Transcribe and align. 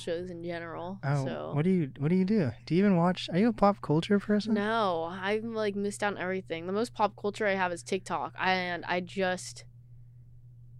Shows 0.00 0.30
in 0.30 0.42
general. 0.42 0.98
Oh, 1.04 1.24
so 1.24 1.50
what 1.54 1.62
do 1.64 1.70
you 1.70 1.90
what 1.98 2.08
do 2.08 2.16
you 2.16 2.24
do? 2.24 2.50
Do 2.66 2.74
you 2.74 2.80
even 2.84 2.96
watch? 2.96 3.28
Are 3.32 3.38
you 3.38 3.48
a 3.48 3.52
pop 3.52 3.80
culture 3.82 4.18
person? 4.18 4.54
no, 4.54 5.04
I've 5.04 5.44
like 5.44 5.76
missed 5.76 6.02
out 6.02 6.14
on 6.14 6.18
everything. 6.18 6.66
The 6.66 6.72
most 6.72 6.94
pop 6.94 7.14
culture 7.20 7.46
I 7.46 7.54
have 7.54 7.72
is 7.72 7.82
TikTok, 7.82 8.34
and 8.38 8.84
I 8.86 9.00
just, 9.00 9.64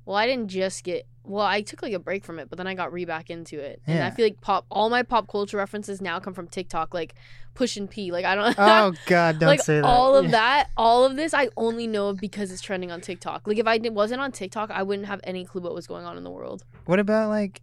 well, 0.04 0.16
I 0.16 0.26
didn't 0.26 0.48
just 0.48 0.84
get. 0.84 1.06
Well, 1.22 1.44
I 1.44 1.60
took 1.60 1.82
like 1.82 1.92
a 1.92 1.98
break 1.98 2.24
from 2.24 2.38
it, 2.38 2.48
but 2.48 2.56
then 2.56 2.66
I 2.66 2.74
got 2.74 2.92
re 2.92 3.04
back 3.04 3.28
into 3.30 3.58
it, 3.60 3.82
and 3.86 4.02
I 4.02 4.10
feel 4.10 4.24
like 4.24 4.41
pop. 4.41 4.64
All 4.70 4.88
my 4.91 5.02
pop 5.02 5.28
culture 5.28 5.58
references 5.58 6.00
now 6.00 6.18
come 6.18 6.34
from 6.34 6.48
TikTok, 6.48 6.94
like 6.94 7.14
Push 7.54 7.76
and 7.76 7.91
P. 7.91 8.10
Like 8.10 8.24
I 8.24 8.34
don't. 8.34 8.56
Oh 8.58 8.92
God, 9.06 9.38
don't 9.38 9.48
like 9.48 9.62
say 9.62 9.76
that. 9.76 9.84
all 9.84 10.16
of 10.16 10.30
that, 10.38 10.70
all 10.76 11.04
of 11.04 11.16
this, 11.16 11.34
I 11.34 11.50
only 11.56 11.86
know 11.86 12.14
because 12.14 12.50
it's 12.50 12.62
trending 12.62 12.91
on 12.91 13.00
TikTok. 13.00 13.46
Like 13.46 13.58
if 13.58 13.66
I 13.66 13.78
wasn't 13.91 14.20
on 14.22 14.32
TikTok, 14.32 14.70
I 14.70 14.82
wouldn't 14.82 15.08
have 15.08 15.20
any 15.24 15.44
clue 15.44 15.60
what 15.60 15.74
was 15.74 15.86
going 15.86 16.06
on 16.06 16.16
in 16.16 16.24
the 16.24 16.30
world. 16.30 16.64
What 16.86 16.98
about 16.98 17.28
like 17.28 17.60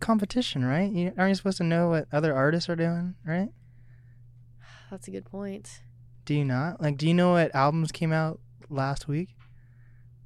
competition? 0.00 0.64
Right? 0.64 0.90
You 0.90 1.12
aren't 1.16 1.30
you 1.30 1.34
supposed 1.34 1.58
to 1.58 1.64
know 1.64 1.90
what 1.90 2.08
other 2.12 2.34
artists 2.34 2.68
are 2.68 2.76
doing? 2.76 3.14
Right? 3.24 3.50
That's 4.90 5.08
a 5.08 5.10
good 5.10 5.24
point. 5.24 5.82
Do 6.24 6.34
you 6.34 6.44
not? 6.44 6.80
Like, 6.80 6.96
do 6.96 7.06
you 7.06 7.14
know 7.14 7.32
what 7.32 7.54
albums 7.54 7.92
came 7.92 8.12
out 8.12 8.40
last 8.68 9.08
week? 9.08 9.30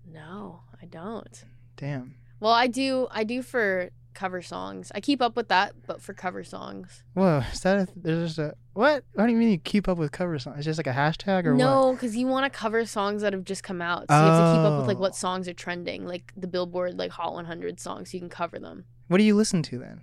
No, 0.07 0.61
I 0.81 0.87
don't. 0.87 1.45
Damn. 1.77 2.17
Well, 2.41 2.53
I 2.53 2.67
do. 2.67 3.09
I 3.11 3.25
do 3.25 3.43
for 3.43 3.91
cover 4.15 4.41
songs. 4.43 4.91
I 4.95 5.01
keep 5.01 5.21
up 5.21 5.37
with 5.37 5.49
that, 5.49 5.75
but 5.87 6.01
for 6.01 6.15
cover 6.15 6.45
songs. 6.45 7.03
Whoa, 7.15 7.43
is 7.53 7.61
that 7.61 7.77
a, 7.77 7.93
there's 7.97 8.29
just 8.37 8.39
a 8.39 8.55
what? 8.73 9.05
What 9.15 9.27
do 9.27 9.33
you 9.33 9.39
mean 9.39 9.51
you 9.51 9.59
keep 9.59 9.89
up 9.89 9.99
with 9.99 10.13
cover 10.13 10.39
songs? 10.39 10.59
It's 10.59 10.65
just 10.65 10.79
like 10.79 10.87
a 10.87 10.93
hashtag 10.99 11.45
or 11.47 11.53
what? 11.55 11.59
No, 11.59 11.93
because 11.93 12.17
you 12.17 12.27
want 12.27 12.51
to 12.51 12.57
cover 12.59 12.85
songs 12.87 13.23
that 13.23 13.33
have 13.33 13.45
just 13.45 13.63
come 13.63 13.83
out, 13.83 14.07
so 14.11 14.17
you 14.17 14.23
have 14.23 14.53
to 14.55 14.59
keep 14.59 14.65
up 14.67 14.79
with 14.79 14.87
like 14.89 14.97
Oh. 14.97 15.01
what 15.01 15.15
songs 15.17 15.49
are 15.49 15.55
trending, 15.55 16.07
like 16.07 16.33
the 16.37 16.47
Billboard 16.47 16.99
like 16.99 17.11
Hot 17.13 17.35
100 17.35 17.79
songs. 17.81 18.11
So 18.11 18.17
you 18.17 18.21
can 18.21 18.31
cover 18.31 18.59
them. 18.59 18.85
What 19.09 19.19
do 19.19 19.25
you 19.25 19.35
listen 19.35 19.63
to 19.65 19.79
then? 19.79 20.03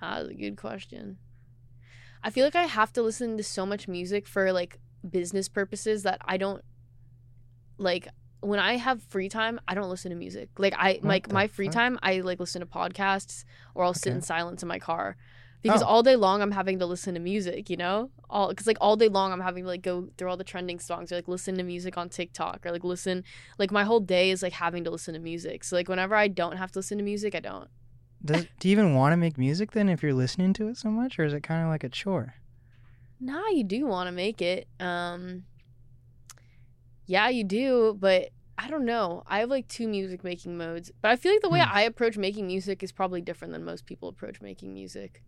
Ah, 0.00 0.16
that's 0.18 0.30
a 0.30 0.34
good 0.34 0.56
question. 0.56 1.18
I 2.24 2.30
feel 2.30 2.44
like 2.44 2.56
I 2.56 2.64
have 2.64 2.92
to 2.94 3.02
listen 3.02 3.36
to 3.36 3.42
so 3.42 3.64
much 3.66 3.88
music 3.88 4.26
for 4.26 4.52
like 4.52 4.78
business 5.08 5.48
purposes 5.48 6.02
that 6.04 6.20
I 6.24 6.36
don't 6.36 6.62
like 7.78 8.08
when 8.42 8.58
I 8.58 8.76
have 8.76 9.02
free 9.04 9.28
time, 9.28 9.60
I 9.68 9.74
don't 9.74 9.88
listen 9.88 10.10
to 10.10 10.16
music. 10.16 10.48
Like 10.58 10.74
I 10.76 10.94
What 10.94 11.04
like 11.04 11.32
my 11.32 11.46
free 11.46 11.66
fuck? 11.66 11.74
time, 11.74 11.98
I 12.02 12.20
like 12.20 12.40
listen 12.40 12.60
to 12.60 12.66
podcasts 12.66 13.44
or 13.74 13.84
I'll 13.84 13.94
sit 13.94 14.12
in 14.12 14.20
silence 14.22 14.62
in 14.62 14.68
my 14.68 14.78
car. 14.78 15.16
Because 15.62 15.80
Oh. 15.82 15.86
all 15.86 16.02
day 16.02 16.16
long 16.16 16.42
I'm 16.42 16.50
having 16.50 16.80
to 16.80 16.86
listen 16.86 17.14
to 17.14 17.20
music, 17.20 17.70
you 17.70 17.76
know? 17.76 18.10
All 18.28 18.52
cuz 18.52 18.66
like 18.66 18.78
all 18.80 18.96
day 18.96 19.08
long 19.08 19.32
I'm 19.32 19.40
having 19.40 19.62
to 19.64 19.68
like 19.68 19.82
go 19.82 20.08
through 20.18 20.28
all 20.30 20.36
the 20.36 20.42
trending 20.52 20.80
songs 20.80 21.12
or 21.12 21.14
like 21.14 21.28
listen 21.28 21.54
to 21.56 21.62
music 21.62 21.96
on 21.96 22.08
TikTok 22.08 22.66
or 22.66 22.72
like 22.72 22.82
listen 22.82 23.22
like 23.58 23.70
my 23.70 23.84
whole 23.84 24.00
day 24.00 24.30
is 24.32 24.42
like 24.42 24.54
having 24.54 24.82
to 24.84 24.90
listen 24.90 25.14
to 25.14 25.20
music. 25.20 25.62
So 25.64 25.76
like 25.76 25.88
whenever 25.88 26.16
I 26.16 26.26
don't 26.28 26.56
have 26.56 26.72
to 26.72 26.80
listen 26.80 26.98
to 26.98 27.04
music, 27.04 27.34
I 27.36 27.40
don't. 27.40 27.68
Does, 28.24 28.46
do 28.58 28.68
you 28.68 28.72
even 28.72 28.94
want 28.94 29.12
to 29.12 29.16
make 29.16 29.38
music 29.38 29.70
then 29.72 29.88
if 29.88 30.02
you're 30.02 30.14
listening 30.14 30.52
to 30.54 30.68
it 30.68 30.76
so 30.76 30.90
much, 30.90 31.18
or 31.18 31.24
is 31.24 31.32
it 31.32 31.42
kind 31.42 31.62
of 31.62 31.68
like 31.68 31.84
a 31.84 31.88
chore? 31.88 32.34
Nah, 33.20 33.48
you 33.50 33.62
do 33.62 33.86
want 33.86 34.08
to 34.08 34.12
make 34.12 34.42
it. 34.42 34.66
Um 34.80 35.44
Yeah, 37.06 37.28
you 37.28 37.44
do, 37.44 37.96
but 37.98 38.30
I 38.58 38.68
don't 38.68 38.84
know. 38.84 39.22
I 39.26 39.40
have 39.40 39.50
like 39.50 39.66
two 39.68 39.88
music 39.88 40.22
making 40.24 40.56
modes, 40.56 40.90
but 41.00 41.10
I 41.10 41.16
feel 41.16 41.32
like 41.32 41.42
the 41.42 41.48
way 41.50 41.60
Hmm. 41.60 41.70
I 41.72 41.82
approach 41.82 42.16
making 42.16 42.46
music 42.46 42.82
is 42.82 42.92
probably 42.92 43.20
different 43.20 43.52
than 43.52 43.64
most 43.64 43.86
people 43.86 44.08
approach 44.08 44.40
making 44.40 44.72
music. 44.72 45.22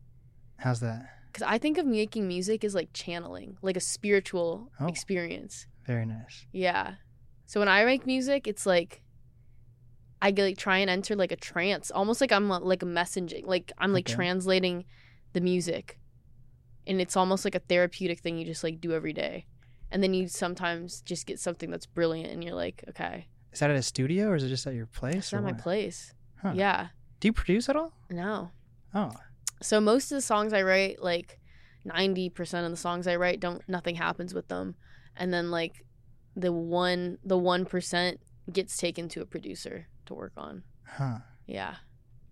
How's 0.58 0.80
that? 0.80 1.08
Cuz 1.32 1.42
I 1.42 1.58
think 1.58 1.78
of 1.78 1.86
making 1.86 2.28
music 2.28 2.62
as 2.64 2.74
like 2.74 2.90
channeling, 2.92 3.56
like 3.60 3.76
a 3.76 3.80
spiritual 3.80 4.70
Oh. 4.78 4.86
experience. 4.86 5.66
Very 5.86 6.06
nice. 6.06 6.46
Yeah. 6.52 6.94
So 7.46 7.60
when 7.60 7.68
I 7.68 7.84
make 7.84 8.06
music, 8.06 8.46
it's 8.46 8.66
like 8.66 9.02
I 10.22 10.30
get, 10.30 10.44
like 10.44 10.58
try 10.58 10.78
and 10.78 10.88
enter 10.88 11.16
like 11.16 11.32
a 11.32 11.36
trance, 11.36 11.90
almost 11.90 12.20
like 12.20 12.32
I'm 12.32 12.48
like 12.48 12.82
a 12.82 12.86
messaging, 12.86 13.46
like 13.46 13.72
I'm 13.78 13.92
like 13.92 14.06
Okay. 14.08 14.14
translating 14.14 14.84
the 15.34 15.40
music, 15.40 15.98
and 16.86 17.00
it's 17.00 17.16
almost 17.16 17.44
like 17.44 17.54
a 17.54 17.58
therapeutic 17.58 18.20
thing 18.20 18.38
you 18.38 18.46
just 18.46 18.64
like 18.64 18.80
do 18.80 18.92
every 18.92 19.12
day, 19.12 19.46
and 19.94 20.02
then 20.02 20.12
you 20.12 20.26
sometimes 20.28 21.00
just 21.02 21.24
get 21.26 21.38
something 21.40 21.70
that's 21.70 21.86
brilliant, 21.86 22.30
and 22.32 22.42
you're 22.44 22.54
like, 22.54 22.84
okay, 22.90 23.28
Is 23.52 23.60
that 23.60 23.70
at 23.70 23.76
a 23.76 23.82
studio 23.82 24.28
or 24.28 24.34
is 24.34 24.42
it 24.44 24.48
just 24.50 24.66
at 24.66 24.74
your 24.74 24.86
place? 24.86 25.16
it's 25.16 25.32
not 25.32 25.42
my 25.44 25.52
what? 25.52 25.58
place. 25.58 26.12
Huh. 26.42 26.52
Yeah, 26.54 26.88
Do 27.20 27.28
you 27.28 27.32
produce 27.32 27.68
at 27.70 27.76
all? 27.76 27.92
no. 28.10 28.50
Oh, 28.94 29.12
So 29.62 29.80
most 29.80 30.12
of 30.12 30.16
the 30.16 30.22
songs 30.22 30.52
I 30.52 30.62
write, 30.62 31.00
like 31.02 31.38
ninety 31.84 32.28
percent 32.28 32.64
of 32.66 32.70
the 32.72 32.76
songs 32.76 33.06
I 33.06 33.16
write, 33.16 33.40
don't 33.40 33.62
nothing 33.68 33.94
happens 33.94 34.34
with 34.34 34.48
them, 34.48 34.74
and 35.16 35.32
then 35.32 35.50
like 35.50 35.84
the 36.36 36.52
one 36.52 37.18
the 37.24 37.38
one 37.38 37.64
percent 37.64 38.20
gets 38.52 38.76
taken 38.76 39.08
to 39.08 39.20
a 39.22 39.26
producer 39.26 39.86
to 40.06 40.14
work 40.14 40.32
on. 40.36 40.64
huh. 40.98 41.18
Yeah, 41.46 41.76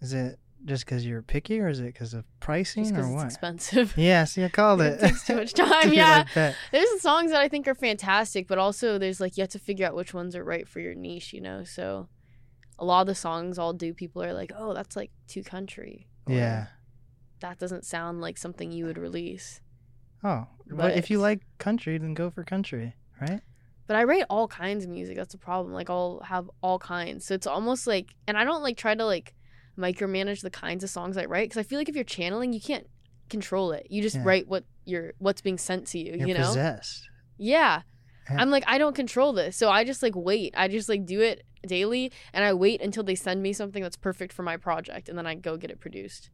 Is 0.01 0.13
it 0.13 0.39
just 0.65 0.85
because 0.85 1.05
you're 1.07 1.23
picky 1.23 1.59
or 1.61 1.69
is 1.69 1.81
it 1.81 1.87
because 1.87 2.15
of 2.15 2.25
pricing 2.41 2.85
just 2.85 2.95
or 2.95 3.01
it's 3.01 3.11
what? 3.15 3.25
expensive. 3.27 3.95
Yeah, 3.97 4.25
see, 4.25 4.45
I 4.45 4.49
called 4.49 4.81
it 4.81 4.95
it. 4.95 5.01
takes 5.01 5.27
too 5.27 5.37
much 5.37 5.53
time. 5.55 5.93
Yeah, 5.93 6.25
there's 6.71 7.01
songs 7.01 7.31
that 7.33 7.41
I 7.41 7.49
think 7.49 7.67
are 7.69 7.75
fantastic, 7.75 8.47
but 8.49 8.59
also 8.59 8.99
there's 8.99 9.21
like 9.21 9.37
you 9.37 9.43
have 9.43 9.51
to 9.51 9.59
figure 9.59 9.87
out 9.87 9.95
which 9.95 10.15
ones 10.15 10.37
are 10.37 10.45
right 10.45 10.69
for 10.69 10.81
your 10.81 10.95
niche. 10.95 11.33
You 11.33 11.41
know, 11.41 11.65
so 11.65 12.09
a 12.79 12.85
lot 12.85 13.01
of 13.03 13.07
the 13.07 13.15
songs 13.15 13.59
I'll 13.59 13.73
do, 13.73 13.93
people 13.95 14.23
are 14.23 14.33
like, 14.33 14.53
"Oh, 14.57 14.73
that's 14.75 14.97
like 14.97 15.11
too 15.29 15.43
country." 15.43 16.09
or, 16.27 16.35
Yeah. 16.35 16.67
that 17.41 17.59
doesn't 17.59 17.85
sound 17.85 18.21
like 18.21 18.39
something 18.39 18.71
you 18.71 18.87
would 18.87 18.99
release. 18.99 19.61
Oh, 20.25 20.47
but 20.71 20.97
if 20.97 21.11
you 21.11 21.19
like 21.19 21.41
country, 21.59 21.99
then 21.99 22.15
go 22.15 22.31
for 22.31 22.45
country, 22.45 22.95
right? 23.21 23.41
But 23.89 23.97
I 23.97 24.05
write 24.05 24.25
all 24.31 24.47
kinds 24.47 24.85
of 24.85 24.91
music. 24.91 25.17
That's 25.17 25.33
the 25.33 25.39
problem. 25.39 25.75
Like 25.75 25.91
I'll 25.91 26.21
have 26.25 26.49
all 26.63 26.79
kinds. 26.79 27.25
So 27.27 27.35
it's 27.35 27.49
almost 27.49 27.87
like, 27.89 28.15
and 28.29 28.39
I 28.39 28.45
don't 28.45 28.63
like 28.63 28.77
try 28.77 28.95
to 28.95 29.05
like 29.05 29.35
micromanage 29.79 30.43
the 30.43 30.51
kinds 30.51 30.85
of 30.85 30.91
songs 30.91 31.17
I 31.17 31.25
write 31.25 31.49
because 31.49 31.59
I 31.59 31.63
feel 31.63 31.79
like 31.79 31.89
if 31.89 31.95
you're 31.95 32.05
channeling, 32.05 32.53
you 32.53 32.61
can't 32.61 32.87
control 33.31 33.73
it. 33.73 33.87
You 33.91 34.03
just 34.03 34.17
Yeah. 34.17 34.23
write 34.25 34.49
what 34.49 34.65
you're 34.85 35.13
what's 35.19 35.41
being 35.41 35.59
sent 35.59 35.87
to 35.89 35.99
you. 35.99 36.15
You're 36.17 36.29
you 36.29 36.35
know? 36.35 36.47
possessed. 36.47 37.09
Yeah. 37.39 37.83
Yeah. 38.31 38.41
I'm 38.41 38.51
like 38.51 38.65
I 38.67 38.79
don't 38.79 38.95
control 38.95 39.33
this, 39.33 39.57
so 39.57 39.69
I 39.71 39.85
just 39.85 40.03
like 40.03 40.15
wait. 40.15 40.55
I 40.57 40.69
just 40.69 40.89
like 40.89 41.05
do 41.07 41.21
it 41.21 41.43
daily, 41.67 42.13
and 42.33 42.45
I 42.45 42.53
wait 42.55 42.81
until 42.81 43.03
they 43.03 43.15
send 43.15 43.43
me 43.43 43.53
something 43.53 43.83
that's 43.83 43.97
perfect 43.97 44.33
for 44.33 44.43
my 44.43 44.57
project, 44.57 45.09
and 45.09 45.17
then 45.19 45.27
I 45.27 45.35
go 45.35 45.57
get 45.57 45.71
it 45.71 45.81
produced. 45.81 46.31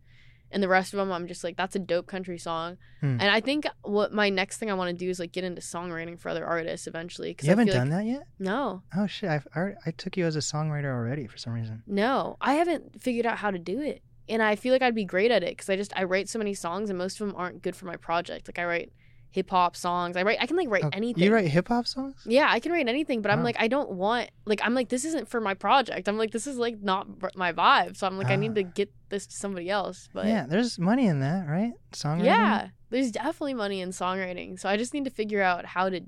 And 0.50 0.62
the 0.62 0.68
rest 0.68 0.94
of 0.94 0.98
them, 0.98 1.12
I'm 1.12 1.26
just 1.26 1.44
like, 1.44 1.56
that's 1.56 1.76
a 1.76 1.78
dope 1.78 2.06
country 2.06 2.38
song. 2.38 2.78
Hmm. 3.00 3.18
And 3.20 3.24
I 3.24 3.40
think 3.40 3.66
what 3.82 4.12
my 4.12 4.30
next 4.30 4.56
thing 4.56 4.70
I 4.70 4.74
want 4.74 4.90
to 4.90 5.04
do 5.04 5.10
is 5.10 5.20
like 5.20 5.32
get 5.32 5.44
into 5.44 5.60
songwriting 5.60 6.18
for 6.18 6.30
other 6.30 6.46
artists 6.46 6.86
eventually. 6.86 7.30
You 7.30 7.48
I 7.48 7.50
haven't 7.50 7.66
done 7.66 7.90
like, 7.90 7.98
that 7.98 8.06
yet? 8.06 8.26
No, 8.38 8.82
Oh 8.96 9.06
shit! 9.06 9.28
I've, 9.28 9.46
I, 9.54 9.74
I 9.86 9.90
took 9.90 10.16
you 10.16 10.24
as 10.26 10.36
a 10.36 10.40
songwriter 10.40 10.92
already 10.92 11.26
for 11.26 11.36
some 11.36 11.52
reason. 11.52 11.82
no, 11.86 12.36
I 12.40 12.54
haven't 12.54 13.02
figured 13.02 13.26
out 13.26 13.38
how 13.38 13.50
to 13.50 13.58
do 13.58 13.80
it. 13.80 14.02
And 14.30 14.42
I 14.42 14.56
feel 14.56 14.74
like 14.74 14.82
I'd 14.82 14.94
be 14.94 15.06
great 15.06 15.30
at 15.30 15.42
it 15.42 15.50
because 15.50 15.70
I 15.70 15.76
just 15.76 15.92
I 15.96 16.04
write 16.04 16.28
so 16.28 16.38
many 16.38 16.54
songs, 16.54 16.90
and 16.90 16.98
most 16.98 17.20
of 17.20 17.26
them 17.26 17.36
aren't 17.36 17.62
good 17.62 17.76
for 17.76 17.86
my 17.86 17.96
project. 17.96 18.48
Like 18.48 18.58
I 18.58 18.64
write 18.64 18.92
hip 19.30 19.50
hop 19.50 19.76
songs. 19.76 20.16
I 20.16 20.22
write 20.22 20.38
I 20.40 20.46
can 20.46 20.56
like 20.56 20.68
write 20.70 20.84
Oh, 20.84 20.90
anything. 20.92 21.22
You 21.22 21.32
write 21.32 21.48
hip 21.48 21.68
hop 21.68 21.86
songs? 21.86 22.16
Yeah, 22.26 22.48
I 22.50 22.60
can 22.60 22.72
write 22.72 22.88
anything, 22.88 23.22
but 23.22 23.30
I'm 23.30 23.42
like, 23.44 23.56
I 23.58 23.68
don't 23.68 23.90
want 23.90 24.30
like 24.46 24.60
I'm 24.64 24.74
like 24.74 24.88
this 24.88 25.04
isn't 25.04 25.28
for 25.28 25.40
my 25.40 25.54
project. 25.54 26.08
I'm 26.08 26.16
like 26.18 26.30
this 26.30 26.46
is 26.46 26.56
like 26.56 26.80
not 26.82 27.06
my 27.36 27.52
vibe. 27.52 27.96
So 27.96 28.06
I'm 28.06 28.16
like 28.18 28.28
I 28.28 28.36
need 28.36 28.54
to 28.54 28.64
Ah. 28.64 28.70
get 28.74 28.92
this 29.10 29.26
to 29.26 29.36
somebody 29.36 29.68
else. 29.70 30.08
But 30.12 30.26
yeah, 30.26 30.46
there's 30.48 30.78
money 30.78 31.06
in 31.06 31.20
that, 31.20 31.46
right? 31.46 31.72
Songwriting. 31.92 32.24
yeah, 32.24 32.68
there's 32.90 33.10
definitely 33.10 33.54
money 33.54 33.80
in 33.80 33.90
songwriting. 33.90 34.58
So 34.58 34.68
I 34.68 34.76
just 34.76 34.94
need 34.94 35.04
to 35.04 35.10
figure 35.10 35.42
out 35.42 35.64
how 35.66 35.88
to 35.90 36.00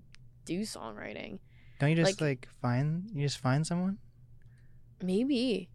do 0.47 0.61
songwriting. 0.63 1.39
Don't 1.79 1.91
you 1.91 1.97
just 1.97 2.21
like- 2.21 2.29
like, 2.43 2.49
find 2.61 3.11
you 3.15 3.23
just 3.23 3.39
find 3.39 3.67
someone? 3.67 3.99
Maybe. 5.03 5.69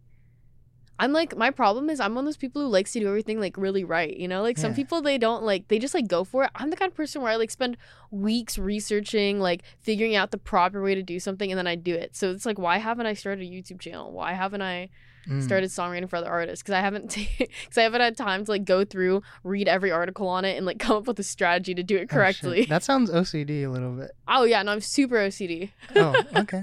I'm 0.98 1.12
like 1.12 1.36
my 1.36 1.50
problem 1.50 1.90
is 1.90 2.00
I'm 2.00 2.14
one 2.14 2.24
of 2.24 2.26
those 2.26 2.36
people 2.36 2.62
who 2.62 2.68
likes 2.68 2.92
to 2.92 3.00
do 3.00 3.08
everything 3.08 3.38
like 3.40 3.56
really 3.56 3.84
right, 3.84 4.16
you 4.16 4.28
know? 4.28 4.42
Like 4.42 4.56
some 4.58 4.72
people 4.74 5.02
they 5.02 5.18
don't 5.18 5.42
like 5.42 5.68
they 5.68 5.78
just 5.78 5.94
like 5.94 6.08
go 6.08 6.24
for 6.24 6.44
it. 6.44 6.50
I'm 6.54 6.70
the 6.70 6.76
kind 6.76 6.90
of 6.90 6.96
person 6.96 7.20
where 7.22 7.30
I 7.32 7.36
like 7.36 7.50
spend 7.50 7.76
weeks 8.10 8.56
researching, 8.58 9.38
like 9.40 9.62
figuring 9.80 10.14
out 10.16 10.30
the 10.30 10.38
proper 10.38 10.82
way 10.82 10.94
to 10.94 11.02
do 11.02 11.20
something 11.20 11.50
and 11.52 11.58
then 11.58 11.66
I 11.66 11.74
do 11.74 11.94
it. 11.94 12.16
So 12.16 12.30
it's 12.30 12.46
like 12.46 12.58
why 12.58 12.78
haven't 12.78 13.06
I 13.06 13.14
started 13.14 13.42
a 13.46 13.50
YouTube 13.50 13.80
channel? 13.80 14.12
Why 14.12 14.32
haven't 14.32 14.62
I 14.62 14.90
Mm. 15.28 15.42
started 15.42 15.70
songwriting 15.70 16.08
for 16.08 16.14
other 16.14 16.30
artists 16.30 16.62
because 16.62 16.74
I 16.74 16.80
haven't 16.80 17.08
because 17.38 17.76
I 17.76 17.82
haven't 17.82 18.00
had 18.00 18.16
time 18.16 18.44
to 18.44 18.50
like 18.52 18.64
go 18.64 18.84
through, 18.84 19.22
read 19.42 19.66
every 19.66 19.90
article 19.90 20.28
on 20.28 20.44
it, 20.44 20.56
and 20.56 20.64
like 20.64 20.78
come 20.86 20.98
up 20.98 21.08
with 21.08 21.18
a 21.18 21.24
strategy 21.24 21.74
to 21.74 21.82
do 21.82 21.96
it 21.96 22.02
Oh, 22.02 22.14
correctly. 22.14 22.64
that 22.66 22.84
sounds 22.84 23.10
OCD 23.10 23.64
a 23.64 23.68
little 23.68 23.90
bit. 23.96 24.12
Oh, 24.28 24.44
yeah, 24.44 24.62
no, 24.62 24.70
I'm 24.70 24.80
super 24.80 25.16
OCD. 25.16 25.72
Oh, 25.96 26.14
okay. 26.36 26.62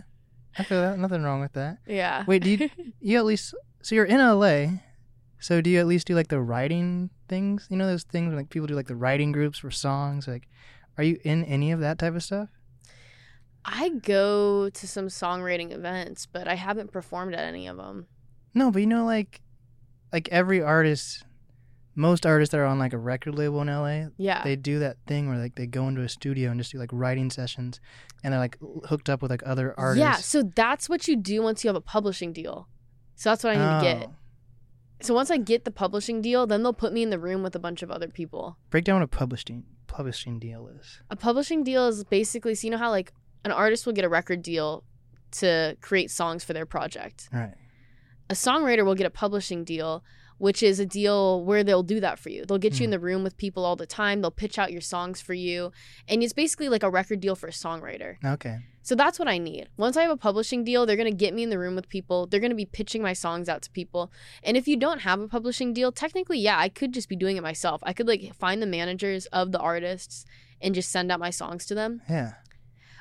I 0.57 0.63
feel 0.63 0.79
that. 0.81 0.97
Nothing 0.97 1.24
wrong 1.24 1.41
with 1.41 1.51
that. 1.53 1.79
yeah. 1.86 2.24
Wait, 2.25 2.41
do 2.41 2.51
you 2.51 2.69
you 3.01 3.18
at 3.18 3.25
least 3.25 3.53
so 3.83 3.94
you're 3.95 4.06
in 4.06 4.18
LA? 4.19 4.80
So 5.39 5.62
do 5.62 5.69
you 5.69 5.80
at 5.80 5.88
least 5.88 6.07
do 6.07 6.15
like 6.15 6.30
the 6.30 6.41
writing 6.41 7.09
things? 7.27 7.68
You 7.69 7.77
know 7.77 7.85
those 7.85 8.03
things 8.03 8.30
when, 8.30 8.38
like 8.38 8.50
people 8.50 8.65
do 8.68 8.75
like 8.75 8.88
the 8.88 8.95
writing 8.95 9.31
groups 9.31 9.59
for 9.59 9.69
songs. 9.71 10.27
Like, 10.27 10.47
are 10.97 11.03
you 11.03 11.19
in 11.24 11.44
any 11.44 11.71
of 11.71 11.80
that 11.81 12.00
type 12.00 12.15
of 12.15 12.24
stuff? 12.24 12.50
I 13.65 13.89
go 13.89 14.69
to 14.69 14.88
some 14.88 15.07
songwriting 15.07 15.71
events, 15.71 16.25
but 16.25 16.47
I 16.47 16.56
haven't 16.56 16.91
performed 16.91 17.33
at 17.33 17.41
any 17.45 17.68
of 17.68 17.77
them. 17.77 18.07
No, 18.53 18.71
but 18.71 18.80
you 18.80 18.88
know, 18.88 19.06
like, 19.06 19.41
like 20.12 20.27
every 20.29 20.62
artist, 20.62 21.24
most 21.95 22.25
artists 22.25 22.51
that 22.51 22.59
are 22.59 22.65
on 22.65 22.77
like 22.79 22.94
a 22.94 22.97
record 22.97 23.36
label 23.36 23.62
in 23.62 23.68
LA, 23.68 24.07
Yeah. 24.18 24.44
they 24.44 24.56
do 24.56 24.79
that 24.79 24.97
thing 25.07 25.29
where 25.29 25.38
like 25.38 25.56
they 25.56 25.65
go 25.65 25.88
into 25.88 26.01
a 26.01 26.09
studio 26.09 26.51
and 26.51 26.59
just 26.59 26.71
do 26.74 26.77
like 26.77 26.89
writing 26.91 27.29
sessions, 27.29 27.79
and 28.24 28.33
they're 28.33 28.39
like 28.39 28.57
hooked 28.86 29.09
up 29.09 29.21
with 29.21 29.31
like 29.31 29.44
other 29.45 29.74
artists. 29.77 30.00
Yeah, 30.00 30.15
so 30.15 30.44
that's 30.56 30.89
what 30.89 31.07
you 31.07 31.15
do 31.15 31.41
once 31.41 31.63
you 31.63 31.68
have 31.69 31.75
a 31.75 31.81
publishing 31.81 32.33
deal. 32.33 32.68
So 33.15 33.30
that's 33.30 33.44
what 33.44 33.56
I 33.56 33.60
need 33.60 33.80
to 33.80 33.94
get. 33.94 34.10
Oh. 34.10 34.15
So 35.01 35.13
once 35.13 35.30
I 35.30 35.38
get 35.38 35.65
the 35.65 35.71
publishing 35.71 36.21
deal, 36.21 36.48
then 36.48 36.63
they'll 36.63 36.74
put 36.74 36.94
me 36.94 37.04
in 37.04 37.10
the 37.10 37.19
room 37.19 37.44
with 37.44 37.56
a 37.56 37.60
bunch 37.60 37.83
of 37.83 37.92
other 37.92 38.07
people. 38.07 38.57
Break 38.69 38.86
down 38.86 38.95
what 38.95 39.04
a 39.04 39.07
publishing 39.07 39.65
publishing 39.88 40.39
deal 40.39 40.68
is. 40.80 41.01
A 41.10 41.15
publishing 41.15 41.63
deal 41.63 41.88
is 41.88 42.04
basically 42.04 42.56
so 42.56 42.65
you 42.68 42.71
know 42.71 42.77
how 42.77 42.89
like 42.89 43.13
an 43.45 43.51
artist 43.51 43.86
will 43.86 43.94
get 43.94 44.06
a 44.06 44.10
record 44.10 44.42
deal 44.42 44.83
to 45.31 45.77
create 45.81 46.10
songs 46.10 46.44
for 46.44 46.54
their 46.54 46.65
project. 46.65 47.30
All 47.33 47.39
right. 47.39 47.54
A 48.30 48.33
songwriter 48.33 48.86
will 48.86 48.95
get 48.95 49.06
a 49.06 49.12
publishing 49.12 49.63
deal, 49.63 50.04
which 50.43 50.61
is 50.61 50.77
a 50.77 50.85
deal 50.85 51.41
where 51.45 51.63
they'll 51.63 51.83
do 51.83 52.01
that 52.01 52.19
for 52.19 52.27
you. 52.27 52.43
They'll 52.43 52.57
get 52.57 52.77
you 52.77 52.83
in 52.83 52.89
hmm. 52.89 52.95
the 52.95 52.99
room 52.99 53.23
with 53.23 53.37
people 53.37 53.63
all 53.63 53.77
the 53.77 53.85
time. 53.85 54.19
They'll 54.19 54.29
pitch 54.29 54.59
out 54.59 54.73
your 54.73 54.81
songs 54.81 55.21
for 55.21 55.33
you, 55.33 55.71
and 56.05 56.21
it's 56.21 56.33
basically 56.33 56.67
like 56.67 56.83
a 56.83 56.89
record 56.89 57.21
deal 57.21 57.37
for 57.37 57.47
a 57.47 57.51
songwriter. 57.51 58.17
Okay. 58.25 58.57
So 58.81 58.93
that's 58.93 59.17
what 59.17 59.29
I 59.29 59.37
need. 59.37 59.69
Once 59.77 59.95
I 59.95 60.01
have 60.01 60.11
a 60.11 60.17
publishing 60.17 60.65
deal, 60.65 60.85
they're 60.85 60.97
going 60.97 61.09
to 61.09 61.15
get 61.15 61.33
me 61.33 61.43
in 61.43 61.49
the 61.49 61.57
room 61.57 61.75
with 61.75 61.87
people. 61.87 62.27
They're 62.27 62.41
going 62.41 62.49
to 62.49 62.57
be 62.57 62.65
pitching 62.65 63.01
my 63.01 63.13
songs 63.13 63.47
out 63.47 63.61
to 63.61 63.71
people. 63.71 64.11
And 64.43 64.57
if 64.57 64.67
you 64.67 64.75
don't 64.75 64.99
have 64.99 65.21
a 65.21 65.29
publishing 65.29 65.71
deal, 65.73 65.93
technically, 65.93 66.39
yeah, 66.39 66.59
I 66.59 66.67
could 66.67 66.91
just 66.91 67.07
be 67.07 67.15
doing 67.15 67.37
it 67.37 67.41
myself. 67.41 67.81
I 67.85 67.93
could 67.93 68.09
like 68.09 68.35
find 68.35 68.61
the 68.61 68.67
managers 68.67 69.27
of 69.27 69.53
the 69.53 69.59
artists 69.59 70.25
and 70.59 70.75
just 70.75 70.91
send 70.91 71.09
out 71.09 71.21
my 71.21 71.29
songs 71.29 71.65
to 71.67 71.75
them. 71.75 72.01
Yeah. 72.09 72.33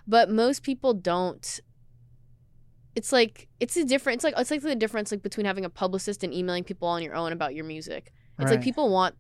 But 0.06 0.30
most 0.30 0.62
people 0.62 0.94
don't 0.94 1.58
it's 2.94 3.12
like 3.12 3.48
it's 3.60 3.76
a 3.76 3.84
different 3.84 4.16
it's 4.16 4.24
like 4.24 4.34
it's 4.36 4.50
like 4.50 4.62
the 4.62 4.74
difference 4.74 5.10
like 5.10 5.22
between 5.22 5.46
having 5.46 5.64
a 5.64 5.70
publicist 5.70 6.22
and 6.22 6.32
emailing 6.34 6.64
people 6.64 6.88
on 6.88 7.02
your 7.02 7.14
own 7.14 7.32
about 7.32 7.54
your 7.54 7.64
music. 7.64 8.12
It's 8.38 8.50
like 8.50 8.62
people 8.62 8.90
want 8.90 9.14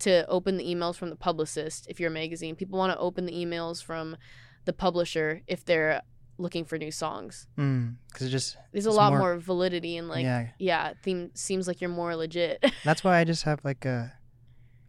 to 0.00 0.26
open 0.26 0.56
the 0.56 0.64
emails 0.64 0.96
from 0.96 1.08
the 1.10 1.16
publicist 1.16 1.86
if 1.88 2.00
you're 2.00 2.10
a 2.10 2.12
magazine. 2.12 2.56
People 2.56 2.76
want 2.78 2.92
to 2.92 2.98
open 2.98 3.24
the 3.24 3.32
emails 3.32 3.82
from 3.82 4.16
the 4.64 4.72
publisher 4.72 5.42
if 5.46 5.64
they're 5.64 6.02
looking 6.38 6.64
for 6.64 6.76
new 6.76 6.90
songs. 6.90 7.46
Mm. 7.56 7.96
Because 8.08 8.26
it 8.26 8.30
just 8.30 8.56
There's 8.72 8.86
a 8.86 8.90
lot 8.90 9.12
more- 9.12 9.20
more, 9.20 9.36
validity 9.38 9.96
and 9.96 10.08
like 10.08 10.24
yeah, 10.24 10.48
yeah. 10.58 10.94
theme 11.04 11.30
seems 11.34 11.68
like 11.68 11.80
you're 11.80 11.90
more 11.90 12.16
legit. 12.16 12.64
That's 12.84 13.04
why 13.04 13.18
I 13.20 13.24
just 13.24 13.44
have 13.44 13.60
like 13.62 13.84
a 13.84 14.12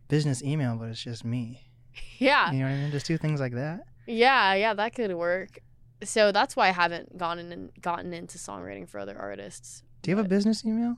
business 0.08 0.42
email, 0.44 0.76
but 0.76 0.90
it's 0.90 1.04
just 1.04 1.24
me. 1.24 1.62
yeah. 2.18 2.52
You 2.52 2.60
know 2.60 2.66
what 2.66 2.72
I 2.72 2.78
mean? 2.78 2.92
Just 2.92 3.06
do 3.06 3.18
things 3.18 3.40
like 3.40 3.54
that. 3.54 3.82
Yeah, 4.08 4.54
yeah, 4.56 4.74
that 4.74 4.96
could 4.96 5.14
work. 5.14 5.60
So 6.04 6.32
that's 6.32 6.56
why 6.56 6.68
I 6.68 6.72
haven't 6.72 7.18
gotten 7.18 7.52
in, 7.52 7.72
gotten 7.82 8.14
into 8.14 8.38
songwriting 8.38 8.88
for 8.88 9.00
other 9.00 9.18
artists. 9.18 9.84
Do 10.02 10.12
you 10.12 10.18
have 10.18 10.26
a 10.26 10.30
business 10.30 10.66
email? 10.66 10.98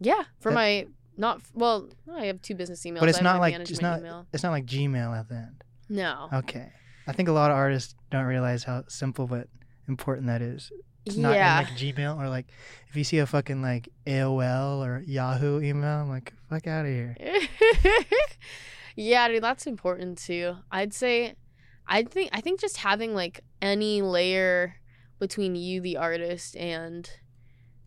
Yeah, 0.00 0.24
for 0.40 0.50
That- 0.50 0.54
my 0.56 0.86
not 1.16 1.42
well, 1.54 1.88
I 2.12 2.26
have 2.26 2.42
two 2.42 2.56
business 2.56 2.84
emails. 2.84 3.00
But 3.00 3.08
it's 3.08 3.20
not 3.20 3.38
like- 3.40 3.54
it's 3.54 3.80
not- 3.80 4.00
email. 4.00 4.26
It's 4.32 4.42
not 4.42 4.50
like 4.50 4.66
Gmail 4.66 5.16
at 5.16 5.28
the 5.28 5.36
end. 5.36 5.64
No. 5.88 6.28
Okay. 6.32 6.72
I 7.06 7.12
think 7.12 7.28
a 7.28 7.32
lot 7.32 7.50
of 7.50 7.56
artists 7.56 7.94
don't 8.10 8.24
realize 8.24 8.64
how 8.64 8.84
simple 8.88 9.26
but 9.26 9.48
important 9.86 10.26
that 10.26 10.42
is. 10.42 10.72
It's 11.04 11.16
not 11.16 11.34
yeah. 11.34 11.60
in 11.60 11.64
like 11.66 11.74
Gmail 11.74 12.18
or 12.18 12.28
like 12.28 12.46
if 12.88 12.96
you 12.96 13.04
see 13.04 13.18
a 13.18 13.26
fucking 13.26 13.60
like 13.60 13.90
AOL 14.06 14.84
or 14.84 15.02
Yahoo 15.06 15.60
email, 15.60 16.00
I'm 16.00 16.08
like, 16.08 16.32
fuck 16.48 16.66
out 16.66 16.86
of 16.86 16.90
here. 16.90 17.14
yeah, 18.96 19.28
dude, 19.28 19.42
that's 19.42 19.66
important 19.66 20.18
too. 20.18 20.56
I'd 20.70 20.94
say 20.94 21.34
I 21.86 22.02
think 22.02 22.30
I 22.32 22.40
think 22.40 22.60
just 22.60 22.78
having 22.78 23.14
like 23.14 23.40
any 23.60 24.02
layer 24.02 24.76
between 25.18 25.54
you 25.54 25.80
the 25.80 25.96
artist 25.96 26.56
and 26.56 27.08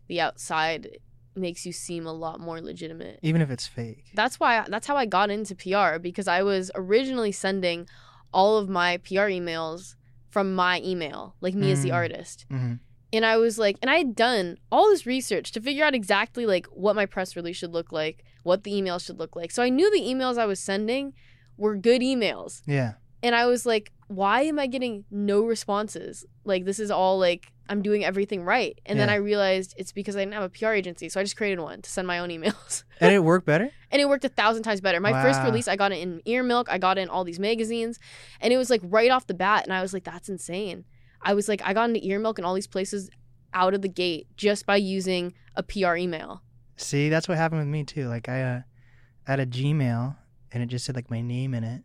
the 0.08 0.20
outside 0.20 0.98
makes 1.34 1.64
you 1.66 1.72
seem 1.72 2.06
a 2.06 2.12
lot 2.12 2.40
more 2.40 2.60
legitimate. 2.60 3.20
Even 3.22 3.40
if 3.42 3.50
it's 3.50 3.66
fake. 3.66 4.04
That's 4.14 4.40
why 4.40 4.64
that's 4.68 4.86
how 4.86 4.96
I 4.96 5.06
got 5.06 5.30
into 5.30 5.54
PR 5.54 5.98
because 5.98 6.26
I 6.28 6.42
was 6.42 6.70
originally 6.74 7.32
sending 7.32 7.88
all 8.32 8.58
of 8.58 8.68
my 8.68 8.98
PR 8.98 9.28
emails 9.30 9.94
from 10.30 10.54
my 10.54 10.80
email, 10.84 11.34
like 11.40 11.54
me 11.54 11.70
as 11.72 11.82
the 11.82 11.90
Mm. 11.90 11.94
artist. 11.94 12.44
hmm 12.50 12.74
And 13.12 13.24
I 13.24 13.38
was 13.38 13.58
like, 13.58 13.78
and 13.80 13.90
I 13.90 13.96
had 13.96 14.14
done 14.14 14.58
all 14.70 14.88
this 14.90 15.06
research 15.06 15.50
to 15.52 15.60
figure 15.62 15.84
out 15.84 15.94
exactly 15.94 16.44
like 16.44 16.66
what 16.66 16.94
my 16.94 17.06
press 17.06 17.34
release 17.36 17.56
should 17.56 17.72
look 17.72 17.90
like, 17.90 18.22
what 18.42 18.64
the 18.64 18.76
email 18.76 18.98
should 18.98 19.18
look 19.18 19.34
like. 19.34 19.50
So 19.50 19.62
I 19.62 19.70
knew 19.70 19.90
the 19.90 20.02
emails 20.02 20.36
I 20.36 20.44
was 20.44 20.60
sending 20.60 21.14
were 21.56 21.76
good 21.76 22.02
emails. 22.02 22.60
Yeah. 22.66 22.94
And 23.22 23.34
I 23.34 23.46
was 23.46 23.66
like, 23.66 23.92
why 24.06 24.42
am 24.42 24.58
I 24.58 24.66
getting 24.66 25.04
no 25.10 25.42
responses? 25.42 26.24
Like 26.44 26.64
this 26.64 26.78
is 26.78 26.90
all 26.90 27.18
like 27.18 27.52
I'm 27.68 27.82
doing 27.82 28.02
everything 28.04 28.44
right. 28.44 28.80
And 28.86 28.98
then 28.98 29.10
I 29.10 29.16
realized 29.16 29.74
it's 29.76 29.92
because 29.92 30.16
I 30.16 30.20
didn't 30.20 30.32
have 30.34 30.44
a 30.44 30.48
PR 30.48 30.68
agency. 30.68 31.10
So 31.10 31.20
I 31.20 31.22
just 31.22 31.36
created 31.36 31.60
one 31.60 31.82
to 31.82 31.90
send 31.90 32.06
my 32.06 32.18
own 32.18 32.30
emails. 32.30 32.84
And 33.00 33.14
it 33.14 33.20
worked 33.22 33.46
better? 33.46 33.70
and 33.92 34.02
it 34.02 34.08
worked 34.08 34.24
a 34.24 34.28
thousand 34.28 34.62
times 34.64 34.80
better. 34.80 34.98
My 34.98 35.22
first 35.22 35.40
release, 35.44 35.68
I 35.68 35.76
got 35.76 35.92
it 35.92 35.98
in 35.98 36.20
Ear 36.24 36.42
Milk, 36.42 36.68
I 36.68 36.78
got 36.78 36.98
it 36.98 37.02
in 37.02 37.08
all 37.08 37.22
these 37.22 37.38
magazines, 37.38 38.00
and 38.40 38.52
it 38.52 38.56
was 38.56 38.70
like 38.70 38.80
right 38.82 39.10
off 39.10 39.28
the 39.28 39.34
bat, 39.34 39.62
and 39.64 39.72
I 39.72 39.82
was 39.82 39.92
like, 39.92 40.02
that's 40.02 40.28
insane. 40.28 40.84
I 41.22 41.34
was 41.34 41.48
like, 41.48 41.62
I 41.64 41.74
got 41.74 41.88
into 41.90 42.04
Ear 42.04 42.18
Milk 42.18 42.38
and 42.38 42.46
all 42.46 42.54
these 42.54 42.66
places 42.66 43.08
out 43.54 43.72
of 43.72 43.82
the 43.82 43.88
gate 43.88 44.26
just 44.36 44.66
by 44.66 44.76
using 44.76 45.32
a 45.54 45.62
PR 45.62 45.94
email. 45.94 46.42
See, 46.76 47.08
that's 47.08 47.28
what 47.28 47.36
happened 47.38 47.60
with 47.60 47.68
me 47.68 47.84
too. 47.84 48.08
Like 48.08 48.28
I 48.28 48.42
uh, 48.42 48.60
had 49.24 49.38
a 49.38 49.46
Gmail 49.46 50.16
and 50.50 50.62
it 50.62 50.66
just 50.66 50.84
said 50.84 50.96
like 50.96 51.10
my 51.10 51.20
name 51.20 51.54
in 51.54 51.62
it, 51.62 51.82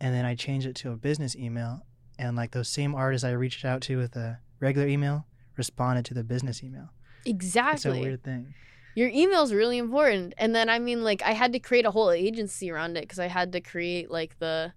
and 0.00 0.14
then 0.14 0.24
I 0.24 0.34
changed 0.34 0.66
it 0.66 0.76
to 0.76 0.92
a 0.92 0.96
business 0.96 1.36
email, 1.36 1.86
and 2.18 2.36
like 2.36 2.52
those 2.52 2.68
same 2.68 2.94
artists 2.94 3.24
I 3.24 3.32
reached 3.32 3.64
out 3.64 3.82
to 3.82 3.96
with 3.96 4.16
a 4.16 4.40
regular 4.60 4.88
email 4.88 5.26
responded 5.56 6.04
to 6.06 6.14
the 6.14 6.24
business 6.24 6.62
email. 6.62 6.90
Exactly. 7.24 7.90
It's 7.90 7.98
a 7.98 8.00
weird 8.00 8.24
thing. 8.24 8.54
Your 8.94 9.08
email's 9.08 9.52
really 9.52 9.78
important. 9.78 10.34
And 10.38 10.54
then 10.54 10.68
I 10.68 10.78
mean 10.78 11.04
like 11.04 11.22
I 11.22 11.32
had 11.32 11.52
to 11.52 11.58
create 11.58 11.84
a 11.84 11.90
whole 11.90 12.10
agency 12.10 12.70
around 12.70 12.96
it 12.96 13.02
because 13.02 13.18
I 13.18 13.26
had 13.26 13.52
to 13.52 13.60
create 13.60 14.10
like 14.10 14.38
the 14.38 14.72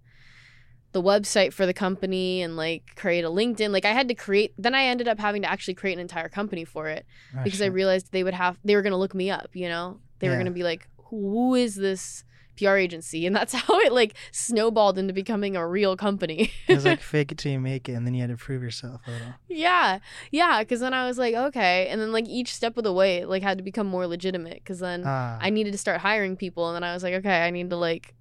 the 0.91 1.01
website 1.01 1.53
for 1.53 1.65
the 1.65 1.73
company 1.73 2.41
and 2.41 2.57
like 2.57 2.95
create 2.95 3.23
a 3.23 3.29
LinkedIn. 3.29 3.71
Like 3.71 3.85
I 3.85 3.93
had 3.93 4.07
to 4.09 4.15
create 4.15 4.53
then 4.57 4.75
I 4.75 4.83
ended 4.83 5.07
up 5.07 5.19
having 5.19 5.41
to 5.43 5.49
actually 5.49 5.75
create 5.75 5.93
an 5.93 5.99
entire 5.99 6.29
company 6.29 6.65
for 6.65 6.87
it. 6.87 7.05
Oh, 7.35 7.43
because 7.43 7.61
I 7.61 7.67
realized 7.67 8.11
they 8.11 8.23
would 8.23 8.33
have 8.33 8.57
they 8.63 8.75
were 8.75 8.81
gonna 8.81 8.97
look 8.97 9.15
me 9.15 9.31
up, 9.31 9.49
you 9.53 9.69
know? 9.69 9.99
They 10.19 10.29
were 10.29 10.37
gonna 10.37 10.51
be 10.51 10.63
like, 10.63 10.87
Who 11.05 11.55
is 11.55 11.75
this 11.75 12.23
PR 12.57 12.75
agency? 12.77 13.25
And 13.25 13.35
that's 13.35 13.53
how 13.61 13.79
it 13.81 13.91
like 13.93 14.15
snowballed 14.31 14.97
into 14.97 15.13
becoming 15.13 15.55
a 15.55 15.67
real 15.67 15.95
company. 15.97 16.51
it 16.67 16.75
was 16.75 16.85
like 16.85 17.01
fake 17.13 17.31
it 17.31 17.37
till 17.37 17.51
you 17.51 17.59
make 17.59 17.87
it, 17.89 17.93
and 17.93 18.05
then 18.05 18.13
you 18.13 18.21
had 18.21 18.29
to 18.29 18.37
prove 18.37 18.61
yourself 18.63 19.01
a 19.07 19.11
little. 19.11 19.27
yeah. 19.47 19.99
Yeah. 20.31 20.63
Cause 20.63 20.79
then 20.79 20.93
I 20.93 21.07
was 21.07 21.17
like, 21.17 21.35
okay. 21.35 21.87
And 21.87 21.99
then 22.01 22.11
like 22.11 22.27
each 22.27 22.53
step 22.53 22.77
of 22.77 22.83
the 22.83 22.93
way 22.93 23.17
it 23.17 23.29
like 23.29 23.43
had 23.43 23.57
to 23.57 23.63
become 23.63 23.87
more 23.87 24.07
legitimate. 24.07 24.63
Cause 24.65 24.79
then 24.79 25.03
Ah, 25.05 25.37
I 25.41 25.49
needed 25.49 25.71
to 25.71 25.77
start 25.77 26.01
hiring 26.01 26.35
people 26.37 26.67
and 26.69 26.75
then 26.75 26.83
I 26.83 26.93
was 26.93 27.03
like, 27.03 27.13
okay, 27.15 27.41
I 27.43 27.49
need 27.49 27.69
to 27.69 27.77
like 27.77 28.15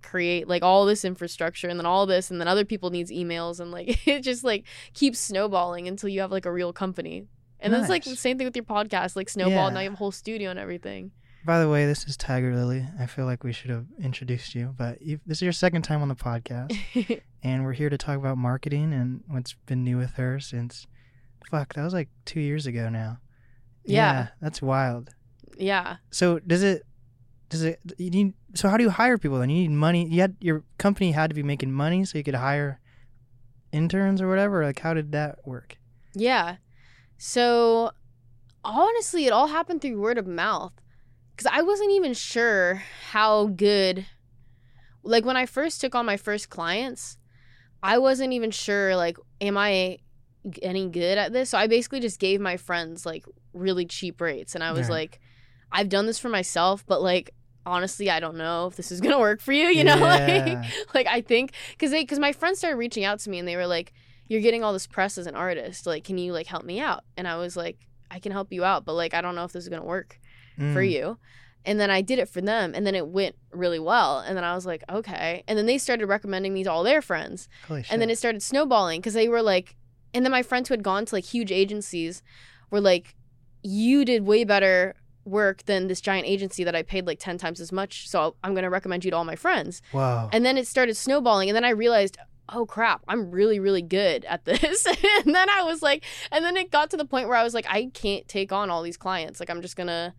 create 0.00 0.48
like 0.48 0.62
all 0.62 0.86
this 0.86 1.04
infrastructure 1.04 1.68
and 1.68 1.78
then 1.78 1.84
all 1.84 2.06
this 2.06 2.30
and 2.30 2.40
then 2.40 2.48
other 2.48 2.64
people 2.64 2.88
needs 2.90 3.10
emails 3.10 3.60
and 3.60 3.70
like 3.72 4.06
it 4.06 4.20
just 4.22 4.44
like 4.44 4.64
keeps 4.94 5.18
snowballing 5.18 5.86
until 5.88 6.08
you 6.08 6.20
have 6.20 6.30
like 6.32 6.46
a 6.46 6.52
real 6.52 6.72
company. 6.72 7.26
And 7.60 7.72
then 7.72 7.80
it's 7.80 7.90
like 7.90 8.04
the 8.04 8.14
same 8.14 8.38
thing 8.38 8.46
with 8.46 8.54
your 8.54 8.64
podcast, 8.64 9.16
like 9.16 9.28
snowball. 9.28 9.72
Now 9.72 9.80
you 9.80 9.86
have 9.86 9.94
a 9.94 9.96
whole 9.96 10.12
studio 10.12 10.50
and 10.50 10.60
everything. 10.60 11.10
By 11.48 11.60
the 11.60 11.68
way, 11.70 11.86
this 11.86 12.04
is 12.04 12.14
Tiger 12.14 12.54
Lily. 12.54 12.86
I 13.00 13.06
feel 13.06 13.24
like 13.24 13.42
we 13.42 13.54
should 13.54 13.70
have 13.70 13.86
introduced 13.98 14.54
you, 14.54 14.74
but 14.76 15.00
you, 15.00 15.18
this 15.24 15.38
is 15.38 15.42
your 15.42 15.52
second 15.52 15.80
time 15.80 16.02
on 16.02 16.08
the 16.08 16.14
podcast, 16.14 16.78
and 17.42 17.64
we're 17.64 17.72
here 17.72 17.88
to 17.88 17.96
talk 17.96 18.18
about 18.18 18.36
marketing 18.36 18.92
and 18.92 19.24
what's 19.28 19.54
been 19.64 19.82
new 19.82 19.96
with 19.96 20.10
her 20.16 20.40
since. 20.40 20.86
Fuck, 21.50 21.72
that 21.72 21.82
was 21.82 21.94
like 21.94 22.10
two 22.26 22.40
years 22.40 22.66
ago 22.66 22.90
now. 22.90 23.20
Yeah. 23.82 24.28
that's 24.42 24.60
wild. 24.60 25.08
yeah. 25.56 25.96
So 26.10 26.38
does 26.38 26.62
it? 26.62 26.84
Does 27.48 27.62
it? 27.62 27.80
You 27.96 28.10
need. 28.10 28.34
So 28.52 28.68
how 28.68 28.76
do 28.76 28.84
you 28.84 28.90
hire 28.90 29.16
people? 29.16 29.38
Then 29.38 29.48
you 29.48 29.62
need 29.62 29.70
money. 29.70 30.06
You 30.06 30.20
had 30.20 30.36
your 30.42 30.64
company 30.76 31.12
had 31.12 31.30
to 31.30 31.34
be 31.34 31.42
making 31.42 31.72
money 31.72 32.04
so 32.04 32.18
you 32.18 32.24
could 32.24 32.34
hire 32.34 32.78
interns 33.72 34.20
or 34.20 34.28
whatever. 34.28 34.66
Like 34.66 34.80
how 34.80 34.92
did 34.92 35.12
that 35.12 35.38
work? 35.46 35.78
Yeah. 36.12 36.56
So 37.16 37.92
honestly, 38.62 39.24
it 39.24 39.32
all 39.32 39.46
happened 39.46 39.80
through 39.80 39.98
word 39.98 40.18
of 40.18 40.26
mouth 40.26 40.74
because 41.38 41.52
I 41.56 41.62
wasn't 41.62 41.92
even 41.92 42.14
sure 42.14 42.82
how 43.12 43.46
good. 43.46 44.06
Like 45.04 45.24
when 45.24 45.36
I 45.36 45.46
first 45.46 45.80
took 45.80 45.94
on 45.94 46.04
my 46.04 46.16
first 46.16 46.50
clients, 46.50 47.16
I 47.80 47.98
wasn't 47.98 48.32
even 48.32 48.50
sure 48.50 48.96
like, 48.96 49.16
am 49.40 49.56
I 49.56 49.98
any 50.62 50.88
good 50.88 51.16
at 51.16 51.32
this? 51.32 51.50
So 51.50 51.58
I 51.58 51.68
basically 51.68 52.00
just 52.00 52.18
gave 52.18 52.40
my 52.40 52.56
friends 52.56 53.06
like 53.06 53.24
really 53.52 53.86
cheap 53.86 54.20
rates, 54.20 54.56
and 54.56 54.64
I 54.64 54.72
was 54.72 54.88
Right. 54.88 54.96
like, 55.02 55.20
I've 55.70 55.88
done 55.88 56.06
this 56.06 56.18
for 56.18 56.28
myself, 56.28 56.84
but 56.88 57.02
like 57.02 57.30
honestly, 57.64 58.10
I 58.10 58.18
don't 58.18 58.36
know 58.36 58.66
if 58.66 58.74
this 58.74 58.90
is 58.90 59.00
gonna 59.00 59.20
work 59.20 59.40
for 59.40 59.52
you. 59.52 59.66
You 59.68 59.84
know, 59.84 59.94
Yeah. 60.00 60.26
like 60.34 60.94
like 60.94 61.06
I 61.06 61.20
think 61.20 61.52
because 61.70 61.92
they 61.92 62.02
because 62.02 62.18
my 62.18 62.32
friends 62.32 62.58
started 62.58 62.78
reaching 62.78 63.04
out 63.04 63.20
to 63.20 63.30
me 63.30 63.38
and 63.38 63.46
they 63.46 63.54
were 63.54 63.68
like, 63.68 63.92
"You're 64.26 64.40
getting 64.40 64.64
all 64.64 64.72
this 64.72 64.88
press 64.88 65.16
as 65.18 65.28
an 65.28 65.36
artist. 65.36 65.86
Like, 65.86 66.02
can 66.02 66.18
you 66.18 66.32
like 66.32 66.48
help 66.48 66.64
me 66.64 66.80
out?" 66.80 67.04
And 67.16 67.28
I 67.28 67.36
was 67.36 67.56
like, 67.56 67.78
"I 68.10 68.18
can 68.18 68.32
help 68.32 68.52
you 68.52 68.64
out, 68.64 68.84
but 68.84 68.94
like 68.94 69.14
I 69.14 69.20
don't 69.20 69.36
know 69.36 69.44
if 69.44 69.52
this 69.52 69.62
is 69.62 69.68
gonna 69.68 69.84
work 69.84 70.18
for 70.58 70.82
Mm. 70.82 70.90
you." 70.90 71.18
And 71.64 71.78
then 71.78 71.90
I 71.90 72.00
did 72.02 72.18
it 72.18 72.28
for 72.28 72.40
them, 72.40 72.72
and 72.74 72.86
then 72.86 72.94
it 72.94 73.08
went 73.08 73.34
really 73.52 73.78
well. 73.78 74.20
And 74.20 74.36
then 74.36 74.44
I 74.44 74.54
was 74.54 74.64
like, 74.66 74.82
"Okay." 74.88 75.42
And 75.46 75.58
then 75.58 75.66
they 75.66 75.78
started 75.78 76.06
recommending 76.06 76.54
me 76.54 76.64
to 76.64 76.70
all 76.70 76.82
their 76.84 77.02
friends, 77.02 77.48
and 77.90 78.00
then 78.00 78.10
it 78.10 78.16
started 78.18 78.42
snowballing 78.42 79.00
because 79.00 79.14
they 79.14 79.28
were 79.28 79.42
like, 79.42 79.76
and 80.14 80.24
then 80.24 80.32
my 80.32 80.42
friends 80.42 80.68
who 80.68 80.72
had 80.72 80.82
gone 80.82 81.04
to 81.06 81.14
like 81.14 81.24
huge 81.24 81.52
agencies 81.52 82.22
were 82.70 82.80
like, 82.80 83.14
"You 83.62 84.04
did 84.04 84.26
way 84.26 84.44
better." 84.44 84.94
work 85.24 85.62
than 85.66 85.88
this 85.88 86.00
giant 86.00 86.26
agency 86.26 86.64
that 86.64 86.74
I 86.74 86.82
paid 86.82 87.06
like 87.06 87.18
10 87.18 87.36
times 87.36 87.60
as 87.60 87.70
much 87.70 88.08
so 88.08 88.34
I'm 88.42 88.54
going 88.54 88.62
to 88.62 88.70
recommend 88.70 89.04
you 89.04 89.10
to 89.10 89.16
all 89.18 89.26
my 89.26 89.36
friends 89.36 89.82
Whoa. 89.92 90.30
and 90.32 90.42
then 90.42 90.56
it 90.56 90.66
started 90.66 90.96
snowballing. 90.96 91.50
And 91.50 91.56
then 91.56 91.66
I 91.66 91.70
realized, 91.70 92.16
oh 92.48 92.64
crap, 92.64 93.02
I'm 93.06 93.30
really, 93.30 93.60
really 93.60 93.82
good 93.82 94.24
at 94.24 94.46
this. 94.46 94.86
and 94.86 95.34
then 95.34 95.50
I 95.50 95.64
was 95.64 95.82
like, 95.82 96.02
and 96.32 96.42
then 96.42 96.56
it 96.56 96.70
got 96.70 96.88
to 96.92 96.96
the 96.96 97.04
point 97.04 97.28
where 97.28 97.36
I 97.36 97.42
was 97.44 97.52
like, 97.52 97.66
I 97.68 97.90
can't 97.92 98.26
take 98.26 98.52
on 98.52 98.70
all 98.70 98.80
these 98.82 98.96
clients. 98.96 99.38
Like, 99.38 99.50
I'm 99.50 99.60
just 99.60 99.76
going 99.76 99.88
to 99.88 100.14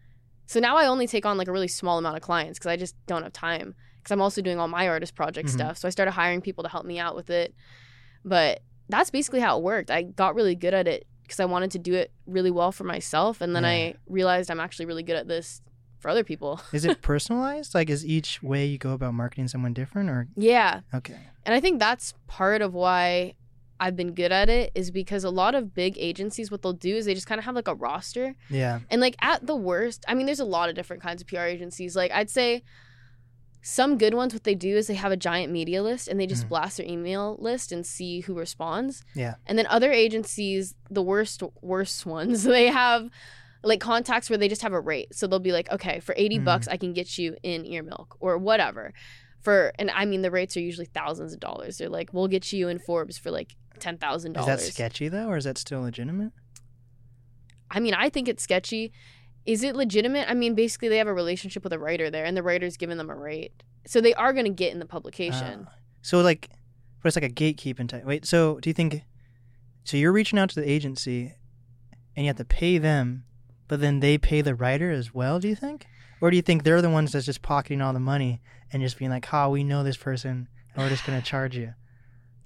So 0.50 0.60
now 0.60 0.78
I 0.78 0.88
only 0.88 1.06
take 1.06 1.28
on 1.28 1.38
like 1.38 1.48
a 1.48 1.52
really 1.52 1.68
small 1.68 2.00
amount 2.00 2.16
of 2.18 2.24
clients 2.24 2.58
because 2.58 2.72
I 2.72 2.76
just 2.76 2.96
don't 3.06 3.22
have 3.22 3.32
time. 3.34 3.76
Because 4.00 4.12
I'm 4.12 4.20
also 4.20 4.42
doing 4.42 4.58
all 4.60 4.68
my 4.68 4.88
artist 4.88 5.14
project 5.14 5.48
Mhm. 5.48 5.52
stuff. 5.54 5.78
So 5.78 5.88
I 5.88 5.92
started 5.92 6.14
hiring 6.14 6.42
people 6.42 6.64
to 6.64 6.70
help 6.72 6.88
me 6.88 6.98
out 6.98 7.16
with 7.16 7.30
it. 7.30 7.54
But 8.26 8.62
that's 8.90 9.12
basically 9.12 9.42
how 9.42 9.60
it 9.60 9.64
worked. 9.64 9.92
I 9.92 10.02
got 10.02 10.34
really 10.34 10.56
good 10.56 10.74
at 10.74 10.88
it 10.88 11.06
because 11.22 11.40
I 11.40 11.46
wanted 11.46 11.70
to 11.72 11.78
do 11.78 11.94
it 11.94 12.12
really 12.26 12.50
well 12.50 12.72
for 12.72 12.84
myself. 12.84 13.42
And 13.42 13.56
then 13.56 13.62
Yeah. 13.64 13.70
I 13.70 13.94
realized 14.08 14.50
I'm 14.50 14.60
actually 14.60 14.88
really 14.88 15.04
good 15.04 15.18
at 15.18 15.28
this 15.28 15.62
for 16.00 16.10
other 16.10 16.24
people. 16.24 16.60
Is 16.74 16.84
it 16.84 17.04
personalized? 17.04 17.76
like, 17.76 17.88
is 17.92 18.04
each 18.04 18.42
way 18.42 18.66
you 18.66 18.80
go 18.80 18.94
about 18.94 19.14
marketing 19.14 19.50
someone 19.50 19.74
different, 19.74 20.10
or 20.10 20.30
Yeah. 20.36 20.82
okay? 20.96 21.20
And 21.46 21.54
I 21.54 21.60
think 21.60 21.78
that's 21.80 22.16
part 22.26 22.64
of 22.64 22.74
why 22.74 23.36
I've 23.80 23.96
been 23.96 24.14
good 24.14 24.32
at 24.32 24.50
it 24.50 24.72
is 24.76 24.92
because 24.92 25.24
a 25.24 25.30
lot 25.30 25.56
of 25.56 25.74
big 25.74 25.96
agencies, 25.98 26.52
what 26.52 26.62
they'll 26.62 26.74
do 26.74 26.96
is 26.98 27.06
they 27.06 27.14
just 27.14 27.28
kind 27.28 27.40
of 27.40 27.46
have 27.46 27.56
like 27.56 27.68
a 27.68 27.76
roster. 27.76 28.36
Yeah. 28.50 28.80
And 28.90 29.00
like 29.02 29.16
at 29.22 29.46
the 29.48 29.56
worst, 29.56 30.04
I 30.08 30.14
mean, 30.16 30.26
there's 30.26 30.40
a 30.42 30.46
lot 30.46 30.70
of 30.70 30.76
different 30.76 31.02
kinds 31.02 31.22
of 31.22 31.28
PR 31.28 31.42
agencies. 31.42 31.96
Like 31.96 32.12
I'd 32.12 32.30
say 32.30 32.64
some 33.62 33.98
good 33.98 34.14
ones, 34.14 34.34
what 34.34 34.46
they 34.46 34.56
do 34.56 34.78
is 34.78 34.88
they 34.88 34.94
have 34.96 35.12
a 35.12 35.18
giant 35.18 35.52
media 35.52 35.84
list 35.84 36.08
and 36.08 36.20
they 36.20 36.26
just 36.28 36.46
Mhm. 36.46 36.50
blast 36.50 36.78
their 36.78 36.86
email 36.86 37.36
list 37.40 37.72
and 37.74 37.86
see 37.86 38.22
who 38.22 38.34
responds. 38.34 39.04
Yeah. 39.16 39.36
And 39.46 39.58
then 39.60 39.68
other 39.68 39.92
agencies, 39.92 40.76
the 40.90 41.02
worst, 41.04 41.44
worst 41.62 42.06
ones, 42.06 42.44
they 42.44 42.68
have 42.68 43.10
like 43.62 43.82
contacts 43.82 44.30
where 44.30 44.38
they 44.38 44.48
just 44.48 44.62
have 44.62 44.72
a 44.72 44.80
rate. 44.80 45.14
So 45.14 45.28
they'll 45.28 45.40
be 45.40 45.52
like, 45.52 45.70
okay, 45.72 46.00
for 46.00 46.16
80 46.18 46.40
Mhm. 46.40 46.46
bucks, 46.46 46.68
I 46.70 46.78
can 46.78 46.94
get 46.94 47.18
you 47.18 47.36
in 47.44 47.66
ear 47.66 47.84
milk 47.84 48.16
or 48.22 48.38
whatever. 48.38 48.94
For, 49.42 49.74
and 49.78 49.92
I 49.92 50.06
mean, 50.06 50.22
the 50.22 50.32
rates 50.32 50.56
are 50.56 50.62
usually 50.62 50.86
thousands 50.88 51.34
of 51.34 51.42
dollars. 51.42 51.78
They're 51.78 51.90
like, 51.90 52.14
we'll 52.14 52.28
get 52.30 52.54
you 52.54 52.70
in 52.70 52.80
Forbes 52.80 53.18
for 53.18 53.30
like 53.32 53.56
$10,000. 53.80 54.40
Is 54.40 54.46
that 54.46 54.62
sketchy 54.62 55.08
though, 55.08 55.28
or 55.28 55.38
is 55.38 55.46
that 55.46 55.58
still 55.58 55.82
legitimate? 55.82 56.32
I 57.72 57.80
mean, 57.80 57.94
I 57.94 58.10
think 58.10 58.28
it's 58.28 58.44
sketchy. 58.44 58.92
Is 59.46 59.64
it 59.64 59.76
legitimate? 59.76 60.30
I 60.30 60.34
mean, 60.34 60.56
basically, 60.56 60.90
they 60.90 60.98
have 60.98 61.08
a 61.08 61.14
relationship 61.14 61.64
with 61.64 61.74
a 61.74 61.80
writer 61.80 62.10
there, 62.10 62.26
and 62.26 62.36
the 62.36 62.44
writer's 62.44 62.78
giving 62.78 62.98
them 62.98 63.10
a 63.10 63.16
rate, 63.16 63.64
so 63.86 64.02
they 64.02 64.14
are 64.14 64.34
going 64.34 64.46
to 64.46 64.52
get 64.52 64.74
in 64.74 64.80
the 64.80 64.86
publication. 64.86 65.68
Ah. 65.68 65.74
so 66.02 66.22
like, 66.22 66.50
but 67.02 67.08
it's 67.08 67.16
like 67.16 67.24
a 67.24 67.34
gatekeeping 67.34 67.88
type. 67.88 68.06
Wait, 68.06 68.26
so 68.26 68.60
do 68.60 68.70
you 68.70 68.74
think? 68.74 69.04
So 69.84 69.98
you're 69.98 70.12
reaching 70.12 70.38
out 70.38 70.50
to 70.50 70.60
the 70.60 70.70
agency, 70.70 71.34
and 72.16 72.26
you 72.26 72.28
have 72.28 72.38
to 72.38 72.46
pay 72.46 72.78
them, 72.78 73.24
but 73.68 73.80
then 73.80 74.02
they 74.02 74.18
pay 74.18 74.42
the 74.42 74.56
writer 74.56 74.92
as 74.92 75.14
well. 75.14 75.40
Do 75.40 75.48
you 75.48 75.56
think, 75.56 75.88
or 76.22 76.30
do 76.30 76.36
you 76.36 76.42
think 76.42 76.64
they're 76.64 76.82
the 76.82 76.90
ones 76.90 77.12
that's 77.12 77.26
just 77.26 77.42
pocketing 77.42 77.82
all 77.82 77.94
the 77.94 78.00
money 78.00 78.42
and 78.72 78.84
just 78.84 78.98
being 78.98 79.12
like, 79.12 79.26
"Ha, 79.26 79.48
we 79.48 79.64
know 79.64 79.84
this 79.84 79.98
person, 79.98 80.48
and 80.74 80.84
we're 80.84 80.90
just 80.90 81.06
gonna 81.06 81.22
charge 81.22 81.56
you." 81.56 81.74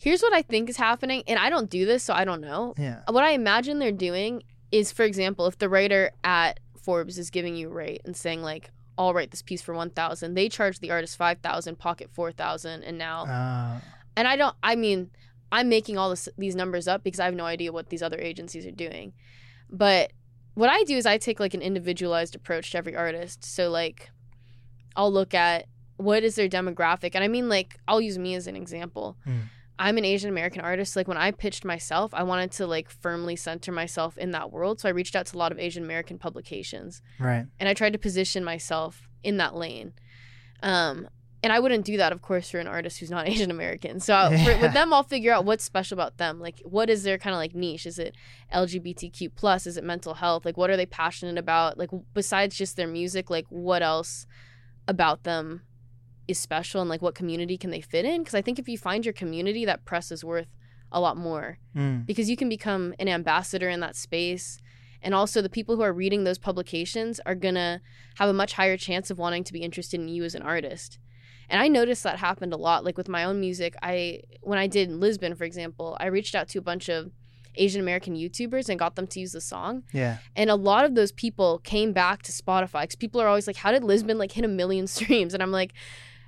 Here's 0.03 0.21
what 0.21 0.33
I 0.33 0.41
think 0.41 0.69
is 0.69 0.75
happening, 0.75 1.23
and 1.27 1.39
I 1.39 1.49
don't 1.49 1.69
do 1.69 1.85
this, 1.85 2.03
so 2.03 2.13
I 2.13 2.25
don't 2.25 2.41
know. 2.41 2.73
Yeah. 2.77 2.99
What 3.09 3.23
I 3.23 3.31
imagine 3.31 3.79
they're 3.79 3.93
doing 3.93 4.43
is, 4.69 4.91
for 4.91 5.03
example, 5.03 5.47
if 5.47 5.57
the 5.57 5.69
writer 5.69 6.11
at 6.25 6.59
Forbes 6.81 7.17
is 7.17 7.29
giving 7.29 7.55
you 7.55 7.69
a 7.69 7.73
rate 7.73 8.01
and 8.03 8.13
saying 8.13 8.41
like, 8.41 8.69
"I'll 8.97 9.13
write 9.13 9.31
this 9.31 9.41
piece 9.41 9.61
for 9.61 9.73
one 9.73 9.91
thousand, 9.91 10.33
they 10.33 10.49
charge 10.49 10.79
the 10.79 10.91
artist 10.91 11.15
five 11.15 11.39
thousand, 11.39 11.79
pocket 11.79 12.09
four 12.11 12.33
thousand, 12.33 12.83
and 12.83 12.97
now 12.97 13.23
Uh, 13.23 13.79
and 14.17 14.27
I 14.27 14.35
don't. 14.35 14.53
I 14.61 14.75
mean, 14.75 15.09
I'm 15.53 15.69
making 15.69 15.97
all 15.97 16.09
this, 16.09 16.27
these 16.37 16.53
numbers 16.53 16.85
up 16.85 17.01
because 17.01 17.21
I 17.21 17.25
have 17.25 17.33
no 17.33 17.45
idea 17.45 17.71
what 17.71 17.87
these 17.87 18.03
other 18.03 18.19
agencies 18.19 18.65
are 18.65 18.71
doing. 18.71 19.13
But 19.69 20.11
what 20.55 20.69
I 20.69 20.83
do 20.83 20.97
is 20.97 21.05
I 21.05 21.17
take 21.17 21.39
like 21.39 21.53
an 21.53 21.61
individualized 21.61 22.35
approach 22.35 22.71
to 22.71 22.77
every 22.77 22.95
artist. 22.95 23.45
So 23.45 23.69
like, 23.69 24.11
I'll 24.97 25.13
look 25.13 25.33
at 25.33 25.67
what 25.95 26.23
is 26.23 26.35
their 26.35 26.49
demographic, 26.49 27.11
and 27.15 27.23
I 27.23 27.29
mean 27.29 27.47
like 27.47 27.77
I'll 27.87 28.01
use 28.01 28.17
me 28.17 28.35
as 28.35 28.47
an 28.47 28.57
example. 28.57 29.15
Mm. 29.25 29.43
I'm 29.83 29.97
an 29.97 30.05
Asian 30.05 30.29
American 30.29 30.61
artist. 30.61 30.95
Like 30.95 31.09
when 31.09 31.17
I 31.17 31.31
pitched 31.31 31.65
myself, 31.65 32.13
I 32.13 32.23
wanted 32.23 32.51
to 32.53 32.65
like 32.65 32.89
firmly 32.89 33.35
center 33.35 33.73
myself 33.73 34.17
in 34.17 34.31
that 34.31 34.49
world. 34.49 34.79
So 34.79 34.87
I 34.87 34.93
reached 34.93 35.13
out 35.13 35.25
to 35.25 35.35
a 35.35 35.39
lot 35.39 35.51
of 35.51 35.59
Asian 35.59 35.83
American 35.83 36.17
publications 36.17 37.01
right. 37.19 37.45
and 37.59 37.67
I 37.67 37.73
tried 37.73 37.91
to 37.91 37.99
position 37.99 38.45
myself 38.45 39.09
in 39.23 39.35
that 39.37 39.55
lane. 39.55 39.91
Um, 40.61 41.09
and 41.43 41.51
I 41.51 41.59
wouldn't 41.59 41.83
do 41.83 41.97
that, 41.97 42.13
of 42.13 42.21
course, 42.21 42.49
for 42.49 42.59
an 42.59 42.67
artist 42.67 42.97
who's 43.01 43.11
not 43.11 43.27
Asian 43.33 43.51
American. 43.51 43.99
So 43.99 44.29
for, 44.45 44.57
with 44.59 44.71
them, 44.71 44.93
I'll 44.93 45.03
figure 45.03 45.33
out 45.33 45.43
what's 45.43 45.65
special 45.65 45.95
about 45.95 46.17
them. 46.17 46.39
Like, 46.39 46.61
what 46.63 46.89
is 46.89 47.03
their 47.03 47.17
kind 47.17 47.33
of 47.33 47.39
like 47.39 47.53
niche? 47.53 47.85
Is 47.85 47.99
it 47.99 48.15
LGBTQ 48.53 49.35
plus? 49.35 49.67
Is 49.67 49.75
it 49.75 49.83
mental 49.83 50.13
health? 50.13 50.45
Like, 50.45 50.55
what 50.55 50.69
are 50.69 50.77
they 50.77 50.85
passionate 50.85 51.37
about? 51.37 51.77
Like, 51.77 51.89
besides 52.13 52.55
just 52.55 52.77
their 52.77 52.87
music, 52.87 53.29
like 53.29 53.47
what 53.49 53.83
else 53.83 54.27
about 54.87 55.23
them 55.23 55.63
is 56.27 56.39
special, 56.39 56.81
and 56.81 56.89
like 56.89 57.01
what 57.01 57.15
community 57.15 57.57
can 57.57 57.69
they 57.69 57.81
fit 57.81 58.05
in? 58.05 58.21
Because 58.21 58.35
I 58.35 58.41
think 58.41 58.59
if 58.59 58.67
you 58.69 58.77
find 58.77 59.05
your 59.05 59.13
community, 59.13 59.65
that 59.65 59.85
press 59.85 60.11
is 60.11 60.23
worth 60.23 60.47
a 60.91 60.99
lot 60.99 61.17
more 61.17 61.57
Mm. 61.75 62.05
because 62.05 62.29
you 62.29 62.37
can 62.37 62.49
become 62.49 62.93
an 62.99 63.07
ambassador 63.07 63.67
in 63.69 63.79
that 63.79 63.95
space. 63.95 64.59
And 65.01 65.13
also, 65.13 65.41
the 65.41 65.49
people 65.49 65.75
who 65.75 65.81
are 65.81 65.91
reading 65.91 66.23
those 66.23 66.37
publications 66.37 67.19
are 67.25 67.35
going 67.35 67.55
to 67.55 67.81
have 68.15 68.29
a 68.29 68.33
much 68.33 68.53
higher 68.53 68.77
chance 68.77 69.09
of 69.11 69.17
wanting 69.17 69.43
to 69.43 69.51
be 69.53 69.59
interested 69.59 69.99
in 69.99 70.07
you 70.07 70.23
as 70.23 70.33
an 70.35 70.41
artist. 70.43 70.97
And 71.49 71.59
I 71.59 71.67
noticed 71.67 72.03
that 72.03 72.19
happened 72.19 72.53
a 72.53 72.57
lot. 72.57 72.85
Like 72.85 72.97
with 72.97 73.09
my 73.09 73.25
own 73.25 73.39
music, 73.41 73.75
I 73.83 74.21
when 74.41 74.57
I 74.59 74.67
did 74.67 74.87
in 74.89 74.99
Lisbon, 75.01 75.35
for 75.35 75.43
example, 75.43 75.97
I 75.99 76.05
reached 76.05 76.35
out 76.35 76.47
to 76.49 76.59
a 76.59 76.61
bunch 76.61 76.87
of 76.89 77.11
Asian 77.55 77.81
American 77.81 78.15
YouTubers 78.15 78.69
and 78.69 78.79
got 78.79 78.95
them 78.95 79.05
to 79.07 79.19
use 79.19 79.33
the 79.33 79.41
song. 79.41 79.83
Yeah. 79.91 80.17
And 80.35 80.49
a 80.49 80.55
lot 80.55 80.85
of 80.85 80.95
those 80.95 81.11
people 81.11 81.59
came 81.59 81.91
back 81.91 82.23
to 82.23 82.31
Spotify 82.31 82.81
because 82.83 82.95
people 82.95 83.19
are 83.19 83.27
always 83.27 83.45
like, 83.45 83.57
"How 83.57 83.71
did 83.73 83.83
Lisbon 83.83 84.17
like 84.17 84.31
hit 84.31 84.45
a 84.45 84.47
million 84.47 84.87
streams?" 84.97 85.33
And 85.33 85.43
I'm 85.43 85.51
like, 85.51 85.73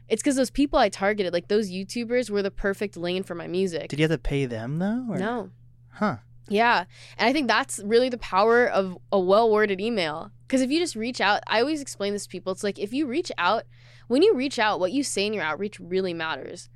"It's 0.07 0.21
because 0.21 0.35
those 0.35 0.49
people 0.51 0.79
I 0.79 0.89
targeted, 0.89 1.33
like 1.33 1.47
those 1.47 1.71
YouTubers, 1.71 2.29
were 2.29 2.41
the 2.43 2.51
perfect 2.51 2.97
lane 2.97 3.23
for 3.23 3.35
my 3.35 3.47
music." 3.47 3.89
Did 3.89 3.99
you 3.99 4.03
have 4.03 4.11
to 4.11 4.17
pay 4.17 4.45
them 4.45 4.79
though? 4.79 5.05
Or? 5.09 5.17
no, 5.17 5.49
Huh. 5.93 6.17
yeah. 6.49 6.85
And 7.17 7.27
I 7.29 7.33
think 7.33 7.47
that's 7.47 7.79
really 7.83 8.09
the 8.09 8.17
power 8.17 8.67
of 8.67 8.97
a 9.11 9.19
well 9.19 9.49
worded 9.51 9.79
email. 9.81 10.31
Because 10.47 10.61
if 10.61 10.69
you 10.69 10.79
just 10.79 10.95
reach 10.95 11.19
out, 11.21 11.41
I 11.47 11.59
always 11.59 11.81
explain 11.81 12.13
this 12.13 12.23
to 12.23 12.29
people. 12.29 12.51
It's 12.53 12.63
like 12.63 12.77
if 12.77 12.93
you 12.93 13.07
reach 13.07 13.31
out, 13.37 13.63
when 14.07 14.21
you 14.21 14.35
reach 14.35 14.59
out, 14.59 14.79
what 14.79 14.91
you 14.91 15.03
say 15.03 15.25
in 15.25 15.33
your 15.33 15.43
outreach 15.43 15.79
really 15.79 16.13
matters. 16.13 16.69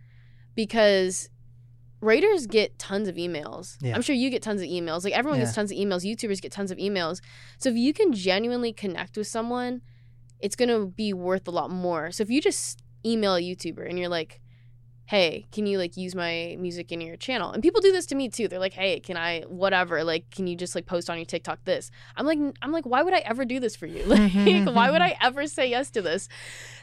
Because 0.56 1.30
writers 2.02 2.48
get 2.48 2.80
tons 2.80 3.08
of 3.08 3.16
emails. 3.16 3.78
Yeah. 3.82 3.94
I'm 3.96 4.02
sure 4.02 4.16
you 4.16 4.30
get 4.30 4.42
tons 4.42 4.62
of 4.62 4.68
emails. 4.68 5.04
Like 5.04 5.14
everyone 5.14 5.40
gets 5.40 5.54
tons 5.54 5.72
of 5.72 5.78
emails. 5.78 6.04
YouTubers 6.06 6.42
get 6.42 6.52
tons 6.52 6.72
of 6.72 6.78
emails. 6.78 7.22
So 7.58 7.70
if 7.70 7.76
you 7.76 7.94
can 7.94 8.14
genuinely 8.14 8.74
connect 8.74 9.18
with 9.18 9.28
someone, 9.28 9.82
it's 10.40 10.56
going 10.56 10.70
to 10.70 10.88
be 10.88 11.14
worth 11.14 11.48
a 11.48 11.52
lot 11.52 11.70
more. 11.70 12.12
So 12.12 12.24
if 12.24 12.30
you 12.30 12.42
just 12.42 12.82
email 13.06 13.36
a 13.36 13.42
YouTuber 13.42 13.88
and 13.88 13.98
you're 13.98 14.10
like, 14.10 14.42
hey 15.10 15.48
can 15.52 15.66
you 15.66 15.80
like 15.80 15.98
use 15.98 16.14
my 16.14 16.56
music 16.60 16.92
in 16.92 17.02
your 17.02 17.18
channel? 17.18 17.52
And 17.52 17.64
people 17.64 17.82
do 17.82 17.92
this 17.92 18.06
to 18.08 18.16
me 18.16 18.30
too. 18.30 18.48
They're 18.48 18.60
like 18.60 18.74
hey 18.74 19.00
can 19.00 19.18
i 19.18 19.42
whatever 19.48 20.04
like 20.04 20.30
can 20.30 20.46
you 20.46 20.56
just 20.56 20.76
like 20.76 20.86
post 20.86 21.10
on 21.10 21.18
your 21.18 21.26
tiktok 21.26 21.66
this? 21.66 21.90
I'm 22.16 22.28
like 22.28 22.38
i'm 22.62 22.72
like 22.72 22.86
why 22.86 23.02
would 23.02 23.16
i 23.16 23.18
ever 23.20 23.44
do 23.44 23.60
this 23.60 23.76
for 23.76 23.88
you? 23.88 24.04
Like 24.10 24.32
mm-hmm, 24.32 24.74
why 24.74 24.92
would 24.92 25.02
i 25.02 25.12
mm-hmm. 25.12 25.26
ever 25.26 25.48
say 25.48 25.68
yes 25.68 25.90
to 25.92 26.04
this? 26.04 26.30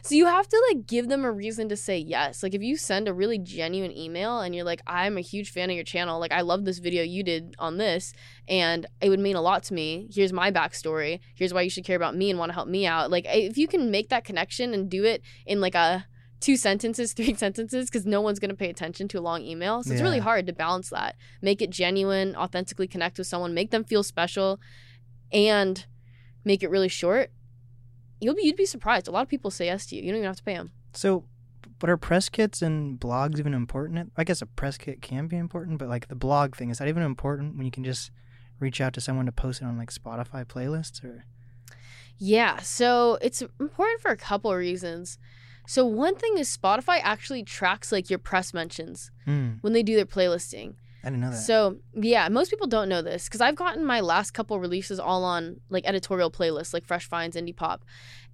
So 0.03 0.17
you 0.17 0.27
have 0.27 0.49
to 0.49 0.65
like 0.69 0.89
give 0.89 1.09
them 1.09 1.25
a 1.25 1.31
reason 1.31 1.69
to 1.69 1.77
say 1.77 1.99
yes. 1.99 2.43
Like 2.43 2.55
if 2.55 2.63
you 2.63 2.77
send 2.77 3.07
a 3.07 3.15
really 3.15 3.39
genuine 3.39 3.97
email 3.97 4.41
and 4.41 4.57
you're 4.57 4.65
like 4.65 4.83
i'm 4.89 5.17
a 5.17 5.21
huge 5.21 5.53
fan 5.53 5.71
of 5.71 5.77
your 5.77 5.85
channel. 5.85 6.19
Like 6.19 6.33
i 6.33 6.41
love 6.41 6.65
this 6.65 6.79
video 6.79 7.05
you 7.05 7.23
did 7.23 7.55
on 7.61 7.77
this 7.77 8.13
and 8.49 8.87
it 9.01 9.09
would 9.09 9.21
mean 9.21 9.37
a 9.37 9.41
lot 9.41 9.63
to 9.65 9.75
me. 9.75 10.09
Here's 10.13 10.33
my 10.33 10.51
backstory. 10.51 11.21
Here's 11.37 11.55
why 11.55 11.63
you 11.63 11.71
should 11.71 11.85
care 11.85 11.97
about 11.97 12.17
me 12.17 12.31
and 12.31 12.41
want 12.41 12.51
to 12.51 12.55
help 12.55 12.67
me 12.67 12.87
out. 12.87 13.09
Like 13.09 13.27
if 13.29 13.57
you 13.57 13.69
can 13.69 13.93
make 13.93 14.09
that 14.09 14.25
connection 14.25 14.75
and 14.75 14.91
do 14.91 15.05
it 15.05 15.23
in 15.47 15.61
like 15.61 15.77
a 15.77 16.07
two 16.41 16.57
sentences, 16.57 17.13
three 17.15 17.35
sentences, 17.35 17.89
because 17.89 18.07
no 18.07 18.21
one's 18.21 18.39
going 18.39 18.51
to 18.51 18.57
pay 18.57 18.71
attention 18.71 19.09
to 19.09 19.19
a 19.19 19.21
long 19.21 19.43
email. 19.43 19.83
So 19.83 19.93
it's 19.93 20.03
really 20.03 20.19
hard 20.19 20.47
to 20.47 20.53
balance 20.53 20.91
that. 20.91 21.17
Make 21.43 21.63
it 21.63 21.71
genuine, 21.71 22.37
authentically 22.37 22.87
connect 22.87 23.19
with 23.19 23.27
someone, 23.27 23.55
make 23.55 23.71
them 23.71 23.85
feel 23.85 24.03
special, 24.03 24.61
and 25.33 25.85
make 26.45 26.63
it 26.63 26.71
really 26.71 26.89
short. 26.89 27.31
You'll 28.21 28.35
be 28.35 28.45
you'd 28.45 28.57
be 28.57 28.67
surprised. 28.67 29.09
A 29.09 29.11
lot 29.11 29.23
of 29.23 29.29
people 29.29 29.51
say 29.51 29.67
yes 29.67 29.87
to 29.87 29.97
you. 29.97 30.03
You 30.03 30.09
don't 30.09 30.19
even 30.19 30.27
have 30.27 30.37
to 30.37 30.43
pay 30.43 30.55
them. 30.55 30.73
So, 30.95 31.25
but 31.79 31.91
are 31.91 31.99
press 31.99 32.31
kits 32.31 32.63
and 32.63 32.99
blogs 32.99 33.39
even 33.39 33.53
important? 33.53 34.13
I 34.17 34.25
guess 34.25 34.41
a 34.41 34.47
press 34.47 34.79
kit 34.79 35.03
can 35.03 35.27
be 35.27 35.37
important, 35.37 35.79
but 35.79 35.89
like 35.89 36.09
the 36.09 36.15
blog 36.15 36.57
thing, 36.57 36.71
is 36.71 36.79
that 36.79 36.89
even 36.89 37.03
important 37.03 37.57
when 37.57 37.67
you 37.67 37.71
can 37.71 37.85
just 37.85 38.11
reach 38.59 38.81
out 38.81 38.95
to 38.95 39.01
someone 39.01 39.27
to 39.27 39.33
post 39.33 39.61
it 39.61 39.67
on 39.67 39.77
like 39.77 39.91
Spotify 39.91 40.47
playlists 40.47 41.05
or? 41.05 41.25
Yeah, 42.19 42.61
so 42.61 43.19
it's 43.21 43.43
important 43.43 44.01
for 44.01 44.11
a 44.11 44.17
couple 44.17 44.51
of 44.51 44.57
reasons. 44.57 45.19
So 45.67 45.85
one 45.85 46.17
thing 46.17 46.39
is 46.39 46.55
Spotify 46.57 46.99
actually 47.03 47.43
tracks 47.43 47.93
like 47.93 48.09
your 48.11 48.19
press 48.19 48.55
mentions 48.55 49.11
Hmm, 49.25 49.55
when 49.61 49.73
they 49.73 49.83
do 49.83 49.97
their 49.97 50.07
playlisting. 50.07 50.75
I 51.05 51.11
didn't 51.11 51.21
know 51.21 51.31
that. 51.31 51.37
So 51.37 51.77
yeah, 51.95 52.29
most 52.29 52.51
people 52.51 52.67
don't 52.67 52.89
know 52.89 53.01
this 53.03 53.27
because 53.29 53.41
I've 53.41 53.55
gotten 53.55 53.85
my 53.85 54.01
last 54.01 54.33
couple 54.33 54.59
releases 54.59 54.99
all 54.99 55.23
on 55.25 55.61
like 55.71 55.87
editorial 55.87 56.31
playlists, 56.33 56.75
like 56.75 56.85
Fresh 56.85 57.09
Finds, 57.09 57.37
Indie 57.37 57.55
Pop, 57.55 57.85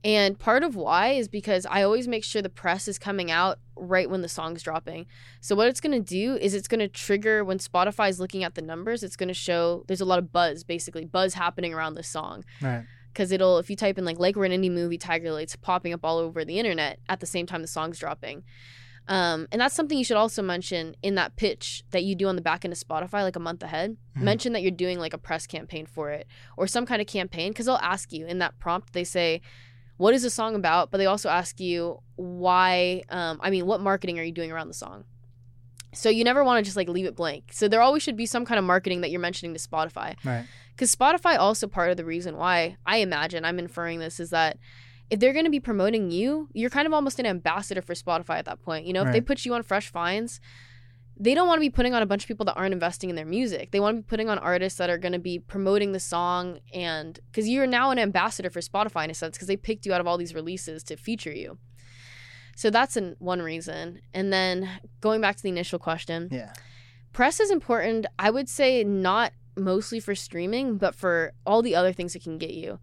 and 0.04 0.38
part 0.38 0.62
of 0.62 0.74
why 0.74 1.08
is 1.08 1.28
because 1.28 1.66
I 1.66 1.82
always 1.82 2.08
make 2.08 2.24
sure 2.24 2.40
the 2.40 2.48
press 2.48 2.88
is 2.88 2.98
coming 2.98 3.30
out 3.30 3.58
right 3.76 4.08
when 4.08 4.22
the 4.22 4.28
song's 4.28 4.62
dropping. 4.62 5.06
So 5.42 5.54
what 5.54 5.68
it's 5.68 5.80
gonna 5.82 6.00
do 6.00 6.36
is 6.36 6.54
it's 6.54 6.68
gonna 6.68 6.88
trigger 6.88 7.44
when 7.44 7.58
Spotify 7.58 8.08
is 8.08 8.18
looking 8.18 8.42
at 8.42 8.54
the 8.54 8.62
numbers. 8.62 9.02
It's 9.02 9.16
gonna 9.16 9.34
show 9.34 9.84
there's 9.86 10.00
a 10.00 10.06
lot 10.06 10.18
of 10.18 10.32
buzz, 10.32 10.64
basically 10.64 11.04
buzz 11.04 11.34
happening 11.34 11.74
around 11.74 11.94
this 11.94 12.08
song 12.08 12.42
right. 12.62 12.84
Because 13.12 13.30
it'll 13.32 13.58
if 13.58 13.68
you 13.70 13.76
type 13.76 13.98
in 13.98 14.04
like 14.04 14.18
like 14.18 14.36
we're 14.36 14.44
an 14.44 14.52
indie 14.52 14.70
movie 14.70 14.98
tiger 14.98 15.30
Lily, 15.30 15.42
it's 15.44 15.56
popping 15.56 15.92
up 15.92 16.00
all 16.04 16.18
over 16.18 16.44
the 16.44 16.58
internet 16.58 16.98
at 17.08 17.20
the 17.20 17.26
same 17.26 17.46
time 17.46 17.62
the 17.62 17.68
song's 17.68 17.98
dropping 17.98 18.42
um, 19.08 19.48
and 19.50 19.60
that's 19.60 19.74
something 19.74 19.98
you 19.98 20.04
should 20.04 20.16
also 20.16 20.42
mention 20.42 20.94
in 21.02 21.16
that 21.16 21.34
pitch 21.34 21.82
that 21.90 22.04
you 22.04 22.14
do 22.14 22.28
on 22.28 22.36
the 22.36 22.42
back 22.42 22.64
end 22.64 22.72
of 22.72 22.78
spotify 22.78 23.22
like 23.22 23.36
a 23.36 23.40
month 23.40 23.62
ahead 23.62 23.96
Mhm. 24.16 24.22
mention 24.22 24.52
that 24.52 24.62
you're 24.62 24.70
doing 24.70 24.98
like 24.98 25.12
a 25.12 25.18
press 25.18 25.46
campaign 25.46 25.86
for 25.86 26.10
it 26.10 26.26
or 26.56 26.66
some 26.66 26.86
kind 26.86 27.00
of 27.00 27.08
campaign 27.08 27.50
because 27.50 27.66
they'll 27.66 27.76
ask 27.76 28.12
you 28.12 28.26
in 28.26 28.38
that 28.38 28.58
prompt 28.58 28.92
they 28.92 29.04
say 29.04 29.40
what 29.98 30.14
is 30.14 30.22
the 30.22 30.30
song 30.30 30.56
about, 30.56 30.90
but 30.90 30.98
they 30.98 31.06
also 31.06 31.28
ask 31.28 31.60
you 31.60 32.00
why. 32.16 33.02
Um, 33.08 33.38
I 33.40 33.50
mean, 33.50 33.66
what 33.66 33.80
marketing 33.80 34.18
are 34.18 34.22
you 34.24 34.32
doing 34.32 34.50
around 34.50 34.66
the 34.66 34.74
song? 34.74 35.04
So 35.94 36.08
you 36.08 36.24
never 36.24 36.42
want 36.42 36.58
to 36.58 36.62
just 36.64 36.76
like 36.76 36.88
leave 36.88 37.06
it 37.06 37.16
blank. 37.16 37.50
So 37.52 37.68
there 37.68 37.82
always 37.82 38.02
should 38.02 38.16
be 38.16 38.26
some 38.26 38.44
kind 38.44 38.58
of 38.58 38.64
marketing 38.64 39.02
that 39.02 39.10
you're 39.10 39.20
mentioning 39.20 39.54
to 39.54 39.60
Spotify. 39.60 40.16
Right. 40.24 40.46
Because 40.74 40.94
Spotify 40.94 41.38
also 41.38 41.66
part 41.66 41.90
of 41.90 41.96
the 41.96 42.04
reason 42.04 42.36
why 42.36 42.76
I 42.86 42.98
imagine 42.98 43.44
I'm 43.44 43.58
inferring 43.58 43.98
this 43.98 44.18
is 44.18 44.30
that 44.30 44.58
if 45.10 45.20
they're 45.20 45.34
going 45.34 45.44
to 45.44 45.50
be 45.50 45.60
promoting 45.60 46.10
you, 46.10 46.48
you're 46.54 46.70
kind 46.70 46.86
of 46.86 46.94
almost 46.94 47.18
an 47.18 47.26
ambassador 47.26 47.82
for 47.82 47.92
Spotify 47.92 48.38
at 48.38 48.46
that 48.46 48.62
point. 48.62 48.86
You 48.86 48.94
know, 48.94 49.04
if 49.04 49.12
they 49.12 49.20
put 49.20 49.44
you 49.44 49.52
on 49.52 49.62
Fresh 49.62 49.90
Finds, 49.90 50.40
they 51.20 51.34
don't 51.34 51.46
want 51.46 51.58
to 51.58 51.60
be 51.60 51.68
putting 51.68 51.92
on 51.92 52.00
a 52.00 52.06
bunch 52.06 52.24
of 52.24 52.28
people 52.28 52.46
that 52.46 52.54
aren't 52.54 52.72
investing 52.72 53.10
in 53.10 53.16
their 53.16 53.26
music. 53.26 53.70
They 53.70 53.80
want 53.80 53.98
to 53.98 54.02
be 54.02 54.06
putting 54.06 54.30
on 54.30 54.38
artists 54.38 54.78
that 54.78 54.88
are 54.88 54.96
going 54.96 55.12
to 55.12 55.18
be 55.18 55.38
promoting 55.38 55.92
the 55.92 56.00
song 56.00 56.60
and 56.72 57.20
because 57.30 57.48
you're 57.48 57.66
now 57.66 57.90
an 57.90 57.98
ambassador 57.98 58.48
for 58.48 58.60
Spotify 58.60 59.04
in 59.04 59.10
a 59.10 59.14
sense 59.14 59.36
because 59.36 59.48
they 59.48 59.56
picked 59.56 59.84
you 59.84 59.92
out 59.92 60.00
of 60.00 60.06
all 60.06 60.16
these 60.16 60.34
releases 60.34 60.82
to 60.84 60.96
feature 60.96 61.32
you. 61.32 61.58
So 62.56 62.70
that's 62.70 62.96
an, 62.96 63.16
one 63.18 63.40
reason. 63.42 64.00
And 64.14 64.32
then 64.32 64.68
going 65.00 65.20
back 65.20 65.36
to 65.36 65.42
the 65.42 65.48
initial 65.48 65.78
question, 65.78 66.28
Yeah. 66.30 66.52
press 67.12 67.40
is 67.40 67.50
important 67.50 68.06
i 68.18 68.30
would 68.30 68.48
say 68.48 68.82
not 68.84 69.32
mostly 69.56 70.00
for 70.00 70.14
streaming 70.14 70.78
but 70.78 70.94
for 70.94 71.32
all 71.44 71.60
the 71.62 71.74
other 71.74 71.92
things 71.92 72.14
it 72.16 72.22
can 72.22 72.38
get 72.38 72.52
you 72.52 72.78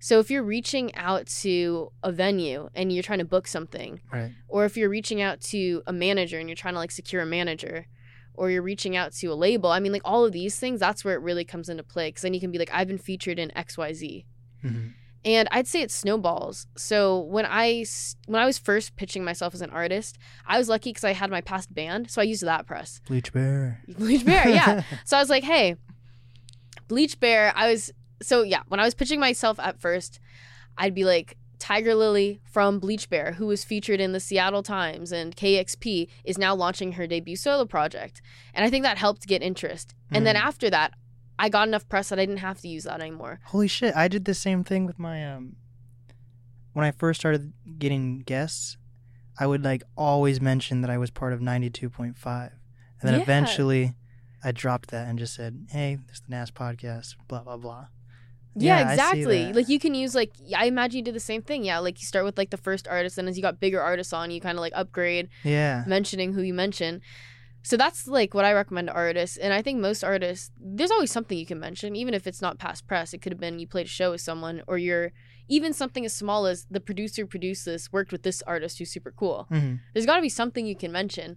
so 0.00 0.18
if 0.18 0.30
you're 0.32 0.42
reaching 0.42 0.92
out 0.96 1.26
to 1.26 1.92
a 2.02 2.10
venue 2.10 2.68
and 2.74 2.92
you're 2.92 3.04
trying 3.04 3.20
to 3.20 3.24
book 3.24 3.46
something 3.46 4.00
Right. 4.12 4.32
or 4.48 4.64
if 4.64 4.76
you're 4.76 4.88
reaching 4.88 5.20
out 5.22 5.40
to 5.52 5.82
a 5.86 5.92
manager 5.92 6.38
and 6.40 6.48
you're 6.48 6.56
trying 6.56 6.74
to 6.74 6.80
like 6.80 6.90
secure 6.90 7.22
a 7.22 7.26
manager 7.26 7.86
or 8.34 8.50
you're 8.50 8.62
reaching 8.62 8.96
out 8.96 9.12
to 9.20 9.26
a 9.28 9.34
label 9.46 9.70
i 9.70 9.78
mean 9.78 9.92
like 9.92 10.02
all 10.04 10.24
of 10.24 10.32
these 10.32 10.58
things 10.58 10.80
that's 10.80 11.04
where 11.04 11.14
it 11.14 11.22
really 11.22 11.44
comes 11.44 11.68
into 11.68 11.84
play 11.84 12.08
because 12.08 12.22
then 12.22 12.34
you 12.34 12.40
can 12.40 12.50
be 12.50 12.58
like 12.58 12.70
i've 12.72 12.88
been 12.88 12.98
featured 12.98 13.38
in 13.38 13.50
xyz 13.50 14.24
hmm 14.62 14.88
and 15.24 15.48
I'd 15.50 15.66
say 15.66 15.82
it 15.82 15.90
snowballs. 15.90 16.66
So 16.76 17.18
when 17.20 17.44
i 17.46 17.84
when 18.26 18.40
I 18.40 18.46
was 18.46 18.58
first 18.58 18.96
pitching 18.96 19.24
myself 19.24 19.52
as 19.54 19.60
an 19.62 19.70
artist, 19.70 20.16
I 20.46 20.58
was 20.58 20.68
lucky 20.68 20.90
because 20.90 21.04
I 21.04 21.12
had 21.12 21.30
my 21.30 21.40
past 21.40 21.72
band, 21.74 22.10
so 22.10 22.20
I 22.20 22.24
used 22.24 22.42
that 22.44 22.66
press. 22.66 23.00
Bleach 23.06 23.32
Bear. 23.32 23.82
Bleach 23.88 24.24
Bear, 24.24 24.48
yeah. 24.48 24.82
So 25.04 25.16
I 25.16 25.20
was 25.20 25.30
like, 25.30 25.44
hey, 25.44 25.76
Bleach 26.88 27.18
Bear, 27.20 27.52
I 27.54 27.70
was 27.70 27.92
so 28.22 28.42
yeah, 28.42 28.62
when 28.68 28.80
I 28.80 28.84
was 28.84 28.94
pitching 28.94 29.20
myself 29.20 29.58
at 29.60 29.80
first, 29.80 30.18
I'd 30.76 30.94
be 30.94 31.04
like 31.04 31.36
Tiger 31.58 31.94
Lily 31.94 32.40
from 32.44 32.78
Bleach 32.78 33.10
Bear, 33.10 33.32
who 33.32 33.46
was 33.46 33.64
featured 33.64 34.00
in 34.00 34.12
the 34.12 34.20
Seattle 34.20 34.62
Times 34.62 35.12
and 35.12 35.34
KEXP, 35.36 36.08
is 36.24 36.38
now 36.38 36.54
launching 36.54 36.92
her 36.92 37.06
debut 37.06 37.36
solo 37.36 37.64
project. 37.64 38.22
And 38.54 38.64
I 38.64 38.70
think 38.70 38.84
that 38.84 38.96
helped 38.98 39.26
get 39.26 39.42
interest. 39.42 39.94
And 40.10 40.24
then 40.26 40.36
Mm. 40.36 40.40
after 40.42 40.70
that, 40.70 40.94
I 41.38 41.48
got 41.48 41.68
enough 41.68 41.88
press 41.88 42.08
that 42.08 42.18
I 42.18 42.26
didn't 42.26 42.38
have 42.40 42.60
to 42.60 42.68
use 42.68 42.84
that 42.84 43.00
anymore. 43.00 43.40
Holy 43.46 43.68
shit! 43.68 43.94
I 43.94 44.08
did 44.08 44.24
the 44.24 44.34
same 44.34 44.64
thing 44.64 44.86
with 44.86 44.98
my 44.98 45.24
um. 45.34 45.56
When 46.72 46.84
I 46.84 46.90
first 46.92 47.20
started 47.20 47.52
getting 47.78 48.20
guests, 48.20 48.76
I 49.38 49.46
would 49.46 49.64
like 49.64 49.82
always 49.96 50.40
mention 50.40 50.80
that 50.82 50.90
I 50.90 50.98
was 50.98 51.10
part 51.10 51.32
of 51.32 51.40
ninety 51.40 51.70
two 51.70 51.90
point 51.90 52.16
five, 52.16 52.52
and 53.00 53.08
then 53.08 53.14
Yeah. 53.14 53.22
eventually, 53.22 53.94
I 54.44 54.52
dropped 54.52 54.90
that 54.90 55.08
and 55.08 55.18
just 55.18 55.34
said, 55.34 55.66
"Hey, 55.70 55.98
this 56.06 56.16
is 56.16 56.22
the 56.22 56.30
NAS 56.30 56.50
podcast." 56.50 57.16
Blah 57.28 57.42
blah 57.42 57.56
blah. 57.56 57.86
Yeah, 58.54 58.80
Yeah, 58.80 58.90
exactly. 58.90 59.52
Like 59.52 59.68
you 59.68 59.78
can 59.78 59.94
use 59.94 60.14
like 60.14 60.32
I 60.56 60.66
imagine 60.66 60.98
you 60.98 61.04
did 61.04 61.14
the 61.14 61.20
same 61.20 61.42
thing. 61.42 61.64
Yeah, 61.64 61.78
like 61.78 62.00
you 62.00 62.06
start 62.06 62.24
with 62.24 62.36
like 62.38 62.50
the 62.50 62.56
first 62.56 62.88
artist, 62.88 63.16
and 63.18 63.28
as 63.28 63.36
you 63.36 63.42
got 63.42 63.60
bigger 63.60 63.80
artists 63.80 64.12
on, 64.12 64.30
you 64.30 64.40
kind 64.40 64.58
of 64.58 64.60
like 64.60 64.72
upgrade, 64.74 65.28
Yeah. 65.44 65.84
mentioning 65.86 66.32
who 66.32 66.42
you 66.42 66.54
mention. 66.54 67.00
So 67.62 67.76
that's 67.76 68.06
like 68.06 68.32
what 68.34 68.44
I 68.44 68.52
recommend 68.52 68.88
to 68.88 68.94
artists, 68.94 69.36
and 69.36 69.52
I 69.52 69.62
think 69.62 69.80
most 69.80 70.02
artists, 70.04 70.50
there's 70.58 70.90
always 70.90 71.10
something 71.10 71.36
you 71.36 71.44
can 71.46 71.60
mention, 71.60 71.96
even 71.96 72.14
if 72.14 72.26
it's 72.26 72.40
not 72.40 72.58
past 72.58 72.86
press. 72.86 73.12
It 73.12 73.18
could 73.18 73.32
have 73.32 73.40
been 73.40 73.58
you 73.58 73.66
played 73.66 73.86
a 73.86 73.88
show 73.90 74.12
with 74.12 74.20
someone, 74.20 74.62
or 74.66 74.78
you're 74.78 75.12
even 75.48 75.72
something 75.72 76.04
as 76.04 76.14
small 76.14 76.46
as 76.46 76.66
the 76.70 76.80
producer 76.80 77.26
produced 77.26 77.64
this, 77.64 77.92
worked 77.92 78.12
with 78.12 78.22
this 78.22 78.42
artist 78.46 78.78
who's 78.78 78.90
super 78.92 79.12
cool. 79.12 79.46
hmm 79.50 79.76
There's 79.92 80.06
got 80.06 80.16
to 80.16 80.22
be 80.22 80.28
something 80.28 80.66
you 80.66 80.76
can 80.76 80.92
mention, 80.92 81.36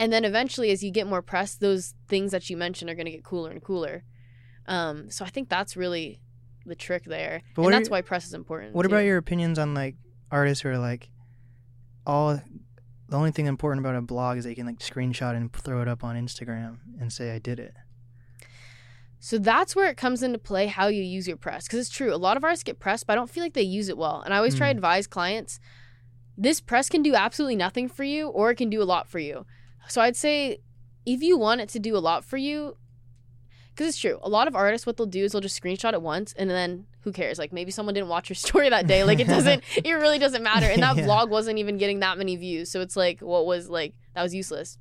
and 0.00 0.12
then 0.12 0.24
eventually, 0.24 0.70
as 0.70 0.82
you 0.82 0.90
get 0.90 1.06
more 1.06 1.22
press, 1.22 1.54
those 1.54 1.94
things 2.08 2.32
that 2.32 2.48
you 2.50 2.56
mention 2.56 2.88
are 2.88 2.94
going 2.94 3.06
to 3.06 3.12
get 3.12 3.24
cooler 3.24 3.50
and 3.50 3.62
cooler. 3.62 4.04
Um, 4.66 5.10
so 5.10 5.24
I 5.24 5.28
think 5.28 5.48
that's 5.48 5.76
really 5.76 6.20
the 6.66 6.74
trick 6.76 7.04
there, 7.04 7.42
But 7.54 7.62
and 7.64 7.72
that's 7.74 7.88
your- 7.88 7.92
why 7.92 8.02
press 8.02 8.26
is 8.26 8.34
important. 8.34 8.74
What 8.74 8.82
too. 8.82 8.88
about 8.88 9.04
your 9.04 9.16
opinions 9.18 9.58
on 9.58 9.74
like 9.74 9.96
artists 10.30 10.62
who 10.62 10.70
are 10.70 10.78
like 10.78 11.08
all 12.06 12.40
the 13.08 13.16
only 13.16 13.30
thing 13.30 13.46
important 13.46 13.84
about 13.84 13.96
a 13.96 14.02
blog 14.02 14.38
is 14.38 14.44
they 14.44 14.54
can 14.54 14.66
like 14.66 14.78
screenshot 14.78 15.34
and 15.34 15.52
throw 15.52 15.80
it 15.82 15.88
up 15.88 16.04
on 16.04 16.16
Instagram 16.16 16.78
and 17.00 17.12
say 17.12 17.32
I 17.34 17.38
did 17.38 17.58
it. 17.58 17.74
So 19.20 19.38
that's 19.38 19.74
where 19.74 19.90
it 19.90 19.96
comes 19.96 20.22
into 20.22 20.38
play 20.38 20.66
how 20.66 20.86
you 20.86 21.02
use 21.02 21.26
your 21.26 21.36
press. 21.36 21.64
Because 21.66 21.80
it's 21.80 21.88
true, 21.90 22.14
a 22.14 22.16
lot 22.16 22.36
of 22.36 22.44
artists 22.44 22.62
get 22.62 22.78
press, 22.78 23.02
but 23.02 23.14
I 23.14 23.16
don't 23.16 23.30
feel 23.30 23.42
like 23.42 23.54
they 23.54 23.62
use 23.62 23.88
it 23.88 23.98
well. 23.98 24.20
And 24.20 24.32
I 24.32 24.36
always 24.36 24.54
try 24.54 24.68
to 24.68 24.74
Mm. 24.74 24.78
advise 24.78 25.06
clients 25.06 25.58
this 26.40 26.60
press 26.60 26.88
can 26.88 27.02
do 27.02 27.16
absolutely 27.16 27.56
nothing 27.56 27.88
for 27.88 28.04
you, 28.04 28.28
or 28.28 28.52
it 28.52 28.54
can 28.54 28.70
do 28.70 28.80
a 28.80 28.84
lot 28.84 29.08
for 29.08 29.18
you. 29.18 29.44
So 29.88 30.00
I'd 30.00 30.14
say 30.14 30.58
if 31.04 31.20
you 31.20 31.36
want 31.36 31.60
it 31.60 31.68
to 31.70 31.80
do 31.80 31.96
a 31.96 31.98
lot 31.98 32.24
for 32.24 32.36
you, 32.36 32.76
because 33.78 33.90
it's 33.90 33.98
true, 33.98 34.18
a 34.22 34.28
lot 34.28 34.48
of 34.48 34.56
artists, 34.56 34.88
what 34.88 34.96
they'll 34.96 35.06
do 35.06 35.22
is 35.22 35.30
they'll 35.30 35.40
just 35.40 35.62
screenshot 35.62 35.92
it 35.92 36.02
once 36.02 36.32
and 36.32 36.50
then 36.50 36.84
who 37.02 37.12
cares? 37.12 37.38
Like 37.38 37.52
maybe 37.52 37.70
someone 37.70 37.94
didn't 37.94 38.08
watch 38.08 38.28
your 38.28 38.34
story 38.46 38.68
that 38.70 38.88
day. 38.88 39.04
Like 39.04 39.20
it 39.20 39.28
doesn't, 39.36 39.62
it 39.76 39.88
really 39.92 40.18
doesn't 40.18 40.42
matter. 40.42 40.66
And 40.66 40.82
that 40.82 40.96
Yeah. 40.96 41.06
vlog 41.06 41.28
wasn't 41.28 41.58
even 41.58 41.78
getting 41.78 42.00
that 42.00 42.18
many 42.18 42.34
views. 42.34 42.72
So 42.72 42.80
it's 42.80 42.96
like, 42.96 43.20
what 43.20 43.46
was 43.46 43.68
like, 43.70 43.94
that 44.16 44.22
was 44.24 44.34
useless. 44.34 44.78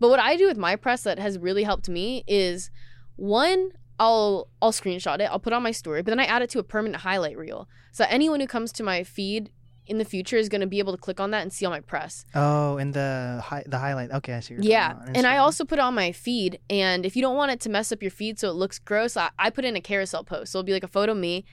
But 0.00 0.08
what 0.10 0.18
I 0.18 0.36
do 0.36 0.48
with 0.48 0.58
my 0.58 0.74
press 0.74 1.04
that 1.04 1.20
has 1.20 1.38
really 1.38 1.62
helped 1.62 1.88
me 1.88 2.24
is 2.26 2.68
one, 3.14 3.70
I'll 4.00 4.48
I'll 4.60 4.72
screenshot 4.72 5.20
it, 5.20 5.28
I'll 5.30 5.38
put 5.38 5.52
on 5.52 5.62
my 5.62 5.70
story, 5.70 6.02
but 6.02 6.10
then 6.10 6.18
I 6.18 6.24
add 6.24 6.42
it 6.42 6.50
to 6.50 6.58
a 6.58 6.64
permanent 6.64 7.02
highlight 7.02 7.38
reel. 7.38 7.68
So 7.92 8.04
anyone 8.08 8.40
who 8.40 8.48
comes 8.48 8.72
to 8.72 8.82
my 8.82 9.04
feed 9.04 9.50
in 9.86 9.98
the 9.98 10.04
future 10.04 10.36
is 10.36 10.48
going 10.48 10.60
to 10.62 10.66
be 10.66 10.78
able 10.78 10.92
to 10.92 10.98
click 10.98 11.20
on 11.20 11.30
that 11.32 11.42
and 11.42 11.52
see 11.52 11.64
all 11.66 11.70
my 11.70 11.80
press. 11.80 12.24
oh, 12.34 12.78
and 12.78 12.94
the 12.94 13.42
hi- 13.44 13.64
the 13.66 13.78
highlight. 13.78 14.10
Okay, 14.10 14.32
I 14.34 14.40
see. 14.40 14.56
Yeah, 14.58 14.94
and 15.14 15.26
I 15.26 15.36
also 15.38 15.64
put 15.64 15.78
it 15.78 15.82
on 15.82 15.94
my 15.94 16.12
feed. 16.12 16.58
And 16.70 17.04
if 17.04 17.16
you 17.16 17.22
don't 17.22 17.36
want 17.36 17.52
it 17.52 17.60
to 17.60 17.68
mess 17.68 17.92
up 17.92 18.02
your 18.02 18.10
feed 18.10 18.38
so 18.38 18.48
it 18.48 18.54
looks 18.54 18.78
gross, 18.78 19.16
I, 19.16 19.30
I 19.38 19.50
put 19.50 19.64
in 19.64 19.76
a 19.76 19.80
carousel 19.80 20.24
post. 20.24 20.52
So 20.52 20.58
it'll 20.58 20.66
be 20.66 20.72
like 20.72 20.84
a 20.84 20.88
photo 20.88 21.12
of 21.12 21.18
me, 21.18 21.44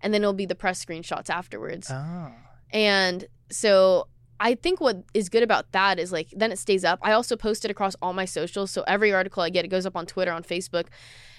and 0.00 0.14
then 0.14 0.22
it'll 0.22 0.32
be 0.32 0.46
the 0.46 0.54
press 0.54 0.84
screenshots 0.84 1.30
afterwards. 1.30 1.90
Oh. 1.90 2.32
And 2.72 3.26
so 3.50 4.06
I 4.38 4.54
think 4.54 4.80
what 4.80 5.02
is 5.12 5.28
good 5.28 5.42
about 5.42 5.72
that 5.72 5.98
is 5.98 6.12
like 6.12 6.28
then 6.34 6.52
it 6.52 6.58
stays 6.58 6.84
up. 6.84 6.98
I 7.02 7.12
also 7.12 7.36
post 7.36 7.64
it 7.64 7.70
across 7.70 7.94
all 8.00 8.12
my 8.12 8.24
socials. 8.24 8.70
So 8.70 8.82
every 8.86 9.12
article 9.12 9.42
I 9.42 9.50
get, 9.50 9.64
it 9.64 9.68
goes 9.68 9.84
up 9.84 9.96
on 9.96 10.06
Twitter, 10.06 10.32
on 10.32 10.42
Facebook. 10.42 10.86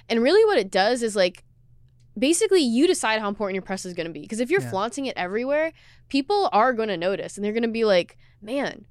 And 0.10 0.22
really 0.22 0.44
what 0.46 0.58
it 0.58 0.70
does 0.70 1.02
is 1.02 1.16
like 1.16 1.44
basically 2.18 2.62
you 2.62 2.88
decide 2.88 3.20
how 3.22 3.28
important 3.30 3.56
your 3.56 3.62
press 3.62 3.86
is 3.86 3.94
going 3.94 4.08
to 4.08 4.14
be. 4.14 4.22
Because 4.22 4.40
if 4.40 4.50
you're 4.52 4.62
Yeah. 4.62 4.70
flaunting 4.70 5.06
it 5.06 5.16
everywhere, 5.18 5.72
people 6.10 6.50
are 6.52 6.74
going 6.74 6.90
to 6.90 6.98
notice 6.98 7.38
and 7.38 7.44
they're 7.46 7.54
going 7.54 7.64
to 7.64 7.70
be 7.70 7.86
like, 7.86 8.18
man, 8.42 8.86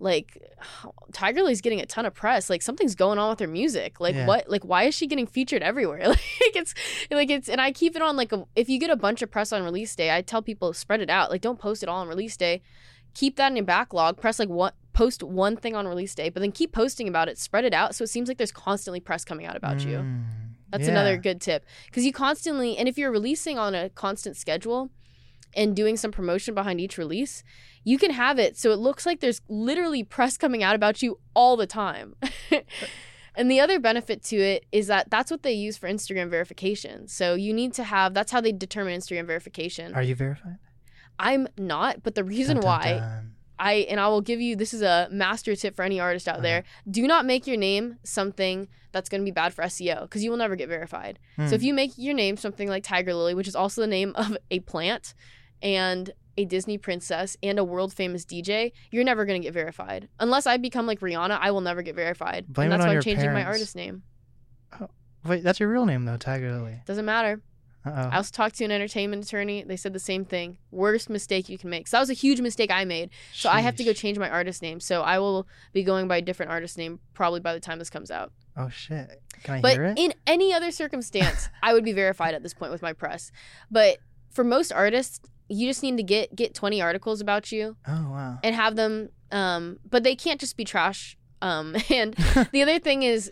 like 0.00 0.38
Tiger 1.12 1.42
Lily's 1.42 1.60
getting 1.60 1.80
a 1.80 1.86
ton 1.86 2.06
of 2.06 2.14
press. 2.14 2.50
Like 2.50 2.62
something's 2.62 2.94
going 2.94 3.18
on 3.18 3.30
with 3.30 3.40
her 3.40 3.46
music. 3.46 4.00
Like 4.00 4.14
Yeah. 4.14 4.26
what? 4.26 4.48
Like 4.50 4.64
why 4.64 4.84
is 4.84 4.94
she 4.94 5.06
getting 5.06 5.26
featured 5.26 5.62
everywhere? 5.62 6.08
Like 6.44 6.56
it's 6.56 6.74
like 7.10 7.30
it's 7.30 7.48
and 7.48 7.60
I 7.60 7.72
keep 7.72 7.96
it 7.96 8.02
on 8.02 8.16
like 8.16 8.32
a, 8.32 8.44
if 8.56 8.68
you 8.68 8.78
get 8.78 8.90
a 8.90 8.96
bunch 8.96 9.22
of 9.22 9.30
press 9.30 9.52
on 9.52 9.62
release 9.62 9.94
day, 9.96 10.14
I 10.14 10.22
tell 10.22 10.40
people 10.42 10.72
spread 10.72 11.00
it 11.00 11.10
out. 11.10 11.30
Like 11.30 11.40
don't 11.40 11.58
post 11.58 11.82
it 11.82 11.88
all 11.88 12.00
on 12.00 12.08
release 12.08 12.36
day. 12.36 12.62
Keep 13.14 13.36
that 13.36 13.48
in 13.50 13.56
your 13.56 13.64
backlog. 13.64 14.16
Press 14.20 14.38
like 14.38 14.48
one 14.48 14.72
post 14.92 15.22
one 15.22 15.56
thing 15.56 15.74
on 15.74 15.86
release 15.88 16.14
day, 16.14 16.28
but 16.28 16.40
then 16.40 16.52
keep 16.52 16.72
posting 16.72 17.08
about 17.08 17.28
it. 17.28 17.38
Spread 17.38 17.64
it 17.64 17.74
out 17.74 17.94
so 17.94 18.04
it 18.04 18.08
seems 18.08 18.28
like 18.28 18.38
there's 18.38 18.52
constantly 18.52 19.00
press 19.00 19.24
coming 19.24 19.46
out 19.46 19.56
about 19.56 19.84
you. 19.84 19.98
Mm. 19.98 20.24
That's 20.74 20.88
yeah. 20.88 20.90
another 20.90 21.16
good 21.16 21.40
tip 21.40 21.64
because 21.86 22.04
you 22.04 22.12
constantly 22.12 22.76
and 22.76 22.88
if 22.88 22.98
you're 22.98 23.12
releasing 23.12 23.58
on 23.58 23.76
a 23.76 23.90
constant 23.90 24.36
schedule 24.36 24.90
and 25.54 25.76
doing 25.76 25.96
some 25.96 26.10
promotion 26.10 26.52
behind 26.52 26.80
each 26.80 26.98
release, 26.98 27.44
you 27.84 27.96
can 27.96 28.10
have 28.10 28.40
it 28.40 28.58
so 28.58 28.72
it 28.72 28.80
looks 28.80 29.06
like 29.06 29.20
there's 29.20 29.40
literally 29.48 30.02
press 30.02 30.36
coming 30.36 30.64
out 30.64 30.74
about 30.74 31.00
you 31.00 31.20
all 31.32 31.56
the 31.56 31.68
time. 31.68 32.16
and 33.36 33.48
the 33.48 33.60
other 33.60 33.78
benefit 33.78 34.20
to 34.24 34.36
it 34.36 34.66
is 34.72 34.88
that 34.88 35.10
that's 35.10 35.30
what 35.30 35.44
they 35.44 35.52
use 35.52 35.76
for 35.76 35.88
Instagram 35.88 36.28
verification. 36.28 37.06
So 37.06 37.36
you 37.36 37.54
need 37.54 37.72
to 37.74 37.84
have 37.84 38.12
that's 38.12 38.32
how 38.32 38.40
they 38.40 38.50
determine 38.50 38.98
Instagram 38.98 39.26
verification. 39.26 39.94
Are 39.94 40.02
you 40.02 40.16
verified? 40.16 40.58
I'm 41.20 41.46
not, 41.56 42.02
but 42.02 42.16
the 42.16 42.24
reason 42.24 42.56
Dun, 42.56 42.62
dun, 42.62 42.68
why 42.68 42.98
dun. 42.98 43.33
I 43.58 43.86
and 43.88 44.00
I 44.00 44.08
will 44.08 44.20
give 44.20 44.40
you 44.40 44.56
this 44.56 44.74
is 44.74 44.82
a 44.82 45.08
master 45.10 45.54
tip 45.54 45.76
for 45.76 45.82
any 45.82 46.00
artist 46.00 46.28
out 46.28 46.42
there. 46.42 46.64
Do 46.90 47.06
not 47.06 47.24
make 47.24 47.46
your 47.46 47.56
name 47.56 47.98
something 48.04 48.68
that's 48.92 49.08
going 49.08 49.20
to 49.20 49.24
be 49.24 49.30
bad 49.30 49.52
for 49.52 49.62
SEO 49.64 50.02
because 50.02 50.24
you 50.24 50.30
will 50.30 50.38
never 50.38 50.56
get 50.56 50.68
verified. 50.68 51.18
Hmm. 51.36 51.48
So 51.48 51.54
if 51.54 51.62
you 51.62 51.74
make 51.74 51.92
your 51.96 52.14
name 52.14 52.36
something 52.36 52.68
like 52.68 52.84
Tiger 52.84 53.14
Lily, 53.14 53.34
which 53.34 53.48
is 53.48 53.56
also 53.56 53.80
the 53.80 53.86
name 53.86 54.12
of 54.16 54.36
a 54.50 54.60
plant 54.60 55.14
and 55.62 56.10
a 56.36 56.44
Disney 56.44 56.78
princess 56.78 57.36
and 57.42 57.58
a 57.58 57.64
world 57.64 57.92
famous 57.92 58.24
DJ, 58.24 58.72
you're 58.90 59.04
never 59.04 59.24
going 59.24 59.40
to 59.40 59.44
get 59.46 59.54
verified. 59.54 60.08
Unless 60.18 60.46
I 60.46 60.56
become 60.56 60.86
like 60.86 61.00
Rihanna, 61.00 61.38
I 61.40 61.50
will 61.50 61.60
never 61.60 61.82
get 61.82 61.94
verified. 61.94 62.46
Blame 62.48 62.66
and 62.66 62.74
it 62.74 62.76
that's 62.78 62.84
on 62.84 62.88
why 62.90 62.96
I'm 62.96 63.02
changing 63.02 63.32
my 63.32 63.44
artist 63.44 63.76
name. 63.76 64.02
Oh, 64.80 64.88
Wait, 65.24 65.42
that's 65.42 65.60
your 65.60 65.70
real 65.70 65.86
name 65.86 66.04
though, 66.04 66.16
Tiger 66.16 66.52
Lily. 66.52 66.80
Doesn't 66.86 67.04
matter. 67.04 67.40
Uh 67.86 68.08
I 68.12 68.16
also 68.16 68.30
talked 68.32 68.56
to 68.56 68.64
an 68.64 68.70
entertainment 68.70 69.24
attorney. 69.24 69.62
They 69.62 69.76
said 69.76 69.92
the 69.92 69.98
same 69.98 70.24
thing. 70.24 70.58
Worst 70.70 71.10
mistake 71.10 71.48
you 71.48 71.58
can 71.58 71.70
make. 71.70 71.86
So 71.88 71.96
that 71.96 72.00
was 72.02 72.10
a 72.10 72.14
huge 72.14 72.40
mistake 72.40 72.70
I 72.70 72.84
made. 72.84 73.10
So 73.32 73.50
I 73.50 73.60
have 73.60 73.76
to 73.76 73.84
go 73.84 73.92
change 73.92 74.18
my 74.18 74.30
artist 74.30 74.62
name. 74.62 74.80
So 74.80 75.02
I 75.02 75.18
will 75.18 75.46
be 75.72 75.82
going 75.84 76.08
by 76.08 76.16
a 76.18 76.22
different 76.22 76.50
artist 76.50 76.78
name 76.78 77.00
probably 77.12 77.40
by 77.40 77.52
the 77.54 77.60
time 77.60 77.78
this 77.78 77.90
comes 77.90 78.10
out. 78.10 78.32
Oh 78.56 78.68
shit! 78.68 79.20
Can 79.42 79.56
I 79.56 79.60
But 79.60 79.72
hear 79.72 79.84
it? 79.86 79.98
in 79.98 80.14
any 80.26 80.52
other 80.52 80.70
circumstance, 80.70 81.48
I 81.62 81.72
would 81.74 81.84
be 81.84 81.92
verified 81.92 82.34
at 82.34 82.42
this 82.42 82.54
point 82.54 82.70
with 82.72 82.82
my 82.82 82.92
press. 82.92 83.32
But 83.70 83.98
for 84.30 84.44
most 84.44 84.72
artists, 84.72 85.20
you 85.48 85.68
just 85.68 85.82
need 85.82 85.96
to 85.96 86.02
get 86.02 86.34
get 86.36 86.54
20 86.54 86.80
articles 86.80 87.20
about 87.20 87.52
you 87.52 87.76
Oh 87.86 88.10
wow. 88.10 88.38
and 88.42 88.54
have 88.54 88.76
them 88.76 89.10
um 89.30 89.78
but 89.90 90.02
they 90.04 90.14
can't 90.16 90.40
just 90.40 90.56
be 90.56 90.64
trash 90.64 91.18
um 91.42 91.76
and 91.90 92.14
the 92.52 92.62
other 92.62 92.78
thing 92.78 93.02
is 93.02 93.30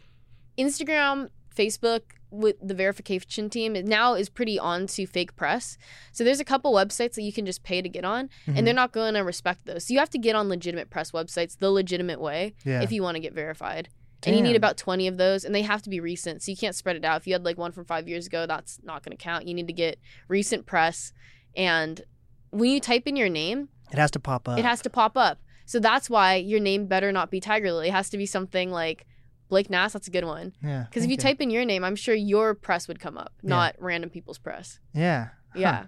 instagram 0.59 1.29
facebook 1.57 2.03
with 2.33 2.57
the 2.63 2.75
verification 2.75 3.51
team 3.51 3.77
it 3.77 3.85
now 3.87 4.15
is 4.15 4.29
pretty 4.29 4.59
on 4.59 4.87
to 4.87 5.07
fake 5.07 5.37
press 5.37 5.77
so 6.13 6.25
there's 6.25 6.41
a 6.41 6.45
couple 6.45 6.73
websites 6.73 7.13
that 7.15 7.23
you 7.23 7.33
can 7.33 7.45
just 7.45 7.63
pay 7.63 7.83
to 7.83 7.89
get 7.89 8.05
on 8.05 8.29
Mhm. 8.47 8.57
and 8.59 8.67
they're 8.67 8.73
not 8.75 8.91
going 8.93 9.15
to 9.15 9.21
respect 9.21 9.67
those 9.67 9.87
so 9.87 9.93
you 9.93 10.01
have 10.01 10.11
to 10.11 10.19
get 10.19 10.35
on 10.35 10.49
legitimate 10.49 10.89
press 10.91 11.11
websites 11.13 11.59
the 11.59 11.71
legitimate 11.71 12.21
way 12.21 12.55
yeah. 12.65 12.81
if 12.83 12.91
you 12.91 13.03
want 13.03 13.17
to 13.17 13.21
get 13.21 13.35
verified 13.35 13.89
and 14.25 14.37
you 14.37 14.43
need 14.43 14.55
about 14.57 14.77
20 14.77 15.09
of 15.09 15.17
those 15.19 15.45
and 15.45 15.53
they 15.55 15.63
have 15.63 15.83
to 15.83 15.91
be 15.91 15.99
recent 16.01 16.43
so 16.43 16.51
you 16.51 16.57
can't 16.57 16.75
spread 16.77 16.97
it 16.97 17.05
out 17.05 17.21
if 17.21 17.27
you 17.27 17.33
had 17.35 17.45
like 17.45 17.59
one 17.59 17.73
from 17.73 17.85
five 17.85 18.09
years 18.09 18.27
ago 18.27 18.47
that's 18.47 18.79
not 18.83 19.03
going 19.05 19.17
to 19.17 19.23
count 19.23 19.47
you 19.47 19.53
need 19.53 19.67
to 19.67 19.73
get 19.73 19.99
recent 20.29 20.65
press 20.65 21.13
and 21.57 22.03
when 22.51 22.71
you 22.71 22.81
type 22.81 23.03
in 23.07 23.17
your 23.17 23.29
name 23.29 23.69
It 23.93 23.99
has 23.99 24.11
to 24.13 24.21
pop 24.21 24.49
up. 24.49 24.59
it 24.59 24.65
has 24.65 24.81
to 24.83 24.91
pop 24.91 25.17
up. 25.17 25.39
So 25.67 25.79
that's 25.79 26.11
why 26.11 26.35
your 26.37 26.61
name 26.61 26.87
better 26.87 27.13
not 27.13 27.31
be 27.31 27.41
Tiger 27.41 27.73
Lily. 27.73 27.89
It 27.89 27.93
has 27.93 28.11
to 28.11 28.19
be 28.19 28.27
something 28.27 28.71
like 28.71 29.07
Blake 29.53 29.69
Nass. 29.69 29.93
That's 29.93 30.09
a 30.09 30.11
good 30.11 30.25
one. 30.25 30.55
Yeah. 30.63 30.85
Because 30.89 31.05
if 31.05 31.11
you 31.11 31.19
thank 31.19 31.37
type 31.37 31.43
in 31.43 31.51
your 31.51 31.67
name, 31.67 31.85
I'm 31.85 31.95
sure 31.95 32.15
your 32.15 32.55
press 32.55 32.89
would 32.89 32.99
come 32.99 33.19
up, 33.19 33.35
Yeah. 33.43 33.51
not 33.51 33.77
random 33.79 34.09
people's 34.09 34.39
press. 34.39 34.81
Yeah. 34.95 35.29
Huh. 35.53 35.61
Yeah. 35.61 35.85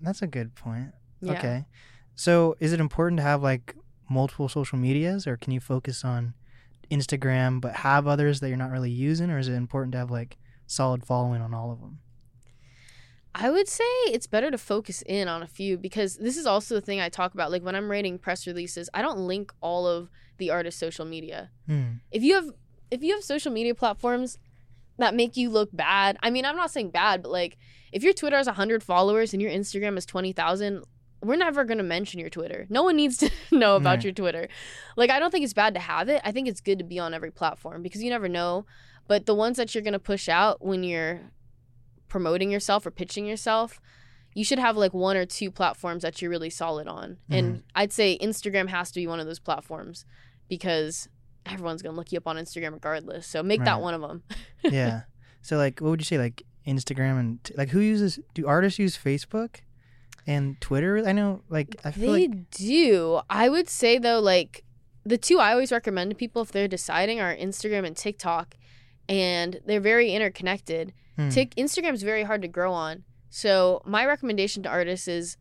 That's 0.00 0.20
a 0.20 0.26
good 0.26 0.56
point. 0.56 0.88
Yeah. 1.20 1.34
Okay. 1.34 1.64
So 2.16 2.56
is 2.58 2.72
it 2.72 2.80
important 2.80 3.18
to 3.18 3.22
have 3.22 3.40
like 3.40 3.76
multiple 4.10 4.48
social 4.48 4.78
medias 4.78 5.28
or 5.28 5.36
can 5.36 5.52
you 5.52 5.60
focus 5.60 6.04
on 6.04 6.34
Instagram 6.90 7.60
but 7.60 7.76
have 7.76 8.08
others 8.08 8.40
that 8.40 8.48
you're 8.48 8.56
not 8.56 8.72
really 8.72 8.90
using 8.90 9.30
or 9.30 9.38
is 9.38 9.46
it 9.46 9.54
important 9.54 9.92
to 9.92 9.98
have 9.98 10.10
like 10.10 10.36
solid 10.66 11.06
following 11.06 11.40
on 11.40 11.54
all 11.54 11.70
of 11.70 11.78
them? 11.80 12.00
I 13.32 13.48
would 13.48 13.68
say 13.68 13.84
it's 14.06 14.26
better 14.26 14.50
to 14.50 14.58
focus 14.58 15.02
in 15.06 15.28
on 15.28 15.40
a 15.40 15.46
few 15.46 15.78
because 15.78 16.16
this 16.16 16.36
is 16.36 16.46
also 16.46 16.74
the 16.74 16.80
thing 16.80 16.98
I 17.00 17.10
talk 17.10 17.32
about. 17.32 17.52
Like 17.52 17.62
when 17.62 17.76
I'm 17.76 17.88
writing 17.88 18.18
press 18.18 18.44
releases, 18.44 18.90
I 18.92 19.02
don't 19.02 19.18
link 19.18 19.52
all 19.60 19.86
of 19.86 20.08
the 20.38 20.50
artist's 20.50 20.80
social 20.80 21.04
media. 21.04 21.50
Hmm. 21.68 21.98
If 22.10 22.24
you 22.24 22.34
have 22.34 22.50
if 22.94 23.02
you 23.02 23.14
have 23.14 23.24
social 23.24 23.52
media 23.52 23.74
platforms 23.74 24.38
that 24.98 25.14
make 25.14 25.36
you 25.36 25.50
look 25.50 25.70
bad, 25.72 26.16
I 26.22 26.30
mean, 26.30 26.44
I'm 26.44 26.56
not 26.56 26.70
saying 26.70 26.90
bad, 26.90 27.22
but 27.22 27.32
like 27.32 27.58
if 27.92 28.02
your 28.02 28.12
Twitter 28.12 28.36
has 28.36 28.46
100 28.46 28.82
followers 28.82 29.32
and 29.32 29.42
your 29.42 29.50
Instagram 29.50 29.94
has 29.94 30.06
20,000, 30.06 30.82
we're 31.22 31.36
never 31.36 31.64
going 31.64 31.78
to 31.78 31.84
mention 31.84 32.20
your 32.20 32.30
Twitter. 32.30 32.66
No 32.68 32.82
one 32.82 32.96
needs 32.96 33.16
to 33.18 33.30
know 33.50 33.76
about 33.76 33.96
Right. 33.96 34.04
your 34.04 34.12
Twitter. 34.12 34.48
Like 34.96 35.10
I 35.10 35.18
don't 35.18 35.30
think 35.30 35.44
it's 35.44 35.52
bad 35.52 35.74
to 35.74 35.80
have 35.80 36.08
it. 36.08 36.20
I 36.24 36.32
think 36.32 36.48
it's 36.48 36.60
good 36.60 36.78
to 36.78 36.84
be 36.84 36.98
on 36.98 37.14
every 37.14 37.30
platform 37.30 37.82
because 37.82 38.02
you 38.02 38.10
never 38.10 38.28
know. 38.28 38.66
But 39.06 39.26
the 39.26 39.34
ones 39.34 39.56
that 39.56 39.74
you're 39.74 39.82
going 39.82 39.92
to 39.92 39.98
push 39.98 40.28
out 40.28 40.64
when 40.64 40.82
you're 40.82 41.20
promoting 42.08 42.50
yourself 42.50 42.86
or 42.86 42.90
pitching 42.90 43.26
yourself, 43.26 43.80
you 44.34 44.44
should 44.44 44.58
have 44.58 44.76
like 44.76 44.94
one 44.94 45.16
or 45.16 45.26
two 45.26 45.50
platforms 45.50 46.02
that 46.02 46.22
you're 46.22 46.30
really 46.30 46.50
solid 46.50 46.88
on. 46.88 47.18
And 47.28 47.46
mm-hmm. 47.46 47.60
I'd 47.74 47.92
say 47.92 48.18
Instagram 48.20 48.68
has 48.68 48.90
to 48.92 49.00
be 49.00 49.06
one 49.06 49.20
of 49.20 49.26
those 49.26 49.38
platforms 49.38 50.04
because 50.48 51.08
everyone's 51.46 51.82
to 51.94 51.96
look 51.96 52.12
you 52.12 52.18
up 52.18 52.26
on 52.26 52.36
Instagram 52.36 52.72
regardless. 52.72 53.26
So 53.26 53.42
make 53.42 53.64
that 53.64 53.80
one 53.80 53.94
of 53.94 54.00
them. 54.00 54.22
yeah. 54.62 55.02
So 55.42 55.56
like 55.56 55.80
what 55.80 55.90
would 55.90 56.00
you 56.00 56.04
say 56.04 56.18
like 56.18 56.42
Instagram 56.66 57.18
and 57.20 57.44
t- 57.44 57.54
like 57.56 57.68
who 57.70 57.80
uses 57.80 58.18
do 58.34 58.46
artists 58.46 58.78
use 58.78 58.96
Facebook 58.96 59.56
and 60.26 60.60
Twitter? 60.60 61.06
I 61.06 61.12
know 61.12 61.42
like 61.48 61.76
I 61.84 61.90
feel 61.90 62.12
They 62.12 62.28
like 62.28 62.50
do. 62.50 63.20
I 63.28 63.48
would 63.48 63.68
say 63.68 63.98
though, 63.98 64.20
like 64.20 64.64
the 65.04 65.18
two 65.18 65.38
I 65.38 65.52
always 65.52 65.70
recommend 65.72 66.10
to 66.10 66.16
people 66.16 66.42
if 66.42 66.52
they're 66.52 66.68
deciding 66.68 67.20
are 67.20 67.34
Instagram 67.34 67.86
and 67.86 67.96
TikTok, 67.96 68.56
and 69.08 69.60
they're 69.66 69.80
very 69.80 70.12
interconnected. 70.12 70.92
Hmm. 71.16 71.28
Tik 71.28 71.54
Instagram's 71.56 72.02
very 72.02 72.24
hard 72.24 72.42
to 72.42 72.48
grow 72.48 72.72
on. 72.72 73.04
So 73.28 73.82
my 73.84 74.06
recommendation 74.06 74.62
to 74.62 74.68
artists 74.68 75.08
is 75.08 75.36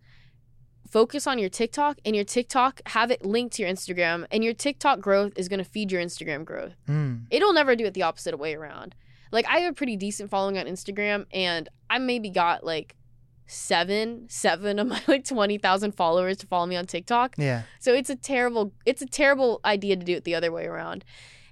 focus 0.94 1.26
on 1.26 1.40
your 1.40 1.50
TikTok 1.50 1.98
and 2.06 2.16
your 2.16 2.24
TikTok 2.24 2.80
have 2.86 3.10
it 3.10 3.26
linked 3.26 3.56
to 3.56 3.64
your 3.64 3.72
Instagram 3.72 4.28
and 4.32 4.44
your 4.44 4.54
TikTok 4.54 5.00
growth 5.00 5.34
is 5.36 5.50
going 5.50 5.58
to 5.58 5.66
feed 5.66 5.92
your 5.92 6.00
Instagram 6.00 6.46
growth. 6.46 6.74
Hmm. 6.86 7.22
It'll 7.32 7.52
never 7.52 7.76
do 7.76 7.86
it 7.86 7.96
the 7.96 8.04
opposite 8.04 8.38
way 8.38 8.54
around. 8.54 8.94
Like 9.32 9.48
I 9.48 9.58
have 9.62 9.72
a 9.72 9.76
pretty 9.76 9.98
decent 9.98 10.30
following 10.30 10.60
on 10.60 10.68
Instagram 10.68 11.26
and 11.34 11.68
I 11.90 11.98
maybe 11.98 12.30
got 12.30 12.64
like 12.64 12.96
seven, 13.48 14.28
seven 14.30 14.78
of 14.78 14.86
my 14.86 15.02
like 15.08 15.26
20,000 15.26 15.94
followers 15.94 16.38
to 16.38 16.46
follow 16.46 16.68
me 16.68 16.76
on 16.76 16.86
TikTok. 16.86 17.34
Yeah. 17.40 17.64
So 17.80 17.96
it's 17.96 18.12
a 18.12 18.16
terrible 18.16 18.72
it's 18.86 19.02
a 19.02 19.08
terrible 19.08 19.62
idea 19.66 19.96
to 19.96 20.06
do 20.06 20.14
it 20.14 20.26
the 20.26 20.36
other 20.36 20.52
way 20.52 20.68
around. 20.68 21.04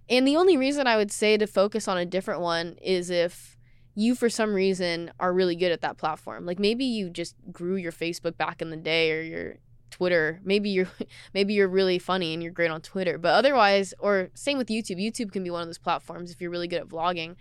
And 0.07 0.27
the 0.27 0.37
only 0.37 0.55
reason 0.55 0.85
I 0.85 0.97
would 0.97 1.11
say 1.11 1.35
to 1.37 1.47
focus 1.47 1.87
on 1.87 1.97
a 1.97 2.05
different 2.05 2.41
one 2.41 2.75
is 2.79 3.09
if 3.09 3.57
you 4.01 4.15
for 4.15 4.29
some 4.29 4.53
reason 4.53 5.11
are 5.19 5.33
really 5.33 5.55
good 5.55 5.71
at 5.71 5.81
that 5.81 5.97
platform. 5.97 6.45
Like 6.45 6.59
maybe 6.59 6.85
you 6.85 7.09
just 7.09 7.35
grew 7.51 7.75
your 7.75 7.91
Facebook 7.91 8.35
back 8.37 8.61
in 8.61 8.69
the 8.69 8.77
day 8.77 9.11
or 9.11 9.21
your 9.21 9.55
Twitter. 9.91 10.39
Maybe 10.43 10.69
you're 10.69 10.89
maybe 11.33 11.53
you're 11.53 11.67
really 11.67 11.99
funny 11.99 12.33
and 12.33 12.41
you're 12.41 12.51
great 12.51 12.71
on 12.71 12.81
Twitter. 12.81 13.17
But 13.17 13.33
otherwise 13.35 13.93
or 13.99 14.29
same 14.33 14.57
with 14.57 14.67
YouTube. 14.69 14.97
YouTube 15.05 15.31
can 15.31 15.43
be 15.43 15.49
one 15.49 15.61
of 15.61 15.67
those 15.67 15.77
platforms 15.77 16.31
if 16.31 16.41
you're 16.41 16.51
really 16.51 16.67
good 16.67 16.81
at 16.81 16.87
vlogging. 16.87 17.35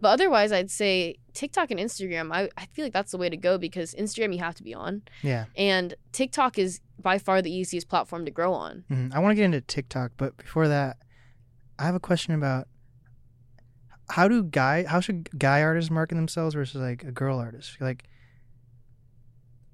But 0.00 0.08
otherwise 0.08 0.50
I'd 0.50 0.70
say 0.70 1.16
TikTok 1.34 1.70
and 1.70 1.78
Instagram, 1.78 2.32
I, 2.32 2.48
I 2.56 2.66
feel 2.72 2.84
like 2.86 2.94
that's 2.94 3.12
the 3.12 3.18
way 3.18 3.28
to 3.28 3.36
go 3.36 3.58
because 3.58 3.94
Instagram 3.94 4.32
you 4.32 4.38
have 4.40 4.54
to 4.56 4.62
be 4.62 4.74
on. 4.74 5.02
Yeah. 5.22 5.44
And 5.56 5.94
TikTok 6.12 6.58
is 6.58 6.80
by 6.98 7.18
far 7.18 7.42
the 7.42 7.52
easiest 7.52 7.88
platform 7.88 8.24
to 8.24 8.30
grow 8.30 8.52
on. 8.54 8.84
Mhm. 8.90 9.14
I 9.14 9.18
want 9.18 9.32
to 9.32 9.36
get 9.36 9.44
into 9.44 9.60
TikTok, 9.60 10.12
but 10.16 10.36
before 10.38 10.68
that, 10.68 10.96
I 11.78 11.84
have 11.84 11.94
a 11.94 12.00
question 12.00 12.34
about 12.34 12.66
how 14.10 14.28
do 14.28 14.42
guy 14.42 14.84
how 14.84 15.00
should 15.00 15.28
guy 15.38 15.62
artists 15.62 15.90
market 15.90 16.14
themselves 16.16 16.54
versus 16.54 16.80
like 16.80 17.04
a 17.04 17.12
girl 17.12 17.38
artist? 17.38 17.76
Like 17.80 18.04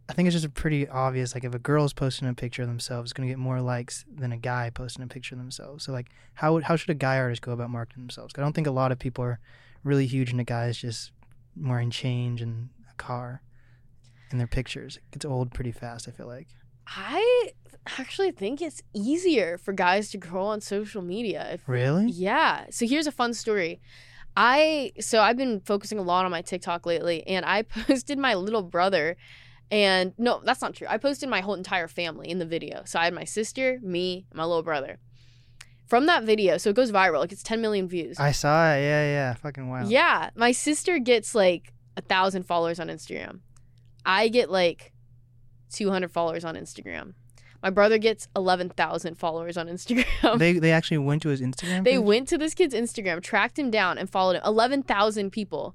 I 0.08 0.12
think 0.12 0.28
it's 0.28 0.34
just 0.34 0.44
a 0.44 0.50
pretty 0.50 0.86
obvious 0.88 1.34
like 1.34 1.42
if 1.44 1.54
a 1.54 1.58
girl 1.58 1.84
is 1.84 1.92
posting 1.92 2.28
a 2.28 2.34
picture 2.34 2.62
of 2.62 2.68
themselves, 2.68 3.10
it's 3.10 3.12
gonna 3.12 3.28
get 3.28 3.38
more 3.38 3.60
likes 3.60 4.04
than 4.12 4.30
a 4.32 4.36
guy 4.36 4.70
posting 4.70 5.02
a 5.02 5.08
picture 5.08 5.34
of 5.34 5.38
themselves. 5.40 5.84
So 5.84 5.92
like 5.92 6.08
how 6.34 6.52
would- 6.52 6.64
how 6.64 6.76
should 6.76 6.90
a 6.90 6.94
guy 6.94 7.18
artist 7.18 7.42
go 7.42 7.52
about 7.52 7.70
marketing 7.70 8.04
themselves? 8.04 8.32
I 8.36 8.40
don't 8.40 8.52
think 8.52 8.66
a 8.68 8.70
lot 8.72 8.92
of 8.92 8.98
people 8.98 9.24
are 9.24 9.40
really 9.82 10.06
huge 10.06 10.30
into 10.30 10.44
guys 10.44 10.76
just 10.78 11.12
wearing 11.56 11.90
change 11.90 12.40
and 12.42 12.68
a 12.90 12.94
car 12.94 13.42
in 14.30 14.38
their 14.38 14.46
pictures. 14.46 14.96
It 14.96 15.10
gets 15.12 15.24
old 15.24 15.52
pretty 15.54 15.72
fast. 15.72 16.06
I 16.08 16.12
feel 16.12 16.26
like. 16.26 16.48
I 16.88 17.50
actually 17.98 18.30
think 18.30 18.62
it's 18.62 18.80
easier 18.94 19.58
for 19.58 19.72
guys 19.72 20.10
to 20.10 20.18
grow 20.18 20.44
on 20.44 20.60
social 20.60 21.02
media. 21.02 21.54
If, 21.54 21.68
Really? 21.68 22.06
yeah. 22.06 22.66
So 22.70 22.86
here's 22.86 23.06
a 23.08 23.12
fun 23.12 23.34
story. 23.34 23.80
I 24.36 24.92
so 25.00 25.20
I've 25.20 25.36
been 25.36 25.60
focusing 25.60 25.98
a 25.98 26.02
lot 26.02 26.24
on 26.24 26.30
my 26.30 26.42
TikTok 26.42 26.86
lately, 26.86 27.26
and 27.26 27.44
I 27.44 27.62
posted 27.86 28.18
my 28.18 28.34
little 28.34 28.62
brother. 28.62 29.16
And 29.68 30.12
no, 30.16 30.40
that's 30.44 30.62
not 30.62 30.74
true. 30.74 30.86
I 30.88 30.96
posted 30.96 31.28
my 31.28 31.40
whole 31.40 31.54
entire 31.54 31.88
family 31.88 32.30
in 32.30 32.38
the 32.38 32.46
video. 32.46 32.82
So 32.84 33.00
I 33.00 33.04
had 33.04 33.14
my 33.14 33.24
sister, 33.24 33.80
me, 33.82 34.26
and 34.30 34.38
my 34.38 34.44
little 34.44 34.62
brother. 34.62 34.98
From 35.88 36.06
that 36.06 36.22
video, 36.24 36.56
so 36.56 36.70
it 36.70 36.76
goes 36.76 36.92
viral. 36.92 37.18
Like 37.18 37.32
it's 37.32 37.42
10 37.42 37.60
million 37.60 37.88
views. 37.88 38.18
I 38.18 38.32
saw 38.32 38.74
it. 38.74 38.80
Yeah, 38.80 39.04
yeah. 39.06 39.34
Fucking 39.34 39.68
wild. 39.68 39.90
Yeah, 39.90 40.30
my 40.36 40.52
sister 40.52 40.98
gets 40.98 41.34
like 41.34 41.72
a 41.96 42.00
thousand 42.00 42.44
followers 42.44 42.78
on 42.78 42.88
Instagram. 42.88 43.40
I 44.04 44.28
get 44.28 44.50
like 44.50 44.92
200 45.72 46.10
followers 46.10 46.44
on 46.44 46.54
Instagram. 46.54 47.14
My 47.66 47.70
brother 47.70 47.98
gets 47.98 48.28
11,000 48.36 49.16
followers 49.18 49.56
on 49.56 49.66
Instagram. 49.66 50.38
They 50.38 50.52
they 50.64 50.70
actually 50.70 50.98
went 50.98 51.20
to 51.22 51.30
his 51.30 51.40
Instagram. 51.40 51.82
They 51.82 51.96
page? 51.96 52.00
went 52.04 52.28
to 52.28 52.38
this 52.38 52.54
kid's 52.54 52.72
Instagram, 52.74 53.20
tracked 53.20 53.58
him 53.58 53.72
down, 53.72 53.98
and 53.98 54.08
followed 54.08 54.36
him. 54.36 54.42
11,000 54.46 55.30
people. 55.32 55.74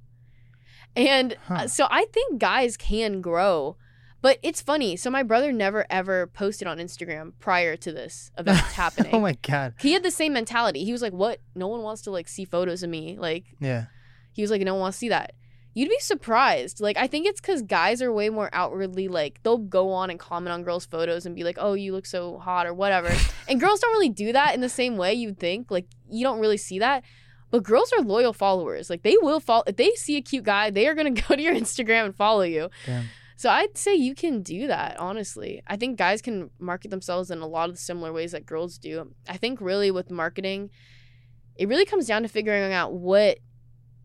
And 0.95 1.33
uh, 1.33 1.35
Huh. 1.47 1.67
so 1.67 1.87
I 1.91 2.05
think 2.13 2.39
guys 2.39 2.77
can 2.77 3.19
grow. 3.19 3.75
But 4.21 4.37
it's 4.41 4.61
funny. 4.61 4.95
So 4.95 5.09
my 5.09 5.23
brother 5.23 5.51
never 5.51 5.85
ever 5.89 6.27
posted 6.27 6.65
on 6.67 6.77
Instagram 6.77 7.33
prior 7.39 7.75
to 7.77 7.91
this 7.91 8.31
event 8.37 8.59
happening. 8.59 9.13
oh 9.13 9.19
my 9.19 9.35
god. 9.41 9.73
he 9.81 9.91
had 9.91 10.03
the 10.03 10.11
same 10.11 10.31
mentality. 10.31 10.85
He 10.85 10.93
was 10.93 11.01
like, 11.01 11.11
"What? 11.13 11.39
No 11.55 11.67
one 11.67 11.81
wants 11.81 12.03
to 12.03 12.11
like 12.11 12.29
see 12.29 12.45
photos 12.45 12.83
of 12.83 12.89
me. 12.89 13.17
Like 13.19 13.43
Yeah. 13.59 13.87
he 14.31 14.41
was 14.43 14.49
like, 14.51 14.61
no 14.61 14.75
one 14.75 14.81
wants 14.81 14.97
to 14.97 14.99
see 14.99 15.09
that. 15.09 15.33
You'd 15.73 15.89
be 15.89 15.99
surprised. 15.99 16.81
Like, 16.81 16.97
I 16.97 17.07
think 17.07 17.25
it's 17.25 17.39
because 17.39 17.61
guys 17.61 18.01
are 18.01 18.11
way 18.11 18.29
more 18.29 18.49
outwardly 18.51 19.07
like 19.07 19.39
they'll 19.43 19.57
go 19.57 19.91
on 19.91 20.09
and 20.09 20.19
comment 20.19 20.51
on 20.51 20.63
girls' 20.63 20.85
photos 20.85 21.25
and 21.25 21.35
be 21.35 21.43
like, 21.43 21.57
"Oh, 21.59 21.73
you 21.73 21.93
look 21.93 22.05
so 22.05 22.39
hot" 22.39 22.67
or 22.67 22.73
whatever. 22.73 23.09
and 23.47 23.59
girls 23.59 23.79
don't 23.79 23.93
really 23.93 24.09
do 24.09 24.33
that 24.33 24.53
in 24.53 24.61
the 24.61 24.69
same 24.69 24.97
way 24.97 25.13
you'd 25.13 25.39
think. 25.39 25.71
Like, 25.71 25.87
you 26.09 26.23
don't 26.23 26.39
really 26.39 26.57
see 26.57 26.79
that. 26.79 27.03
But 27.51 27.63
girls 27.63 27.91
are 27.93 28.03
loyal 28.03 28.33
followers. 28.33 28.89
Like, 28.89 29.03
they 29.03 29.15
will 29.21 29.39
follow 29.39 29.63
if 29.65 29.77
they 29.77 29.91
see 29.91 30.17
a 30.17 30.21
cute 30.21 30.43
guy, 30.43 30.71
they 30.71 30.87
are 30.87 30.95
gonna 30.95 31.11
go 31.27 31.35
to 31.35 31.41
your 31.41 31.55
Instagram 31.55 32.05
and 32.05 32.15
follow 32.15 32.43
you. 32.43 32.69
Damn. 32.85 33.05
So 33.37 33.49
I'd 33.49 33.75
say 33.75 33.95
you 33.95 34.13
can 34.13 34.43
do 34.43 34.67
that. 34.67 34.99
Honestly, 34.99 35.63
I 35.65 35.75
think 35.75 35.97
guys 35.97 36.21
can 36.21 36.51
market 36.59 36.91
themselves 36.91 37.31
in 37.31 37.39
a 37.39 37.47
lot 37.47 37.69
of 37.69 37.75
the 37.75 37.81
similar 37.81 38.13
ways 38.13 38.33
that 38.33 38.45
girls 38.45 38.77
do. 38.77 39.15
I 39.27 39.37
think 39.37 39.59
really 39.59 39.89
with 39.89 40.11
marketing, 40.11 40.69
it 41.55 41.67
really 41.67 41.85
comes 41.85 42.05
down 42.05 42.21
to 42.21 42.27
figuring 42.27 42.71
out 42.71 42.93
what 42.93 43.39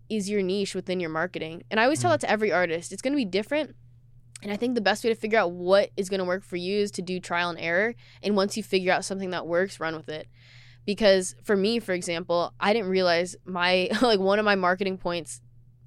is 0.08 0.28
your 0.30 0.42
niche 0.42 0.74
within 0.74 1.00
your 1.00 1.10
marketing. 1.10 1.62
And 1.70 1.80
I 1.80 1.84
always 1.84 2.00
tell 2.00 2.10
Mm. 2.10 2.14
that 2.14 2.20
to 2.22 2.30
every 2.30 2.52
artist. 2.52 2.92
It's 2.92 3.02
going 3.02 3.12
to 3.12 3.16
be 3.16 3.24
different. 3.24 3.74
And 4.42 4.52
I 4.52 4.56
think 4.56 4.74
the 4.74 4.80
best 4.80 5.02
way 5.02 5.10
to 5.10 5.16
figure 5.16 5.38
out 5.38 5.52
what 5.52 5.90
is 5.96 6.08
going 6.08 6.18
to 6.18 6.24
work 6.24 6.44
for 6.44 6.56
you 6.56 6.78
is 6.78 6.90
to 6.92 7.02
do 7.02 7.18
trial 7.20 7.48
and 7.50 7.58
error. 7.58 7.94
And 8.22 8.36
once 8.36 8.56
you 8.56 8.62
figure 8.62 8.92
out 8.92 9.04
something 9.04 9.30
that 9.30 9.46
works, 9.46 9.80
run 9.80 9.96
with 9.96 10.08
it. 10.08 10.28
Because 10.84 11.34
for 11.42 11.56
me, 11.56 11.80
for 11.80 11.92
example, 11.92 12.52
I 12.60 12.72
didn't 12.72 12.90
realize 12.90 13.34
my 13.44 13.88
like 14.02 14.20
one 14.20 14.38
of 14.38 14.44
my 14.44 14.54
marketing 14.54 14.98
points 14.98 15.40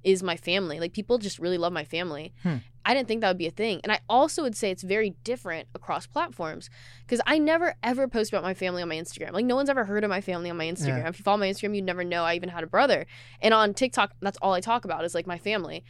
is 0.03 0.23
my 0.23 0.35
family. 0.35 0.79
Like 0.79 0.93
people 0.93 1.17
just 1.17 1.39
really 1.39 1.57
love 1.57 1.71
my 1.73 1.83
family. 1.85 2.33
Hmm. 2.43 2.57
I 2.85 2.93
didn't 2.93 3.07
think 3.07 3.21
that 3.21 3.27
would 3.27 3.37
be 3.37 3.47
a 3.47 3.51
thing. 3.51 3.81
And 3.83 3.91
I 3.91 3.99
also 4.09 4.43
would 4.43 4.55
say 4.55 4.71
it's 4.71 4.83
very 4.83 5.15
different 5.23 5.67
across 5.75 6.07
platforms 6.07 6.69
because 7.05 7.21
I 7.25 7.37
never 7.37 7.75
ever 7.83 8.07
post 8.07 8.31
about 8.31 8.43
my 8.43 8.53
family 8.53 8.81
on 8.81 8.89
my 8.89 8.95
Instagram. 8.95 9.31
Like 9.31 9.45
no 9.45 9.55
one's 9.55 9.69
ever 9.69 9.85
heard 9.85 10.03
of 10.03 10.09
my 10.09 10.21
family 10.21 10.49
on 10.49 10.57
my 10.57 10.65
Instagram. 10.65 10.99
Yeah. 10.99 11.09
If 11.09 11.19
you 11.19 11.23
follow 11.23 11.37
my 11.37 11.49
Instagram, 11.49 11.75
you'd 11.75 11.85
never 11.85 12.03
know 12.03 12.23
I 12.23 12.35
even 12.35 12.49
had 12.49 12.63
a 12.63 12.67
brother. 12.67 13.05
And 13.41 13.53
on 13.53 13.73
TikTok, 13.73 14.13
that's 14.21 14.37
all 14.41 14.53
I 14.53 14.61
talk 14.61 14.85
about 14.85 15.05
is 15.05 15.13
like 15.13 15.27
my 15.27 15.37
family. 15.37 15.83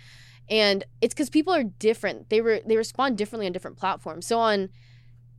And 0.50 0.84
it's 1.02 1.14
because 1.14 1.30
people 1.30 1.54
are 1.54 1.64
different. 1.64 2.30
They 2.30 2.42
were 2.42 2.62
they 2.66 2.76
respond 2.76 3.18
differently 3.18 3.46
on 3.46 3.54
different 3.54 3.78
platforms. 3.78 4.26
So 4.26 4.40
on 4.40 4.70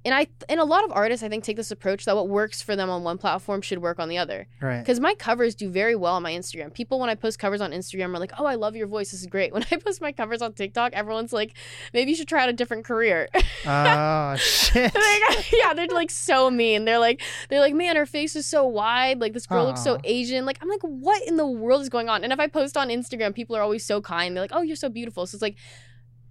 and 0.04 0.14
I 0.14 0.28
and 0.48 0.58
a 0.58 0.64
lot 0.64 0.84
of 0.84 0.92
artists 0.92 1.22
I 1.22 1.28
think 1.28 1.44
take 1.44 1.56
this 1.56 1.70
approach 1.70 2.06
that 2.06 2.16
what 2.16 2.28
works 2.28 2.62
for 2.62 2.74
them 2.74 2.88
on 2.88 3.02
one 3.04 3.18
platform 3.18 3.60
should 3.60 3.80
work 3.80 3.98
on 3.98 4.08
the 4.08 4.16
other. 4.16 4.46
Right. 4.60 4.78
Because 4.80 4.98
my 4.98 5.14
covers 5.14 5.54
do 5.54 5.68
very 5.68 5.94
well 5.94 6.14
on 6.14 6.22
my 6.22 6.32
Instagram. 6.32 6.72
People, 6.72 6.98
when 6.98 7.10
I 7.10 7.14
post 7.14 7.38
covers 7.38 7.60
on 7.60 7.72
Instagram, 7.72 8.14
are 8.14 8.18
like, 8.18 8.32
"Oh, 8.38 8.46
I 8.46 8.54
love 8.54 8.76
your 8.76 8.86
voice. 8.86 9.10
This 9.10 9.20
is 9.20 9.26
great." 9.26 9.52
When 9.60 9.64
I 9.70 9.76
post 9.76 10.00
my 10.00 10.12
covers 10.12 10.40
on 10.40 10.54
TikTok, 10.54 10.94
everyone's 10.94 11.32
like, 11.34 11.54
"Maybe 11.92 12.12
you 12.12 12.16
should 12.16 12.28
try 12.28 12.42
out 12.42 12.48
a 12.48 12.54
different 12.54 12.84
career." 12.84 13.28
Oh 13.66 14.36
shit. 14.38 14.94
Like, 14.94 15.52
yeah, 15.52 15.74
they're 15.74 15.86
like 15.88 16.10
so 16.10 16.50
mean. 16.50 16.86
They're 16.86 16.98
like, 16.98 17.20
they're 17.50 17.60
like, 17.60 17.74
"Man, 17.74 17.96
her 17.96 18.06
face 18.06 18.36
is 18.36 18.46
so 18.46 18.66
wide. 18.66 19.20
Like 19.20 19.34
this 19.34 19.46
girl 19.46 19.66
looks 19.66 19.84
so 19.84 19.98
Asian." 20.04 20.46
Like 20.46 20.58
I'm 20.62 20.68
like, 20.68 20.82
"What 20.82 21.22
in 21.28 21.36
the 21.36 21.46
world 21.46 21.82
is 21.82 21.90
going 21.90 22.08
on?" 22.08 22.24
And 22.24 22.32
if 22.32 22.40
I 22.40 22.46
post 22.46 22.76
on 22.76 22.88
Instagram, 22.88 23.34
people 23.34 23.54
are 23.54 23.62
always 23.62 23.84
so 23.84 24.00
kind. 24.00 24.34
They're 24.34 24.44
like, 24.44 24.52
"Oh, 24.54 24.62
you're 24.62 24.76
so 24.76 24.88
beautiful." 24.88 25.26
So 25.26 25.36
it's 25.36 25.42
like, 25.42 25.56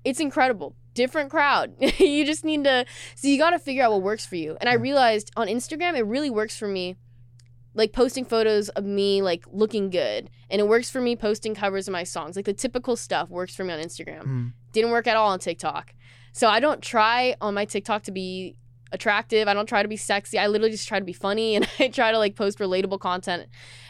it's 0.04 0.20
incredible. 0.20 0.76
Different 0.94 1.30
crowd. 1.30 1.76
you 2.00 2.26
just 2.26 2.44
need 2.44 2.64
to. 2.64 2.86
So 3.16 3.28
you 3.28 3.38
got 3.38 3.52
to 3.52 3.60
figure 3.60 3.84
out 3.84 3.92
what 3.92 4.02
works 4.02 4.26
for 4.26 4.36
you. 4.36 4.58
And 4.60 4.70
I 4.70 4.74
realized 4.74 5.32
on 5.36 5.48
Instagram, 5.48 5.98
it 5.98 6.04
really 6.06 6.30
works 6.30 6.58
for 6.58 6.68
me 6.68 6.96
like 7.76 7.94
posting 7.94 8.26
photos 8.26 8.70
of 8.70 8.84
me 8.84 9.22
like 9.22 9.46
looking 9.52 9.90
good 9.92 10.30
and 10.50 10.60
it 10.60 10.68
works 10.68 10.90
for 10.90 11.00
me 11.00 11.16
posting 11.16 11.54
covers 11.54 11.88
of 11.88 11.92
my 11.92 12.04
songs 12.04 12.36
like 12.36 12.46
the 12.46 12.52
typical 12.52 12.96
stuff 12.96 13.30
works 13.30 13.56
for 13.56 13.64
me 13.64 13.72
on 13.72 13.80
instagram 13.80 14.24
Mm. 14.24 14.54
didn't 14.74 14.90
work 14.90 15.06
at 15.06 15.16
all 15.16 15.30
on 15.30 15.38
tiktok 15.40 15.94
so 16.34 16.48
i 16.50 16.60
don't 16.60 16.82
try 16.82 17.36
on 17.40 17.54
my 17.54 17.66
tiktok 17.66 18.02
to 18.04 18.12
be 18.12 18.56
attractive. 18.92 19.48
I 19.48 19.54
don't 19.54 19.68
try 19.68 19.82
to 19.84 19.88
be 19.88 19.98
sexy. 19.98 20.40
I 20.40 20.48
literally 20.48 20.72
just 20.72 20.88
try 20.88 21.00
to 21.00 21.06
be 21.06 21.14
funny 21.14 21.56
and 21.56 21.68
i 21.80 21.88
try 21.90 22.12
to 22.12 22.18
like 22.18 22.36
post 22.36 22.60
relatable 22.60 23.00
content. 23.00 23.48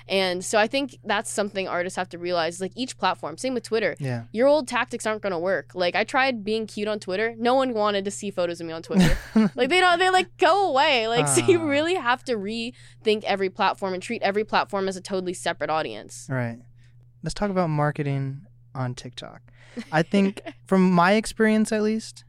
And 0.08 0.44
so 0.44 0.58
i 0.58 0.66
think 0.68 0.98
that's 1.04 1.30
something 1.32 1.68
artists 1.68 1.96
have 1.96 2.10
to 2.10 2.18
realize 2.18 2.60
like 2.60 2.72
each 2.76 2.98
platform 2.98 3.38
same 3.38 3.54
with 3.54 3.64
twitter. 3.64 3.96
Yeah. 4.00 4.24
your 4.32 4.48
old 4.48 4.68
tactics 4.68 5.06
aren't 5.06 5.22
going 5.22 5.32
to 5.34 5.40
work. 5.40 5.72
Like 5.76 5.96
i 5.96 6.04
tried 6.04 6.44
being 6.44 6.68
cute 6.68 6.88
on 6.88 7.00
twitter. 7.00 7.36
No 7.38 7.54
one 7.56 7.74
wanted 7.74 8.06
to 8.06 8.12
see 8.12 8.32
photos 8.32 8.60
of 8.60 8.68
me 8.68 8.74
on 8.74 8.82
twitter. 8.82 9.18
Like 9.56 9.70
they 9.70 9.80
don't 9.80 10.00
they 10.00 10.10
like 10.10 10.36
go 10.38 10.70
away. 10.70 11.08
Like 11.08 11.28
so 11.28 11.46
you 11.46 11.60
Ah. 11.62 11.66
really 11.66 11.96
have 11.96 12.24
to 12.26 12.34
rethink 12.36 13.24
every 13.24 13.50
platform 13.50 13.94
and 13.94 14.02
treat 14.04 14.22
every 14.22 14.44
platform 14.44 14.88
as 14.88 14.98
a 14.98 15.02
totally 15.02 15.34
separate 15.34 15.70
audience. 15.70 16.28
Right. 16.30 16.60
Let's 17.24 17.34
talk 17.34 17.50
about 17.52 17.70
marketing 17.70 18.42
on 18.74 18.96
TikTok. 18.96 19.42
I 19.92 20.02
think, 20.04 20.42
from 20.66 20.90
my 20.92 21.14
experience 21.14 21.72
at 21.72 21.84
least, 21.84 22.24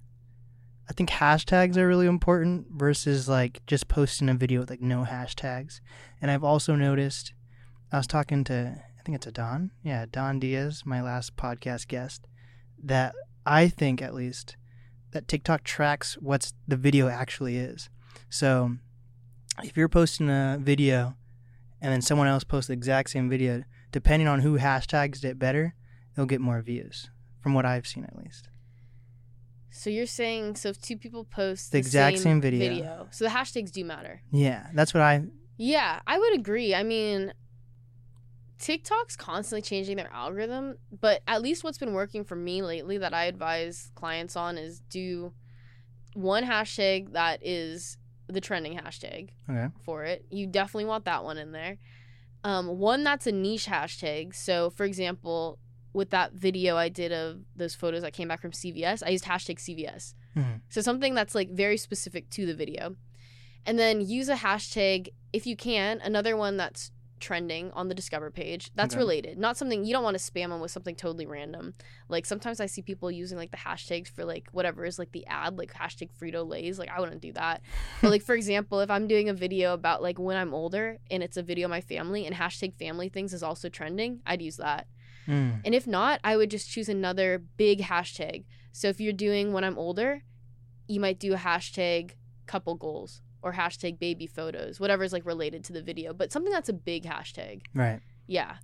I 0.90 0.92
think 0.92 1.09
hashtags 1.11 1.76
are 1.76 1.87
really 1.87 2.09
important 2.09 2.66
versus 2.72 3.29
like 3.29 3.64
just 3.68 3.87
posting 3.87 4.29
a 4.29 4.35
video 4.35 4.59
with 4.59 4.70
like 4.70 4.81
no 4.81 5.05
hashtags. 5.05 5.81
And 6.20 6.33
I've 6.33 6.42
also 6.42 6.74
noticed, 6.74 7.33
I 7.92 7.98
was 7.98 8.09
talking 8.09 8.42
to, 8.44 8.83
I 8.98 9.03
think 9.05 9.14
it's 9.14 9.26
a 9.29 9.31
Don, 9.31 9.70
yeah, 9.85 10.07
Don 10.11 10.40
Diaz, 10.40 10.83
my 10.85 11.00
last 11.00 11.37
podcast 11.37 11.87
guest, 11.87 12.26
that 12.83 13.14
I 13.46 13.68
think 13.68 14.03
at 14.03 14.14
least 14.14 14.57
that 15.12 15.29
TikTok 15.29 15.62
tracks 15.62 16.14
what's 16.20 16.55
the 16.66 16.76
video 16.76 17.07
actually 17.07 17.57
is. 17.57 17.88
So 18.29 18.72
if 19.62 19.76
you're 19.76 19.88
posting 19.88 20.29
a 20.29 20.59
video 20.61 21.14
and 21.81 21.92
then 21.92 22.03
someone 22.03 22.26
else 22.26 22.42
posts 22.42 22.66
the 22.66 22.72
exact 22.72 23.11
same 23.11 23.31
video, 23.31 23.62
depending 23.92 24.26
on 24.26 24.40
who 24.40 24.59
hashtags 24.59 25.22
it 25.22 25.38
better, 25.38 25.76
they'll 26.16 26.26
get 26.26 26.40
more 26.40 26.61
views. 26.61 27.11
From 27.40 27.55
what 27.55 27.64
I've 27.64 27.87
seen, 27.87 28.03
at 28.03 28.16
least. 28.16 28.48
So 29.70 29.88
you're 29.90 30.06
saying 30.06 30.56
so 30.56 30.68
if 30.70 30.80
two 30.80 30.96
people 30.96 31.24
post 31.24 31.72
The 31.72 31.78
exact 31.78 32.18
same 32.18 32.40
video. 32.40 32.59
video 32.68 33.09
so 33.11 33.24
the 33.24 33.30
hashtags 33.30 33.70
do 33.70 33.85
matter 33.85 34.22
Yeah, 34.30 34.66
that's 34.74 34.92
what 34.94 35.02
I. 35.02 35.22
yeah 35.56 36.00
i 36.06 36.18
would 36.18 36.35
agree 36.35 36.74
i 36.74 36.83
mean 36.83 37.33
tiktok's 38.59 39.16
constantly 39.16 39.62
changing 39.62 39.96
their 39.96 40.12
algorithm 40.12 40.76
but 41.00 41.22
at 41.26 41.40
least 41.40 41.64
what's 41.64 41.78
been 41.78 41.94
working 41.94 42.24
for 42.24 42.37
me 42.37 42.61
lately 42.62 42.98
that 42.98 43.14
i 43.14 43.24
advise 43.24 43.90
clients 43.94 44.37
on 44.37 44.59
is 44.59 44.80
do 44.90 45.33
one 46.14 46.44
hashtag 46.44 47.12
that 47.12 47.38
is 47.42 47.96
the 48.26 48.40
trending 48.40 48.76
hashtag 48.78 49.30
Okay. 49.48 49.68
for 49.85 50.04
it. 50.04 50.24
You 50.30 50.46
definitely 50.46 50.85
want 50.85 51.04
that 51.06 51.24
one 51.24 51.37
in 51.38 51.50
there. 51.52 51.78
Um, 52.44 52.66
one 52.78 53.02
that's 53.02 53.26
a 53.26 53.33
niche 53.33 53.66
hashtag. 53.66 54.35
So, 54.37 54.70
for 54.70 54.85
example, 54.85 55.59
with 55.92 56.11
that 56.11 56.33
video 56.33 56.76
I 56.76 56.88
did 56.88 57.12
of 57.12 57.40
those 57.57 57.74
photos 57.74 58.03
that 58.03 58.12
came 58.12 58.29
back 58.29 58.40
from 58.40 58.53
CVS, 58.53 59.03
I 59.05 59.11
used 59.11 59.24
hashtag 59.24 59.59
CVS. 59.59 60.14
Mhm. 60.37 60.61
So, 60.68 60.81
something 60.81 61.14
that's 61.14 61.35
like 61.35 61.50
very 61.50 61.76
specific 61.76 62.31
to 62.31 62.46
the 62.46 62.55
video. 62.55 62.96
And 63.66 63.79
then 63.79 64.00
use 64.00 64.29
a 64.29 64.37
hashtag 64.37 65.09
if 65.33 65.46
you 65.46 65.57
can, 65.57 66.00
another 66.00 66.37
one 66.37 66.57
that's 66.57 66.90
trending 67.20 67.70
on 67.72 67.88
the 67.88 67.94
Discover 67.94 68.31
page 68.31 68.70
that's 68.74 68.94
Okay. 68.94 68.98
related. 69.00 69.37
Not 69.38 69.59
something 69.59 69.85
you 69.85 69.92
don't 69.92 70.03
want 70.03 70.16
to 70.18 70.22
spam 70.33 70.48
them 70.48 70.61
with 70.61 70.70
something 70.70 70.96
totally 70.96 71.26
random. 71.26 71.74
Like 72.09 72.24
sometimes 72.24 72.61
I 72.61 72.66
see 72.66 72.81
people 72.81 73.11
using 73.11 73.37
like 73.37 73.50
the 73.50 73.59
hashtags 73.59 74.09
for 74.09 74.24
like 74.24 74.48
whatever 74.53 74.87
is 74.87 74.98
like 74.98 75.12
the 75.12 75.26
ad, 75.26 75.59
like 75.59 75.74
hashtag 75.74 76.09
Frito 76.18 76.48
Lays. 76.48 76.79
Like 76.79 76.88
I 76.88 76.98
wouldn't 76.98 77.20
do 77.20 77.33
that. 77.35 77.61
But 78.00 78.11
like 78.11 78.22
for 78.22 78.35
example, 78.35 78.81
if 78.81 78.90
I'm 78.90 79.07
doing 79.07 79.29
a 79.29 79.35
video 79.35 79.74
about 79.74 80.00
like 80.03 80.18
when 80.18 80.38
I'm 80.38 80.55
older 80.55 80.96
and 81.11 81.22
it's 81.22 81.37
a 81.37 81.42
video 81.42 81.66
of 81.66 81.70
my 81.70 81.83
family 81.83 82.24
and 82.24 82.35
hashtag 82.35 82.74
family 82.79 83.11
things 83.11 83.35
is 83.35 83.42
also 83.42 83.68
trending, 83.68 84.22
I'd 84.24 84.40
use 84.40 84.57
that. 84.57 84.87
Mm. 85.31 85.61
And 85.64 85.75
if 85.75 85.87
not, 85.87 86.21
I 86.25 86.37
would 86.37 86.51
just 86.51 86.69
choose 86.69 86.88
another 86.88 87.43
big 87.57 87.83
hashtag. 87.83 88.45
So 88.73 88.88
if 88.88 89.01
you're 89.01 89.12
doing 89.12 89.53
when 89.53 89.64
I'm 89.64 89.79
older, 89.79 90.23
you 90.88 91.01
might 91.01 91.19
do 91.19 91.33
a 91.35 91.38
hashtag 91.38 92.12
couple 92.47 92.75
goals 92.75 93.23
or 93.43 93.53
hashtag 93.53 93.99
baby 93.99 94.27
photos, 94.27 94.81
whatever 94.81 95.05
is 95.05 95.12
like 95.12 95.25
related 95.25 95.64
to 95.64 95.73
the 95.73 95.83
video, 95.83 96.12
but 96.12 96.33
something 96.33 96.53
that's 96.53 96.69
a 96.69 96.75
big 96.75 97.05
hashtag. 97.05 97.62
Right. 97.75 98.01
Yeah. 98.27 98.57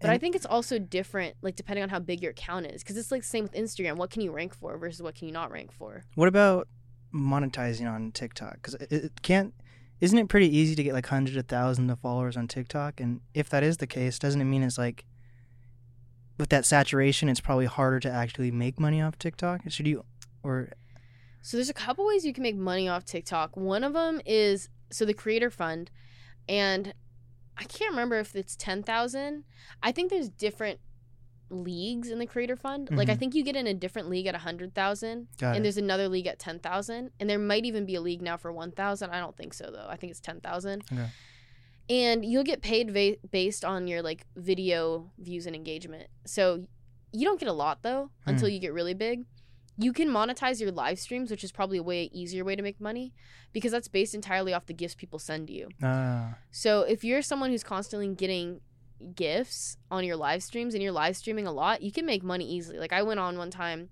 But 0.00 0.10
I 0.10 0.18
think 0.18 0.36
it's 0.36 0.44
also 0.44 0.78
different, 0.78 1.36
like 1.40 1.56
depending 1.56 1.82
on 1.82 1.88
how 1.88 1.98
big 1.98 2.20
your 2.20 2.32
account 2.32 2.66
is, 2.66 2.82
because 2.82 2.98
it's 2.98 3.10
like 3.10 3.22
the 3.22 3.28
same 3.28 3.44
with 3.44 3.52
Instagram. 3.52 3.96
What 3.96 4.10
can 4.10 4.20
you 4.20 4.30
rank 4.30 4.54
for 4.54 4.76
versus 4.76 5.02
what 5.02 5.14
can 5.14 5.26
you 5.26 5.32
not 5.32 5.50
rank 5.50 5.72
for? 5.72 6.02
What 6.14 6.28
about 6.28 6.68
monetizing 7.14 7.90
on 7.90 8.12
TikTok? 8.12 8.54
Because 8.54 8.74
it, 8.74 8.92
it 8.92 9.22
can't. 9.22 9.54
Isn't 10.00 10.18
it 10.18 10.28
pretty 10.28 10.54
easy 10.54 10.74
to 10.74 10.82
get 10.82 10.92
like 10.92 11.06
hundreds 11.06 11.38
of 11.38 11.46
thousands 11.46 11.90
of 11.90 11.98
followers 12.00 12.36
on 12.36 12.46
TikTok? 12.46 13.00
And 13.00 13.20
if 13.32 13.48
that 13.48 13.62
is 13.62 13.78
the 13.78 13.86
case, 13.86 14.18
doesn't 14.18 14.40
it 14.40 14.44
mean 14.44 14.62
it's 14.62 14.76
like 14.76 15.06
with 16.38 16.48
that 16.50 16.64
saturation, 16.64 17.28
it's 17.28 17.40
probably 17.40 17.66
harder 17.66 18.00
to 18.00 18.10
actually 18.10 18.50
make 18.50 18.78
money 18.78 19.00
off 19.00 19.18
TikTok? 19.18 19.62
Should 19.68 19.86
you 19.86 20.04
or 20.42 20.70
So 21.42 21.56
there's 21.56 21.70
a 21.70 21.74
couple 21.74 22.06
ways 22.06 22.24
you 22.24 22.32
can 22.32 22.42
make 22.42 22.56
money 22.56 22.88
off 22.88 23.04
TikTok. 23.04 23.56
One 23.56 23.84
of 23.84 23.92
them 23.92 24.20
is 24.26 24.68
so 24.90 25.04
the 25.04 25.14
Creator 25.14 25.50
Fund, 25.50 25.90
and 26.48 26.92
I 27.56 27.64
can't 27.64 27.90
remember 27.90 28.18
if 28.18 28.36
it's 28.36 28.54
ten 28.56 28.82
thousand. 28.82 29.44
I 29.82 29.92
think 29.92 30.10
there's 30.10 30.28
different 30.28 30.80
leagues 31.48 32.10
in 32.10 32.18
the 32.18 32.26
Creator 32.26 32.56
Fund. 32.56 32.88
Like 32.90 33.08
I 33.08 33.14
Mhm. 33.14 33.18
think 33.20 33.34
you 33.34 33.44
get 33.44 33.54
in 33.56 33.66
a 33.68 33.74
different 33.74 34.08
league 34.10 34.26
at 34.26 34.34
a 34.34 34.38
hundred 34.38 34.74
thousand, 34.74 35.28
and 35.40 35.58
it? 35.58 35.62
there's 35.62 35.76
another 35.76 36.08
league 36.08 36.26
at 36.26 36.38
ten 36.38 36.58
thousand, 36.58 37.12
and 37.20 37.30
there 37.30 37.38
might 37.38 37.64
even 37.64 37.86
be 37.86 37.94
a 37.94 38.00
league 38.00 38.20
now 38.22 38.36
for 38.36 38.52
one 38.52 38.72
thousand. 38.72 39.10
I 39.10 39.20
don't 39.20 39.36
think 39.36 39.54
so 39.54 39.70
though. 39.70 39.86
I 39.88 39.96
think 39.96 40.10
it's 40.10 40.20
ten 40.20 40.40
thousand. 40.40 40.82
Okay. 40.92 41.06
And 41.88 42.24
you'll 42.24 42.44
get 42.44 42.62
paid 42.62 42.90
va- 42.90 43.16
based 43.30 43.64
on 43.64 43.86
your 43.86 44.02
like 44.02 44.26
video 44.36 45.10
views 45.18 45.46
and 45.46 45.54
engagement. 45.54 46.08
So 46.26 46.64
you 47.12 47.24
don't 47.26 47.38
get 47.38 47.48
a 47.48 47.52
lot 47.52 47.82
though 47.82 48.10
until 48.26 48.48
you 48.48 48.58
get 48.58 48.72
really 48.72 48.94
big. 48.94 49.24
You 49.78 49.92
can 49.92 50.08
monetize 50.08 50.58
your 50.60 50.72
live 50.72 50.98
streams, 50.98 51.30
which 51.30 51.44
is 51.44 51.52
probably 51.52 51.76
a 51.78 51.82
way 51.82 52.04
easier 52.12 52.44
way 52.44 52.56
to 52.56 52.62
make 52.62 52.80
money 52.80 53.12
because 53.52 53.72
that's 53.72 53.88
based 53.88 54.14
entirely 54.14 54.52
off 54.54 54.66
the 54.66 54.72
gifts 54.74 54.94
people 54.94 55.18
send 55.18 55.50
you. 55.50 55.68
Ah, 55.82 56.38
So 56.50 56.80
if 56.82 57.04
you're 57.04 57.22
someone 57.22 57.50
who's 57.50 57.62
constantly 57.62 58.08
getting 58.14 58.60
gifts 59.14 59.76
on 59.90 60.02
your 60.04 60.16
live 60.16 60.42
streams 60.42 60.72
and 60.74 60.82
you're 60.82 60.92
live 60.92 61.16
streaming 61.16 61.46
a 61.46 61.52
lot, 61.52 61.82
you 61.82 61.92
can 61.92 62.06
make 62.06 62.22
money 62.22 62.50
easily. 62.50 62.78
Like 62.78 62.92
I 62.94 63.02
went 63.02 63.20
on 63.20 63.36
one 63.38 63.50
time 63.50 63.90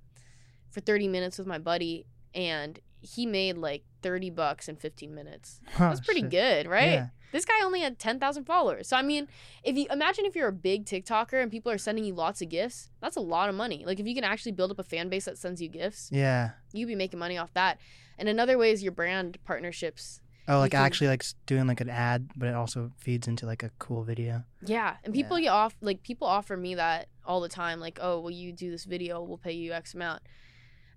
for 0.70 0.80
30 0.80 1.06
minutes 1.08 1.38
with 1.38 1.46
my 1.46 1.58
buddy 1.58 2.06
and 2.34 2.80
he 3.02 3.26
made 3.26 3.58
like 3.58 3.84
30 4.04 4.30
bucks 4.30 4.68
in 4.68 4.76
15 4.76 5.12
minutes. 5.14 5.60
That's 5.78 6.00
pretty 6.00 6.22
good, 6.22 6.68
right? 6.68 6.92
Yeah. 6.92 7.06
This 7.32 7.44
guy 7.44 7.64
only 7.64 7.80
had 7.80 7.98
10,000 7.98 8.44
followers. 8.44 8.86
So 8.86 8.96
I 8.96 9.02
mean, 9.02 9.26
if 9.64 9.76
you 9.76 9.86
imagine 9.90 10.24
if 10.26 10.36
you're 10.36 10.46
a 10.48 10.52
big 10.52 10.84
TikToker 10.84 11.42
and 11.42 11.50
people 11.50 11.72
are 11.72 11.78
sending 11.78 12.04
you 12.04 12.14
lots 12.14 12.40
of 12.42 12.48
gifts, 12.48 12.90
that's 13.00 13.16
a 13.16 13.20
lot 13.20 13.48
of 13.48 13.56
money. 13.56 13.82
Like 13.84 13.98
if 13.98 14.06
you 14.06 14.14
can 14.14 14.22
actually 14.22 14.52
build 14.52 14.70
up 14.70 14.78
a 14.78 14.84
fan 14.84 15.08
base 15.08 15.24
that 15.24 15.38
sends 15.38 15.60
you 15.60 15.68
gifts, 15.68 16.10
Yeah. 16.12 16.50
you'd 16.72 16.86
be 16.86 16.94
making 16.94 17.18
money 17.18 17.36
off 17.36 17.52
that. 17.54 17.78
And 18.18 18.28
another 18.28 18.56
way 18.58 18.70
is 18.70 18.82
your 18.84 18.92
brand 18.92 19.38
partnerships. 19.44 20.20
Oh, 20.46 20.58
like 20.58 20.72
can- 20.72 20.82
actually 20.84 21.08
like 21.08 21.24
doing 21.46 21.66
like 21.66 21.80
an 21.80 21.88
ad, 21.88 22.28
but 22.36 22.48
it 22.48 22.54
also 22.54 22.92
feeds 22.98 23.26
into 23.26 23.46
like 23.46 23.62
a 23.64 23.70
cool 23.80 24.04
video. 24.04 24.44
Yeah, 24.64 24.96
and 25.02 25.12
people 25.14 25.38
get 25.38 25.48
off 25.48 25.74
like 25.80 26.02
people 26.02 26.28
offer 26.28 26.56
me 26.56 26.74
that 26.76 27.08
all 27.24 27.40
the 27.40 27.48
time. 27.48 27.80
Like, 27.80 27.98
oh, 28.00 28.20
will 28.20 28.30
you 28.30 28.52
do 28.52 28.70
this 28.70 28.84
video? 28.84 29.22
We'll 29.22 29.38
pay 29.38 29.52
you 29.52 29.72
X 29.72 29.94
amount. 29.94 30.20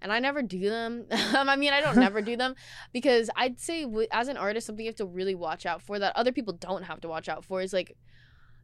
And 0.02 0.12
I 0.12 0.20
never 0.20 0.42
do 0.42 0.70
them. 0.70 1.06
Um, 1.38 1.50
I 1.50 1.56
mean, 1.56 1.74
I 1.74 1.82
don't 1.82 1.98
never 1.98 2.22
do 2.22 2.36
them 2.38 2.56
because 2.94 3.30
I'd 3.36 3.60
say 3.60 3.84
w- 3.84 4.08
as 4.12 4.28
an 4.28 4.38
artist, 4.38 4.68
something 4.68 4.86
you 4.86 4.90
have 4.90 4.96
to 4.98 5.06
really 5.06 5.36
watch 5.36 5.66
out 5.66 5.82
for 5.82 6.00
that 6.00 6.16
other 6.16 6.32
people 6.32 6.54
don't 6.54 6.84
have 6.84 7.02
to 7.02 7.08
watch 7.08 7.28
out 7.30 7.44
for 7.44 7.62
is 7.62 7.74
like 7.74 7.96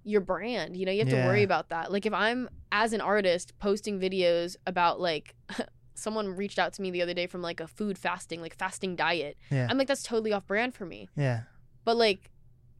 your 0.04 0.22
brand. 0.22 0.76
You 0.78 0.86
know, 0.86 0.92
you 0.92 1.00
have 1.00 1.10
to 1.10 1.16
worry 1.28 1.44
about 1.44 1.70
that. 1.70 1.92
Like 1.92 2.06
if 2.06 2.14
I'm 2.14 2.50
as 2.72 2.94
an 2.94 3.02
artist 3.02 3.54
posting 3.60 4.00
videos 4.00 4.56
about 4.68 5.00
like 5.00 5.36
someone 5.96 6.28
reached 6.30 6.60
out 6.60 6.74
to 6.74 6.82
me 6.82 6.92
the 6.92 7.02
other 7.02 7.14
day 7.14 7.28
from 7.28 7.42
like 7.42 7.60
a 7.60 7.68
food 7.68 7.98
fasting, 7.98 8.42
like 8.42 8.56
fasting 8.58 8.96
diet. 8.96 9.38
Yeah. 9.50 9.68
I'm 9.70 9.78
like, 9.78 9.88
that's 9.88 10.04
totally 10.04 10.34
off 10.34 10.46
brand 10.48 10.74
for 10.76 10.86
me. 10.86 11.10
yeah. 11.16 11.42
But 11.86 11.98
like, 11.98 12.30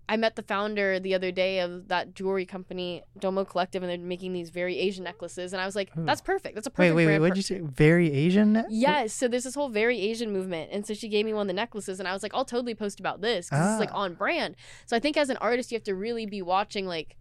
I 0.10 0.18
met 0.18 0.36
the 0.36 0.44
founder 0.44 1.00
the 1.00 1.16
other 1.16 1.32
day 1.32 1.60
of 1.60 1.88
that 1.88 2.14
jewelry 2.14 2.46
company, 2.46 3.04
Domo 3.18 3.46
Collective, 3.46 3.82
and 3.84 3.90
they're 3.90 3.98
making 3.98 4.34
these 4.34 4.50
very 4.50 4.78
Asian 4.78 5.04
necklaces. 5.06 5.54
And 5.54 5.62
I 5.62 5.66
was 5.66 5.76
like, 5.76 5.92
that's 5.96 6.20
perfect. 6.20 6.56
That's 6.56 6.68
a 6.68 6.70
perfect 6.70 6.96
wait, 6.96 7.06
wait. 7.06 7.14
wait. 7.14 7.20
What 7.20 7.30
did 7.30 7.38
you 7.38 7.44
say? 7.44 7.60
Very 7.62 8.12
Asian? 8.12 8.66
Yes. 8.70 9.14
So 9.14 9.28
there's 9.30 9.46
this 9.46 9.56
whole 9.56 9.70
very 9.70 10.00
Asian 10.00 10.32
movement. 10.34 10.72
And 10.74 10.86
so 10.86 10.94
she 10.94 11.08
gave 11.08 11.26
me 11.26 11.34
one 11.34 11.44
of 11.44 11.48
the 11.48 11.54
necklaces, 11.54 12.00
and 12.00 12.08
I 12.08 12.14
was 12.14 12.22
like, 12.22 12.34
I'll 12.36 12.44
totally 12.46 12.76
post 12.76 13.00
about 13.00 13.22
this 13.22 13.50
because 13.50 13.72
it's 13.72 13.80
like 13.80 13.94
Ah. 13.94 14.00
on 14.04 14.14
brand. 14.16 14.56
So 14.86 14.98
I 14.98 15.00
think 15.00 15.16
as 15.16 15.30
an 15.30 15.38
artist, 15.38 15.72
you 15.72 15.78
have 15.78 15.84
to 15.86 15.96
really 15.96 16.26
be 16.26 16.42
watching, 16.42 16.86
like, 16.86 17.16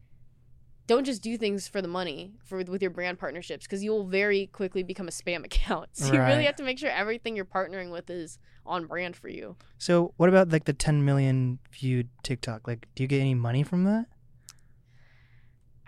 don't 0.93 1.05
just 1.05 1.23
do 1.23 1.39
things 1.39 1.67
for 1.67 1.81
the 1.81 1.89
money 1.89 2.35
for 2.45 2.59
with 2.65 2.83
your 2.83 2.91
brand 2.91 3.19
partnerships 3.19 3.67
because 3.67 3.83
you'll 3.83 4.05
very 4.05 4.49
quickly 4.49 4.83
become 4.83 5.09
a 5.09 5.11
spam 5.11 5.43
account. 5.45 5.89
So 5.93 6.13
you 6.13 6.21
really 6.21 6.45
have 6.45 6.57
to 6.57 6.63
make 6.63 6.79
sure 6.79 6.91
everything 6.91 7.35
you're 7.35 7.47
partnering 7.47 7.91
with 7.91 8.11
is 8.11 8.39
on 8.67 8.85
brand 8.87 9.17
for 9.17 9.29
you. 9.29 9.57
So 9.79 10.13
what 10.19 10.29
about 10.29 10.51
like 10.51 10.65
the 10.65 10.75
10 10.75 11.03
million 11.03 11.61
viewed 11.71 12.11
TikTok? 12.23 12.69
Like, 12.69 12.89
do 12.95 13.03
you 13.03 13.07
get 13.07 13.21
any 13.21 13.35
money 13.35 13.63
from 13.63 13.85
that? 13.85 14.05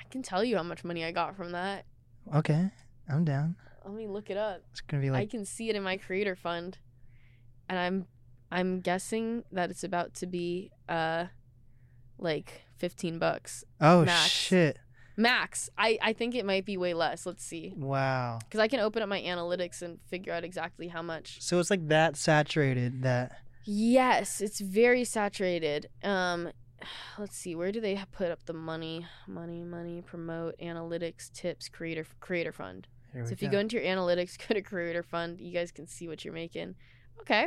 I 0.01 0.05
can 0.11 0.23
tell 0.23 0.43
you 0.43 0.57
how 0.57 0.62
much 0.62 0.85
money 0.85 1.05
I 1.05 1.12
got 1.12 1.37
from 1.37 1.53
that. 1.53 1.85
Okay, 2.35 2.71
I'm 3.07 3.25
down. 3.25 3.57
Let 3.85 3.93
me 3.93 4.07
look 4.07 4.31
it 4.31 4.38
up. 4.38 4.62
It's 4.71 4.81
gonna 4.81 5.03
be 5.03 5.11
like 5.11 5.21
I 5.21 5.27
can 5.27 5.45
see 5.45 5.69
it 5.69 5.77
in 5.77 5.83
my 5.83 5.99
creator 5.99 6.35
fund, 6.35 6.79
and 7.69 7.79
I'm 7.79 8.07
I'm 8.51 8.81
guessing 8.81 9.45
that 9.53 9.69
it's 9.71 9.85
about 9.85 10.14
to 10.14 10.27
be 10.27 10.71
uh 10.88 11.27
like 12.17 12.62
fifteen 12.79 13.19
bucks 13.19 13.64
oh 13.83 14.07
max. 14.07 14.31
shit! 14.31 14.79
Max. 15.16 15.68
I 15.79 15.98
I 16.03 16.12
think 16.12 16.35
it 16.35 16.44
might 16.44 16.64
be 16.64 16.77
way 16.77 16.94
less. 16.94 17.27
Let's 17.27 17.44
see, 17.44 17.72
Wow. 17.77 18.38
because 18.44 18.61
I 18.61 18.68
can 18.68 18.81
open 18.81 19.03
up 19.03 19.09
my 19.09 19.20
analytics 19.20 19.83
and 19.83 19.98
figure 20.09 20.33
out 20.33 20.44
exactly 20.44 20.88
how 20.88 21.03
much. 21.03 21.40
So 21.40 21.59
it's 21.59 21.70
like 21.70 21.88
that 21.88 22.16
saturated 22.16 23.03
that. 23.03 23.38
Yes, 23.64 24.40
it's 24.40 24.61
very 24.61 25.05
saturated. 25.05 25.88
Um, 26.03 26.50
let's 27.18 27.37
see, 27.37 27.55
where 27.55 27.72
do 27.72 27.81
they 27.81 27.98
put 28.12 28.31
up 28.31 28.44
the 28.44 28.53
money? 28.53 29.07
Money, 29.27 29.64
money, 29.64 30.03
promote, 30.03 30.55
analytics, 30.61 31.33
tips, 31.33 31.68
creator 31.68 32.05
creator 32.20 32.53
fund. 32.53 32.87
So 33.14 33.31
if 33.31 33.40
you 33.42 33.48
go 33.48 33.61
into 33.61 33.77
your 33.77 33.85
analytics, 33.85 34.37
go 34.48 34.55
to 34.55 34.61
creator 34.61 35.03
fund, 35.05 35.40
you 35.40 35.53
guys 35.53 35.70
can 35.70 35.87
see 35.87 36.09
what 36.09 36.24
you're 36.24 36.35
making. 36.35 36.74
Okay. 37.20 37.46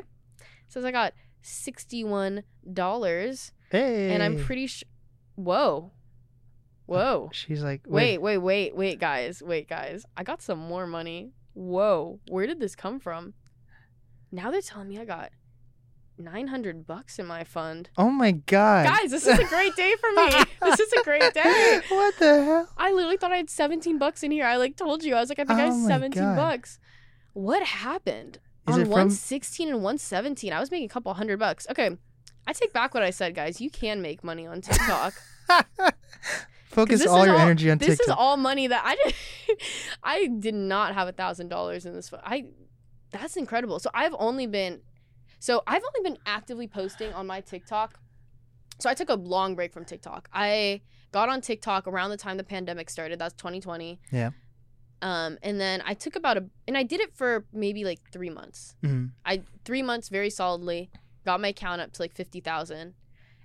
Says 0.69 0.85
I 0.85 0.91
got 0.91 1.13
sixty-one 1.41 2.43
dollars, 2.73 3.51
hey, 3.71 4.11
and 4.13 4.23
I'm 4.23 4.37
pretty 4.37 4.67
sure. 4.67 4.87
Whoa, 5.35 5.91
whoa! 6.87 7.29
She's 7.33 7.61
like, 7.63 7.81
Wait, 7.85 8.17
wait, 8.17 8.39
wait, 8.39 8.75
wait, 8.75 8.99
guys, 8.99 9.41
wait, 9.43 9.69
guys! 9.69 10.05
I 10.17 10.23
got 10.23 10.41
some 10.41 10.59
more 10.59 10.87
money. 10.87 11.31
Whoa, 11.53 12.19
where 12.29 12.47
did 12.47 12.59
this 12.59 12.75
come 12.75 12.99
from? 12.99 13.33
Now 14.31 14.49
they're 14.51 14.61
telling 14.61 14.87
me 14.89 14.99
I 14.99 15.05
got 15.05 15.31
nine 16.19 16.47
hundred 16.47 16.85
bucks 16.87 17.19
in 17.19 17.25
my 17.27 17.43
fund. 17.43 17.89
Oh 17.97 18.09
my 18.09 18.31
god, 18.31 18.85
Guys, 18.87 19.11
this 19.11 19.27
is 19.27 19.37
a 19.39 19.45
great 19.45 19.75
day 19.75 19.93
for 19.99 20.11
me. 20.13 20.29
this 20.61 20.79
is 20.79 20.93
a 20.93 21.03
great 21.03 21.33
day. 21.33 21.81
what 21.89 22.15
the 22.17 22.43
hell? 22.43 22.69
I 22.77 22.91
literally 22.91 23.17
thought 23.17 23.31
I 23.31 23.37
had 23.37 23.49
17 23.49 23.97
bucks 23.99 24.23
in 24.23 24.31
here. 24.31 24.45
I 24.45 24.57
like 24.57 24.75
told 24.75 25.03
you. 25.03 25.13
I 25.15 25.19
was 25.19 25.29
like, 25.29 25.39
I 25.39 25.45
think 25.45 25.59
I 25.59 25.65
Oh 25.67 25.71
have 25.77 25.85
17 25.87 26.21
God. 26.21 26.35
bucks. 26.35 26.79
What 27.33 27.63
happened? 27.63 28.39
Is 28.67 28.73
On 28.75 28.81
it 28.81 28.83
from- 28.85 28.91
116 28.91 29.67
and 29.69 29.77
117, 29.77 30.51
I 30.51 30.59
was 30.59 30.71
making 30.71 30.87
a 30.87 30.89
couple 30.93 31.13
hundred 31.13 31.39
bucks. 31.39 31.67
Okay. 31.69 31.91
I 32.47 32.53
take 32.53 32.73
back 32.73 32.93
what 32.93 33.03
I 33.03 33.09
said, 33.11 33.35
guys. 33.35 33.61
You 33.61 33.69
can 33.69 34.01
make 34.01 34.23
money 34.23 34.45
on 34.47 34.61
TikTok. 34.61 35.13
Focus 36.77 37.07
all 37.07 37.25
your 37.25 37.33
all- 37.35 37.41
energy 37.41 37.71
on 37.71 37.79
TikTok. 37.79 37.97
this 37.97 38.07
is 38.07 38.13
all 38.15 38.37
money 38.37 38.67
that 38.67 38.81
I 38.85 38.95
did. 38.95 39.61
I 40.03 40.27
did 40.27 40.53
not 40.53 40.93
have 40.93 41.07
a 41.07 41.11
thousand 41.11 41.49
dollars 41.49 41.85
in 41.87 41.93
this. 41.93 42.13
I 42.23 42.45
that's 43.11 43.35
incredible. 43.35 43.79
So 43.79 43.89
I've 43.93 44.13
only 44.19 44.45
been, 44.47 44.81
so 45.39 45.63
I've 45.65 45.81
only 45.81 46.09
been 46.09 46.19
actively 46.25 46.67
posting 46.67 47.11
on 47.13 47.25
my 47.25 47.41
TikTok. 47.41 47.99
So 48.79 48.89
I 48.89 48.93
took 48.93 49.09
a 49.09 49.15
long 49.15 49.55
break 49.55 49.73
from 49.73 49.85
TikTok. 49.85 50.29
I 50.31 50.81
got 51.11 51.29
on 51.29 51.41
TikTok 51.41 51.87
around 51.87 52.11
the 52.11 52.17
time 52.17 52.37
the 52.37 52.43
pandemic 52.43 52.89
started. 52.91 53.17
That's 53.17 53.33
2020. 53.33 53.99
Yeah. 54.11 54.31
Um, 55.01 55.37
and 55.41 55.59
then 55.59 55.81
I 55.85 55.93
took 55.95 56.15
about 56.15 56.37
a, 56.37 56.45
and 56.67 56.77
I 56.77 56.83
did 56.83 56.99
it 56.99 57.15
for 57.15 57.45
maybe 57.53 57.83
like 57.85 57.99
three 58.11 58.29
months. 58.29 58.75
Mhm. 58.83 59.11
I 59.25 59.41
three 59.65 59.81
months 59.81 60.09
very 60.09 60.29
solidly, 60.29 60.91
got 61.25 61.41
my 61.41 61.49
account 61.49 61.81
up 61.81 61.91
to 61.93 62.01
like 62.03 62.13
fifty 62.15 62.39
thousand, 62.39 62.93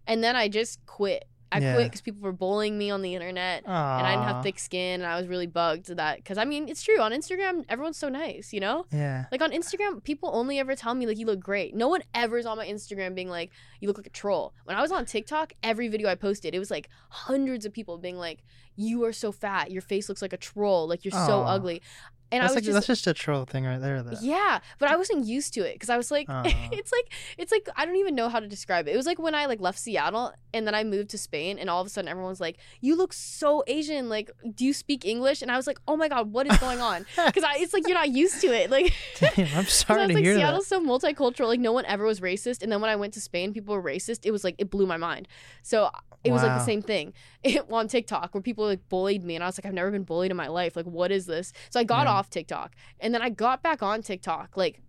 and 0.07 0.23
then 0.23 0.35
I 0.37 0.49
just 0.49 0.85
quit. 0.87 1.25
I 1.53 1.59
Yeah. 1.59 1.75
quit 1.75 1.87
because 1.87 2.01
people 2.01 2.23
were 2.23 2.33
bullying 2.33 2.79
me 2.79 2.91
on 2.91 3.03
the 3.03 3.15
internet 3.15 3.63
and 3.65 3.73
I 3.73 4.13
didn't 4.15 4.25
have 4.27 4.43
thick 4.43 4.59
skin, 4.59 5.01
and 5.03 5.07
I 5.11 5.17
was 5.19 5.29
really 5.29 5.47
bugged 5.47 5.95
that 5.97 6.17
because 6.17 6.39
I 6.39 6.45
mean 6.45 6.69
it's 6.69 6.83
true 6.83 6.99
on 7.01 7.13
Instagram 7.13 7.65
everyone's 7.69 7.99
so 7.99 8.09
nice, 8.09 8.53
you 8.53 8.61
know. 8.61 8.87
Yeah. 8.91 9.27
Like 9.31 9.43
on 9.43 9.51
Instagram, 9.53 10.03
people 10.03 10.31
only 10.33 10.59
ever 10.59 10.75
tell 10.75 10.95
me 10.95 11.07
like 11.07 11.19
you 11.19 11.27
look 11.27 11.41
great. 11.41 11.75
No 11.75 11.89
one 11.89 12.03
ever 12.15 12.39
is 12.39 12.47
on 12.47 12.57
my 12.57 12.67
Instagram 12.67 13.15
being 13.15 13.29
like 13.29 13.51
you 13.83 13.89
look 13.89 13.99
like 13.99 14.07
a 14.07 14.11
troll. 14.11 14.55
When 14.65 14.77
I 14.77 14.81
was 14.81 14.93
on 14.93 15.05
TikTok, 15.05 15.53
every 15.63 15.89
video 15.89 16.09
I 16.09 16.15
posted, 16.15 16.55
it 16.55 16.59
was 16.61 16.71
like 16.71 16.89
hundreds 17.11 17.67
of 17.67 17.73
people 17.73 17.99
being 17.99 18.17
like, 18.17 18.45
"You 18.77 19.05
are 19.05 19.13
so 19.13 19.33
fat. 19.33 19.71
Your 19.73 19.83
face 19.83 20.09
looks 20.09 20.23
like 20.23 20.33
a 20.33 20.39
troll. 20.39 20.87
Like 20.89 21.05
you're 21.05 21.13
so 21.13 21.43
ugly." 21.43 21.83
And 22.31 22.43
that's 22.43 22.53
I 22.53 22.55
was 22.55 22.57
like 22.57 22.65
just 22.65 22.75
that's 22.75 22.87
just 22.87 23.07
a 23.07 23.13
troll 23.13 23.45
thing 23.45 23.67
right 23.67 23.79
there. 23.79 24.03
Though. 24.03 24.17
yeah, 24.23 24.61
but 24.79 24.89
I 24.91 24.97
wasn't 24.97 25.27
used 25.27 25.53
to 25.53 25.61
it 25.69 25.75
because 25.75 25.91
I 25.91 25.99
was 25.99 26.11
like, 26.11 26.27
it's 26.73 26.91
like 26.91 27.13
it's 27.37 27.53
like 27.53 27.69
I 27.77 27.85
don't 27.85 27.97
even 27.97 28.15
know 28.15 28.31
how 28.31 28.41
to 28.41 28.47
describe 28.49 28.89
it. 28.89 28.95
It 28.95 28.97
was 28.97 29.05
like 29.05 29.19
when 29.19 29.35
I 29.35 29.45
like 29.45 29.61
left 29.61 29.79
Seattle 29.79 30.33
and 30.55 30.67
then 30.67 30.75
I 30.75 30.83
moved 30.83 31.11
to 31.11 31.19
Spain, 31.19 31.59
and 31.59 31.69
all 31.69 31.83
of 31.83 31.87
a 31.87 31.91
sudden 31.91 32.09
everyone's 32.09 32.41
like, 32.41 32.57
"You 32.81 32.97
look 32.97 33.13
so 33.13 33.63
Asian. 33.67 34.09
Like, 34.09 34.31
do 34.55 34.65
you 34.65 34.73
speak 34.73 35.05
English?" 35.05 35.43
And 35.43 35.51
I 35.51 35.59
was 35.59 35.67
like, 35.67 35.79
"Oh 35.87 35.95
my 35.95 36.09
god, 36.09 36.33
what 36.33 36.51
is 36.51 36.57
going 36.59 36.81
on?" 36.81 37.05
Because 37.27 37.45
it's 37.57 37.75
like 37.75 37.87
you're 37.87 37.99
not 37.99 38.09
used 38.11 38.41
to 38.41 38.47
it. 38.47 38.71
Like, 38.71 38.95
Damn, 39.21 39.31
I'm 39.31 39.35
'cause 39.37 39.57
I 39.59 39.63
sorry 39.65 39.99
was 40.01 40.09
to 40.09 40.15
like, 40.15 40.25
hear 40.25 40.35
Seattle's 40.37 40.67
so 40.67 40.81
multicultural. 40.83 41.49
Like, 41.49 41.61
no 41.61 41.73
one 41.73 41.85
ever 41.85 42.05
was 42.07 42.21
racist. 42.21 42.63
And 42.63 42.73
then 42.73 42.81
when 42.81 42.89
I 42.89 42.97
went 42.97 43.13
to 43.13 43.21
Spain, 43.21 43.53
people 43.53 43.72
were 43.73 43.83
racist. 43.83 44.21
It 44.25 44.31
was 44.31 44.45
like 44.45 44.55
it 44.59 44.71
blew 44.71 44.87
my 44.87 44.97
mind. 44.97 45.29
So 45.63 45.91
it 46.25 46.31
was 46.31 46.43
like 46.43 46.53
the 46.53 46.65
same 46.65 46.83
thing 46.83 47.13
it, 47.43 47.65
on 47.71 47.89
TikTok 47.89 48.33
where 48.35 48.41
people 48.43 48.65
like 48.67 48.89
bullied 48.89 49.25
me, 49.25 49.35
and 49.35 49.43
I 49.43 49.49
was 49.49 49.59
like, 49.59 49.67
I've 49.67 49.75
never 49.75 49.91
been 49.91 50.05
bullied 50.05 50.31
in 50.31 50.37
my 50.37 50.47
life. 50.49 50.77
Like, 50.77 50.87
what 50.87 51.11
is 51.11 51.27
this? 51.27 51.53
So 51.71 51.81
I 51.81 51.85
got 51.85 52.07
Yeah. 52.07 52.13
off 52.13 52.31
TikTok, 52.31 52.75
and 53.01 53.13
then 53.13 53.23
I 53.23 53.29
got 53.31 53.63
back 53.63 53.83
on 53.83 54.03
TikTok 54.03 54.57
like 54.57 54.81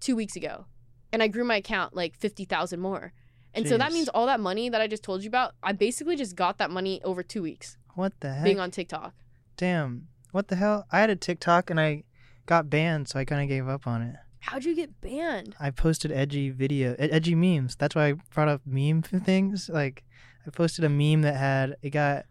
two 0.00 0.14
weeks 0.16 0.36
ago, 0.36 0.66
and 1.12 1.22
I 1.22 1.28
grew 1.28 1.44
my 1.44 1.56
account 1.56 1.94
like 1.96 2.14
fifty 2.16 2.44
thousand 2.44 2.80
more. 2.80 3.12
And 3.56 3.68
so 3.68 3.78
that 3.78 3.92
means 3.92 4.08
all 4.08 4.26
that 4.26 4.40
money 4.40 4.68
that 4.68 4.80
I 4.80 4.88
just 4.88 5.04
told 5.04 5.22
you 5.22 5.28
about, 5.28 5.54
I 5.62 5.70
basically 5.72 6.16
just 6.16 6.34
got 6.34 6.58
that 6.58 6.72
money 6.72 7.00
over 7.04 7.22
two 7.22 7.40
weeks. 7.40 7.76
What 7.94 8.12
the 8.18 8.32
heck? 8.34 8.42
being 8.44 8.58
on 8.58 8.72
TikTok. 8.72 9.14
Damn. 9.56 10.08
What 10.32 10.48
the 10.48 10.56
hell? 10.56 10.86
I 10.90 10.98
had 10.98 11.08
a 11.10 11.14
TikTok 11.14 11.70
and 11.70 11.78
I 11.78 12.02
got 12.46 12.68
banned, 12.68 13.08
so 13.08 13.20
I 13.20 13.24
kind 13.24 13.40
of 13.40 13.48
gave 13.48 13.68
up 13.68 13.86
on 13.86 14.02
it. 14.02 14.16
How'd 14.46 14.64
you 14.64 14.76
get 14.76 15.00
banned? 15.00 15.56
I 15.58 15.70
posted 15.70 16.12
edgy 16.12 16.50
video, 16.50 16.94
edgy 16.98 17.34
memes. 17.34 17.76
That's 17.76 17.94
why 17.94 18.08
I 18.08 18.12
brought 18.34 18.48
up 18.48 18.60
meme 18.66 19.02
things. 19.02 19.70
Like, 19.72 20.04
I 20.46 20.50
posted 20.50 20.84
a 20.84 20.90
meme 20.90 21.22
that 21.22 21.36
had 21.36 21.76
it 21.82 21.90
got 21.90 22.26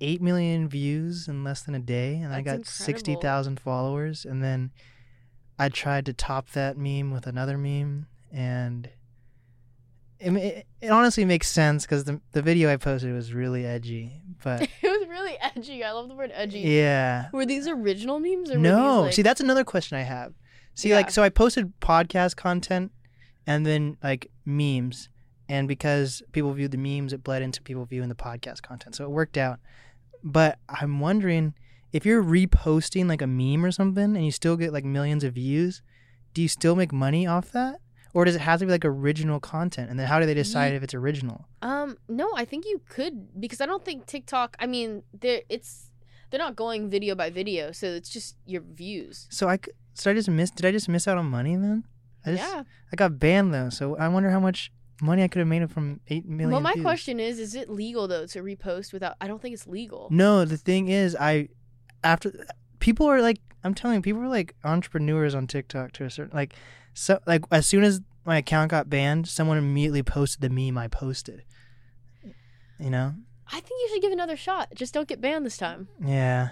eight 0.00 0.20
million 0.20 0.68
views 0.68 1.28
in 1.28 1.44
less 1.44 1.62
than 1.62 1.74
a 1.74 1.78
day, 1.80 2.16
and 2.16 2.32
I 2.32 2.38
got 2.38 2.56
incredible. 2.56 2.66
sixty 2.66 3.14
thousand 3.14 3.60
followers. 3.60 4.24
And 4.24 4.42
then 4.42 4.72
I 5.58 5.68
tried 5.68 6.06
to 6.06 6.12
top 6.12 6.50
that 6.50 6.76
meme 6.76 7.12
with 7.12 7.26
another 7.26 7.56
meme, 7.56 8.06
and 8.32 8.90
it, 10.18 10.32
it, 10.32 10.66
it 10.80 10.88
honestly 10.88 11.24
makes 11.24 11.48
sense 11.48 11.86
because 11.86 12.04
the 12.04 12.20
the 12.32 12.42
video 12.42 12.72
I 12.72 12.76
posted 12.76 13.14
was 13.14 13.32
really 13.32 13.64
edgy. 13.64 14.22
But 14.42 14.62
it 14.82 14.82
was 14.82 15.08
really 15.08 15.36
edgy. 15.40 15.84
I 15.84 15.92
love 15.92 16.08
the 16.08 16.14
word 16.14 16.32
edgy. 16.34 16.60
yeah, 16.60 17.28
Were 17.32 17.46
these 17.46 17.68
original 17.68 18.18
memes 18.18 18.50
or 18.50 18.58
no, 18.58 19.02
like... 19.02 19.12
see 19.12 19.22
that's 19.22 19.40
another 19.40 19.64
question 19.64 19.96
I 19.96 20.02
have. 20.02 20.34
See, 20.74 20.90
Yeah. 20.90 20.96
like, 20.96 21.10
so 21.10 21.22
I 21.22 21.28
posted 21.28 21.72
podcast 21.80 22.36
content 22.36 22.92
and 23.46 23.66
then 23.66 23.96
like 24.02 24.30
memes, 24.44 25.08
and 25.48 25.66
because 25.68 26.22
people 26.32 26.52
viewed 26.52 26.70
the 26.70 26.78
memes, 26.78 27.12
it 27.12 27.24
bled 27.24 27.42
into 27.42 27.60
people 27.62 27.84
viewing 27.84 28.08
the 28.08 28.14
podcast 28.14 28.62
content, 28.62 28.94
so 28.94 29.04
it 29.04 29.10
worked 29.10 29.36
out. 29.36 29.58
But 30.22 30.58
I'm 30.68 31.00
wondering 31.00 31.54
if 31.92 32.06
you're 32.06 32.22
reposting 32.22 33.08
like 33.08 33.22
a 33.22 33.26
meme 33.26 33.64
or 33.64 33.72
something, 33.72 34.16
and 34.16 34.24
you 34.24 34.30
still 34.30 34.56
get 34.56 34.72
like 34.72 34.84
millions 34.84 35.24
of 35.24 35.34
views, 35.34 35.82
do 36.34 36.42
you 36.42 36.48
still 36.48 36.76
make 36.76 36.92
money 36.92 37.26
off 37.26 37.50
that, 37.52 37.80
or 38.14 38.24
does 38.24 38.36
it 38.36 38.40
have 38.42 38.60
to 38.60 38.66
be 38.66 38.72
like 38.72 38.84
original 38.84 39.40
content? 39.40 39.90
And 39.90 39.98
then 39.98 40.06
how 40.06 40.20
do 40.20 40.26
they 40.26 40.34
decide 40.34 40.68
Ye- 40.70 40.76
if 40.76 40.82
it's 40.84 40.94
original? 40.94 41.46
Um, 41.62 41.96
no, 42.08 42.30
I 42.36 42.44
think 42.44 42.64
you 42.64 42.80
could 42.88 43.40
because 43.40 43.60
I 43.60 43.66
don't 43.66 43.84
think 43.84 44.06
TikTok. 44.06 44.56
I 44.60 44.66
mean, 44.66 45.02
they're 45.12 45.42
it's 45.48 45.90
they're 46.30 46.38
not 46.38 46.54
going 46.54 46.88
video 46.90 47.16
by 47.16 47.30
video, 47.30 47.72
so 47.72 47.86
it's 47.88 48.08
just 48.08 48.36
your 48.46 48.62
views. 48.62 49.26
So 49.30 49.48
I 49.48 49.58
so 50.00 50.10
I 50.10 50.14
just 50.14 50.28
missed. 50.28 50.56
Did 50.56 50.66
I 50.66 50.72
just 50.72 50.88
miss 50.88 51.06
out 51.06 51.18
on 51.18 51.26
money 51.26 51.56
then? 51.56 51.84
I 52.24 52.32
just, 52.32 52.42
yeah. 52.42 52.62
I 52.92 52.96
got 52.96 53.18
banned 53.18 53.54
though, 53.54 53.70
so 53.70 53.96
I 53.96 54.08
wonder 54.08 54.30
how 54.30 54.40
much 54.40 54.72
money 55.02 55.22
I 55.22 55.28
could 55.28 55.40
have 55.40 55.48
made 55.48 55.70
from 55.70 56.00
eight 56.08 56.26
million. 56.26 56.50
Well, 56.50 56.60
my 56.60 56.74
views. 56.74 56.84
question 56.84 57.20
is: 57.20 57.38
Is 57.38 57.54
it 57.54 57.68
legal 57.68 58.08
though 58.08 58.26
to 58.26 58.42
repost 58.42 58.92
without? 58.92 59.16
I 59.20 59.26
don't 59.26 59.40
think 59.40 59.54
it's 59.54 59.66
legal. 59.66 60.08
No, 60.10 60.44
the 60.44 60.56
thing 60.56 60.88
is, 60.88 61.16
I 61.18 61.48
after 62.04 62.46
people 62.78 63.06
are 63.06 63.20
like, 63.20 63.38
I'm 63.64 63.74
telling 63.74 63.96
you, 63.96 64.02
people 64.02 64.22
are 64.22 64.28
like 64.28 64.54
entrepreneurs 64.64 65.34
on 65.34 65.46
TikTok 65.46 65.92
to 65.92 66.04
a 66.04 66.10
certain 66.10 66.36
like, 66.36 66.54
so 66.94 67.20
like 67.26 67.44
as 67.50 67.66
soon 67.66 67.84
as 67.84 68.00
my 68.24 68.38
account 68.38 68.70
got 68.70 68.90
banned, 68.90 69.28
someone 69.28 69.58
immediately 69.58 70.02
posted 70.02 70.40
the 70.40 70.50
meme 70.50 70.78
I 70.78 70.88
posted. 70.88 71.42
You 72.78 72.90
know? 72.90 73.14
I 73.52 73.60
think 73.60 73.80
you 73.82 73.88
should 73.92 74.02
give 74.02 74.12
another 74.12 74.36
shot. 74.36 74.68
Just 74.74 74.94
don't 74.94 75.08
get 75.08 75.20
banned 75.20 75.44
this 75.44 75.56
time. 75.56 75.88
Yeah. 76.02 76.50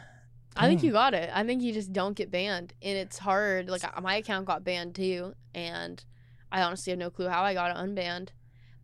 I 0.58 0.68
think 0.68 0.82
you 0.82 0.90
hmm. 0.90 0.96
got 0.96 1.14
it. 1.14 1.30
I 1.32 1.44
think 1.44 1.62
you 1.62 1.72
just 1.72 1.92
don't 1.92 2.16
get 2.16 2.30
banned, 2.30 2.74
and 2.82 2.98
it's 2.98 3.18
hard. 3.18 3.68
Like 3.68 3.82
my 4.02 4.16
account 4.16 4.46
got 4.46 4.64
banned 4.64 4.94
too, 4.94 5.34
and 5.54 6.04
I 6.50 6.62
honestly 6.62 6.90
have 6.90 6.98
no 6.98 7.10
clue 7.10 7.28
how 7.28 7.42
I 7.42 7.54
got 7.54 7.70
it 7.70 7.76
unbanned. 7.76 8.28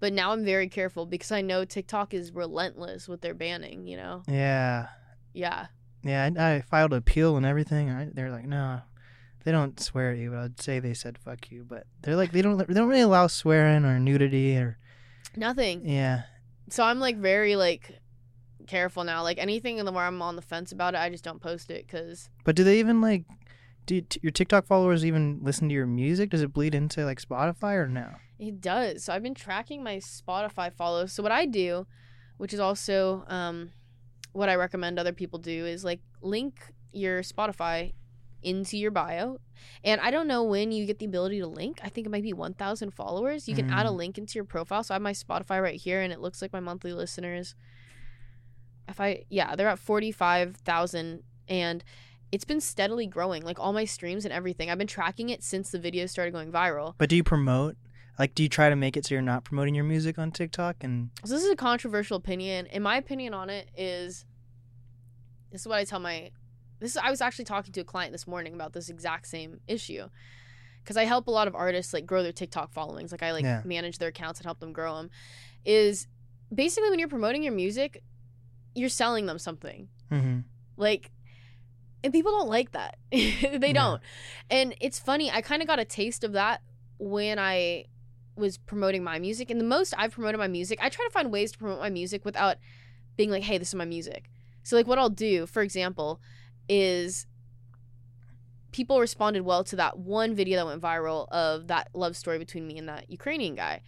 But 0.00 0.12
now 0.12 0.32
I'm 0.32 0.44
very 0.44 0.68
careful 0.68 1.06
because 1.06 1.32
I 1.32 1.40
know 1.40 1.64
TikTok 1.64 2.12
is 2.14 2.32
relentless 2.32 3.08
with 3.08 3.20
their 3.20 3.34
banning. 3.34 3.86
You 3.86 3.96
know? 3.96 4.22
Yeah. 4.28 4.88
Yeah. 5.32 5.66
Yeah, 6.02 6.28
I, 6.36 6.56
I 6.56 6.60
filed 6.60 6.92
an 6.92 6.98
appeal 6.98 7.36
and 7.36 7.46
everything. 7.46 7.90
I, 7.90 8.08
they're 8.12 8.30
like, 8.30 8.44
no, 8.44 8.82
they 9.44 9.52
don't 9.52 9.80
swear 9.80 10.12
at 10.12 10.18
you. 10.18 10.30
But 10.30 10.38
I'd 10.38 10.60
say 10.60 10.78
they 10.78 10.92
said 10.92 11.16
fuck 11.16 11.50
you, 11.50 11.64
but 11.66 11.86
they're 12.02 12.16
like, 12.16 12.32
they 12.32 12.42
don't, 12.42 12.58
they 12.58 12.74
don't 12.74 12.88
really 12.88 13.00
allow 13.00 13.26
swearing 13.26 13.86
or 13.86 13.98
nudity 13.98 14.56
or 14.58 14.78
Nothing. 15.36 15.88
yeah, 15.88 16.22
So 16.70 16.84
I'm 16.84 17.00
like 17.00 17.16
very 17.16 17.56
like 17.56 17.98
careful 18.66 19.04
now. 19.04 19.22
Like 19.22 19.38
anything 19.38 19.78
in 19.78 19.86
the 19.86 19.92
where 19.92 20.04
I'm 20.04 20.20
on 20.22 20.36
the 20.36 20.42
fence 20.42 20.72
about 20.72 20.94
it, 20.94 20.98
I 21.00 21.10
just 21.10 21.24
don't 21.24 21.40
post 21.40 21.70
it 21.70 21.86
because 21.86 22.28
But 22.44 22.56
do 22.56 22.64
they 22.64 22.78
even 22.78 23.00
like? 23.00 23.24
Do 23.86 24.00
t- 24.00 24.20
your 24.22 24.32
TikTok 24.32 24.64
followers 24.66 25.04
even 25.04 25.40
listen 25.42 25.68
to 25.68 25.74
your 25.74 25.86
music? 25.86 26.30
Does 26.30 26.40
it 26.40 26.52
bleed 26.54 26.74
into 26.74 27.04
like 27.04 27.20
Spotify 27.20 27.74
or 27.74 27.86
no? 27.86 28.12
It 28.38 28.60
does. 28.62 29.04
So 29.04 29.12
I've 29.12 29.22
been 29.22 29.34
tracking 29.34 29.82
my 29.82 29.96
Spotify 29.96 30.72
follows. 30.72 31.12
So 31.12 31.22
what 31.22 31.32
I 31.32 31.44
do, 31.44 31.86
which 32.38 32.54
is 32.54 32.60
also 32.60 33.24
um, 33.28 33.72
what 34.32 34.48
I 34.48 34.54
recommend 34.54 34.98
other 34.98 35.12
people 35.12 35.38
do, 35.38 35.66
is 35.66 35.84
like 35.84 36.00
link 36.22 36.72
your 36.92 37.20
Spotify 37.22 37.92
into 38.42 38.78
your 38.78 38.90
bio. 38.90 39.38
And 39.82 40.00
I 40.00 40.10
don't 40.10 40.28
know 40.28 40.42
when 40.42 40.72
you 40.72 40.86
get 40.86 40.98
the 40.98 41.06
ability 41.06 41.40
to 41.40 41.46
link. 41.46 41.80
I 41.82 41.88
think 41.90 42.06
it 42.06 42.10
might 42.10 42.22
be 42.22 42.32
1,000 42.32 42.90
followers. 42.90 43.48
You 43.48 43.54
can 43.54 43.70
add 43.70 43.86
a 43.86 43.90
Mm. 43.90 43.96
link 43.96 44.18
into 44.18 44.34
your 44.36 44.44
profile. 44.44 44.82
So 44.82 44.94
I 44.94 44.96
have 44.96 45.02
my 45.02 45.12
Spotify 45.12 45.62
right 45.62 45.80
here, 45.80 46.00
and 46.00 46.12
it 46.12 46.20
looks 46.20 46.40
like 46.42 46.52
my 46.52 46.60
monthly 46.60 46.92
listeners. 46.92 47.54
If 48.88 49.00
I 49.00 49.24
yeah, 49.30 49.56
they're 49.56 49.68
at 49.68 49.78
45,000, 49.78 51.22
and 51.48 51.84
it's 52.32 52.44
been 52.44 52.60
steadily 52.60 53.06
growing. 53.06 53.42
Like 53.42 53.58
all 53.58 53.72
my 53.72 53.84
streams 53.84 54.24
and 54.24 54.32
everything. 54.32 54.70
I've 54.70 54.78
been 54.78 54.86
tracking 54.86 55.28
it 55.30 55.42
since 55.42 55.70
the 55.70 55.78
videos 55.78 56.10
started 56.10 56.32
going 56.32 56.50
viral. 56.52 56.94
But 56.98 57.08
do 57.08 57.16
you 57.16 57.22
promote? 57.22 57.76
Like, 58.18 58.34
do 58.34 58.42
you 58.44 58.48
try 58.48 58.68
to 58.68 58.76
make 58.76 58.96
it 58.96 59.06
so 59.06 59.14
you're 59.14 59.22
not 59.22 59.44
promoting 59.44 59.74
your 59.74 59.84
music 59.84 60.18
on 60.18 60.30
TikTok? 60.30 60.84
And 60.84 61.10
So 61.24 61.34
this 61.34 61.44
is 61.44 61.50
a 61.50 61.56
controversial 61.56 62.16
opinion. 62.16 62.66
And 62.68 62.84
my 62.84 62.96
opinion 62.96 63.34
on 63.34 63.50
it 63.50 63.70
is 63.76 64.24
this 65.50 65.62
is 65.62 65.68
what 65.68 65.78
I 65.78 65.84
tell 65.84 66.00
my 66.00 66.30
this 66.80 66.92
is, 66.92 66.96
I 66.96 67.10
was 67.10 67.20
actually 67.20 67.44
talking 67.46 67.72
to 67.72 67.80
a 67.80 67.84
client 67.84 68.12
this 68.12 68.26
morning 68.26 68.54
about 68.54 68.72
this 68.72 68.88
exact 68.88 69.26
same 69.26 69.60
issue. 69.66 70.08
Cuz 70.84 70.96
I 70.96 71.04
help 71.04 71.28
a 71.28 71.30
lot 71.30 71.48
of 71.48 71.54
artists 71.54 71.94
like 71.94 72.04
grow 72.04 72.22
their 72.22 72.32
TikTok 72.32 72.72
followings. 72.72 73.10
Like 73.12 73.22
I 73.22 73.32
like 73.32 73.44
Yeah. 73.44 73.62
manage 73.64 73.98
their 73.98 74.10
accounts 74.10 74.40
and 74.40 74.44
help 74.44 74.60
them 74.60 74.72
grow 74.72 74.96
them. 74.96 75.10
Is 75.64 76.06
basically 76.54 76.90
when 76.90 76.98
you're 76.98 77.08
promoting 77.08 77.42
your 77.42 77.54
music, 77.54 78.02
you're 78.74 78.88
selling 78.88 79.26
them 79.26 79.38
something. 79.38 79.88
hmm 80.10 80.40
Like 80.76 81.10
and 82.02 82.12
people 82.12 82.32
don't 82.32 82.48
like 82.50 82.72
that. 82.72 82.96
they 83.10 83.18
Yeah. 83.22 83.72
don't. 83.72 84.02
And 84.50 84.74
it's 84.80 84.98
funny, 84.98 85.30
I 85.30 85.40
kind 85.40 85.62
of 85.62 85.68
got 85.68 85.78
a 85.78 85.86
taste 85.86 86.22
of 86.22 86.32
that 86.32 86.60
when 86.98 87.38
I 87.38 87.86
was 88.36 88.58
promoting 88.58 89.02
my 89.02 89.18
music. 89.18 89.50
And 89.50 89.58
the 89.58 89.64
most 89.64 89.94
I've 89.96 90.12
promoted 90.12 90.38
my 90.38 90.48
music, 90.48 90.78
I 90.82 90.90
try 90.90 91.06
to 91.06 91.10
find 91.10 91.32
ways 91.32 91.52
to 91.52 91.58
promote 91.58 91.80
my 91.80 91.88
music 91.88 92.24
without 92.24 92.56
being 93.16 93.30
like, 93.30 93.44
hey, 93.44 93.56
this 93.56 93.68
is 93.68 93.74
my 93.74 93.86
music. 93.86 94.30
So, 94.62 94.76
like, 94.76 94.86
what 94.86 94.98
I'll 94.98 95.08
do, 95.08 95.46
for 95.46 95.62
example, 95.62 96.20
is 96.68 97.26
people 98.72 99.00
responded 99.00 99.42
well 99.42 99.62
to 99.64 99.76
that 99.76 99.98
one 99.98 100.34
video 100.34 100.58
that 100.58 100.66
went 100.66 100.82
viral 100.82 101.28
of 101.30 101.68
that 101.68 101.88
love 101.94 102.16
story 102.16 102.38
between 102.38 102.66
me 102.66 102.76
and 102.76 102.88
that 102.88 103.08
Ukrainian 103.10 103.54
guy. 103.54 103.82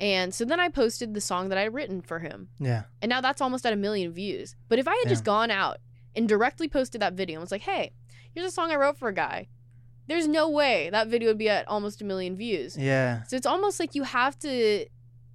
And 0.00 0.34
so 0.34 0.44
then 0.44 0.60
I 0.60 0.68
posted 0.68 1.14
the 1.14 1.20
song 1.20 1.48
that 1.48 1.58
I 1.58 1.62
had 1.62 1.74
written 1.74 2.02
for 2.02 2.18
him. 2.18 2.48
yeah, 2.58 2.84
And 3.00 3.08
now 3.08 3.20
that's 3.20 3.40
almost 3.40 3.64
at 3.64 3.72
a 3.72 3.76
million 3.76 4.12
views. 4.12 4.54
But 4.68 4.78
if 4.78 4.86
I 4.86 4.94
had 4.96 5.08
just 5.08 5.24
gone 5.24 5.50
out 5.50 5.78
and 6.14 6.28
directly 6.28 6.68
posted 6.68 7.00
that 7.00 7.14
video 7.14 7.36
and 7.36 7.40
was 7.42 7.50
like, 7.50 7.62
hey, 7.62 7.92
here's 8.34 8.46
a 8.46 8.50
song 8.50 8.70
I 8.70 8.76
wrote 8.76 8.98
for 8.98 9.08
a 9.08 9.14
guy, 9.14 9.48
there's 10.06 10.28
no 10.28 10.50
way 10.50 10.90
that 10.90 11.08
video 11.08 11.28
would 11.30 11.38
be 11.38 11.48
at 11.48 11.66
almost 11.66 12.02
a 12.02 12.04
million 12.04 12.36
views. 12.36 12.76
yeah, 12.76 13.22
So 13.24 13.36
it's 13.36 13.46
almost 13.46 13.80
like 13.80 13.94
you 13.94 14.02
have 14.04 14.38
to 14.40 14.86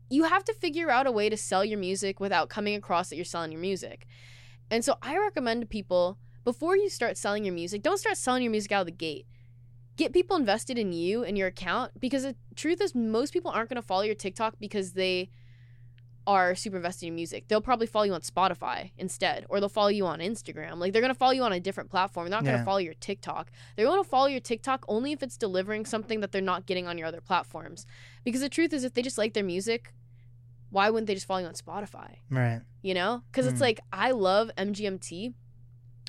you 0.10 0.26
have 0.26 0.44
to 0.44 0.54
figure 0.54 0.90
out 0.90 1.08
a 1.08 1.12
way 1.12 1.30
to 1.30 1.38
sell 1.38 1.64
your 1.64 1.80
music 1.80 2.20
without 2.20 2.50
coming 2.50 2.76
across 2.76 3.10
that 3.10 3.16
you're 3.16 3.24
selling 3.24 3.52
your 3.52 3.62
music. 3.62 4.06
And 4.70 4.84
so 4.84 4.98
I 5.02 5.18
recommend 5.18 5.62
to 5.62 5.68
people 5.68 6.18
before 6.44 6.76
you 6.76 6.90
start 6.90 7.18
selling 7.18 7.46
your 7.46 7.54
music, 7.54 7.82
don't 7.82 7.98
start 7.98 8.18
selling 8.18 8.44
your 8.44 8.52
music 8.52 8.74
out 8.74 8.82
of 8.82 8.86
the 8.88 8.92
gate. 8.92 9.26
Get 9.98 10.14
people 10.14 10.36
invested 10.38 10.78
in 10.78 10.94
you 10.94 11.24
and 11.24 11.38
your 11.38 11.48
account 11.48 11.92
because 12.00 12.24
the 12.24 12.36
truth 12.56 12.82
is 12.82 12.96
most 12.96 13.34
people 13.34 13.52
aren't 13.52 13.70
going 13.70 13.82
to 13.82 13.88
follow 13.88 14.04
your 14.04 14.16
TikTok 14.16 14.56
because 14.60 14.94
they 14.94 15.30
are 16.28 16.54
super 16.54 16.78
invested 16.78 17.08
in 17.08 17.16
music. 17.16 17.48
They'll 17.48 17.62
probably 17.62 17.88
follow 17.88 18.06
you 18.06 18.14
on 18.14 18.22
Spotify 18.22 18.92
instead, 18.98 19.44
or 19.50 19.60
they'll 19.60 19.70
follow 19.70 19.88
you 19.90 20.06
on 20.06 20.20
Instagram. 20.20 20.78
Like 20.78 20.94
they're 20.94 21.02
gonna 21.02 21.16
follow 21.16 21.32
you 21.32 21.42
on 21.42 21.52
a 21.52 21.60
different 21.60 21.90
platform. 21.90 22.26
They're 22.30 22.38
not 22.40 22.46
Yeah. 22.46 22.52
gonna 22.54 22.64
follow 22.66 22.78
your 22.78 22.94
TikTok. 22.94 23.52
They're 23.76 23.88
gonna 23.88 24.04
follow 24.04 24.28
your 24.28 24.40
TikTok 24.40 24.86
only 24.88 25.14
if 25.14 25.24
it's 25.24 25.36
delivering 25.36 25.84
something 25.88 26.20
that 26.20 26.32
they're 26.32 26.40
not 26.40 26.68
getting 26.68 26.86
on 26.88 27.00
your 27.00 27.08
other 27.08 27.22
platforms. 27.22 27.88
Because 28.24 28.42
the 28.42 28.50
truth 28.50 28.72
is, 28.72 28.84
if 28.84 28.94
they 28.94 29.02
just 29.02 29.18
like 29.18 29.34
their 29.34 29.44
music, 29.44 29.96
why 30.70 30.92
wouldn't 30.92 31.08
they 31.08 31.16
just 31.16 31.26
follow 31.26 31.40
you 31.42 31.48
on 31.48 31.56
Spotify? 31.56 32.18
right. 32.30 32.62
You 32.84 32.94
know? 32.94 33.24
Because 33.32 33.48
it's 33.48 33.58
Mm. 33.58 33.62
like 33.62 33.80
I 33.92 34.12
love 34.12 34.52
MGMT, 34.58 35.34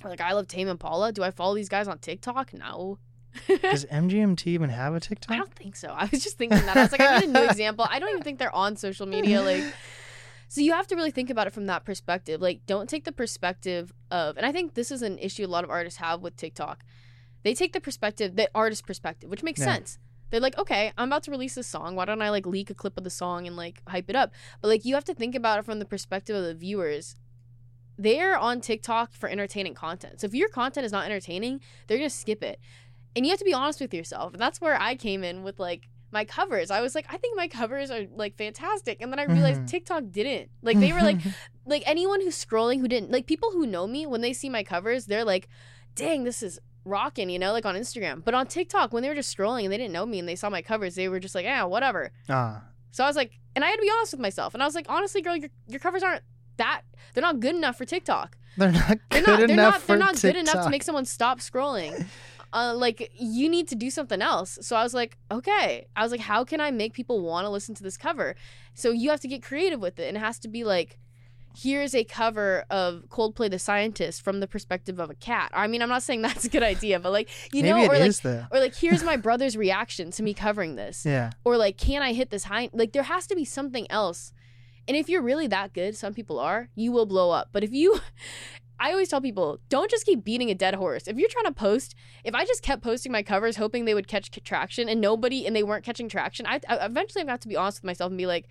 like 0.05 0.21
I 0.21 0.33
love 0.35 0.47
Tame 0.47 0.69
Impala. 0.69 1.13
Do 1.13 1.23
I 1.23 1.31
follow 1.31 1.55
these 1.55 1.71
guys 1.71 1.89
on 1.89 1.99
TikTok? 1.99 2.53
No. 2.53 2.99
Does 3.63 3.85
MGMT 3.87 4.47
even 4.49 4.71
have 4.71 4.95
a 4.95 5.01
TikTok? 5.01 5.35
I 5.35 5.39
don't 5.39 5.55
think 5.55 5.77
so. 5.77 5.89
I 5.89 6.07
was 6.11 6.23
just 6.23 6.37
thinking 6.39 6.65
that. 6.67 6.77
I 6.77 6.83
was 6.83 6.93
like, 6.93 7.01
I 7.01 7.21
need 7.21 7.29
a 7.29 7.33
new 7.33 7.45
example. 7.49 7.87
I 7.89 7.99
don't 7.99 8.11
even 8.11 8.23
think 8.23 8.39
they're 8.39 8.55
on 8.55 8.77
social 8.77 9.07
media. 9.07 9.43
Like, 9.43 9.65
so 10.49 10.61
you 10.61 10.73
have 10.73 10.87
to 10.89 10.97
really 10.97 11.11
think 11.11 11.31
about 11.31 11.47
it 11.47 11.53
from 11.53 11.67
that 11.67 11.85
perspective. 11.85 12.41
Like, 12.43 12.61
don't 12.67 12.89
take 12.89 13.05
the 13.05 13.13
perspective 13.13 13.93
of, 14.11 14.37
and 14.37 14.45
I 14.45 14.53
think 14.53 14.75
this 14.75 14.91
is 14.91 15.03
an 15.03 15.19
issue 15.19 15.45
a 15.45 15.49
lot 15.49 15.65
of 15.65 15.71
artists 15.71 15.99
have 15.99 16.21
with 16.21 16.37
TikTok. 16.37 16.85
They 17.43 17.55
take 17.55 17.73
the 17.73 17.81
perspective, 17.81 18.37
the 18.37 18.49
artist 18.55 18.87
perspective, 18.87 19.31
which 19.31 19.43
makes 19.43 19.61
Yeah. 19.61 19.67
sense. 19.75 19.99
They're 20.31 20.41
like, 20.41 20.57
okay, 20.59 20.93
I'm 20.97 21.09
about 21.09 21.25
to 21.25 21.31
release 21.31 21.55
this 21.57 21.67
song. 21.67 21.95
Why 21.95 22.05
don't 22.07 22.23
I 22.23 22.31
like 22.31 22.47
leak 22.47 22.71
a 22.71 22.75
clip 22.75 22.97
of 22.97 23.05
the 23.05 23.11
song 23.11 23.47
and 23.47 23.55
like 23.57 23.83
hype 23.87 24.09
it 24.09 24.17
up? 24.17 24.33
But 24.63 24.69
like, 24.69 24.85
you 24.85 24.95
have 24.95 25.05
to 25.05 25.15
think 25.15 25.35
about 25.35 25.59
it 25.59 25.65
from 25.65 25.79
the 25.79 25.85
perspective 25.85 26.35
of 26.37 26.45
the 26.45 26.55
viewers. 26.55 27.17
They're 27.99 28.39
on 28.39 28.61
TikTok 28.63 29.13
for 29.13 29.29
entertaining 29.29 29.75
content. 29.75 30.21
So 30.21 30.27
if 30.27 30.35
your 30.35 30.49
content 30.49 30.87
is 30.87 30.93
not 30.93 31.05
entertaining, 31.05 31.61
they're 31.87 31.99
gonna 31.99 32.09
skip 32.11 32.43
it. 32.43 32.59
And 33.15 33.25
you 33.27 33.31
have 33.31 33.39
to 33.39 33.45
be 33.45 33.53
honest 33.55 33.81
with 33.81 33.93
yourself. 33.95 34.33
And 34.33 34.41
that's 34.41 34.61
where 34.61 34.81
I 34.81 34.95
came 34.97 35.23
in 35.25 35.43
with 35.43 35.59
like 35.59 35.89
my 36.11 36.25
covers. 36.25 36.71
I 36.71 36.81
was 36.81 36.95
like, 36.95 37.07
I 37.09 37.17
think 37.17 37.37
my 37.37 37.49
covers 37.49 37.91
are 37.91 38.07
like 38.15 38.37
fantastic. 38.37 39.01
And 39.01 39.11
then 39.13 39.19
I 39.19 39.25
realized 39.25 39.63
Mhm. 39.63 39.67
TikTok 39.69 40.05
didn't. 40.11 40.51
Like 40.63 40.79
they 40.79 40.93
were 40.93 41.01
like 41.01 41.19
like 41.67 41.83
anyone 41.87 42.21
who's 42.21 42.43
scrolling 42.43 42.81
who 42.81 42.89
didn't 42.89 43.11
like 43.11 43.27
people 43.27 43.51
who 43.53 43.67
know 43.67 43.87
me 43.87 44.07
when 44.07 44.21
they 44.21 44.33
see 44.33 44.49
my 44.51 44.63
covers, 44.63 45.07
they're 45.07 45.25
like, 45.25 45.49
dang, 45.95 46.25
this 46.25 46.43
is 46.43 46.59
rocking, 46.85 47.31
you 47.31 47.39
know, 47.39 47.53
like 47.53 47.65
on 47.67 47.75
Instagram. 47.77 48.25
But 48.25 48.35
on 48.35 48.47
TikTok, 48.47 48.93
when 48.93 49.03
they 49.03 49.09
were 49.09 49.15
just 49.15 49.35
scrolling 49.37 49.65
and 49.65 49.73
they 49.73 49.79
didn't 49.79 49.93
know 49.93 50.05
me 50.07 50.19
and 50.19 50.29
they 50.29 50.37
saw 50.37 50.51
my 50.51 50.63
covers, 50.63 50.95
they 50.97 51.09
were 51.09 51.21
just 51.21 51.35
like, 51.35 51.45
yeah, 51.45 51.65
whatever. 51.65 52.11
ah, 52.29 52.63
So 52.91 53.05
I 53.05 53.07
was 53.07 53.17
like, 53.17 53.39
and 53.55 53.65
I 53.65 53.69
had 53.69 53.77
to 53.77 53.83
be 53.83 53.91
honest 53.91 54.13
with 54.13 54.21
myself. 54.21 54.55
And 54.55 54.63
I 54.63 54.67
was 54.67 54.75
like, 54.75 54.87
honestly, 54.89 55.23
girl, 55.23 55.37
your 55.37 55.51
your 55.69 55.81
covers 55.81 56.03
aren't 56.03 56.23
that 56.57 56.83
they're 57.15 57.23
not 57.23 57.41
good 57.41 57.55
enough 57.55 57.77
for 57.79 57.85
TikTok. 57.87 58.37
they're 58.59 58.73
not 58.73 58.99
They're 59.11 59.23
not 59.23 59.39
they're 59.47 59.57
not 59.57 59.87
they're 59.87 59.97
not 59.97 60.21
good 60.21 60.37
enough 60.37 60.65
to 60.65 60.71
make 60.71 60.83
someone 60.83 61.05
stop 61.07 61.39
scrolling. 61.41 62.05
Uh, 62.53 62.75
like 62.77 63.11
you 63.15 63.49
need 63.49 63.67
to 63.69 63.75
do 63.75 63.91
something 63.91 64.21
else. 64.21 64.59
So 64.61 64.77
I 64.77 64.83
was 64.83 64.93
like, 64.93 65.17
okay. 65.31 65.87
I 65.97 66.03
was 66.03 66.13
like, 66.13 66.21
how 66.21 66.45
can 66.45 66.61
I 66.61 66.71
make 66.71 66.93
people 66.93 67.23
want 67.23 67.47
to 67.47 67.51
listen 67.51 67.75
to 67.77 67.83
this 67.83 67.97
cover? 67.97 68.35
So 68.75 68.91
you 68.91 69.11
have 69.11 69.21
to 69.21 69.29
get 69.29 69.43
creative 69.43 69.81
with 69.81 69.99
it, 69.99 70.09
and 70.09 70.17
it 70.17 70.21
has 70.21 70.39
to 70.41 70.49
be 70.49 70.65
like, 70.65 70.99
here's 71.55 71.95
a 71.95 72.05
cover 72.05 72.65
of 72.71 73.05
Coldplay 73.09 73.51
the 73.51 73.59
Scientist 73.59 74.23
from 74.23 74.41
the 74.41 74.47
perspective 74.47 74.99
of 74.99 75.11
a 75.11 75.15
cat. 75.15 75.51
I 75.55 75.67
mean, 75.67 75.83
I'm 75.83 75.89
not 75.89 76.03
saying 76.03 76.23
that's 76.23 76.45
a 76.45 76.49
good 76.49 76.63
idea, 76.63 76.99
but 77.01 77.13
like 77.13 77.29
you 77.53 77.63
know, 77.63 77.87
or 77.87 77.99
like 77.99 78.25
or 78.25 78.61
like 78.61 78.75
here's 78.75 79.03
my 79.03 79.17
brother's 79.27 79.57
reaction 79.57 80.11
to 80.13 80.23
me 80.23 80.35
covering 80.35 80.77
this 80.77 81.05
Yeah, 81.07 81.31
or 81.45 81.57
like 81.57 81.77
can 81.79 82.03
i 82.03 82.13
hit 82.13 82.31
this 82.31 82.45
high 82.45 82.69
like 82.73 82.93
there 82.93 83.03
has 83.05 83.27
to 83.29 83.35
be 83.35 83.45
something 83.45 83.91
else 83.91 84.33
and 84.89 84.97
if 84.97 85.09
you're 85.09 85.23
really 85.23 85.47
that 85.47 85.73
good 85.73 85.97
some 85.97 86.15
people 86.15 86.39
are 86.39 86.69
you 86.75 86.93
will 86.93 87.07
blow 87.07 87.31
up 87.31 87.49
but 87.53 87.63
if 87.63 87.73
you 87.73 88.01
i 88.85 88.91
always 88.91 89.09
tell 89.09 89.21
people 89.29 89.49
don't 89.75 89.91
just 89.95 90.05
keep 90.09 90.21
beating 90.25 90.51
a 90.51 90.55
dead 90.65 90.75
horse. 90.75 91.05
If 91.07 91.17
you're 91.19 91.29
trying 91.37 91.51
to 91.53 91.53
post 91.67 91.95
if 92.25 92.35
i 92.35 92.45
just 92.45 92.63
kept 92.69 92.83
posting 92.83 93.13
my 93.13 93.23
covers 93.33 93.57
hoping 93.57 93.85
they 93.85 93.95
would 93.99 94.09
catch 94.15 94.31
traction 94.51 94.89
and 94.89 95.01
nobody 95.01 95.47
and 95.47 95.55
they 95.57 95.63
weren't 95.63 95.85
catching 95.85 96.09
traction 96.09 96.45
i, 96.47 96.61
I 96.69 96.75
eventually 96.91 97.23
i've 97.23 97.29
got 97.29 97.41
to 97.43 97.49
be 97.49 97.57
honest 97.57 97.79
with 97.81 97.85
myself 97.91 98.11
and 98.11 98.19
be 98.19 98.27
like 98.35 98.47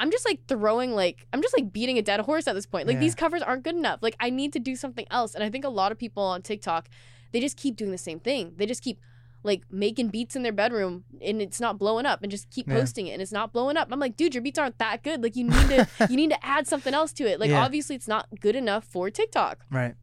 i'm 0.00 0.10
just 0.10 0.26
like 0.30 0.40
throwing 0.48 0.90
like 1.02 1.26
i'm 1.32 1.42
just 1.42 1.56
like 1.56 1.72
beating 1.72 1.98
a 1.98 2.02
dead 2.02 2.20
horse 2.20 2.46
at 2.48 2.54
this 2.54 2.66
point. 2.66 2.86
Like 2.88 2.94
Yeah. 2.94 3.06
these 3.06 3.14
covers 3.14 3.42
aren't 3.42 3.62
good 3.62 3.76
enough. 3.76 4.00
Like 4.02 4.16
i 4.20 4.28
need 4.40 4.52
to 4.54 4.58
do 4.70 4.74
something 4.76 5.06
else. 5.10 5.34
And 5.34 5.44
i 5.44 5.50
think 5.50 5.64
a 5.64 5.74
lot 5.80 5.92
of 5.92 5.98
people 5.98 6.22
on 6.22 6.42
tiktok 6.42 6.88
they 7.32 7.40
just 7.40 7.56
keep 7.56 7.74
doing 7.76 7.90
the 7.90 7.98
same 8.08 8.20
thing. 8.20 8.52
They 8.58 8.66
just 8.66 8.82
keep 8.82 8.98
like 9.44 9.62
making 9.70 10.08
beats 10.08 10.34
in 10.34 10.42
their 10.42 10.52
bedroom 10.52 11.04
and 11.22 11.40
it's 11.40 11.60
not 11.60 11.78
blowing 11.78 12.06
up 12.06 12.22
and 12.22 12.30
just 12.32 12.50
keep 12.50 12.66
Yeah. 12.66 12.74
posting 12.74 13.06
it 13.06 13.12
and 13.12 13.22
it's 13.22 13.30
not 13.30 13.52
blowing 13.52 13.76
up. 13.76 13.88
I'm 13.92 14.00
like, 14.00 14.16
dude, 14.16 14.34
your 14.34 14.42
beats 14.42 14.58
aren't 14.58 14.78
that 14.78 15.02
good. 15.04 15.22
Like 15.22 15.36
you 15.36 15.44
need 15.44 15.68
to 15.68 15.86
you 16.10 16.16
need 16.16 16.30
to 16.30 16.44
add 16.44 16.66
something 16.66 16.94
else 16.94 17.12
to 17.14 17.24
it. 17.24 17.38
Like 17.38 17.50
Yeah. 17.50 17.62
obviously 17.64 17.94
it's 17.94 18.08
not 18.08 18.26
good 18.40 18.56
enough 18.56 18.84
for 18.84 19.10
TikTok. 19.10 19.64
right. 19.70 19.94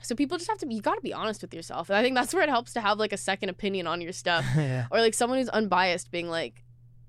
So 0.00 0.14
people 0.14 0.38
just 0.38 0.48
have 0.48 0.58
to 0.58 0.66
be 0.66 0.74
you 0.76 0.80
got 0.80 0.94
to 0.94 1.00
be 1.00 1.12
honest 1.12 1.42
with 1.42 1.52
yourself. 1.52 1.90
And 1.90 1.96
I 1.98 2.02
think 2.02 2.14
that's 2.16 2.32
where 2.32 2.42
it 2.42 2.48
helps 2.48 2.72
to 2.74 2.80
have 2.80 2.98
like 2.98 3.12
a 3.12 3.16
second 3.16 3.48
opinion 3.50 3.86
on 3.86 4.00
your 4.00 4.12
stuff 4.12 4.44
yeah, 4.56 4.86
or 4.90 5.00
like 5.00 5.12
someone 5.12 5.38
who's 5.38 5.48
unbiased 5.50 6.10
being 6.10 6.28
like 6.28 6.64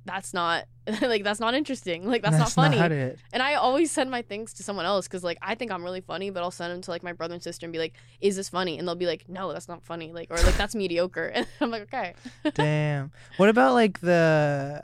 that's 0.10 0.34
not 0.34 0.66
like 1.02 1.24
that's 1.24 1.40
not 1.40 1.54
interesting. 1.54 2.08
Like 2.08 2.22
that's, 2.24 2.38
That's 2.38 2.58
not 2.58 2.74
funny. 2.74 2.78
not. 2.78 3.16
And 3.34 3.44
I 3.44 3.56
always 3.56 3.92
send 3.92 4.10
my 4.10 4.22
things 4.22 4.54
to 4.54 4.64
someone 4.64 4.86
else 4.86 5.08
because 5.08 5.24
like 5.24 5.38
I 5.42 5.56
think 5.56 5.72
I'm 5.72 5.84
really 5.84 6.02
funny, 6.02 6.30
but 6.32 6.42
I'll 6.42 6.52
send 6.52 6.74
them 6.74 6.82
to 6.82 6.92
like 6.92 7.04
my 7.04 7.14
brother 7.14 7.36
and 7.36 7.44
sister 7.44 7.66
and 7.66 7.74
be 7.74 7.80
like, 7.80 7.94
"Is 8.22 8.36
this 8.36 8.50
funny?" 8.50 8.78
And 8.78 8.88
they'll 8.88 8.96
be 8.96 9.06
like, 9.06 9.30
"No, 9.30 9.54
that's 9.54 9.68
not 9.68 9.84
funny." 9.84 10.12
Like 10.12 10.32
or 10.32 10.38
like 10.38 10.58
that's 10.58 10.76
mediocre. 10.76 11.32
And 11.36 11.48
I'm 11.62 11.70
like, 11.72 11.84
okay. 11.84 12.14
Damn. 12.54 13.12
What 13.38 13.50
about 13.50 13.74
like 13.74 14.00
the 14.02 14.84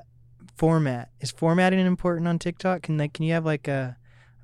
format? 0.57 1.09
Is 1.19 1.31
formatting 1.31 1.79
important 1.79 2.27
on 2.27 2.39
TikTok? 2.39 2.83
Can 2.83 2.97
like 2.97 3.13
can 3.13 3.25
you 3.25 3.33
have 3.33 3.45
like 3.45 3.67
a 3.67 3.97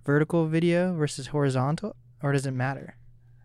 vertical 0.05 0.47
video 0.47 0.93
versus 0.95 1.27
horizontal, 1.27 1.95
or 2.23 2.31
does 2.31 2.45
it 2.45 2.51
matter? 2.51 2.95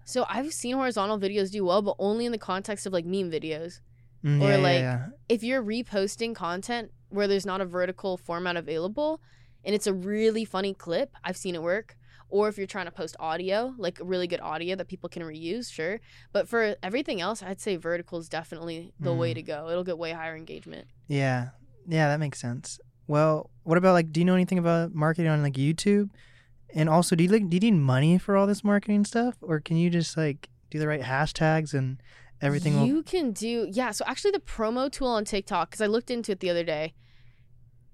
So 0.05 0.25
I've 0.29 0.53
seen 0.53 0.77
horizontal 0.77 1.19
videos 1.19 1.51
do 1.51 1.65
well, 1.65 1.83
but 1.83 1.97
only 1.99 2.27
in 2.27 2.33
the 2.33 2.39
context 2.39 2.87
of 2.87 2.93
like 2.93 3.05
meme 3.05 3.31
videos. 3.31 3.81
Mm, 4.25 4.41
Or, 4.43 4.49
yeah, 4.49 4.57
yeah, 4.57 4.63
like- 4.63 4.81
yeah. 4.81 5.07
If 5.29 5.43
you're 5.43 5.63
reposting 5.63 6.35
content 6.35 6.91
where 7.09 7.29
there's 7.29 7.47
not 7.47 7.61
a 7.61 7.65
vertical 7.65 8.17
format 8.17 8.57
available 8.57 9.21
and 9.65 9.75
it's 9.75 9.87
a 9.87 9.95
really 9.95 10.45
funny 10.45 10.75
clip, 10.75 11.11
I've 11.25 11.37
seen 11.37 11.55
it 11.55 11.63
work. 11.63 11.97
Or 12.29 12.49
if 12.49 12.59
you're 12.59 12.67
trying 12.67 12.87
to 12.87 12.91
post 12.93 13.15
audio, 13.21 13.73
like 13.79 13.99
really 14.03 14.27
good 14.27 14.41
audio 14.41 14.75
that 14.77 14.89
people 14.89 15.09
can 15.09 15.23
reuse, 15.23 15.71
sure. 15.73 16.01
But 16.33 16.49
for 16.49 16.75
everything 16.83 17.21
else, 17.21 17.41
I'd 17.41 17.61
say 17.61 17.77
vertical 17.77 18.19
is 18.19 18.29
definitely 18.29 18.93
the 18.99 19.15
way 19.15 19.31
Mm. 19.31 19.35
to 19.37 19.43
go. 19.43 19.69
It'll 19.71 19.85
get 19.85 19.97
way 19.97 20.11
higher 20.11 20.35
engagement. 20.37 20.89
Yeah, 21.07 21.51
yeah, 21.87 22.09
that 22.09 22.19
makes 22.19 22.41
sense. 22.41 22.81
Well, 23.07 23.51
what 23.63 23.79
about 23.79 23.93
like? 23.93 24.11
Do 24.13 24.21
you 24.21 24.25
know 24.25 24.35
anything 24.35 24.59
about 24.59 24.93
marketing 24.93 25.31
on 25.31 25.41
like 25.41 25.53
YouTube? 25.55 26.11
And 26.75 26.89
also, 26.89 27.15
do 27.15 27.23
you 27.23 27.31
like 27.31 27.49
do 27.49 27.55
you 27.57 27.61
need 27.61 27.79
money 27.79 28.19
for 28.19 28.37
all 28.37 28.49
this 28.49 28.65
marketing 28.65 29.05
stuff, 29.05 29.37
or 29.41 29.61
can 29.61 29.77
you 29.77 29.89
just 29.89 30.17
like 30.17 30.49
do 30.71 30.81
the 30.81 30.89
right 30.89 31.03
hashtags 31.03 31.75
and 31.75 32.03
everything? 32.41 32.79
will... 32.79 32.87
You 32.87 33.03
can 33.03 33.33
do 33.33 33.69
yeah. 33.71 33.91
So 33.91 34.05
actually, 34.07 34.33
the 34.33 34.41
promo 34.41 34.91
tool 34.91 35.09
on 35.09 35.25
TikTok 35.25 35.71
because 35.71 35.81
I 35.81 35.87
looked 35.87 36.11
into 36.11 36.33
it 36.33 36.41
the 36.41 36.51
other 36.51 36.65
day. 36.65 36.95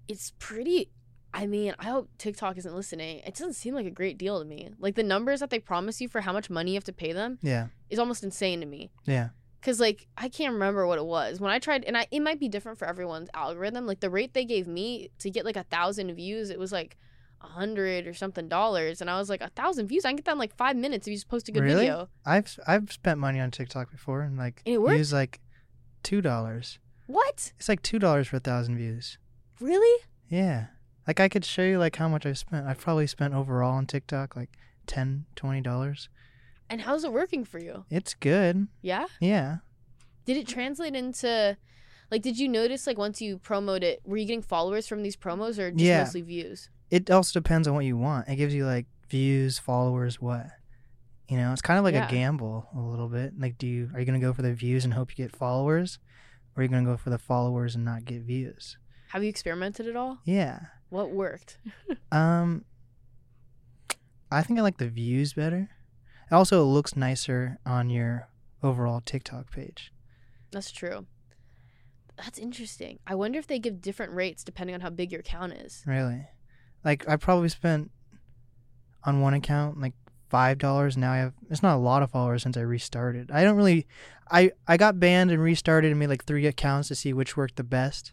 It's 0.09 0.33
pretty. 0.39 0.91
I 1.35 1.47
mean, 1.47 1.75
I 1.79 1.87
hope 1.87 2.11
TikTok 2.19 2.59
isn't 2.59 2.75
listening. 2.75 3.21
It 3.21 3.35
doesn't 3.35 3.55
seem 3.55 3.75
like 3.75 3.87
a 3.87 3.91
great 3.91 4.19
deal 4.19 4.39
to 4.39 4.45
me. 4.45 4.69
Like 4.79 4.97
the 4.97 5.03
numbers 5.03 5.41
that 5.41 5.49
they 5.49 5.59
promise 5.59 6.01
you 6.01 6.09
for 6.09 6.21
how 6.21 6.33
much 6.33 6.51
money 6.51 6.73
you 6.73 6.77
have 6.77 6.85
to 6.85 6.93
pay 6.93 7.13
them 7.13 7.39
Yeah, 7.41 7.69
is 7.89 7.99
almost 7.99 8.23
insane 8.23 8.61
to 8.61 8.67
me. 8.67 8.91
yeah, 9.07 9.31
Cause 9.63 9.81
like 9.81 10.09
I 10.19 10.29
can't 10.29 10.53
remember 10.53 10.87
what 10.87 10.99
it 10.99 11.07
was 11.07 11.41
when 11.41 11.51
I 11.51 11.59
tried, 11.59 11.85
and 11.85 11.97
I 11.97 12.07
it 12.11 12.21
might 12.21 12.39
be 12.39 12.49
different 12.49 12.79
for 12.79 12.87
everyone's 12.87 13.31
algorithm. 13.33 13.87
Like 13.87 14.01
the 14.01 14.11
rate 14.11 14.35
they 14.35 14.45
gave 14.45 14.67
me 14.67 15.09
to 15.21 15.31
get 15.31 15.47
like 15.47 15.57
a 15.57 15.63
thousand 15.63 16.15
views, 16.15 16.51
it 16.51 16.59
was 16.59 16.73
like 16.73 16.99
a 17.43 17.47
hundred 17.47 18.07
or 18.07 18.15
something 18.15 18.49
dollars, 18.49 19.01
and 19.01 19.11
I 19.11 19.19
was 19.19 19.29
like 19.29 19.41
a 19.41 19.49
thousand 19.51 19.89
views. 19.89 20.05
I 20.05 20.11
can 20.11 20.17
get 20.17 20.25
that 20.27 20.33
in 20.33 20.39
like 20.39 20.57
five 20.57 20.77
minutes 20.77 21.07
if 21.07 21.11
you 21.11 21.17
just 21.17 21.29
post 21.29 21.49
a 21.49 21.53
good 21.53 21.63
Really? 21.63 21.81
video. 21.87 22.09
I've 22.25 22.59
I've 22.67 22.93
spent 22.93 23.19
money 23.19 23.41
on 23.41 23.51
TikTok 23.51 23.91
before 23.91 24.23
and 24.23 24.37
like 24.39 24.63
And 24.65 24.75
it 24.77 24.79
worked? 24.83 24.99
used 24.99 25.13
like 25.13 25.41
two 26.03 26.21
dollars. 26.21 26.79
What? 27.07 27.53
It's 27.59 27.69
like 27.69 27.83
two 27.83 27.99
dollars 27.99 28.29
for 28.29 28.37
a 28.37 28.41
thousand 28.41 28.77
views. 28.77 29.19
Really? 29.61 30.05
Yeah, 30.29 30.67
like 31.07 31.21
I 31.21 31.29
could 31.29 31.45
show 31.45 31.63
you 31.63 31.79
like 31.79 31.97
how 31.97 32.09
much 32.09 32.25
I've 32.27 32.39
spent. 32.39 32.67
I've 32.67 32.79
probably 32.81 33.07
spent 33.07 33.35
overall 33.35 33.73
on 33.75 33.87
TikTok 33.87 34.37
like 34.37 34.51
ten, 34.87 35.27
twenty 35.37 35.61
dollars. 35.61 36.09
And 36.71 36.81
how's 36.83 37.05
it 37.05 37.13
working 37.13 37.45
for 37.45 37.59
you? 37.59 37.85
It's 37.91 38.15
good. 38.15 38.67
Yeah. 38.81 39.07
Yeah. 39.21 39.57
Did 40.25 40.37
it 40.39 40.47
translate 40.49 40.95
into 40.97 41.57
like 42.11 42.23
did 42.23 42.39
you 42.39 42.49
notice 42.49 42.87
like 42.87 42.97
once 42.99 43.21
you 43.21 43.39
promote 43.39 43.83
it, 43.83 44.01
were 44.05 44.17
you 44.17 44.25
getting 44.27 44.43
followers 44.43 44.87
from 44.87 45.03
these 45.03 45.17
promos 45.17 45.59
or 45.59 45.71
just 45.71 45.83
Yeah. 45.83 46.05
mostly 46.05 46.23
views? 46.23 46.71
It 46.93 47.11
also 47.11 47.41
depends 47.41 47.67
on 47.67 47.75
what 47.75 47.85
you 47.85 47.97
want. 47.97 48.29
It 48.29 48.37
gives 48.37 48.55
you 48.55 48.67
like 48.67 48.87
views, 49.09 49.59
followers, 49.59 50.21
what. 50.21 50.47
You 51.29 51.39
know, 51.39 51.53
it's 51.53 51.63
kind 51.63 51.79
of 51.79 51.85
like 51.85 51.95
Yeah. 51.95 52.07
a 52.07 52.11
gamble 52.11 52.69
a 52.77 52.81
little 52.81 53.09
bit. 53.09 53.33
Like 53.39 53.57
do 53.59 53.67
you 53.67 53.91
are 53.95 53.99
you 54.01 54.07
going 54.07 54.21
to 54.21 54.25
go 54.25 54.33
for 54.35 54.43
the 54.43 54.53
views 54.53 54.85
and 54.85 54.93
hope 54.95 55.11
you 55.11 55.25
get 55.25 55.35
followers 55.35 55.99
or 56.55 56.61
are 56.61 56.63
you 56.65 56.69
going 56.69 56.85
to 56.85 56.91
go 56.91 56.97
for 56.97 57.11
the 57.11 57.19
followers 57.19 57.75
and 57.75 57.85
not 57.85 58.05
get 58.05 58.21
views? 58.23 58.77
Have 59.09 59.23
you 59.23 59.29
experimented 59.31 59.87
at 59.89 59.97
all? 59.97 60.19
Yeah. 60.25 60.61
What 60.91 61.11
worked? 61.11 61.59
Um 62.13 62.65
I 64.31 64.43
think 64.43 64.59
I 64.59 64.63
like 64.63 64.79
the 64.79 64.89
views 64.89 65.33
better. 65.35 65.69
It 66.31 66.35
also 66.35 66.65
looks 66.65 66.97
nicer 66.97 67.59
on 67.67 67.91
your 67.91 68.29
overall 68.63 69.01
TikTok 69.03 69.51
page. 69.51 69.93
That's 70.51 70.71
true. 70.73 71.07
That's 72.17 72.39
interesting. 72.39 72.99
I 73.07 73.15
wonder 73.15 73.39
if 73.39 73.47
they 73.47 73.59
give 73.59 73.81
different 73.81 74.13
rates 74.13 74.43
depending 74.45 74.75
on 74.75 74.81
how 74.81 74.91
big 74.91 75.13
your 75.13 75.21
account 75.21 75.53
is. 75.55 75.83
Really. 75.87 76.27
Like 76.85 77.09
I 77.09 77.17
probably 77.17 77.49
spent 77.49 77.91
on 79.05 79.21
one 79.21 79.35
account 79.35 79.81
like 79.81 79.95
five 80.29 80.59
dollars. 80.59 80.97
Now 80.97 81.13
I 81.13 81.19
have 81.19 81.35
it's 81.51 81.63
not 81.63 81.77
a 81.77 81.79
lot 81.79 82.03
of 82.03 82.11
followers 82.11 82.43
since 82.43 82.57
I 82.57 82.63
restarted. 82.63 83.31
I 83.31 83.45
don't 83.45 83.57
really 83.57 83.87
I 84.31 84.53
I 84.67 84.77
got 84.77 84.99
banned 84.99 85.31
and 85.31 85.43
restarted 85.43 85.91
and 85.91 86.01
made 86.01 86.09
like 86.09 86.25
three 86.25 86.47
accounts 86.47 86.89
to 86.89 86.95
see 86.95 87.13
which 87.13 87.37
worked 87.37 87.57
the 87.57 87.65
best. 87.65 88.13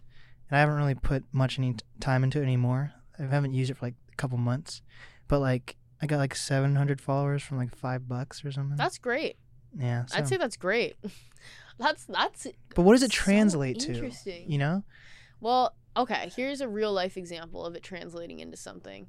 And 0.49 0.57
I 0.57 0.59
haven't 0.59 0.76
really 0.76 0.95
put 0.95 1.24
much 1.32 1.57
any 1.57 1.76
time 1.99 2.24
into 2.24 2.39
it 2.39 2.43
anymore. 2.43 2.93
I 3.17 3.24
haven't 3.24 3.53
used 3.53 3.72
it 3.72 3.78
for 3.78 3.86
like 3.86 3.95
a 4.11 4.15
couple 4.15 4.38
months. 4.38 4.82
But 5.28 5.39
like 5.39 5.76
I 6.01 6.07
got 6.07 6.17
like 6.17 6.36
seven 6.36 6.76
hundred 6.76 7.01
followers 7.01 7.43
from 7.43 7.57
like 7.57 7.76
five 7.76 8.07
bucks 8.07 8.43
or 8.43 8.51
something. 8.51 8.78
That's 8.78 8.97
great. 8.97 9.38
yeah. 9.78 10.05
So. 10.05 10.17
I'd 10.17 10.28
say 10.28 10.38
that's 10.38 10.57
great. 10.57 10.95
that's 11.80 12.05
that's 12.05 12.47
but 12.76 12.84
what 12.84 12.93
does 12.93 13.03
it 13.03 13.11
so 13.11 13.15
translate 13.15 13.80
to? 13.80 14.11
You 14.45 14.57
know? 14.57 14.84
Well, 15.40 15.76
okay, 15.96 16.32
here's 16.36 16.62
a 16.62 16.68
real 16.68 16.92
life 16.94 17.18
example 17.18 17.66
of 17.66 17.76
it 17.76 17.84
translating 17.84 18.40
into 18.40 18.58
something. 18.58 19.08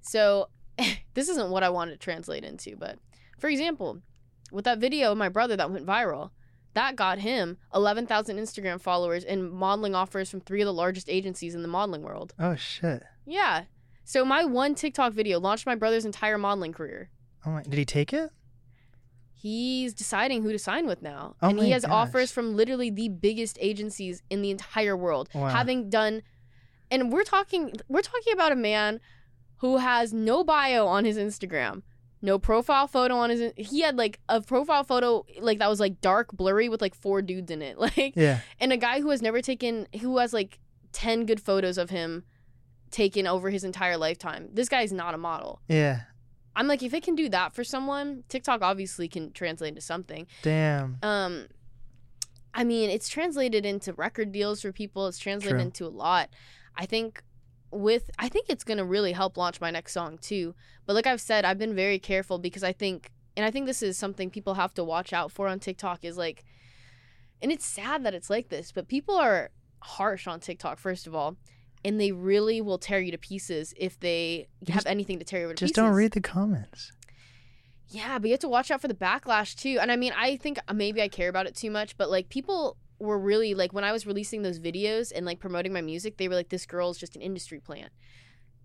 So, 0.00 0.48
this 1.14 1.28
isn't 1.28 1.50
what 1.50 1.62
I 1.62 1.68
wanted 1.68 1.92
to 1.92 1.98
translate 1.98 2.44
into, 2.44 2.76
but 2.76 2.98
for 3.38 3.48
example, 3.48 4.02
with 4.50 4.64
that 4.64 4.78
video 4.78 5.12
of 5.12 5.18
my 5.18 5.28
brother 5.28 5.56
that 5.56 5.70
went 5.70 5.86
viral, 5.86 6.30
that 6.74 6.96
got 6.96 7.18
him 7.18 7.58
11,000 7.74 8.38
Instagram 8.38 8.80
followers 8.80 9.24
and 9.24 9.50
modeling 9.50 9.94
offers 9.94 10.30
from 10.30 10.40
three 10.40 10.62
of 10.62 10.66
the 10.66 10.72
largest 10.72 11.08
agencies 11.08 11.54
in 11.54 11.62
the 11.62 11.68
modeling 11.68 12.02
world. 12.02 12.34
Oh 12.38 12.56
shit. 12.56 13.02
Yeah. 13.26 13.64
So, 14.04 14.24
my 14.24 14.44
one 14.44 14.74
TikTok 14.74 15.12
video 15.12 15.38
launched 15.38 15.66
my 15.66 15.74
brother's 15.74 16.04
entire 16.04 16.38
modeling 16.38 16.72
career. 16.72 17.10
Oh 17.46 17.50
my 17.50 17.62
did 17.62 17.74
he 17.74 17.84
take 17.84 18.12
it? 18.12 18.30
He's 19.42 19.92
deciding 19.92 20.44
who 20.44 20.52
to 20.52 20.58
sign 20.58 20.86
with 20.86 21.02
now. 21.02 21.34
Oh 21.42 21.48
and 21.48 21.58
he 21.58 21.72
has 21.72 21.84
offers 21.84 22.30
from 22.30 22.54
literally 22.54 22.90
the 22.90 23.08
biggest 23.08 23.58
agencies 23.60 24.22
in 24.30 24.40
the 24.40 24.52
entire 24.52 24.96
world. 24.96 25.28
Wow. 25.34 25.48
Having 25.48 25.90
done 25.90 26.22
and 26.92 27.12
we're 27.12 27.24
talking 27.24 27.72
we're 27.88 28.02
talking 28.02 28.32
about 28.34 28.52
a 28.52 28.56
man 28.56 29.00
who 29.56 29.78
has 29.78 30.12
no 30.12 30.44
bio 30.44 30.86
on 30.86 31.04
his 31.04 31.16
Instagram. 31.16 31.82
No 32.24 32.38
profile 32.38 32.86
photo 32.86 33.16
on 33.16 33.30
his 33.30 33.52
he 33.56 33.80
had 33.80 33.96
like 33.98 34.20
a 34.28 34.40
profile 34.40 34.84
photo 34.84 35.26
like 35.40 35.58
that 35.58 35.68
was 35.68 35.80
like 35.80 36.00
dark 36.00 36.30
blurry 36.32 36.68
with 36.68 36.80
like 36.80 36.94
four 36.94 37.20
dudes 37.20 37.50
in 37.50 37.62
it. 37.62 37.76
Like 37.80 38.12
Yeah. 38.14 38.38
and 38.60 38.72
a 38.72 38.76
guy 38.76 39.00
who 39.00 39.10
has 39.10 39.20
never 39.20 39.42
taken 39.42 39.88
who 40.00 40.18
has 40.18 40.32
like 40.32 40.60
10 40.92 41.26
good 41.26 41.40
photos 41.40 41.78
of 41.78 41.90
him 41.90 42.22
taken 42.92 43.26
over 43.26 43.50
his 43.50 43.64
entire 43.64 43.96
lifetime. 43.96 44.50
This 44.52 44.68
guy's 44.68 44.92
not 44.92 45.14
a 45.14 45.18
model. 45.18 45.62
Yeah. 45.66 46.02
I'm 46.54 46.68
like 46.68 46.82
if 46.82 46.92
it 46.94 47.02
can 47.02 47.14
do 47.14 47.28
that 47.30 47.54
for 47.54 47.64
someone, 47.64 48.24
TikTok 48.28 48.62
obviously 48.62 49.08
can 49.08 49.32
translate 49.32 49.70
into 49.70 49.80
something. 49.80 50.26
Damn. 50.42 50.98
Um, 51.02 51.46
I 52.54 52.64
mean, 52.64 52.90
it's 52.90 53.08
translated 53.08 53.64
into 53.64 53.92
record 53.94 54.32
deals 54.32 54.60
for 54.60 54.72
people. 54.72 55.06
It's 55.06 55.18
translated 55.18 55.58
True. 55.58 55.66
into 55.66 55.86
a 55.86 55.88
lot. 55.88 56.28
I 56.76 56.86
think 56.86 57.22
with 57.70 58.10
I 58.18 58.28
think 58.28 58.46
it's 58.48 58.64
gonna 58.64 58.84
really 58.84 59.12
help 59.12 59.36
launch 59.36 59.60
my 59.60 59.70
next 59.70 59.92
song 59.92 60.18
too. 60.18 60.54
But 60.86 60.94
like 60.94 61.06
I've 61.06 61.20
said, 61.20 61.44
I've 61.44 61.58
been 61.58 61.74
very 61.74 61.98
careful 61.98 62.38
because 62.38 62.62
I 62.62 62.72
think, 62.72 63.10
and 63.36 63.46
I 63.46 63.50
think 63.50 63.66
this 63.66 63.82
is 63.82 63.96
something 63.96 64.30
people 64.30 64.54
have 64.54 64.74
to 64.74 64.84
watch 64.84 65.12
out 65.12 65.32
for 65.32 65.48
on 65.48 65.58
TikTok 65.58 66.04
is 66.04 66.18
like, 66.18 66.44
and 67.40 67.50
it's 67.50 67.64
sad 67.64 68.04
that 68.04 68.14
it's 68.14 68.28
like 68.28 68.50
this, 68.50 68.72
but 68.72 68.88
people 68.88 69.16
are 69.16 69.50
harsh 69.80 70.26
on 70.26 70.40
TikTok 70.40 70.78
first 70.78 71.06
of 71.06 71.14
all. 71.14 71.36
And 71.84 72.00
they 72.00 72.12
really 72.12 72.60
will 72.60 72.78
tear 72.78 73.00
you 73.00 73.10
to 73.10 73.18
pieces 73.18 73.74
if 73.76 73.98
they 73.98 74.46
You 74.64 74.74
have 74.74 74.86
anything 74.86 75.18
to 75.18 75.24
tear 75.24 75.40
you 75.40 75.48
to 75.48 75.54
Just 75.54 75.60
pieces. 75.60 75.70
Just 75.70 75.76
don't 75.76 75.94
read 75.94 76.12
the 76.12 76.20
comments. 76.20 76.92
Yeah, 77.88 78.18
but 78.18 78.28
you 78.28 78.32
have 78.32 78.40
to 78.40 78.48
watch 78.48 78.70
out 78.70 78.80
for 78.80 78.88
the 78.88 78.94
backlash 78.94 79.54
too. 79.54 79.78
And 79.80 79.92
I 79.92 79.96
mean, 79.96 80.12
I 80.16 80.36
think 80.36 80.58
maybe 80.72 81.02
I 81.02 81.08
care 81.08 81.28
about 81.28 81.46
it 81.46 81.54
too 81.54 81.70
much, 81.70 81.96
but 81.96 82.10
like 82.10 82.28
people 82.28 82.76
were 82.98 83.18
really 83.18 83.54
like 83.54 83.72
when 83.72 83.84
I 83.84 83.92
was 83.92 84.06
releasing 84.06 84.42
those 84.42 84.58
videos 84.58 85.12
and 85.14 85.26
like 85.26 85.40
promoting 85.40 85.72
my 85.72 85.82
music, 85.82 86.16
they 86.16 86.28
were 86.28 86.34
like, 86.34 86.48
"This 86.48 86.66
girl 86.66 86.90
is 86.90 86.98
just 86.98 87.16
an 87.16 87.22
industry 87.22 87.60
plant." 87.60 87.92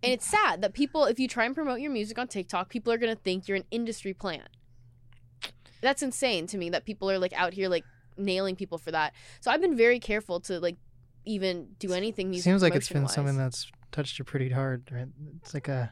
And 0.04 0.14
it's 0.14 0.28
sad 0.28 0.62
that 0.62 0.74
people, 0.74 1.06
if 1.06 1.20
you 1.20 1.28
try 1.28 1.46
and 1.46 1.56
promote 1.56 1.80
your 1.80 1.92
music 1.92 2.20
on 2.20 2.28
TikTok, 2.28 2.70
people 2.70 2.94
are 2.94 2.98
gonna 2.98 3.16
think 3.16 3.48
you're 3.48 3.58
an 3.58 3.66
industry 3.72 4.14
plant. 4.14 4.48
That's 5.82 6.02
insane 6.02 6.48
to 6.48 6.58
me 6.58 6.70
that 6.70 6.86
people 6.86 7.10
are 7.10 7.20
like 7.20 7.34
out 7.34 7.54
here 7.54 7.68
like 7.68 7.84
nailing 8.16 8.56
people 8.56 8.78
for 8.78 8.92
that. 8.92 9.14
So 9.42 9.52
I've 9.52 9.62
been 9.62 9.76
very 9.76 10.00
careful 10.00 10.40
to 10.42 10.60
like 10.60 10.78
even 11.28 11.68
do 11.80 11.94
anything 11.94 12.30
music. 12.30 12.44
Seems 12.44 12.62
like 12.62 12.76
it's 12.76 12.88
been 12.88 13.02
promotion-wise. 13.04 13.14
something 13.14 13.38
that's 13.38 13.72
touched 13.92 14.18
you 14.20 14.26
pretty 14.26 14.50
hard, 14.50 14.90
right? 14.92 15.08
It's 15.42 15.54
like 15.54 15.68
a 15.68 15.92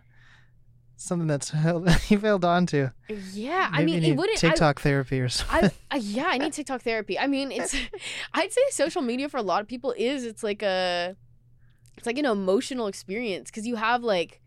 something 0.97 1.27
that's 1.27 1.49
held, 1.65 1.89
you 2.09 2.17
held 2.19 2.45
on 2.45 2.65
to. 2.67 2.91
Yeah, 3.33 3.69
I 3.71 3.83
mean, 3.83 4.03
it 4.03 4.15
wouldn't. 4.15 4.43
I- 4.43 4.49
TikTok 4.49 4.81
therapy 4.81 5.19
or 5.19 5.29
something. 5.29 5.71
I, 5.91 5.95
I 5.95 5.97
yeah, 5.99 6.27
I 6.27 6.38
need 6.38 6.53
TikTok 6.59 6.81
therapy. 6.81 7.19
I 7.19 7.27
mean, 7.27 7.51
it's 7.51 7.75
I'd 8.33 8.51
say 8.51 8.61
social 8.71 9.01
media 9.01 9.29
for 9.29 9.38
a 9.38 9.43
lot 9.43 9.61
of 9.61 9.67
people 9.67 9.93
is 9.97 10.23
it's 10.25 10.43
like 10.43 10.63
a 10.63 11.15
it's 11.97 12.05
like 12.05 12.17
an 12.17 12.25
emotional 12.25 12.88
experience 12.88 13.49
because 13.49 13.65
you 13.67 13.75
have 13.75 14.03
like 14.03 14.41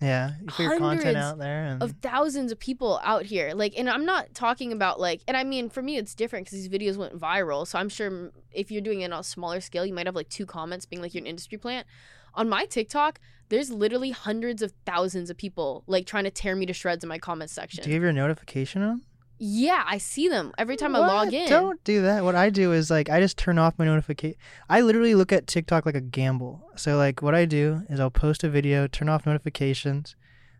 Yeah, 0.00 0.32
you 0.40 0.46
put 0.46 0.62
your 0.62 0.78
content 0.78 1.16
out 1.16 1.38
there, 1.38 1.64
and 1.64 1.82
of 1.82 1.94
thousands 2.00 2.52
of 2.52 2.58
people 2.58 3.00
out 3.02 3.24
here. 3.26 3.52
Like, 3.54 3.74
and 3.76 3.88
I'm 3.88 4.06
not 4.06 4.32
talking 4.34 4.72
about 4.72 4.98
like, 4.98 5.20
and 5.28 5.36
I 5.36 5.44
mean, 5.44 5.68
for 5.68 5.82
me, 5.82 5.98
it's 5.98 6.14
different 6.14 6.46
because 6.46 6.66
these 6.66 6.70
videos 6.70 6.96
went 6.96 7.18
viral. 7.18 7.66
So 7.66 7.78
I'm 7.78 7.90
sure 7.90 8.32
if 8.50 8.70
you're 8.70 8.80
doing 8.80 9.02
it 9.02 9.12
on 9.12 9.20
a 9.20 9.24
smaller 9.24 9.60
scale, 9.60 9.84
you 9.84 9.92
might 9.92 10.06
have 10.06 10.14
like 10.14 10.30
two 10.30 10.46
comments 10.46 10.86
being 10.86 11.02
like 11.02 11.12
you're 11.12 11.22
an 11.22 11.26
industry 11.26 11.58
plant. 11.58 11.86
On 12.34 12.48
my 12.48 12.64
TikTok, 12.64 13.20
there's 13.50 13.70
literally 13.70 14.10
hundreds 14.10 14.62
of 14.62 14.72
thousands 14.86 15.28
of 15.28 15.36
people 15.36 15.82
like 15.86 16.06
trying 16.06 16.24
to 16.24 16.30
tear 16.30 16.56
me 16.56 16.64
to 16.66 16.72
shreds 16.72 17.04
in 17.04 17.08
my 17.08 17.18
comment 17.18 17.50
section. 17.50 17.84
do 17.84 17.90
you 17.90 17.94
have 17.94 18.02
your 18.02 18.12
notification 18.12 18.82
on? 18.82 19.02
Yeah, 19.42 19.84
I 19.86 19.96
see 19.96 20.28
them 20.28 20.52
every 20.58 20.76
time 20.76 20.94
I 20.94 20.98
log 20.98 21.32
in. 21.32 21.48
Don't 21.48 21.82
do 21.82 22.02
that. 22.02 22.24
What 22.24 22.34
I 22.34 22.50
do 22.50 22.72
is 22.72 22.90
like 22.90 23.08
I 23.08 23.20
just 23.20 23.38
turn 23.38 23.58
off 23.58 23.78
my 23.78 23.86
notification. 23.86 24.36
I 24.68 24.82
literally 24.82 25.14
look 25.14 25.32
at 25.32 25.46
TikTok 25.46 25.86
like 25.86 25.94
a 25.94 26.00
gamble. 26.02 26.68
So 26.76 26.98
like 26.98 27.22
what 27.22 27.34
I 27.34 27.46
do 27.46 27.82
is 27.88 27.98
I'll 27.98 28.10
post 28.10 28.44
a 28.44 28.50
video, 28.50 28.86
turn 28.86 29.08
off 29.08 29.24
notifications. 29.24 30.14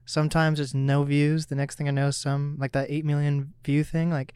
Sometimes 0.06 0.58
it's 0.58 0.72
no 0.72 1.04
views. 1.04 1.46
The 1.46 1.56
next 1.56 1.76
thing 1.76 1.88
I 1.88 1.90
know, 1.90 2.10
some 2.10 2.56
like 2.58 2.72
that 2.72 2.90
eight 2.90 3.04
million 3.04 3.52
view 3.62 3.84
thing. 3.84 4.10
Like 4.10 4.32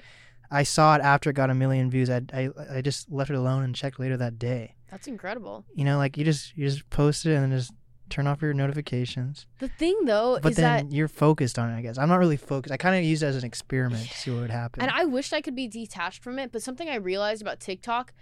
I 0.50 0.62
saw 0.62 0.94
it 0.94 1.00
after 1.00 1.30
it 1.30 1.34
got 1.34 1.48
a 1.48 1.54
million 1.54 1.90
views. 1.90 2.10
I 2.10 2.20
I 2.34 2.50
I 2.70 2.80
just 2.82 3.10
left 3.10 3.30
it 3.30 3.36
alone 3.36 3.62
and 3.62 3.74
checked 3.74 3.98
later 3.98 4.18
that 4.18 4.38
day. 4.38 4.74
That's 4.90 5.06
incredible. 5.06 5.64
You 5.74 5.86
know, 5.86 5.96
like 5.96 6.18
you 6.18 6.24
just 6.24 6.54
you 6.54 6.68
just 6.68 6.88
post 6.90 7.24
it 7.24 7.32
and 7.32 7.50
then 7.50 7.58
just 7.58 7.72
turn 8.14 8.26
off 8.26 8.40
your 8.42 8.54
notifications. 8.54 9.46
The 9.58 9.68
thing 9.68 9.98
though 10.04 10.38
But 10.42 10.52
is 10.52 10.56
then 10.56 10.88
that 10.88 10.94
you're 10.94 11.08
focused 11.08 11.58
on 11.58 11.70
it. 11.70 11.76
I 11.76 11.82
guess 11.82 11.98
I'm 11.98 12.08
not 12.08 12.18
really 12.18 12.36
focused. 12.36 12.72
I 12.72 12.76
kind 12.76 12.96
of 12.96 13.04
use 13.04 13.22
it 13.22 13.26
as 13.26 13.36
an 13.36 13.44
experiment 13.44 14.08
to 14.08 14.16
see 14.16 14.30
what 14.30 14.40
would 14.42 14.50
happen. 14.50 14.82
And 14.82 14.90
I 14.90 15.04
wished 15.04 15.32
I 15.32 15.40
could 15.40 15.56
be 15.56 15.66
detached 15.68 16.22
from 16.22 16.38
it, 16.38 16.52
but 16.52 16.62
something 16.62 16.88
I 16.88 16.96
realized 16.96 17.42
about 17.42 17.60
TikTok 17.60 18.12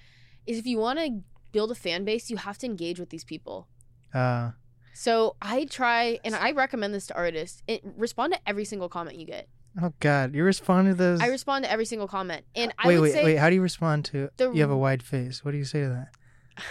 is 0.46 0.58
if 0.58 0.66
you 0.66 0.78
want 0.78 0.98
to 0.98 1.20
build 1.52 1.70
a 1.70 1.74
fan 1.74 2.04
base, 2.04 2.30
you 2.30 2.36
have 2.38 2.58
to 2.58 2.66
engage 2.66 2.98
with 2.98 3.10
these 3.10 3.24
people. 3.24 3.68
uh, 4.14 4.50
So 4.94 5.36
I 5.42 5.64
try, 5.66 6.18
and 6.24 6.34
I 6.34 6.52
recommend 6.52 6.94
this 6.94 7.06
to 7.08 7.14
artists. 7.14 7.62
It, 7.66 7.82
respond 7.96 8.32
to 8.32 8.40
every 8.46 8.64
single 8.64 8.88
comment 8.88 9.16
you 9.18 9.26
get. 9.26 9.48
oh 9.82 9.92
God, 10.00 10.34
you 10.34 10.44
respond 10.44 10.88
to 10.88 10.94
those. 10.94 11.20
I 11.20 11.26
respond 11.28 11.64
to 11.64 11.70
every 11.70 11.84
single 11.86 12.08
comment, 12.08 12.44
and 12.54 12.72
I 12.78 12.88
wait, 12.88 13.00
wait, 13.00 13.24
wait. 13.24 13.36
How 13.36 13.48
do 13.50 13.54
you 13.54 13.62
respond 13.62 14.04
to? 14.06 14.30
the- 14.36 14.50
You 14.52 14.60
have 14.62 14.70
a 14.70 14.76
wide 14.76 15.02
face. 15.02 15.44
What 15.44 15.50
do 15.52 15.58
you 15.58 15.64
say 15.64 15.80
to 15.82 15.88
that? 15.88 16.08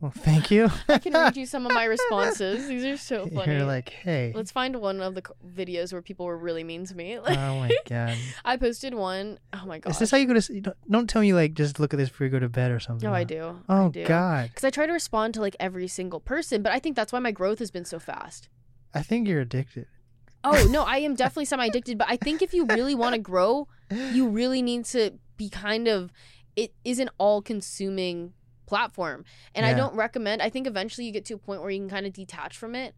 Well, 0.00 0.10
thank 0.10 0.50
you. 0.50 0.70
I 0.88 0.98
can 0.98 1.14
read 1.14 1.36
you 1.36 1.46
some 1.46 1.64
of 1.64 1.72
my 1.72 1.84
responses. 1.84 2.68
These 2.68 2.84
are 2.84 2.96
so 2.96 3.26
funny. 3.26 3.54
You're 3.54 3.64
like, 3.64 3.88
hey. 3.88 4.32
Let's 4.34 4.50
find 4.50 4.76
one 4.76 5.00
of 5.00 5.14
the 5.14 5.22
videos 5.46 5.92
where 5.92 6.02
people 6.02 6.26
were 6.26 6.36
really 6.36 6.62
mean 6.62 6.84
to 6.86 6.94
me. 6.94 7.16
oh 7.16 7.22
my 7.24 7.70
God. 7.88 8.16
I 8.44 8.56
posted 8.58 8.92
one. 8.94 9.38
Oh 9.54 9.64
my 9.66 9.78
god. 9.78 9.90
Is 9.90 9.98
this 9.98 10.10
how 10.10 10.18
you 10.18 10.26
go 10.26 10.38
to? 10.38 10.52
you 10.54 10.60
Don't, 10.60 10.76
don't 10.90 11.08
tell 11.08 11.22
me 11.22 11.32
like 11.32 11.54
just 11.54 11.80
look 11.80 11.94
at 11.94 11.96
this 11.96 12.10
before 12.10 12.26
you 12.26 12.30
go 12.30 12.38
to 12.38 12.48
bed 12.50 12.70
or 12.70 12.80
something. 12.80 13.08
No, 13.08 13.14
I 13.14 13.24
do. 13.24 13.60
Oh 13.68 13.86
I 13.86 13.88
do. 13.88 14.04
God. 14.04 14.48
Because 14.50 14.64
I 14.64 14.70
try 14.70 14.86
to 14.86 14.92
respond 14.92 15.32
to 15.34 15.40
like 15.40 15.56
every 15.58 15.88
single 15.88 16.20
person, 16.20 16.60
but 16.62 16.72
I 16.72 16.78
think 16.80 16.96
that's 16.96 17.12
why 17.12 17.18
my 17.20 17.32
growth 17.32 17.60
has 17.60 17.70
been 17.70 17.86
so 17.86 17.98
fast. 17.98 18.48
I 18.92 19.02
think 19.02 19.26
you're 19.26 19.40
addicted. 19.40 19.86
Oh 20.42 20.68
no, 20.70 20.82
I 20.82 20.98
am 20.98 21.14
definitely 21.14 21.46
semi 21.46 21.64
addicted, 21.66 21.96
but 21.96 22.08
I 22.10 22.16
think 22.16 22.42
if 22.42 22.52
you 22.52 22.66
really 22.66 22.94
want 23.02 23.14
to 23.14 23.20
grow, 23.20 23.68
you 23.90 24.28
really 24.28 24.60
need 24.60 24.84
to 24.86 25.12
be 25.38 25.48
kind 25.48 25.88
of 25.88 26.12
It 26.56 26.74
isn't 26.84 27.08
all 27.16 27.40
consuming 27.40 28.34
platform. 28.74 29.24
And 29.54 29.64
I 29.64 29.72
don't 29.74 29.94
recommend 29.94 30.42
I 30.42 30.50
think 30.50 30.66
eventually 30.66 31.06
you 31.06 31.12
get 31.12 31.24
to 31.26 31.34
a 31.34 31.38
point 31.38 31.60
where 31.60 31.70
you 31.70 31.78
can 31.78 31.88
kind 31.88 32.06
of 32.06 32.12
detach 32.12 32.56
from 32.56 32.74
it. 32.74 32.94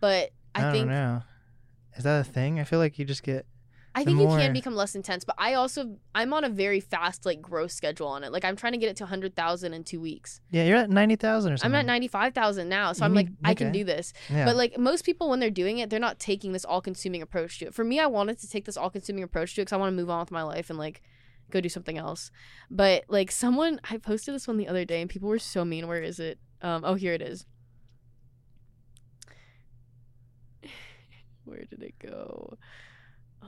But 0.00 0.32
I, 0.54 0.68
I, 0.68 0.72
think 0.72 0.88
know. 0.88 1.22
Is 1.96 2.04
that 2.04 2.20
a 2.20 2.24
thing? 2.24 2.60
I 2.60 2.64
feel 2.64 2.78
like 2.78 2.98
you 2.98 3.04
just 3.04 3.22
get. 3.22 3.46
I 3.96 4.02
think 4.04 4.18
you 4.18 4.26
can 4.26 4.52
become 4.52 4.74
less 4.74 4.96
intense, 4.96 5.24
but 5.24 5.36
I 5.38 5.54
also 5.54 5.96
I'm 6.16 6.34
on 6.34 6.42
a 6.42 6.48
very 6.48 6.80
fast 6.80 7.24
like 7.24 7.40
growth 7.40 7.70
schedule 7.70 8.08
on 8.08 8.24
it. 8.24 8.32
Like 8.32 8.44
I'm 8.44 8.56
trying 8.56 8.72
to 8.72 8.78
get 8.78 8.88
it 8.90 8.96
to 8.96 9.04
100,000 9.04 9.72
in 9.72 9.84
2 9.84 10.00
weeks. 10.00 10.40
Yeah, 10.50 10.64
you're 10.64 10.76
at 10.78 10.90
ninety 10.90 11.14
thousand 11.16 11.52
or 11.52 11.54
I'm 11.54 11.58
something. 11.58 11.78
at 11.78 11.86
95,000 11.86 12.68
now, 12.68 12.92
so 12.92 13.04
You 13.04 13.06
I'm 13.06 13.14
like 13.14 13.28
need- 13.28 13.36
I 13.44 13.54
can 13.54 13.70
do 13.70 13.84
this. 13.84 14.12
Yeah. 14.28 14.46
But 14.46 14.56
like 14.56 14.76
most 14.78 15.04
people, 15.04 15.30
when 15.30 15.38
they're 15.38 15.48
doing 15.48 15.78
it, 15.78 15.90
they're 15.90 16.00
not 16.00 16.18
taking 16.18 16.52
this 16.52 16.64
all-consuming 16.64 17.22
approach 17.22 17.60
to 17.60 17.66
it. 17.66 17.74
For 17.74 17.84
me, 17.84 18.00
I 18.00 18.06
wanted 18.06 18.38
to 18.40 18.48
take 18.48 18.64
this 18.64 18.76
all-consuming 18.76 19.22
approach 19.22 19.54
to 19.54 19.60
it 19.60 19.64
because 19.66 19.72
I 19.72 19.76
want 19.76 19.92
to 19.92 19.96
move 19.96 20.10
on 20.10 20.20
with 20.20 20.32
my 20.32 20.42
life 20.42 20.70
and 20.70 20.78
like 20.78 21.00
go 21.54 21.60
do 21.60 21.68
something 21.70 21.96
else. 21.96 22.30
But 22.70 23.04
like 23.08 23.30
someone, 23.30 23.80
I 23.88 23.96
posted 23.96 24.34
this 24.34 24.46
one 24.46 24.58
the 24.58 24.68
other 24.68 24.84
day, 24.84 25.00
and 25.00 25.08
people 25.08 25.28
were 25.30 25.38
so 25.38 25.64
mean. 25.64 25.88
Where 25.88 26.02
is 26.02 26.18
it? 26.18 26.38
Um, 26.60 26.82
oh, 26.84 26.94
here 26.94 27.14
it 27.14 27.22
is. 27.22 27.46
Where 31.44 31.64
did 31.64 31.82
it 31.82 31.94
go? 31.98 32.58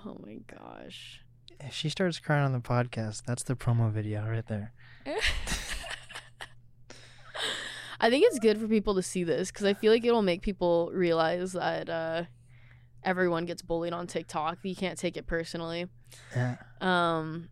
Oh 0.05 0.17
my 0.25 0.37
gosh. 0.47 1.21
if 1.61 1.75
she 1.75 1.89
starts 1.89 2.19
crying 2.19 2.45
on 2.45 2.53
the 2.53 2.61
podcast, 2.61 3.25
that's 3.27 3.43
the 3.43 3.57
promo 3.57 3.91
video 3.91 4.27
right 4.27 4.47
there. 4.47 4.73
I 7.99 8.11
think 8.11 8.27
it's 8.27 8.39
good 8.39 8.59
for 8.59 8.69
people 8.69 8.95
to 8.97 9.03
see 9.03 9.25
this 9.25 9.51
because 9.51 9.65
I 9.65 9.73
feel 9.73 9.91
like 9.91 10.05
it'll 10.05 10.21
make 10.21 10.43
people 10.43 10.91
realize 10.93 11.55
that 11.55 11.89
uh, 11.89 12.25
everyone 13.03 13.47
gets 13.47 13.63
bullied 13.63 13.95
on 13.95 14.07
TikTok. 14.07 14.59
You 14.63 14.77
can't 14.77 14.99
take 14.99 15.17
it 15.17 15.27
personally. 15.27 15.87
Yeah. 16.35 16.57
Um, 16.83 17.49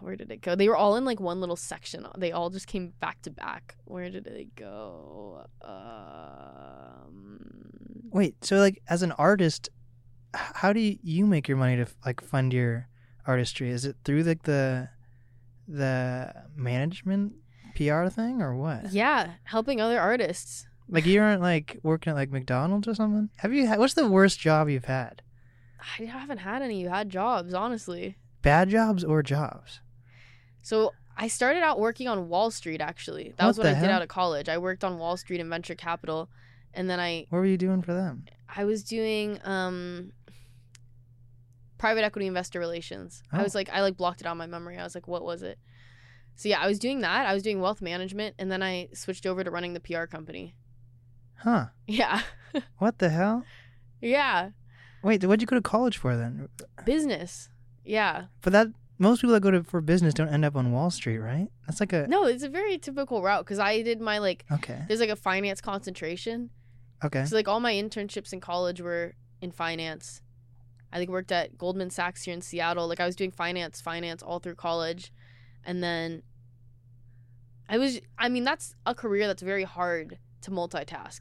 where 0.00 0.16
did 0.16 0.30
it 0.30 0.42
go? 0.42 0.54
They 0.54 0.68
were 0.68 0.76
all 0.76 0.96
in 0.96 1.04
like 1.04 1.20
one 1.20 1.40
little 1.40 1.56
section. 1.56 2.06
They 2.16 2.32
all 2.32 2.50
just 2.50 2.66
came 2.66 2.92
back 3.00 3.22
to 3.22 3.30
back. 3.30 3.76
Where 3.84 4.10
did 4.10 4.24
they 4.24 4.48
go? 4.56 5.46
Um, 5.62 7.40
Wait, 8.10 8.44
so 8.44 8.56
like 8.56 8.82
as 8.88 9.02
an 9.02 9.12
artist, 9.12 9.68
how 10.34 10.72
do 10.72 10.80
you, 10.80 10.98
you 11.02 11.26
make 11.26 11.48
your 11.48 11.56
money 11.56 11.76
to 11.76 11.86
like 12.04 12.20
fund 12.20 12.52
your 12.52 12.88
artistry? 13.26 13.70
Is 13.70 13.84
it 13.84 13.96
through 14.04 14.22
like 14.22 14.42
the 14.42 14.88
the 15.68 16.34
management 16.56 17.34
PR 17.76 18.08
thing 18.08 18.42
or 18.42 18.56
what? 18.56 18.92
yeah, 18.92 19.34
helping 19.44 19.80
other 19.80 20.00
artists. 20.00 20.66
Like 20.88 21.06
you 21.06 21.22
aren't 21.22 21.40
like 21.40 21.78
working 21.82 22.10
at 22.10 22.16
like 22.16 22.30
McDonald's 22.30 22.88
or 22.88 22.94
something? 22.94 23.30
Have 23.36 23.54
you 23.54 23.66
had 23.66 23.78
what's 23.78 23.94
the 23.94 24.08
worst 24.08 24.38
job 24.38 24.68
you've 24.68 24.84
had? 24.84 25.22
I 25.98 26.04
haven't 26.04 26.38
had 26.38 26.62
any 26.62 26.84
bad 26.84 27.10
jobs, 27.10 27.54
honestly. 27.54 28.16
Bad 28.42 28.68
jobs 28.68 29.02
or 29.04 29.22
jobs? 29.22 29.80
So 30.62 30.92
I 31.16 31.28
started 31.28 31.62
out 31.62 31.78
working 31.80 32.08
on 32.08 32.28
Wall 32.28 32.50
Street. 32.50 32.80
Actually, 32.80 33.34
that 33.36 33.46
was 33.46 33.56
What 33.58 33.64
what 33.66 33.76
I 33.76 33.80
the 33.80 33.86
did 33.86 33.90
out 33.90 34.02
of 34.02 34.08
college. 34.08 34.48
I 34.48 34.58
worked 34.58 34.84
on 34.84 34.98
Wall 34.98 35.16
Street 35.16 35.40
and 35.40 35.48
venture 35.50 35.74
capital, 35.74 36.28
and 36.74 36.88
then 36.90 36.98
I 37.00 37.26
What 37.30 37.38
were 37.38 37.46
you 37.46 37.56
doing 37.58 37.82
for 37.82 37.94
them? 37.94 38.24
I 38.54 38.64
was 38.64 38.82
doing 38.84 39.38
um 39.44 40.12
private 41.78 42.04
equity 42.04 42.26
investor 42.26 42.60
relations. 42.60 43.22
I 43.32 43.40
Oh. 43.40 43.42
was 43.42 43.54
like 43.54 43.68
I 43.72 43.80
like 43.82 43.96
blocked 43.96 44.20
it 44.20 44.26
out 44.26 44.32
of 44.32 44.38
my 44.38 44.46
memory. 44.46 44.78
I 44.78 44.84
was 44.84 44.94
like, 44.94 45.08
what 45.08 45.24
was 45.24 45.42
it? 45.42 45.58
So 46.34 46.48
yeah, 46.48 46.60
I 46.60 46.66
was 46.66 46.78
doing 46.78 47.00
that. 47.00 47.26
I 47.26 47.34
was 47.34 47.42
doing 47.42 47.60
wealth 47.60 47.82
management 47.82 48.36
and 48.38 48.50
then 48.50 48.62
I 48.62 48.88
switched 48.94 49.26
over 49.26 49.42
to 49.44 49.50
running 49.50 49.74
the 49.74 49.80
PR 49.80 50.04
company. 50.04 50.54
Huh. 51.38 51.66
Yeah. 51.86 52.22
What 52.78 52.98
the 52.98 53.08
hell? 53.08 53.44
yeah. 54.00 54.50
Wait, 55.02 55.24
what'd 55.24 55.40
you 55.40 55.46
go 55.46 55.56
to 55.56 55.62
college 55.62 55.96
for 55.96 56.16
then? 56.16 56.48
Business. 56.84 57.48
Yeah. 57.84 58.24
But 58.42 58.52
that 58.52 58.68
most 58.98 59.20
people 59.20 59.32
that 59.34 59.40
go 59.40 59.50
to 59.50 59.64
for 59.64 59.80
business 59.80 60.14
don't 60.14 60.28
end 60.28 60.44
up 60.44 60.54
on 60.54 60.70
Wall 60.72 60.90
Street, 60.90 61.18
right? 61.18 61.48
That's 61.66 61.80
like 61.80 61.92
a 61.92 62.06
No, 62.06 62.24
it's 62.24 62.42
a 62.42 62.48
very 62.48 62.78
typical 62.78 63.22
route 63.22 63.44
cuz 63.46 63.58
I 63.58 63.82
did 63.82 64.00
my 64.00 64.18
like 64.18 64.44
Okay. 64.50 64.84
there's 64.86 65.00
like 65.00 65.10
a 65.10 65.16
finance 65.16 65.60
concentration. 65.60 66.50
Okay. 67.04 67.24
So 67.24 67.34
like 67.34 67.48
all 67.48 67.60
my 67.60 67.72
internships 67.72 68.32
in 68.32 68.40
college 68.40 68.80
were 68.80 69.14
in 69.40 69.50
finance. 69.50 70.22
I 70.92 70.98
like 70.98 71.08
worked 71.08 71.32
at 71.32 71.58
Goldman 71.58 71.90
Sachs 71.90 72.22
here 72.24 72.34
in 72.34 72.42
Seattle. 72.42 72.86
Like 72.86 73.00
I 73.00 73.06
was 73.06 73.16
doing 73.16 73.30
finance, 73.32 73.80
finance 73.80 74.22
all 74.22 74.38
through 74.38 74.54
college. 74.56 75.12
And 75.64 75.82
then 75.82 76.22
I 77.68 77.78
was 77.78 78.00
I 78.18 78.28
mean 78.28 78.44
that's 78.44 78.74
a 78.86 78.94
career 78.94 79.26
that's 79.26 79.42
very 79.42 79.64
hard 79.64 80.18
to 80.42 80.50
multitask. 80.50 81.20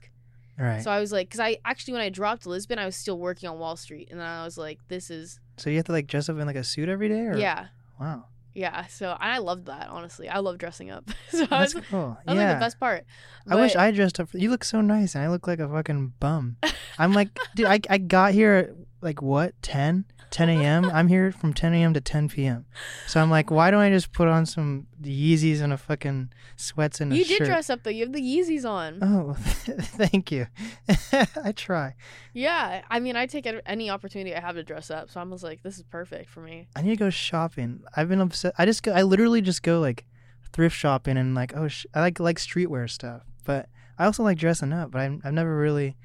Right. 0.59 0.84
So 0.84 0.91
I 0.91 0.99
was 0.99 1.12
like 1.12 1.30
cuz 1.32 1.39
I 1.39 1.57
actually 1.66 1.93
when 1.93 2.01
I 2.03 2.09
dropped 2.09 2.45
Lisbon 2.45 2.78
I 2.78 2.86
was 2.86 2.95
still 2.95 3.18
working 3.18 3.49
on 3.49 3.57
Wall 3.57 3.76
Street 3.78 4.09
and 4.12 4.20
then 4.20 4.28
I 4.28 4.43
was 4.43 4.57
like 4.57 4.80
this 4.88 5.09
is 5.09 5.39
So 5.62 5.70
you 5.70 5.78
have 5.78 5.86
to 5.86 5.91
like 5.91 6.07
dress 6.07 6.28
up 6.28 6.38
in 6.38 6.47
like 6.47 6.55
a 6.55 6.64
suit 6.64 6.89
every 6.89 7.07
day, 7.07 7.22
or 7.28 7.38
yeah. 7.38 7.68
Wow, 7.99 8.26
Yeah, 8.53 8.88
so 8.88 9.16
I 9.20 9.38
loved 9.38 9.68
that 9.68 9.89
honestly. 9.89 10.28
I 10.28 10.39
love 10.39 10.57
dressing 10.57 10.89
up. 10.89 11.07
so 11.30 11.43
I 11.43 11.59
that's 11.59 11.76
was, 11.76 11.86
cool. 11.86 12.18
that 12.26 12.36
yeah, 12.36 12.47
like 12.47 12.55
the 12.55 12.59
best 12.59 12.80
part. 12.80 13.05
I 13.47 13.55
wish 13.55 13.76
I 13.76 13.91
dressed 13.91 14.20
up. 14.20 14.30
For, 14.30 14.39
you 14.39 14.49
look 14.49 14.64
so 14.64 14.82
nice, 14.82 15.14
and 15.14 15.24
I 15.24 15.30
look 15.30 15.45
like 15.45 15.59
a 15.59 15.70
fucking 15.70 16.14
bum. 16.20 16.57
I'm 16.97 17.14
like, 17.14 17.38
dude, 17.55 17.68
I 17.68 17.80
I 17.89 17.99
got 17.99 18.34
here 18.34 18.53
at 18.53 18.70
like 19.01 19.22
what 19.22 19.53
10, 19.62 20.05
10 20.32 20.49
a.m. 20.49 20.86
I'm 20.86 21.07
here 21.09 21.32
from 21.32 21.53
10 21.53 21.73
a.m. 21.73 21.93
to 21.93 22.01
10 22.01 22.29
p.m. 22.29 22.65
So 23.05 23.21
I'm 23.21 23.29
like, 23.29 23.51
why 23.51 23.69
don't 23.69 23.82
I 23.82 23.89
just 23.89 24.11
put 24.13 24.27
on 24.27 24.45
some 24.45 24.88
Yeezys 25.01 25.61
and 25.61 25.71
a 25.73 25.77
fucking 25.77 26.32
sweats 26.55 27.01
and 27.01 27.11
a 27.11 27.15
You 27.17 27.23
shirt? 27.25 27.39
did 27.39 27.45
dress 27.45 27.69
up 27.69 27.84
though. 27.84 27.89
You 27.89 28.05
have 28.05 28.13
the 28.13 28.21
Yeezys 28.21 28.65
on. 28.67 28.99
Oh, 29.01 29.34
thank 29.38 30.32
you. 30.32 30.47
I 31.43 31.51
try. 31.55 31.95
Yeah, 32.34 32.82
I 32.89 32.99
mean, 32.99 33.15
I 33.15 33.25
take 33.27 33.45
any- 33.45 33.61
any 33.65 33.89
opportunity 33.89 34.34
I 34.36 34.39
have 34.39 34.55
to 34.55 34.63
dress 34.63 34.89
up, 34.89 35.09
so 35.09 35.19
I 35.19 35.23
was 35.23 35.43
like, 35.43 35.63
this 35.63 35.77
is 35.77 35.84
perfect 35.84 36.29
for 36.29 36.41
me. 36.41 36.67
I 36.75 36.82
need 36.82 36.91
to 36.91 36.95
go 36.95 37.09
shopping. 37.09 37.84
I've 37.95 38.09
been 38.09 38.21
upset. 38.21 38.53
I 38.57 38.65
just 38.65 38.84
go. 38.84 38.93
I 38.93 39.01
literally 39.03 39.41
just 39.41 39.63
go 39.63 39.79
like 39.79 40.05
thrift 40.53 40.75
shopping 40.75 41.17
and 41.17 41.34
like 41.36 41.55
oh 41.55 41.67
sh- 41.67 41.86
I 41.93 41.99
like 42.01 42.19
like 42.19 42.38
streetwear 42.38 42.89
stuff, 42.89 43.23
but 43.45 43.67
I 43.99 44.05
also 44.05 44.23
like 44.23 44.38
dressing 44.38 44.71
up. 44.73 44.91
But 44.91 45.01
I'm, 45.01 45.21
I've 45.25 45.34
never 45.34 45.57
really. 45.57 45.97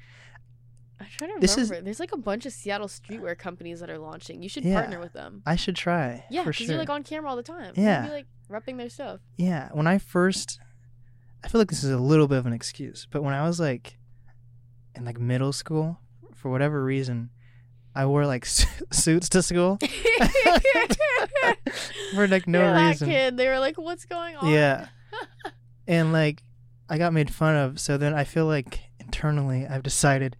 I'm 0.99 1.05
trying 1.17 1.33
to 1.35 1.39
This 1.39 1.57
is- 1.57 1.69
remember. 1.69 1.85
There's 1.85 1.99
like 1.99 2.11
a 2.11 2.17
bunch 2.17 2.45
of 2.45 2.53
Seattle 2.53 2.87
streetwear 2.87 3.37
companies 3.37 3.79
that 3.81 3.89
are 3.89 3.99
launching. 3.99 4.41
You 4.41 4.49
should 4.49 4.65
Yeah. 4.65 4.75
partner 4.79 4.99
with 4.99 5.13
them. 5.13 5.43
I 5.45 5.55
should 5.55 5.75
try. 5.75 6.25
Yeah, 6.31 6.41
for 6.43 6.49
because 6.49 6.65
sure. 6.65 6.67
you're 6.73 6.79
like 6.79 6.89
on 6.89 7.03
camera 7.03 7.29
all 7.29 7.35
the 7.35 7.43
time. 7.43 7.73
Yeah. 7.75 8.03
You'd 8.03 8.09
be 8.09 8.13
like 8.15 8.27
repping 8.49 8.77
their 8.77 8.89
stuff. 8.89 9.19
Yeah, 9.37 9.69
when 9.73 9.85
I 9.87 9.97
first, 9.99 10.59
I 11.43 11.49
feel 11.49 11.59
like 11.61 11.69
this 11.69 11.83
is 11.83 11.91
a 11.91 11.97
little 11.99 12.27
bit 12.27 12.37
of 12.39 12.45
an 12.47 12.53
excuse, 12.53 13.07
but 13.11 13.21
when 13.23 13.33
I 13.35 13.45
was 13.47 13.59
like 13.59 13.97
in 14.95 15.05
like 15.05 15.19
middle 15.19 15.53
school, 15.53 15.99
for 16.33 16.49
whatever 16.49 16.83
reason, 16.83 17.29
I 17.93 18.05
wore 18.07 18.25
like 18.25 18.45
suits 18.91 19.29
to 19.29 19.41
school 19.43 19.77
for 22.15 22.27
like 22.27 22.47
no 22.47 22.59
You're 22.63 22.73
that 22.73 22.87
reason. 22.89 23.09
kid. 23.09 23.37
They 23.37 23.47
were 23.47 23.59
like, 23.59 23.77
"What's 23.77 24.05
going 24.05 24.35
on?" 24.35 24.49
Yeah. 24.49 24.87
and 25.87 26.11
like 26.13 26.43
I 26.89 26.97
got 26.97 27.13
made 27.13 27.33
fun 27.33 27.55
of, 27.55 27.79
so 27.79 27.97
then 27.97 28.13
I 28.13 28.23
feel 28.23 28.45
like 28.45 28.79
internally 28.99 29.65
I've 29.67 29.83
decided 29.83 30.35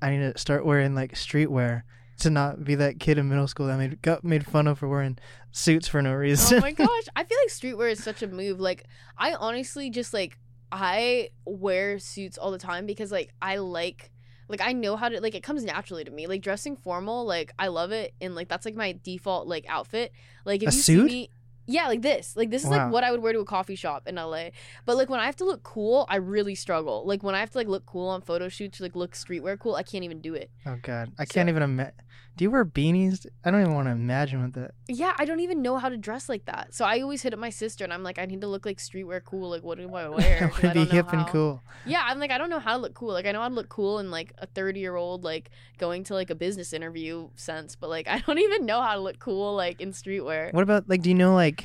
I 0.00 0.10
need 0.10 0.32
to 0.32 0.38
start 0.38 0.64
wearing 0.64 0.94
like 0.94 1.14
streetwear 1.14 1.82
to 2.20 2.30
not 2.30 2.64
be 2.64 2.74
that 2.74 2.98
kid 2.98 3.16
in 3.18 3.28
middle 3.28 3.46
school 3.46 3.66
that 3.68 3.78
made 3.78 4.02
got 4.02 4.24
made 4.24 4.44
fun 4.44 4.66
of 4.66 4.78
for 4.80 4.88
wearing 4.88 5.18
suits 5.52 5.86
for 5.88 6.02
no 6.02 6.10
oh 6.10 6.14
reason. 6.14 6.58
oh 6.58 6.60
my 6.60 6.72
gosh. 6.72 7.04
I 7.16 7.24
feel 7.24 7.38
like 7.44 7.50
streetwear 7.50 7.90
is 7.92 8.02
such 8.02 8.22
a 8.22 8.26
move. 8.26 8.60
Like 8.60 8.84
i 9.16 9.34
honestly 9.34 9.90
just 9.90 10.12
like 10.12 10.38
i 10.72 11.28
wear 11.46 11.98
suits 11.98 12.36
all 12.36 12.50
the 12.50 12.58
time 12.58 12.84
because 12.86 13.10
like 13.10 13.32
i 13.40 13.56
like 13.56 14.10
like 14.48 14.60
i 14.60 14.72
know 14.72 14.96
how 14.96 15.08
to 15.08 15.20
like 15.20 15.34
it 15.34 15.42
comes 15.42 15.62
naturally 15.64 16.04
to 16.04 16.10
me. 16.10 16.26
Like 16.26 16.42
dressing 16.42 16.76
formal 16.76 17.24
like 17.24 17.52
i 17.58 17.68
love 17.68 17.92
it. 17.92 18.14
And 18.20 18.34
like 18.34 18.48
that's 18.48 18.66
like 18.66 18.74
my 18.74 18.98
default 19.02 19.46
like 19.46 19.64
outfit. 19.68 20.12
Like 20.44 20.62
if 20.62 20.70
A 20.70 20.74
you 20.74 20.82
suit? 20.82 21.08
see 21.08 21.14
me 21.14 21.30
yeah 21.70 21.86
like 21.86 22.02
this 22.02 22.34
like 22.36 22.50
this 22.50 22.64
is 22.64 22.70
Wow. 22.70 22.84
like 22.84 22.92
what 22.92 23.04
i 23.04 23.10
would 23.12 23.22
wear 23.22 23.32
to 23.34 23.40
a 23.40 23.44
coffee 23.44 23.76
shop 23.76 24.08
in 24.08 24.16
la 24.16 24.44
but 24.86 24.96
like 24.96 25.08
when 25.10 25.20
i 25.20 25.26
have 25.26 25.36
to 25.36 25.44
look 25.44 25.62
cool 25.62 26.06
i 26.08 26.16
really 26.16 26.54
struggle 26.54 27.04
like 27.06 27.22
when 27.22 27.34
i 27.34 27.40
have 27.40 27.50
to 27.50 27.58
like 27.58 27.68
look 27.68 27.84
cool 27.86 28.08
on 28.08 28.22
photo 28.22 28.48
shoots 28.48 28.80
like 28.80 28.96
look 28.96 29.12
streetwear 29.12 29.58
cool 29.58 29.74
i 29.76 29.82
can't 29.82 30.02
even 30.02 30.20
do 30.20 30.34
it 30.34 30.50
oh 30.66 30.76
god, 30.82 31.12
I 31.18 31.24
So- 31.24 31.34
can't 31.34 31.48
even 31.48 31.62
imagine. 31.62 31.92
Do 32.36 32.44
you 32.44 32.50
wear 32.52 32.64
beanies? 32.64 33.26
I 33.44 33.50
don't 33.50 33.60
even 33.62 33.74
want 33.74 33.86
to 33.88 33.92
imagine 33.92 34.42
what 34.42 34.52
that. 34.54 34.70
yeah 34.86 35.12
i 35.18 35.24
don't 35.24 35.40
even 35.40 35.60
know 35.60 35.76
how 35.76 35.88
to 35.88 35.96
dress 35.96 36.28
like 36.28 36.44
that 36.44 36.72
so 36.72 36.84
i 36.84 37.00
always 37.00 37.22
hit 37.22 37.32
up 37.34 37.38
my 37.40 37.50
sister 37.50 37.82
and 37.82 37.92
i'm 37.92 38.04
like 38.04 38.18
i 38.18 38.24
need 38.26 38.40
to 38.42 38.46
look 38.46 38.64
like 38.64 38.78
streetwear 38.78 39.22
cool 39.24 39.50
like 39.50 39.64
what 39.64 39.76
do 39.78 39.92
i 39.94 40.08
wear 40.16 40.44
I 40.44 40.48
'Cause 40.48 40.62
want 40.62 40.64
I 40.64 40.68
to 40.68 40.74
be 40.74 40.84
hip 40.84 41.12
and 41.12 41.26
cool. 41.28 41.60
Yeah, 41.84 42.02
I'm 42.04 42.18
like 42.18 42.30
I 42.30 42.38
don't 42.38 42.50
know 42.50 42.58
how 42.58 42.76
to 42.76 42.82
look 42.82 42.94
cool. 42.94 43.12
Like 43.12 43.24
I 43.26 43.32
know 43.32 43.40
how 43.40 43.48
to 43.48 43.54
look 43.54 43.68
cool 43.70 43.98
in 43.98 44.10
like 44.10 44.32
a 44.38 44.46
30 44.46 44.78
year 44.80 44.94
old 44.96 45.24
like 45.24 45.50
going 45.78 46.04
to 46.04 46.14
like 46.14 46.28
a 46.28 46.34
business 46.34 46.72
interview 46.72 47.28
sense, 47.34 47.76
but 47.76 47.88
like 47.88 48.06
I 48.14 48.18
don't 48.18 48.38
even 48.38 48.66
know 48.66 48.82
how 48.82 48.94
to 48.94 49.00
look 49.00 49.18
cool 49.18 49.54
like 49.56 49.80
in 49.80 49.92
streetwear. 49.92 50.52
What 50.52 50.62
about 50.62 50.88
like? 50.88 51.00
Do 51.02 51.08
you 51.08 51.14
know 51.14 51.34
like? 51.34 51.64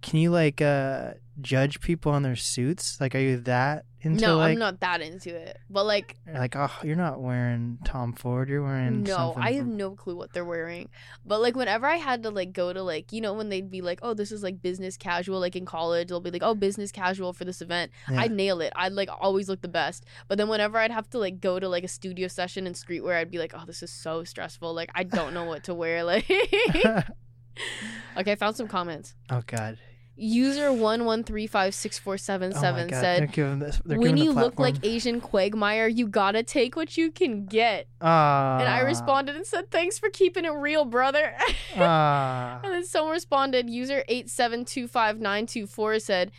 Can 0.00 0.20
you 0.20 0.30
like 0.30 0.62
uh 0.62 1.14
judge 1.40 1.80
people 1.80 2.12
on 2.12 2.22
their 2.22 2.36
suits? 2.36 3.00
Like, 3.00 3.14
are 3.14 3.18
you 3.20 3.38
that 3.42 3.84
into 4.00 4.24
it? 4.24 4.26
no, 4.26 4.36
like? 4.38 4.52
I'm 4.52 4.58
not 4.58 4.80
that 4.80 5.00
into 5.00 5.34
it. 5.34 5.58
But 5.68 5.84
like 5.84 6.16
Like, 6.32 6.54
oh, 6.56 6.70
you're 6.82 6.96
not 6.96 7.20
wearing 7.20 7.78
Tom 7.84 8.12
Ford. 8.12 8.48
You're 8.48 8.62
wearing 8.62 9.02
no, 9.02 9.34
I 9.36 9.52
have 9.52 9.64
from- 9.64 9.76
no 9.76 9.90
clue 9.92 10.16
what 10.16 10.32
they're 10.32 10.44
wearing. 10.44 10.88
But 11.24 11.40
like 11.40 11.56
whenever 11.56 11.86
I 11.86 11.96
had 11.96 12.22
to 12.22 12.30
like 12.30 12.52
go 12.52 12.72
to 12.72 12.82
like 12.82 13.12
you 13.12 13.20
know 13.20 13.34
when 13.34 13.48
they'd 13.48 13.70
be 13.70 13.80
like 13.82 13.98
oh 14.02 14.14
this 14.14 14.30
is 14.32 14.42
like 14.42 14.62
business 14.62 14.96
casual 14.96 15.40
like 15.40 15.56
in 15.56 15.64
college 15.66 16.08
they'll 16.08 16.20
be 16.20 16.30
like 16.30 16.42
oh 16.44 16.54
business 16.54 16.92
casual 16.92 17.32
for 17.32 17.44
this 17.44 17.60
event 17.60 17.90
Yeah. 18.10 18.20
I'd 18.20 18.32
nail 18.32 18.60
it 18.60 18.72
I'd 18.76 18.92
like 18.92 19.08
always 19.20 19.48
look 19.48 19.60
the 19.60 19.68
best 19.68 20.04
but 20.28 20.38
then 20.38 20.48
whenever 20.48 20.78
I'd 20.78 20.92
have 20.92 21.10
to 21.10 21.18
like 21.18 21.40
go 21.40 21.58
to 21.58 21.68
like 21.68 21.82
a 21.84 21.88
studio 21.88 22.28
session 22.28 22.66
in 22.66 22.74
streetwear 22.74 23.16
I'd 23.16 23.30
be 23.30 23.38
like 23.38 23.52
oh 23.54 23.64
this 23.66 23.82
is 23.82 23.90
so 23.90 24.24
stressful 24.24 24.72
like 24.74 24.90
I 24.94 25.02
don't 25.02 25.34
know 25.34 25.44
what 25.44 25.64
to 25.64 25.74
wear 25.74 26.04
like 26.12 26.30
okay 28.16 28.32
I 28.32 28.34
found 28.36 28.56
some 28.56 28.68
comments 28.68 29.14
oh 29.30 29.42
God. 29.46 29.78
User 30.18 30.72
one 30.72 31.04
one 31.04 31.24
three 31.24 31.46
five 31.46 31.74
six 31.74 31.98
four 31.98 32.16
seven 32.16 32.52
Oh 32.56 32.60
seven 32.60 32.88
said, 32.88 33.30
this, 33.32 33.80
they're 33.84 33.98
"When 33.98 34.16
you 34.16 34.32
look 34.32 34.58
like. 34.58 34.76
Asian 34.82 35.20
Quagmire, 35.20 35.88
you 35.88 36.08
gotta 36.08 36.42
take 36.42 36.74
what 36.74 36.96
you 36.96 37.10
can 37.10 37.44
get." 37.44 37.86
Ah. 38.00 38.58
And 38.58 38.66
I 38.68 38.80
responded 38.80 39.36
and 39.36 39.46
said, 39.46 39.70
"Thanks 39.70 39.98
for 39.98 40.08
keeping 40.08 40.46
it 40.46 40.52
real, 40.52 40.84
brother." 40.86 41.36
Ah. 41.76 42.60
and 42.64 42.72
then 42.72 42.84
someone 42.84 43.12
responded, 43.12 43.68
"User 43.68 44.04
eight 44.08 44.30
seven 44.30 44.64
two 44.64 44.88
five 44.88 45.20
nine 45.20 45.44
two 45.46 45.66
four 45.66 45.98
said." 45.98 46.32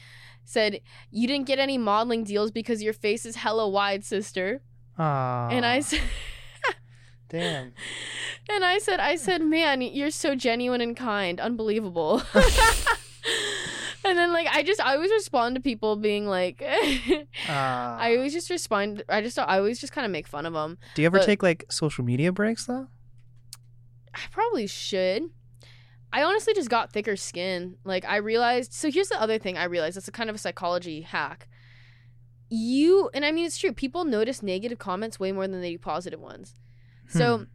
Said 0.44 0.80
you 1.12 1.28
didn't 1.28 1.46
get 1.46 1.60
any 1.60 1.78
modeling 1.78 2.24
deals 2.24 2.52
because 2.52 2.82
your 2.82 2.94
face 2.94 3.26
is 3.26 3.36
hella 3.36 3.68
wide, 3.68 4.06
sister. 4.06 4.62
Ah. 4.98 5.50
And 5.50 5.66
I 5.66 5.82
said, 5.82 6.00
Damn. 7.30 7.74
and 8.50 8.64
I 8.64 8.78
said, 8.80 9.02
I 9.02 9.18
said, 9.18 9.42
man, 9.42 9.82
you're 9.82 10.10
so 10.10 10.36
genuine 10.36 10.80
and 10.80 10.96
kind, 10.96 11.42
unbelievable. 11.42 12.22
and 14.08 14.18
then 14.18 14.34
like 14.34 14.48
I 14.48 14.64
just 14.64 14.82
I 14.82 14.96
always 14.96 15.12
respond 15.12 15.56
to 15.56 15.62
people 15.62 15.96
being 15.96 16.26
like, 16.28 16.64
Ah. 17.50 17.98
I 17.98 18.16
always 18.16 18.34
just 18.34 18.50
respond. 18.50 19.04
I 19.10 19.22
just 19.22 19.38
I 19.40 19.58
always 19.58 19.80
just 19.80 19.94
kind 19.94 20.06
of 20.06 20.12
make 20.12 20.28
fun 20.28 20.46
of 20.46 20.54
them. 20.54 20.78
Do 20.96 21.02
you 21.02 21.06
ever 21.06 21.20
but- 21.20 21.26
take 21.26 21.44
like 21.44 21.66
social 21.70 22.04
media 22.04 22.32
breaks 22.32 22.66
though? 22.66 22.88
I 24.14 24.20
probably 24.32 24.68
should. 24.68 25.24
I 26.12 26.24
honestly 26.24 26.54
just 26.54 26.70
got 26.70 26.92
thicker 26.92 27.16
skin. 27.16 27.76
Like 27.84 28.06
I 28.06 28.18
realized. 28.18 28.74
So 28.74 28.90
here's 28.90 29.10
the 29.10 29.22
other 29.22 29.38
thing 29.38 29.58
I 29.58 29.66
realized. 29.66 29.98
It's 29.98 30.08
a 30.08 30.12
kind 30.12 30.30
of 30.30 30.36
a 30.36 30.40
psychology 30.40 31.02
hack. 31.02 31.48
You 32.50 33.10
and 33.14 33.26
I 33.26 33.32
mean 33.32 33.46
it's 33.46 33.58
true. 33.58 33.74
People 33.74 34.06
notice 34.06 34.42
negative 34.42 34.80
comments 34.80 35.20
way 35.20 35.32
more 35.32 35.48
than 35.48 35.62
they 35.62 35.72
do 35.72 35.78
positive 35.78 36.20
ones. 36.22 36.56
Hmm. 37.12 37.18
So, 37.18 37.46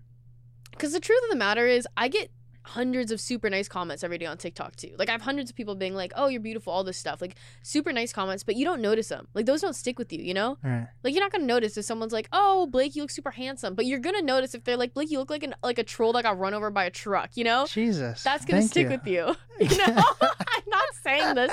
because 0.70 0.92
the 0.92 1.00
truth 1.00 1.22
of 1.24 1.30
the 1.30 1.36
matter 1.36 1.66
is, 1.66 1.86
I 1.96 2.09
get 2.09 2.30
hundreds 2.64 3.10
of 3.10 3.20
super 3.20 3.50
nice 3.50 3.68
comments 3.68 4.04
every 4.04 4.18
day 4.18 4.26
on 4.26 4.38
TikTok 4.38 4.76
too. 4.76 4.94
Like 4.98 5.08
I 5.08 5.12
have 5.12 5.22
hundreds 5.22 5.50
of 5.50 5.56
people 5.56 5.74
being 5.74 5.94
like, 5.94 6.12
"Oh, 6.14 6.28
you're 6.28 6.40
beautiful," 6.40 6.72
all 6.72 6.84
this 6.84 6.96
stuff. 6.96 7.20
Like 7.20 7.36
super 7.62 7.92
nice 7.92 8.12
comments, 8.12 8.44
but 8.44 8.56
you 8.56 8.64
don't 8.64 8.80
notice 8.80 9.08
them. 9.08 9.28
Like 9.34 9.46
those 9.46 9.60
don't 9.60 9.74
stick 9.74 9.98
with 9.98 10.12
you. 10.12 10.20
You 10.20 10.34
know. 10.34 10.58
Right. 10.62 10.88
Like 11.02 11.14
you're 11.14 11.22
not 11.22 11.32
gonna 11.32 11.46
notice 11.46 11.76
if 11.76 11.84
someone's 11.84 12.12
like, 12.12 12.28
"Oh, 12.32 12.66
Blake, 12.66 12.94
you 12.94 13.02
look 13.02 13.10
super 13.10 13.32
handsome," 13.32 13.74
but 13.74 13.86
you're 13.86 13.98
gonna 13.98 14.22
notice 14.22 14.54
if 14.54 14.64
they're 14.64 14.76
like, 14.76 14.94
"Blake, 14.94 15.10
you 15.10 15.18
look 15.18 15.30
like 15.30 15.42
an 15.42 15.54
like 15.62 15.78
a 15.78 15.84
troll 15.84 16.12
that 16.12 16.22
got 16.22 16.38
run 16.38 16.54
over 16.54 16.70
by 16.70 16.84
a 16.84 16.90
truck," 16.90 17.36
you 17.36 17.44
know? 17.44 17.66
Jesus. 17.66 18.22
That's 18.22 18.44
gonna 18.44 18.62
stick 18.62 18.84
you. 18.84 18.90
with 18.90 19.06
you. 19.06 19.36
You 19.62 19.76
know? 19.78 20.02
I'm 20.22 20.62
not 20.68 20.88
saying 21.02 21.34
this, 21.34 21.52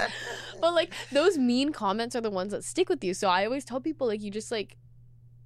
but 0.62 0.74
like 0.74 0.94
those 1.12 1.38
mean 1.38 1.72
comments 1.72 2.16
are 2.16 2.22
the 2.22 2.32
ones 2.32 2.52
that 2.52 2.64
stick 2.64 2.90
with 2.90 3.04
you. 3.04 3.14
So 3.14 3.30
I 3.30 3.46
always 3.46 3.66
tell 3.66 3.80
people 3.80 4.08
like 4.08 4.22
you 4.22 4.32
just 4.32 4.52
like, 4.52 4.78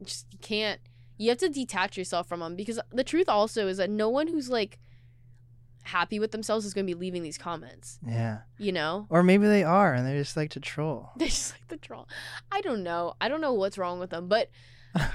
just 0.04 0.28
can't. 0.42 0.80
You 1.18 1.30
have 1.30 1.38
to 1.40 1.50
detach 1.50 1.98
yourself 1.98 2.28
from 2.28 2.40
them 2.40 2.56
because 2.56 2.80
the 2.92 3.04
truth 3.04 3.30
also 3.30 3.68
is 3.68 3.78
that 3.78 3.90
no 3.90 4.10
one 4.10 4.28
who's 4.28 4.50
like 4.50 4.80
happy 5.84 6.20
with 6.20 6.32
themselves 6.32 6.66
is 6.66 6.74
gonna 6.74 6.86
be 6.86 6.94
leaving 6.94 7.24
these 7.24 7.38
comments. 7.38 8.00
Yeah. 8.06 8.40
You 8.58 8.72
know? 8.72 9.08
Or 9.10 9.24
maybe 9.24 9.48
they 9.48 9.64
are 9.64 9.94
and 9.94 10.06
they 10.08 10.18
just 10.18 10.36
like 10.36 10.52
to 10.52 10.60
troll. 10.60 11.12
They're 11.18 11.28
just 11.28 11.54
like 11.54 11.68
to 11.68 11.78
troll. 11.78 12.08
I 12.52 12.62
don't 12.62 12.84
know. 12.84 13.14
I 13.22 13.30
don't 13.30 13.42
know 13.42 13.54
what's 13.54 13.78
wrong 13.78 14.00
with 14.00 14.10
them, 14.10 14.28
but 14.28 14.50
oh, 14.96 15.14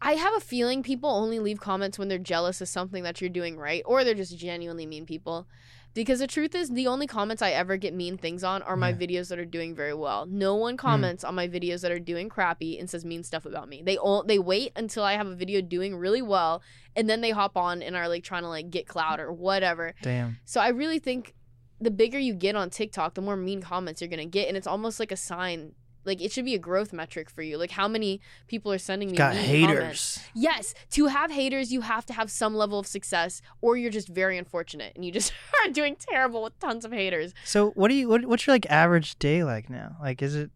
I 0.00 0.12
have 0.12 0.34
a 0.36 0.40
feeling 0.40 0.82
people 0.82 1.08
only 1.08 1.38
leave 1.38 1.60
comments 1.60 1.98
when 1.98 2.08
they're 2.08 2.18
jealous 2.18 2.60
of 2.60 2.68
something 2.68 3.04
that 3.04 3.20
you're 3.22 3.30
doing 3.30 3.56
right, 3.56 3.82
or 3.86 4.04
they're 4.04 4.14
just 4.14 4.36
genuinely 4.36 4.84
mean 4.84 5.06
people. 5.06 5.48
Because 5.94 6.18
the 6.18 6.26
truth 6.26 6.54
is, 6.54 6.70
the 6.70 6.88
only 6.88 7.06
comments 7.06 7.40
I 7.40 7.50
ever 7.50 7.76
get 7.76 7.94
mean 7.94 8.18
things 8.18 8.42
on 8.42 8.62
are 8.62 8.76
my 8.76 8.90
Yeah. 8.90 8.96
videos 8.96 9.28
that 9.28 9.38
are 9.38 9.44
doing 9.44 9.74
very 9.74 9.94
well. 9.94 10.26
No 10.26 10.56
one 10.56 10.74
hmm. 10.74 10.78
comments 10.78 11.24
on 11.24 11.34
my 11.34 11.48
videos 11.48 11.80
that 11.82 11.92
are 11.92 12.00
doing 12.00 12.28
crappy 12.28 12.78
and 12.78 12.90
says 12.90 13.04
mean 13.04 13.22
stuff 13.22 13.46
about 13.46 13.68
me. 13.68 13.80
They 13.82 13.96
all 13.96 14.24
they 14.24 14.38
wait 14.38 14.72
until 14.76 15.04
I 15.04 15.14
have 15.14 15.28
a 15.28 15.34
video 15.34 15.60
doing 15.60 15.94
really 15.96 16.22
well, 16.22 16.62
and 16.96 17.08
then 17.08 17.20
they 17.20 17.30
hop 17.30 17.56
on 17.56 17.80
and 17.80 17.96
are 17.96 18.08
like 18.08 18.24
trying 18.24 18.42
to 18.42 18.48
like 18.48 18.70
get 18.70 18.86
clout 18.86 19.20
or 19.20 19.32
whatever. 19.32 19.94
Damn. 20.02 20.38
So 20.44 20.60
I 20.60 20.68
really 20.68 20.98
think 20.98 21.34
the 21.80 21.90
bigger 21.90 22.18
you 22.18 22.34
get 22.34 22.56
on 22.56 22.70
TikTok, 22.70 23.14
the 23.14 23.20
more 23.20 23.36
mean 23.36 23.62
comments 23.62 24.00
you're 24.00 24.10
gonna 24.10 24.26
get, 24.26 24.48
and 24.48 24.56
it's 24.56 24.66
almost 24.66 24.98
like 24.98 25.12
a 25.12 25.16
sign. 25.16 25.72
Like 26.04 26.20
it 26.20 26.32
should 26.32 26.44
be 26.44 26.54
a 26.54 26.58
growth 26.58 26.92
metric 26.92 27.30
for 27.30 27.42
you. 27.42 27.56
Like 27.56 27.70
how 27.72 27.88
many 27.88 28.20
people 28.46 28.72
are 28.72 28.78
sending 28.78 29.10
me 29.10 29.16
Got 29.16 29.34
haters. 29.36 29.76
comments. 29.76 30.20
Yes, 30.34 30.74
to 30.90 31.06
have 31.06 31.30
haters, 31.30 31.72
you 31.72 31.80
have 31.82 32.04
to 32.06 32.12
have 32.12 32.30
some 32.30 32.54
level 32.54 32.78
of 32.78 32.86
success, 32.86 33.40
or 33.60 33.76
you're 33.76 33.90
just 33.90 34.08
very 34.08 34.36
unfortunate 34.38 34.92
and 34.94 35.04
you 35.04 35.12
just 35.12 35.32
are 35.64 35.70
doing 35.70 35.96
terrible 35.98 36.42
with 36.42 36.58
tons 36.60 36.84
of 36.84 36.92
haters. 36.92 37.32
So 37.44 37.70
what 37.70 37.88
do 37.88 37.94
you 37.94 38.08
what, 38.08 38.24
what's 38.26 38.46
your 38.46 38.54
like 38.54 38.66
average 38.70 39.18
day 39.18 39.44
like 39.44 39.70
now? 39.70 39.96
Like 40.00 40.22
is 40.22 40.34
it 40.34 40.50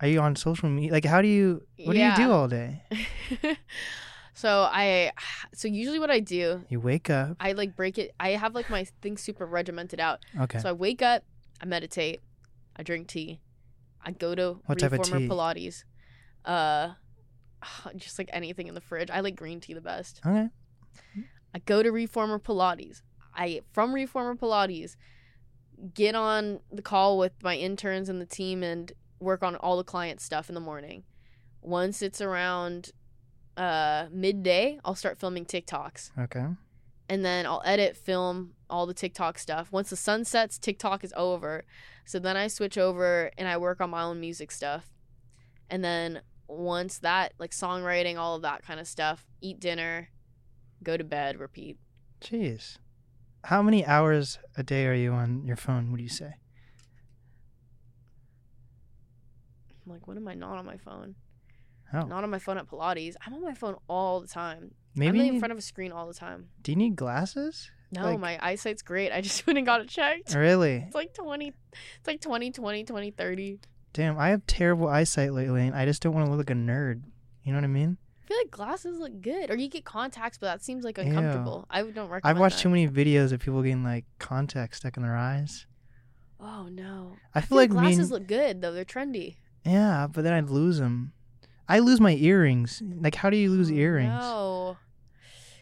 are 0.00 0.08
you 0.08 0.20
on 0.20 0.36
social 0.36 0.68
media? 0.68 0.92
Like 0.92 1.04
how 1.04 1.22
do 1.22 1.28
you 1.28 1.62
what 1.84 1.94
do 1.94 1.98
you 1.98 2.14
do 2.16 2.30
all 2.30 2.48
day? 2.48 2.82
so 4.34 4.68
I, 4.70 5.12
so 5.54 5.68
usually 5.68 5.98
what 5.98 6.10
I 6.10 6.20
do, 6.20 6.64
You 6.68 6.80
wake 6.80 7.10
up. 7.10 7.36
I 7.40 7.52
like 7.52 7.74
break 7.76 7.98
it. 7.98 8.14
I 8.20 8.30
have 8.30 8.54
like 8.54 8.68
my 8.70 8.84
things 9.02 9.22
super 9.22 9.46
regimented 9.46 10.00
out. 10.00 10.20
Okay. 10.40 10.58
So 10.58 10.68
I 10.68 10.72
wake 10.72 11.02
up, 11.02 11.24
I 11.60 11.64
meditate, 11.64 12.20
I 12.76 12.82
drink 12.82 13.08
tea, 13.08 13.40
I 14.06 14.12
go 14.12 14.34
to 14.34 14.60
What 14.66 14.78
type 14.78 14.92
of 14.92 15.00
reformer 15.00 15.18
tea? 15.18 15.28
Pilates, 15.28 15.84
uh, 16.44 16.94
just 17.96 18.18
like 18.18 18.30
anything 18.32 18.68
in 18.68 18.74
the 18.74 18.80
fridge. 18.80 19.10
I 19.10 19.20
like 19.20 19.36
green 19.36 19.60
tea 19.60 19.74
the 19.74 19.80
best. 19.80 20.20
okay. 20.24 20.48
I 21.54 21.58
go 21.60 21.82
to 21.82 21.90
Reformer 21.90 22.38
Pilates. 22.38 23.02
I 23.34 23.62
from 23.72 23.94
Reformer 23.94 24.36
Pilates 24.36 24.96
get 25.94 26.14
on 26.14 26.60
the 26.72 26.82
call 26.82 27.18
with 27.18 27.32
my 27.42 27.56
interns 27.56 28.08
and 28.08 28.20
the 28.20 28.26
team 28.26 28.62
and 28.62 28.92
work 29.20 29.42
on 29.42 29.56
all 29.56 29.76
the 29.76 29.84
client 29.84 30.20
stuff 30.20 30.48
in 30.48 30.54
the 30.54 30.60
morning. 30.60 31.04
Once 31.62 32.02
it's 32.02 32.20
around 32.20 32.90
uh 33.56 34.06
midday, 34.10 34.78
I'll 34.84 34.94
start 34.94 35.18
filming 35.18 35.44
TikToks. 35.44 36.12
Okay. 36.18 36.46
And 37.08 37.24
then 37.24 37.46
I'll 37.46 37.62
edit, 37.64 37.96
film 37.96 38.52
all 38.68 38.86
the 38.86 38.94
TikTok 38.94 39.38
stuff. 39.38 39.70
Once 39.70 39.90
the 39.90 39.96
sun 39.96 40.24
sets, 40.24 40.58
TikTok 40.58 41.04
is 41.04 41.14
over. 41.16 41.64
So 42.04 42.18
then 42.18 42.36
I 42.36 42.48
switch 42.48 42.76
over 42.76 43.30
and 43.38 43.46
I 43.46 43.56
work 43.56 43.80
on 43.80 43.90
my 43.90 44.02
own 44.02 44.20
music 44.20 44.50
stuff. 44.50 44.90
And 45.70 45.84
then 45.84 46.20
once 46.48 46.98
that, 46.98 47.32
like 47.38 47.52
songwriting, 47.52 48.16
all 48.16 48.36
of 48.36 48.42
that 48.42 48.62
kind 48.62 48.80
of 48.80 48.86
stuff, 48.86 49.26
eat 49.40 49.60
dinner, 49.60 50.08
go 50.82 50.96
to 50.96 51.04
bed, 51.04 51.38
repeat. 51.38 51.78
Jeez. 52.20 52.78
How 53.44 53.62
many 53.62 53.86
hours 53.86 54.38
a 54.56 54.62
day 54.62 54.86
are 54.86 54.94
you 54.94 55.12
on 55.12 55.44
your 55.46 55.56
phone, 55.56 55.92
would 55.92 56.00
you 56.00 56.08
say? 56.08 56.34
I'm 59.84 59.92
like, 59.92 60.08
when 60.08 60.16
am 60.16 60.26
I 60.26 60.34
not 60.34 60.58
on 60.58 60.66
my 60.66 60.76
phone? 60.76 61.14
Oh. 61.92 62.02
Not 62.02 62.24
on 62.24 62.30
my 62.30 62.40
phone 62.40 62.58
at 62.58 62.66
Pilates. 62.66 63.14
I'm 63.24 63.34
on 63.34 63.42
my 63.42 63.54
phone 63.54 63.76
all 63.88 64.20
the 64.20 64.26
time. 64.26 64.72
Maybe 64.96 65.20
I'm 65.20 65.34
in 65.34 65.38
front 65.38 65.52
of 65.52 65.58
a 65.58 65.62
screen 65.62 65.92
all 65.92 66.06
the 66.06 66.14
time. 66.14 66.48
do 66.62 66.72
you 66.72 66.76
need 66.76 66.96
glasses? 66.96 67.70
No, 67.92 68.02
Like- 68.04 68.18
my 68.20 68.38
eyesight's 68.44 68.82
great. 68.82 69.12
I 69.12 69.20
just 69.20 69.46
went 69.46 69.58
and 69.58 69.66
got 69.66 69.80
it 69.80 69.88
checked. 69.88 70.34
Really? 70.34 70.84
It's 70.86 70.94
like 70.94 71.14
20 71.14 71.48
it's 71.48 72.06
like 72.06 72.20
20 72.20 72.50
20 72.50 72.84
20 72.84 73.10
30. 73.12 73.60
Damn, 73.92 74.18
I 74.18 74.28
have 74.30 74.46
terrible 74.46 74.88
eyesight 74.88 75.32
lately, 75.32 75.66
and 75.66 75.74
I 75.74 75.86
just 75.86 76.02
don't 76.02 76.12
want 76.14 76.26
to 76.26 76.30
look 76.30 76.38
like 76.38 76.50
a 76.50 76.58
nerd. 76.58 77.02
You 77.44 77.52
know 77.52 77.58
what 77.58 77.64
I 77.64 77.68
mean? 77.68 77.96
I 78.22 78.26
feel 78.26 78.36
like 78.38 78.50
glasses 78.50 78.98
look 78.98 79.22
good. 79.22 79.50
Or 79.50 79.56
you 79.56 79.68
get 79.68 79.84
contacts, 79.84 80.36
but 80.36 80.46
that 80.48 80.62
seems 80.62 80.84
like 80.84 80.98
Ew. 80.98 81.04
uncomfortable. 81.04 81.64
I 81.70 81.82
don't 81.82 82.08
recommend 82.10 82.22
I've 82.24 82.38
watched 82.38 82.56
that. 82.56 82.62
too 82.62 82.68
many 82.70 82.88
videos 82.88 83.32
of 83.32 83.40
people 83.40 83.62
getting 83.62 83.84
like 83.84 84.04
contacts 84.18 84.78
stuck 84.78 84.96
in 84.96 85.02
their 85.04 85.16
eyes. 85.16 85.66
Oh 86.40 86.68
no. 86.70 87.12
I 87.34 87.38
I 87.38 87.40
feel 87.40 87.48
feel 87.50 87.58
like 87.58 87.70
glasses 87.70 87.98
and- 87.98 88.10
look 88.10 88.26
good 88.26 88.60
though. 88.60 88.72
They're 88.72 88.84
trendy. 88.84 89.36
yeah, 89.64 90.06
but 90.10 90.22
then 90.24 90.32
I'd 90.32 90.50
lose 90.50 90.78
them. 90.78 91.12
I 91.68 91.78
lose 91.78 92.00
my 92.00 92.12
earrings. 92.16 92.82
Like, 92.84 93.14
how 93.14 93.30
do 93.30 93.36
you 93.36 93.50
lose 93.50 93.70
Oh, 93.70 93.74
earrings? 93.74 94.10
No. 94.10 94.76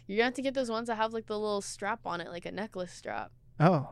You're 0.06 0.18
gonna 0.18 0.26
have 0.26 0.34
to 0.34 0.42
get 0.42 0.54
those 0.54 0.70
ones 0.70 0.88
that 0.88 0.96
have 0.96 1.12
like 1.12 1.26
the 1.26 1.38
little 1.38 1.60
strap 1.62 2.00
on 2.06 2.20
it, 2.20 2.28
like 2.28 2.46
a 2.46 2.52
necklace 2.52 2.92
strap. 2.92 3.30
Oh. 3.60 3.88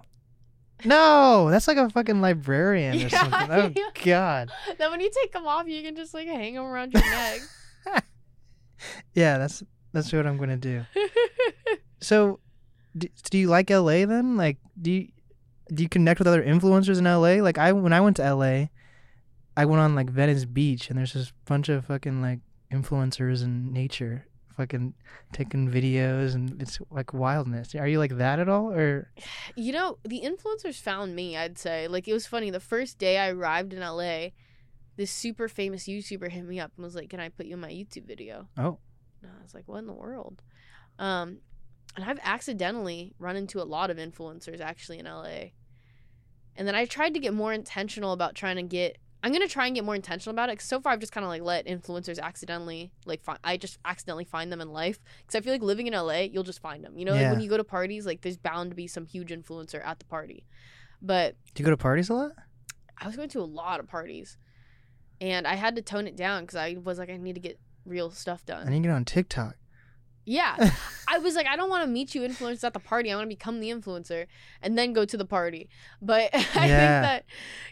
No, 0.85 1.49
that's 1.51 1.69
like 1.69 1.77
a 1.77 1.89
fucking 1.91 2.21
librarian 2.21 2.95
or 2.97 2.99
Yeah, 3.09 3.09
something. 3.09 3.51
Oh 3.51 3.73
yeah. 3.77 4.03
god. 4.05 4.51
then 4.79 4.91
when 4.91 5.01
you 5.01 5.11
take 5.23 5.33
them 5.33 5.47
off, 5.47 5.69
you 5.69 5.83
can 5.83 5.95
just 5.95 6.13
like 6.13 6.27
hang 6.27 6.55
them 6.55 6.65
around 6.65 6.93
your 6.93 7.03
neck. 7.03 7.41
Yeah, 9.15 9.39
that's 9.39 9.63
that's 9.93 10.13
what 10.13 10.27
I'm 10.27 10.39
gonna 10.39 10.57
do. 10.57 10.85
So, 12.01 12.41
do, 12.99 13.07
do 13.31 13.39
you 13.39 13.47
like 13.47 13.71
LA 13.71 14.07
then? 14.07 14.37
Like, 14.37 14.59
do 14.81 14.91
you 14.91 15.09
do 15.73 15.85
you 15.85 15.89
connect 15.89 16.19
with 16.19 16.27
other 16.27 16.43
influencers 16.43 16.99
in 16.99 17.05
LA? 17.05 17.41
Like, 17.41 17.59
I 17.59 17.71
when 17.71 17.93
I 17.93 18.01
went 18.01 18.17
to 18.17 18.35
LA, 18.35 18.67
I 19.57 19.67
went 19.67 19.81
on 19.81 19.95
like 19.95 20.11
Venice 20.11 20.45
Beach, 20.45 20.91
and 20.91 20.99
there's 20.99 21.13
this 21.13 21.33
bunch 21.45 21.69
of 21.69 21.87
fucking 21.87 22.21
like 22.21 22.41
influencers 22.73 23.45
in 23.45 23.73
nature, 23.73 24.27
fucking 24.57 24.95
taking 25.33 25.71
videos, 25.71 26.35
and 26.35 26.61
it's 26.61 26.79
like 26.91 27.13
wildness. 27.13 27.75
Are 27.75 27.89
you 27.89 27.99
like 27.99 28.17
that 28.19 28.39
at 28.39 28.49
all, 28.49 28.71
or 28.71 29.11
You 29.57 29.73
know, 29.73 29.99
the 30.05 30.23
influencers 30.23 30.81
found 30.81 31.15
me, 31.15 31.37
I'd 31.37 31.59
say. 31.59 31.89
Like, 31.89 32.09
it 32.09 32.13
was 32.13 32.27
funny. 32.27 32.51
The 32.51 32.61
first 32.61 32.99
day 32.99 33.19
I 33.19 33.31
arrived 33.31 33.73
in 33.73 33.81
LA, 33.81 34.29
this 34.97 35.11
super 35.11 35.49
famous 35.49 35.85
YouTuber 35.85 36.31
hit 36.31 36.45
me 36.45 36.61
up 36.61 36.73
and 36.77 36.85
was 36.85 36.95
like, 36.95 37.11
Can 37.11 37.21
I 37.21 37.29
put 37.29 37.47
you 37.47 37.55
in 37.55 37.61
my 37.61 37.71
YouTube 37.71 38.07
video? 38.07 38.49
Oh. 38.57 38.79
And 39.23 39.31
I 39.31 39.43
was 39.43 39.55
like, 39.55 39.65
What 39.67 39.79
in 39.79 39.87
the 39.87 39.93
world? 39.93 40.43
Um, 40.99 41.39
and 41.97 42.05
I've 42.05 42.21
accidentally 42.23 43.15
run 43.19 43.37
into 43.37 43.61
a 43.61 43.65
lot 43.65 43.91
of 43.91 43.97
influencers 43.97 44.61
actually 44.61 44.99
in 44.99 45.07
LA. 45.07 45.51
And 46.57 46.69
then 46.69 46.75
I 46.75 46.85
tried 46.85 47.15
to 47.15 47.21
get 47.21 47.35
more 47.35 47.53
intentional 47.53 48.13
about 48.13 48.35
trying 48.35 48.57
to 48.57 48.63
get. 48.63 48.99
I'm 49.23 49.33
gonna 49.33 49.49
try 49.49 49.67
and 49.67 49.75
get 49.75 49.85
more 49.85 49.95
intentional 49.95 50.35
about 50.35 50.49
it. 50.49 50.59
Cause 50.59 50.67
so 50.67 50.81
far 50.81 50.93
I've 50.93 51.01
just 51.01 51.13
kind 51.13 51.25
of 51.25 51.29
like 51.29 51.43
let 51.43 51.67
influencers 51.67 52.19
accidentally 52.19 52.93
like 53.07 53.23
find. 53.23 53.39
I 53.45 53.57
just 53.57 53.79
accidentally 53.85 54.25
find 54.25 54.51
them 54.51 54.61
in 54.61 54.73
life. 54.73 54.99
Cause 55.27 55.37
I 55.37 55.41
feel 55.41 55.53
like 55.53 55.63
living 55.63 55.87
in 55.87 55.93
LA, 55.93 56.21
you'll 56.23 56.43
just 56.43 56.61
find 56.61 56.85
them. 56.85 56.99
You 56.99 57.05
know, 57.05 57.13
like 57.13 57.31
when 57.31 57.41
you 57.41 57.49
go 57.49 57.57
to 57.57 57.65
parties, 57.65 58.05
like 58.05 58.23
there's 58.23 58.37
bound 58.37 58.71
to 58.71 58.77
be 58.77 58.87
some 58.87 59.07
huge 59.07 59.29
influencer 59.29 59.85
at 59.85 59.99
the 59.99 60.05
party. 60.07 60.45
But 61.01 61.37
do 61.55 61.63
you 61.63 61.65
go 61.65 61.71
to 61.71 61.77
parties 61.77 62.09
a 62.09 62.15
lot? 62.15 62.33
I 62.99 63.07
was 63.07 63.17
going 63.17 63.29
to 63.31 63.41
a 63.41 63.43
lot 63.45 63.81
of 63.81 63.89
parties, 63.89 64.37
and 65.21 65.47
I 65.47 65.57
had 65.57 65.75
to 65.77 65.83
tone 65.83 66.07
it 66.07 66.17
down 66.17 66.43
because 66.43 66.57
I 66.57 66.77
was 66.83 66.99
like, 66.99 67.11
I 67.11 67.17
need 67.17 67.35
to 67.35 67.41
get 67.41 67.59
real 67.85 68.11
stuff 68.11 68.45
done. 68.47 68.67
I 68.67 68.71
need 68.71 68.83
to 68.83 68.89
get 68.89 68.95
on 68.95 69.05
TikTok. 69.05 69.57
Yeah. 70.25 70.71
I 71.09 71.19
was 71.19 71.35
like, 71.35 71.47
I 71.47 71.57
don't 71.57 71.69
want 71.69 71.85
to 71.85 71.91
meet 71.91 72.15
you 72.15 72.23
influencers 72.23 72.65
at 72.65 72.73
the 72.73 72.81
party. 72.81 73.13
I 73.13 73.17
want 73.17 73.27
to 73.27 73.37
become 73.37 73.61
the 73.61 73.71
influencer 73.71 74.27
and 74.63 74.79
then 74.79 74.93
go 74.93 75.05
to 75.05 75.17
the 75.17 75.25
party. 75.25 75.69
But 76.01 76.31
I 76.35 76.43
think 76.43 76.69
that, 76.71 77.25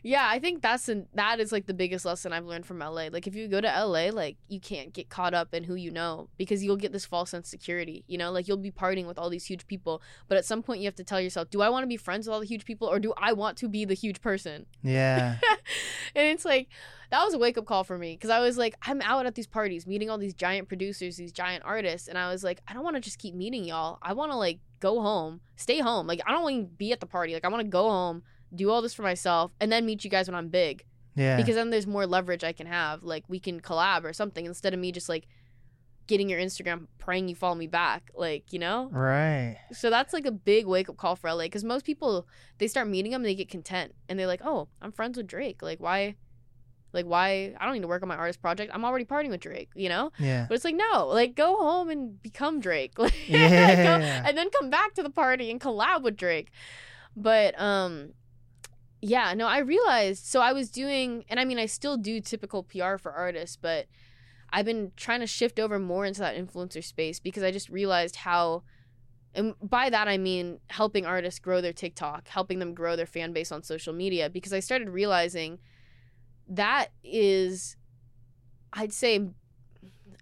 yeah, 0.02 0.26
I 0.28 0.38
think 0.38 0.60
that's 0.60 0.88
an, 0.88 1.06
that 1.14 1.40
is 1.40 1.52
like 1.52 1.66
the 1.66 1.74
biggest 1.74 2.04
lesson 2.04 2.32
I've 2.32 2.44
learned 2.44 2.66
from 2.66 2.80
LA. 2.80 3.08
Like 3.10 3.26
if 3.26 3.34
you 3.34 3.48
go 3.48 3.60
to 3.60 3.66
LA, 3.66 4.10
like 4.10 4.36
you 4.48 4.60
can't 4.60 4.92
get 4.92 5.08
caught 5.08 5.32
up 5.32 5.54
in 5.54 5.64
who 5.64 5.74
you 5.74 5.90
know 5.90 6.28
because 6.36 6.62
you'll 6.62 6.76
get 6.76 6.92
this 6.92 7.06
false 7.06 7.30
sense 7.30 7.46
of 7.46 7.50
security. 7.50 8.04
You 8.08 8.18
know, 8.18 8.30
like 8.32 8.48
you'll 8.48 8.56
be 8.56 8.72
partying 8.72 9.06
with 9.06 9.18
all 9.18 9.30
these 9.30 9.46
huge 9.46 9.66
people, 9.66 10.02
but 10.28 10.36
at 10.36 10.44
some 10.44 10.62
point 10.62 10.80
you 10.80 10.86
have 10.86 10.96
to 10.96 11.04
tell 11.04 11.20
yourself, 11.20 11.50
do 11.50 11.62
I 11.62 11.68
want 11.68 11.84
to 11.84 11.88
be 11.88 11.96
friends 11.96 12.26
with 12.26 12.34
all 12.34 12.40
the 12.40 12.46
huge 12.46 12.64
people 12.64 12.88
or 12.88 12.98
do 12.98 13.14
I 13.16 13.32
want 13.32 13.56
to 13.58 13.68
be 13.68 13.84
the 13.84 13.94
huge 13.94 14.20
person? 14.20 14.66
Yeah, 14.82 15.36
and 16.14 16.26
it's 16.26 16.44
like 16.44 16.68
that 17.10 17.24
was 17.24 17.34
a 17.34 17.38
wake 17.38 17.58
up 17.58 17.66
call 17.66 17.84
for 17.84 17.98
me 17.98 18.14
because 18.14 18.30
I 18.30 18.40
was 18.40 18.56
like, 18.56 18.74
I'm 18.82 19.02
out 19.02 19.26
at 19.26 19.34
these 19.34 19.46
parties 19.46 19.86
meeting 19.86 20.10
all 20.10 20.18
these 20.18 20.34
giant 20.34 20.68
producers, 20.68 21.16
these 21.16 21.32
giant 21.32 21.64
artists, 21.64 22.08
and 22.08 22.16
I 22.16 22.30
was 22.30 22.44
like, 22.44 22.60
I 22.68 22.72
don't 22.72 22.84
want 22.84 22.96
to 22.96 23.00
just 23.00 23.18
keep 23.18 23.34
meeting 23.34 23.64
y'all. 23.64 23.98
I 24.02 24.12
want 24.12 24.32
to 24.32 24.36
like 24.36 24.60
go 24.78 25.00
home, 25.00 25.40
stay 25.56 25.80
home. 25.80 26.06
Like 26.06 26.20
I 26.26 26.32
don't 26.32 26.42
want 26.42 26.70
to 26.70 26.76
be 26.76 26.92
at 26.92 27.00
the 27.00 27.06
party. 27.06 27.34
Like 27.34 27.44
I 27.44 27.48
want 27.48 27.62
to 27.62 27.68
go 27.68 27.88
home, 27.88 28.22
do 28.54 28.70
all 28.70 28.82
this 28.82 28.94
for 28.94 29.02
myself, 29.02 29.52
and 29.60 29.70
then 29.70 29.86
meet 29.86 30.04
you 30.04 30.10
guys 30.10 30.28
when 30.28 30.34
I'm 30.34 30.48
big 30.48 30.84
yeah. 31.14 31.36
because 31.36 31.54
then 31.54 31.70
there's 31.70 31.86
more 31.86 32.06
leverage 32.06 32.44
I 32.44 32.52
can 32.52 32.66
have. 32.66 33.02
Like 33.02 33.24
we 33.28 33.38
can 33.38 33.60
collab 33.60 34.04
or 34.04 34.12
something 34.12 34.46
instead 34.46 34.74
of 34.74 34.80
me 34.80 34.92
just 34.92 35.08
like 35.08 35.26
getting 36.06 36.28
your 36.28 36.40
Instagram, 36.40 36.86
praying 36.98 37.28
you 37.28 37.34
follow 37.34 37.54
me 37.54 37.66
back. 37.66 38.10
Like 38.14 38.52
you 38.52 38.58
know. 38.58 38.88
right. 38.92 39.58
So 39.72 39.90
that's 39.90 40.12
like 40.12 40.26
a 40.26 40.32
big 40.32 40.66
wake 40.66 40.88
up 40.88 40.96
call 40.96 41.16
for 41.16 41.32
LA 41.32 41.44
because 41.44 41.64
most 41.64 41.84
people 41.84 42.26
they 42.58 42.68
start 42.68 42.88
meeting 42.88 43.12
them, 43.12 43.22
they 43.22 43.34
get 43.34 43.48
content, 43.48 43.94
and 44.08 44.18
they're 44.18 44.26
like, 44.26 44.42
"Oh, 44.44 44.68
I'm 44.80 44.92
friends 44.92 45.16
with 45.16 45.26
Drake. 45.26 45.62
Like, 45.62 45.80
why? 45.80 46.16
Like, 46.92 47.06
why? 47.06 47.54
I 47.58 47.64
don't 47.64 47.74
need 47.74 47.82
to 47.82 47.88
work 47.88 48.02
on 48.02 48.08
my 48.08 48.16
artist 48.16 48.40
project. 48.42 48.72
I'm 48.74 48.84
already 48.84 49.04
partying 49.04 49.30
with 49.30 49.40
Drake, 49.40 49.70
you 49.74 49.88
know." 49.88 50.12
Yeah. 50.18 50.46
But 50.48 50.54
it's 50.54 50.64
like, 50.64 50.74
no, 50.74 51.06
like 51.06 51.34
go 51.34 51.56
home 51.56 51.90
and 51.90 52.20
become 52.22 52.60
Drake, 52.60 52.98
like, 52.98 53.14
go- 53.28 53.34
and 53.34 54.36
then 54.36 54.50
come 54.50 54.70
back 54.70 54.94
to 54.94 55.02
the 55.02 55.10
party 55.10 55.50
and 55.50 55.60
collab 55.60 56.02
with 56.02 56.16
Drake. 56.16 56.50
But 57.16 57.60
um, 57.60 58.14
yeah, 59.00 59.34
no, 59.34 59.46
I 59.46 59.58
realized. 59.58 60.26
So 60.26 60.40
I 60.40 60.52
was 60.52 60.70
doing, 60.70 61.24
and 61.28 61.40
I 61.40 61.44
mean, 61.44 61.58
I 61.58 61.66
still 61.66 61.96
do 61.96 62.20
typical 62.20 62.62
PR 62.62 62.96
for 62.96 63.12
artists, 63.12 63.56
but 63.56 63.86
I've 64.52 64.66
been 64.66 64.92
trying 64.96 65.20
to 65.20 65.26
shift 65.26 65.58
over 65.60 65.78
more 65.78 66.04
into 66.04 66.20
that 66.20 66.36
influencer 66.36 66.82
space 66.82 67.20
because 67.20 67.42
I 67.42 67.50
just 67.50 67.68
realized 67.68 68.16
how. 68.16 68.62
And 69.32 69.54
by 69.62 69.90
that 69.90 70.08
I 70.08 70.18
mean 70.18 70.58
helping 70.70 71.06
artists 71.06 71.38
grow 71.38 71.60
their 71.60 71.72
TikTok, 71.72 72.26
helping 72.26 72.58
them 72.58 72.74
grow 72.74 72.96
their 72.96 73.06
fan 73.06 73.32
base 73.32 73.52
on 73.52 73.62
social 73.62 73.92
media 73.92 74.28
because 74.28 74.52
I 74.52 74.58
started 74.58 74.88
realizing 74.88 75.60
that 76.50 76.88
is 77.02 77.76
I'd 78.72 78.92
say 78.92 79.28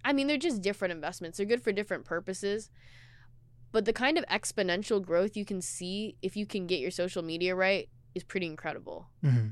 I 0.05 0.13
mean 0.13 0.27
they're 0.27 0.37
just 0.37 0.63
different 0.63 0.93
investments. 0.93 1.39
They're 1.39 1.47
good 1.47 1.63
for 1.63 1.73
different 1.73 2.05
purposes. 2.05 2.71
But 3.73 3.85
the 3.85 3.93
kind 3.93 4.17
of 4.17 4.25
exponential 4.27 5.05
growth 5.05 5.37
you 5.37 5.45
can 5.45 5.61
see 5.61 6.17
if 6.23 6.37
you 6.37 6.47
can 6.47 6.67
get 6.67 6.81
your 6.81 6.91
social 6.91 7.23
media 7.23 7.55
right 7.55 7.89
is 8.15 8.25
pretty 8.25 8.47
incredible. 8.47 9.09
hmm 9.23 9.49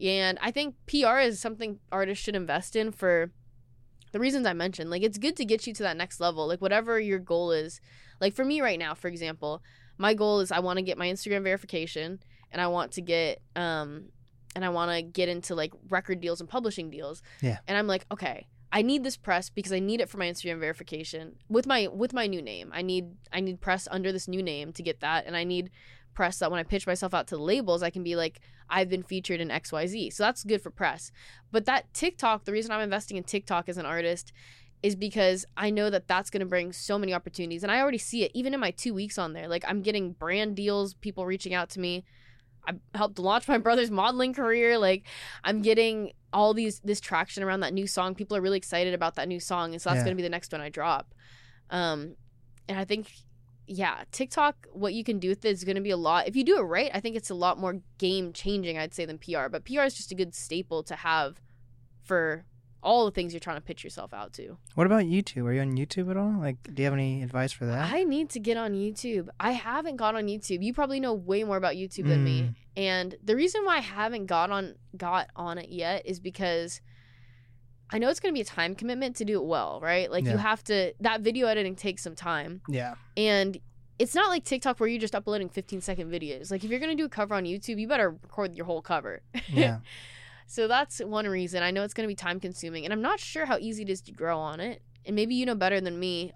And 0.00 0.38
I 0.42 0.50
think 0.50 0.74
PR 0.86 1.18
is 1.18 1.40
something 1.40 1.78
artists 1.90 2.22
should 2.22 2.36
invest 2.36 2.76
in 2.76 2.92
for 2.92 3.32
the 4.12 4.20
reasons 4.20 4.46
I 4.46 4.52
mentioned. 4.52 4.90
Like 4.90 5.02
it's 5.02 5.18
good 5.18 5.36
to 5.36 5.44
get 5.44 5.66
you 5.66 5.72
to 5.74 5.82
that 5.84 5.96
next 5.96 6.20
level. 6.20 6.46
Like 6.46 6.60
whatever 6.60 7.00
your 7.00 7.18
goal 7.18 7.50
is. 7.52 7.80
Like 8.20 8.34
for 8.34 8.44
me 8.44 8.60
right 8.60 8.78
now, 8.78 8.94
for 8.94 9.08
example, 9.08 9.62
my 9.98 10.14
goal 10.14 10.40
is 10.40 10.52
I 10.52 10.60
want 10.60 10.78
to 10.78 10.82
get 10.82 10.98
my 10.98 11.08
Instagram 11.08 11.42
verification 11.42 12.20
and 12.50 12.60
I 12.60 12.66
want 12.68 12.92
to 12.92 13.00
get 13.00 13.40
um 13.56 14.10
and 14.56 14.64
I 14.64 14.70
want 14.70 14.90
to 14.90 15.02
get 15.02 15.28
into 15.28 15.54
like 15.54 15.72
record 15.90 16.20
deals 16.20 16.40
and 16.40 16.48
publishing 16.48 16.90
deals. 16.90 17.22
Yeah. 17.42 17.58
And 17.68 17.76
I'm 17.76 17.86
like, 17.86 18.06
okay, 18.10 18.48
I 18.72 18.80
need 18.80 19.04
this 19.04 19.16
press 19.16 19.50
because 19.50 19.70
I 19.70 19.78
need 19.78 20.00
it 20.00 20.08
for 20.08 20.16
my 20.16 20.26
Instagram 20.26 20.58
verification 20.58 21.36
with 21.48 21.66
my 21.66 21.88
with 21.88 22.14
my 22.14 22.26
new 22.26 22.40
name. 22.42 22.72
I 22.74 22.82
need 22.82 23.04
I 23.32 23.40
need 23.40 23.60
press 23.60 23.86
under 23.90 24.10
this 24.10 24.26
new 24.26 24.42
name 24.42 24.72
to 24.72 24.82
get 24.82 25.00
that 25.00 25.26
and 25.26 25.36
I 25.36 25.44
need 25.44 25.70
press 26.14 26.38
that 26.38 26.50
when 26.50 26.58
I 26.58 26.62
pitch 26.62 26.86
myself 26.86 27.12
out 27.12 27.26
to 27.28 27.36
labels, 27.36 27.82
I 27.82 27.90
can 27.90 28.02
be 28.02 28.16
like, 28.16 28.40
I've 28.70 28.88
been 28.88 29.02
featured 29.02 29.40
in 29.40 29.48
XYZ. 29.50 30.14
So 30.14 30.22
that's 30.22 30.42
good 30.42 30.62
for 30.62 30.70
press. 30.70 31.12
But 31.52 31.66
that 31.66 31.92
TikTok, 31.92 32.46
the 32.46 32.52
reason 32.52 32.72
I'm 32.72 32.80
investing 32.80 33.18
in 33.18 33.24
TikTok 33.24 33.68
as 33.68 33.76
an 33.76 33.84
artist 33.84 34.32
is 34.82 34.96
because 34.96 35.44
I 35.58 35.68
know 35.68 35.90
that 35.90 36.08
that's 36.08 36.30
going 36.30 36.40
to 36.40 36.46
bring 36.46 36.72
so 36.72 36.98
many 36.98 37.12
opportunities. 37.12 37.62
And 37.62 37.70
I 37.70 37.80
already 37.80 37.98
see 37.98 38.24
it 38.24 38.30
even 38.34 38.54
in 38.54 38.60
my 38.60 38.70
two 38.70 38.94
weeks 38.94 39.18
on 39.18 39.34
there. 39.34 39.48
Like 39.48 39.64
I'm 39.68 39.82
getting 39.82 40.12
brand 40.12 40.56
deals, 40.56 40.94
people 40.94 41.26
reaching 41.26 41.52
out 41.52 41.68
to 41.70 41.80
me. 41.80 42.04
I 42.66 42.72
helped 42.94 43.18
launch 43.18 43.46
my 43.48 43.58
brother's 43.58 43.90
modeling 43.90 44.34
career. 44.34 44.78
Like 44.78 45.04
I'm 45.44 45.62
getting 45.62 46.12
all 46.32 46.52
these 46.54 46.80
this 46.80 47.00
traction 47.00 47.42
around 47.42 47.60
that 47.60 47.72
new 47.72 47.86
song. 47.86 48.14
People 48.14 48.36
are 48.36 48.40
really 48.40 48.58
excited 48.58 48.92
about 48.94 49.14
that 49.16 49.28
new 49.28 49.40
song, 49.40 49.72
and 49.72 49.80
so 49.80 49.90
that's 49.90 49.98
Yeah. 49.98 50.04
going 50.04 50.16
to 50.16 50.16
be 50.16 50.22
the 50.22 50.28
next 50.28 50.52
one 50.52 50.60
I 50.60 50.68
drop. 50.68 51.14
Um, 51.70 52.16
and 52.68 52.78
I 52.78 52.84
think, 52.84 53.10
yeah, 53.66 54.04
TikTok, 54.12 54.66
what 54.72 54.92
you 54.94 55.04
can 55.04 55.18
do 55.18 55.28
with 55.28 55.44
it 55.44 55.50
is 55.50 55.64
going 55.64 55.76
to 55.76 55.82
be 55.82 55.90
a 55.90 55.96
lot. 55.96 56.28
If 56.28 56.36
you 56.36 56.44
do 56.44 56.58
it 56.58 56.62
right, 56.62 56.90
I 56.92 57.00
think 57.00 57.16
it's 57.16 57.30
a 57.30 57.34
lot 57.34 57.58
more 57.58 57.80
game 57.98 58.32
changing, 58.32 58.76
I'd 58.78 58.94
say, 58.94 59.04
than 59.04 59.18
PR. 59.18 59.48
But 59.50 59.64
PR 59.64 59.82
is 59.82 59.94
just 59.94 60.12
a 60.12 60.14
good 60.14 60.34
staple 60.34 60.82
to 60.84 60.96
have 60.96 61.40
for 62.02 62.44
all 62.82 63.04
the 63.04 63.10
things 63.10 63.32
you're 63.32 63.40
trying 63.40 63.56
to 63.56 63.62
pitch 63.62 63.82
yourself 63.82 64.14
out 64.14 64.32
to. 64.34 64.56
What 64.74 64.86
about 64.86 65.04
YouTube? 65.04 65.44
Are 65.44 65.52
you 65.52 65.60
on 65.60 65.76
YouTube 65.76 66.10
at 66.10 66.16
all? 66.16 66.34
Like, 66.38 66.56
do 66.72 66.82
you 66.82 66.84
have 66.84 66.92
any 66.92 67.22
advice 67.22 67.50
for 67.52 67.66
that? 67.66 67.92
I 67.92 68.04
need 68.04 68.30
to 68.30 68.38
get 68.40 68.56
on 68.56 68.74
YouTube. 68.74 69.28
I 69.40 69.52
haven't 69.52 69.96
got 69.96 70.14
on 70.14 70.26
YouTube. 70.26 70.62
You 70.62 70.72
probably 70.72 71.00
know 71.00 71.12
way 71.14 71.42
more 71.42 71.56
about 71.56 71.74
YouTube 71.74 72.06
than 72.08 72.22
me. 72.22 72.42
Mm. 72.42 72.54
And 72.76 73.14
the 73.24 73.34
reason 73.34 73.64
why 73.64 73.78
I 73.78 73.80
haven't 73.80 74.26
got 74.26 74.50
on 74.50 74.74
got 74.96 75.28
on 75.34 75.58
it 75.58 75.70
yet 75.70 76.02
is 76.06 76.20
because 76.20 76.80
I 77.90 77.98
know 77.98 78.08
it's 78.08 78.20
going 78.20 78.32
to 78.32 78.36
be 78.36 78.42
a 78.42 78.44
time 78.44 78.74
commitment 78.74 79.16
to 79.16 79.24
do 79.24 79.40
it 79.40 79.44
well, 79.44 79.80
right? 79.80 80.10
Like 80.10 80.24
Yeah. 80.24 80.32
you 80.32 80.38
have 80.38 80.62
to 80.64 80.92
that 81.00 81.22
video 81.22 81.46
editing 81.46 81.74
takes 81.76 82.02
some 82.02 82.14
time. 82.14 82.60
yeah. 82.68 82.94
And 83.16 83.58
it's 83.98 84.14
not 84.14 84.28
like 84.28 84.44
TikTok 84.44 84.78
where 84.78 84.88
you're 84.88 85.00
just 85.00 85.14
uploading 85.14 85.48
15 85.48 85.80
second 85.80 86.10
videos. 86.12 86.50
Like 86.50 86.62
if 86.62 86.70
you're 86.70 86.80
going 86.80 86.94
to 86.94 87.00
do 87.00 87.06
a 87.06 87.08
cover 87.08 87.34
on 87.34 87.44
YouTube, 87.44 87.80
you 87.80 87.88
better 87.88 88.10
record 88.10 88.54
your 88.54 88.66
whole 88.66 88.82
cover. 88.82 89.22
Yeah. 89.48 89.78
So 90.46 90.68
that's 90.68 91.00
one 91.00 91.26
reason. 91.26 91.62
I 91.62 91.70
know 91.70 91.82
it's 91.82 91.94
going 91.94 92.08
to 92.08 92.10
be 92.10 92.14
time 92.14 92.40
consuming 92.40 92.84
and 92.84 92.92
I'm 92.92 93.02
not 93.02 93.20
sure 93.20 93.46
how 93.46 93.58
easy 93.58 93.82
it 93.82 93.90
is 93.90 94.00
to 94.02 94.12
grow 94.12 94.38
on 94.38 94.60
it. 94.60 94.82
And 95.04 95.14
maybe 95.14 95.34
you 95.34 95.46
know 95.46 95.54
better 95.54 95.80
than 95.80 95.98
me 95.98 96.32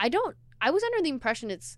I 0.00 0.08
don't. 0.08 0.34
I 0.60 0.70
was 0.70 0.82
under 0.82 1.02
the 1.02 1.10
impression 1.10 1.50
it's 1.50 1.76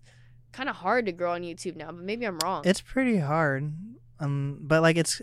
kind 0.53 0.69
of 0.69 0.77
hard 0.77 1.05
to 1.05 1.11
grow 1.11 1.33
on 1.33 1.41
YouTube 1.41 1.75
now, 1.75 1.87
but 1.87 2.03
maybe 2.03 2.25
I'm 2.25 2.39
wrong. 2.39 2.63
It's 2.65 2.81
pretty 2.81 3.17
hard. 3.17 3.73
Um, 4.19 4.59
but 4.61 4.81
like 4.81 4.95
it's 4.95 5.21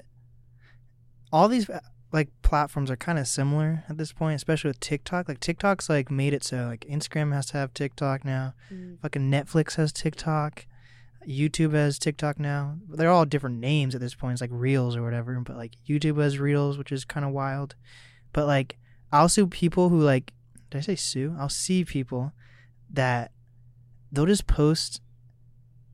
all 1.32 1.48
these 1.48 1.70
uh, 1.70 1.80
like 2.12 2.28
platforms 2.42 2.90
are 2.90 2.96
kind 2.96 3.18
of 3.18 3.26
similar 3.26 3.84
at 3.88 3.96
this 3.96 4.12
point, 4.12 4.36
especially 4.36 4.68
with 4.68 4.80
TikTok. 4.80 5.28
Like 5.28 5.40
TikTok's 5.40 5.88
like 5.88 6.10
made 6.10 6.34
it 6.34 6.44
so 6.44 6.66
like 6.66 6.84
Instagram 6.90 7.32
has 7.32 7.46
to 7.46 7.56
have 7.56 7.72
TikTok 7.72 8.24
now. 8.24 8.52
Mm. 8.72 9.00
Fucking 9.00 9.30
Netflix 9.30 9.76
has 9.76 9.92
TikTok. 9.92 10.66
YouTube 11.28 11.72
has 11.72 11.98
TikTok 11.98 12.38
now. 12.38 12.76
They're 12.88 13.10
all 13.10 13.24
different 13.24 13.58
names 13.58 13.94
at 13.94 14.00
this 14.00 14.14
point. 14.14 14.32
It's 14.32 14.40
like 14.40 14.50
Reels 14.52 14.96
or 14.96 15.02
whatever. 15.02 15.38
But 15.40 15.56
like 15.56 15.74
YouTube 15.88 16.20
has 16.22 16.38
Reels, 16.38 16.78
which 16.78 16.92
is 16.92 17.04
kind 17.04 17.26
of 17.26 17.32
wild. 17.32 17.74
But 18.32 18.46
like 18.46 18.78
I'll 19.12 19.28
see 19.28 19.44
people 19.46 19.88
who 19.88 20.00
like 20.00 20.32
did 20.70 20.78
I 20.78 20.80
say 20.82 20.96
sue? 20.96 21.34
I'll 21.38 21.48
see 21.48 21.84
people 21.84 22.32
that 22.92 23.32
they'll 24.12 24.26
just 24.26 24.46
post. 24.46 25.00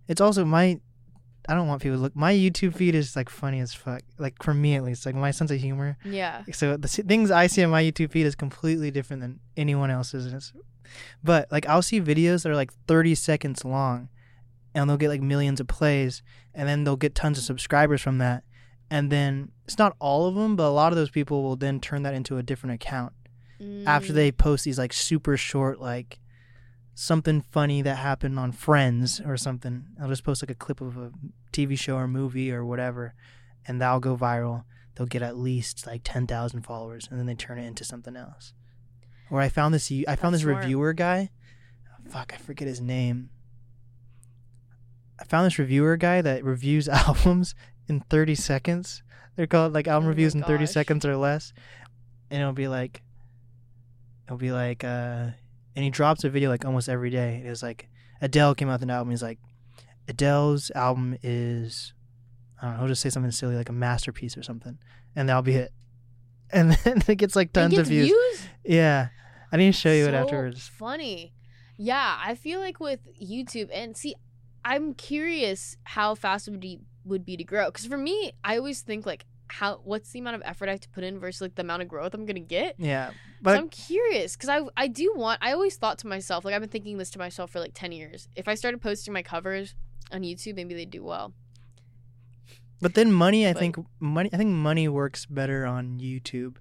It's 0.09 0.21
also 0.21 0.45
my. 0.45 0.81
I 1.49 1.55
don't 1.55 1.69
want 1.69 1.81
people 1.81 1.97
to 1.97 2.03
look. 2.03 2.17
My 2.17 2.33
YouTube 2.33 2.75
feed 2.75 2.97
is 2.97 3.15
like 3.15 3.29
funny 3.29 3.61
as 3.61 3.73
fuck. 3.73 4.03
Like 4.19 4.43
for 4.43 4.53
me 4.53 4.75
at 4.75 4.83
least, 4.83 5.07
like 5.07 5.15
my 5.15 5.31
sense 5.31 5.53
of 5.53 5.61
humor. 5.61 5.97
Yeah. 6.05 6.43
So 6.53 6.77
the 6.77 6.89
things 6.89 7.31
I 7.31 7.47
see 7.47 7.63
on 7.63 7.71
my 7.71 7.83
YouTube 7.83 8.11
feed 8.11 8.27
is 8.27 8.35
completely 8.35 8.91
different 8.91 9.23
than 9.23 9.39
anyone 9.57 9.91
else's. 9.91 10.53
But 11.23 11.51
like 11.53 11.65
I'll 11.67 11.83
see 11.83 12.01
videos 12.01 12.43
that 12.43 12.51
are 12.51 12.57
like 12.57 12.73
30 12.89 13.15
seconds 13.15 13.65
long, 13.65 14.09
and 14.77 14.89
they'll 14.89 14.97
get 14.97 15.09
like 15.09 15.23
millions 15.23 15.59
of 15.59 15.67
plays, 15.67 16.23
and 16.55 16.69
then 16.69 16.85
they'll 16.85 16.97
get 16.97 17.15
tons 17.15 17.39
of 17.39 17.45
subscribers 17.45 18.01
from 18.01 18.19
that. 18.19 18.45
And 18.91 19.11
then 19.11 19.51
it's 19.65 19.79
not 19.79 19.97
all 19.99 20.27
of 20.29 20.35
them, 20.37 20.55
but 20.55 20.69
a 20.69 20.71
lot 20.71 20.93
of 20.93 20.97
those 20.97 21.11
people 21.11 21.43
will 21.43 21.57
then 21.57 21.81
turn 21.81 22.03
that 22.05 22.15
into 22.15 22.37
a 22.39 22.43
different 22.43 22.75
account 22.75 23.13
after 23.87 24.13
Mm. 24.13 24.17
they 24.17 24.31
post 24.31 24.65
these 24.65 24.79
like 24.79 24.93
super 24.93 25.37
short 25.39 25.81
like 25.81 26.21
something 26.95 27.41
funny 27.41 27.83
that 27.83 27.97
happened 27.97 28.39
on 28.39 28.53
Friends 28.53 29.21
or 29.21 29.37
something. 29.37 29.87
I'll 30.01 30.09
just 30.09 30.25
post 30.25 30.43
like 30.43 30.51
a 30.51 30.55
clip 30.55 30.81
of 30.81 30.97
a 30.97 31.11
TV 31.53 31.77
show 31.79 31.97
or 31.97 32.07
movie 32.07 32.53
or 32.53 32.65
whatever, 32.65 33.15
and 33.67 33.81
that'll 33.81 33.99
go 34.01 34.17
viral. 34.17 34.65
They'll 34.95 35.07
get 35.07 35.23
at 35.23 35.37
least 35.37 35.87
like 35.87 36.03
ten 36.05 36.27
thousand 36.27 36.63
followers, 36.63 37.09
and 37.11 37.19
then 37.19 37.27
they 37.27 37.35
turn 37.35 37.59
it 37.59 37.67
into 37.67 37.83
something 37.85 38.15
else. 38.17 38.53
Or 39.31 39.41
I 39.41 39.49
found 39.49 39.75
this 39.75 39.91
I 39.91 40.05
found 40.17 40.35
That's 40.35 40.43
this 40.43 40.43
smart. 40.43 40.59
reviewer 40.59 40.93
guy. 40.93 41.31
Fuck, 42.09 42.33
I 42.35 42.37
forget 42.37 42.69
his 42.69 42.81
name. 42.81 43.31
I 45.19 45.25
found 45.25 45.47
this 45.47 45.59
reviewer 45.59 45.97
guy 45.97 46.23
that 46.23 46.45
reviews 46.45 46.89
albums 47.07 47.55
in 47.89 48.01
30 48.01 48.35
seconds. 48.35 49.03
They're 49.37 49.47
called 49.47 49.73
like 49.73 49.87
album 49.87 50.07
Oh 50.07 50.11
reviews 50.11 50.35
in 50.35 50.43
30 50.43 50.67
seconds 50.67 51.05
or 51.05 51.17
less. 51.17 51.53
And 52.31 52.41
it'll 52.41 52.53
be 52.53 52.69
like 52.69 53.03
it'll 54.27 54.39
be 54.39 54.51
like 54.53 54.83
uh 54.83 55.29
and 55.77 55.85
he 55.85 55.91
drops 55.91 56.25
a 56.25 56.31
video 56.31 56.49
like 56.51 56.65
almost 56.65 56.89
every 56.89 57.11
day. 57.11 57.43
It 57.45 57.49
was 57.49 57.63
like 57.63 57.89
Adele 58.21 58.55
came 58.55 58.69
out 58.69 58.75
with 58.75 58.85
an 58.85 58.91
album. 58.91 59.11
He's 59.11 59.23
like 59.23 59.39
Adele's 60.09 60.71
album 60.75 61.17
is 61.23 61.93
I 62.61 62.67
don't 62.67 62.73
know, 62.75 62.79
he'll 62.81 62.89
just 62.89 63.03
say 63.03 63.11
something 63.11 63.31
silly 63.31 63.57
like 63.57 63.69
a 63.69 63.75
masterpiece 63.75 64.37
or 64.37 64.43
something. 64.43 64.79
And 65.15 65.29
that'll 65.29 65.43
be 65.43 65.57
it. 65.57 65.73
And 66.53 66.71
then 66.85 67.03
it 67.09 67.17
gets 67.17 67.35
like 67.35 67.53
tons 67.53 67.73
gets 67.73 67.81
of 67.81 67.87
views. 67.89 68.07
views? 68.07 68.47
Yeah. 68.65 69.09
I 69.51 69.57
need 69.57 69.67
to 69.67 69.73
show 69.73 69.91
you 69.91 70.07
it 70.07 70.15
afterwards. 70.15 70.69
Funny. 70.69 71.33
Yeah, 71.77 72.19
I 72.23 72.37
feel 72.37 72.61
like 72.61 72.79
with 72.79 73.01
YouTube 73.21 73.69
and 73.73 73.97
see, 73.97 74.15
I'm 74.67 74.93
curious 74.95 75.77
how 75.85 76.15
fast 76.17 76.49
it 76.49 76.51
would 76.51 76.61
be 76.61 76.81
would 77.05 77.25
be 77.25 77.37
to 77.37 77.45
grow. 77.45 77.67
Because 77.67 77.87
for 77.87 77.97
me, 77.97 78.33
I 78.45 78.57
always 78.59 78.81
think 78.83 79.07
like 79.07 79.25
how 79.49 79.81
what's 79.85 80.11
the 80.11 80.19
amount 80.19 80.35
of 80.35 80.43
effort 80.45 80.69
I 80.69 80.73
have 80.73 80.81
to 80.81 80.89
put 80.89 81.05
in 81.05 81.21
versus 81.21 81.41
like 81.41 81.55
the 81.55 81.63
amount 81.63 81.83
of 81.83 81.89
growth 81.89 82.13
I'm 82.15 82.27
gonna 82.27 82.41
get. 82.41 82.75
Yeah. 82.79 83.11
so 83.11 83.15
But 83.43 83.57
I'm 83.59 83.69
curious 83.69 84.37
because 84.37 84.49
I 84.49 84.63
I 84.77 84.89
do 84.89 85.13
want. 85.17 85.39
I 85.41 85.53
always 85.53 85.77
thought 85.77 85.99
to 85.99 86.09
myself 86.09 86.45
like 86.45 86.53
I've 86.53 86.61
been 86.61 86.69
thinking 86.71 86.99
this 86.99 87.11
to 87.11 87.19
myself 87.21 87.51
for 87.53 87.61
like 87.61 87.73
ten 87.75 87.93
years. 87.93 88.29
If 88.35 88.49
I 88.49 88.55
started 88.57 88.83
posting 88.83 89.15
my 89.15 89.23
covers 89.23 89.75
on 90.11 90.23
YouTube, 90.23 90.57
maybe 90.57 90.75
they'd 90.75 90.91
do 90.91 91.05
well. 91.05 91.33
But 92.81 92.95
then 92.95 93.13
money, 93.13 93.47
I 93.47 93.53
But- 93.53 93.61
think 93.61 93.77
money. 94.01 94.31
I 94.33 94.37
think 94.37 94.51
money 94.51 94.89
works 94.89 95.27
better 95.27 95.65
on 95.65 95.99
YouTube 96.01 96.57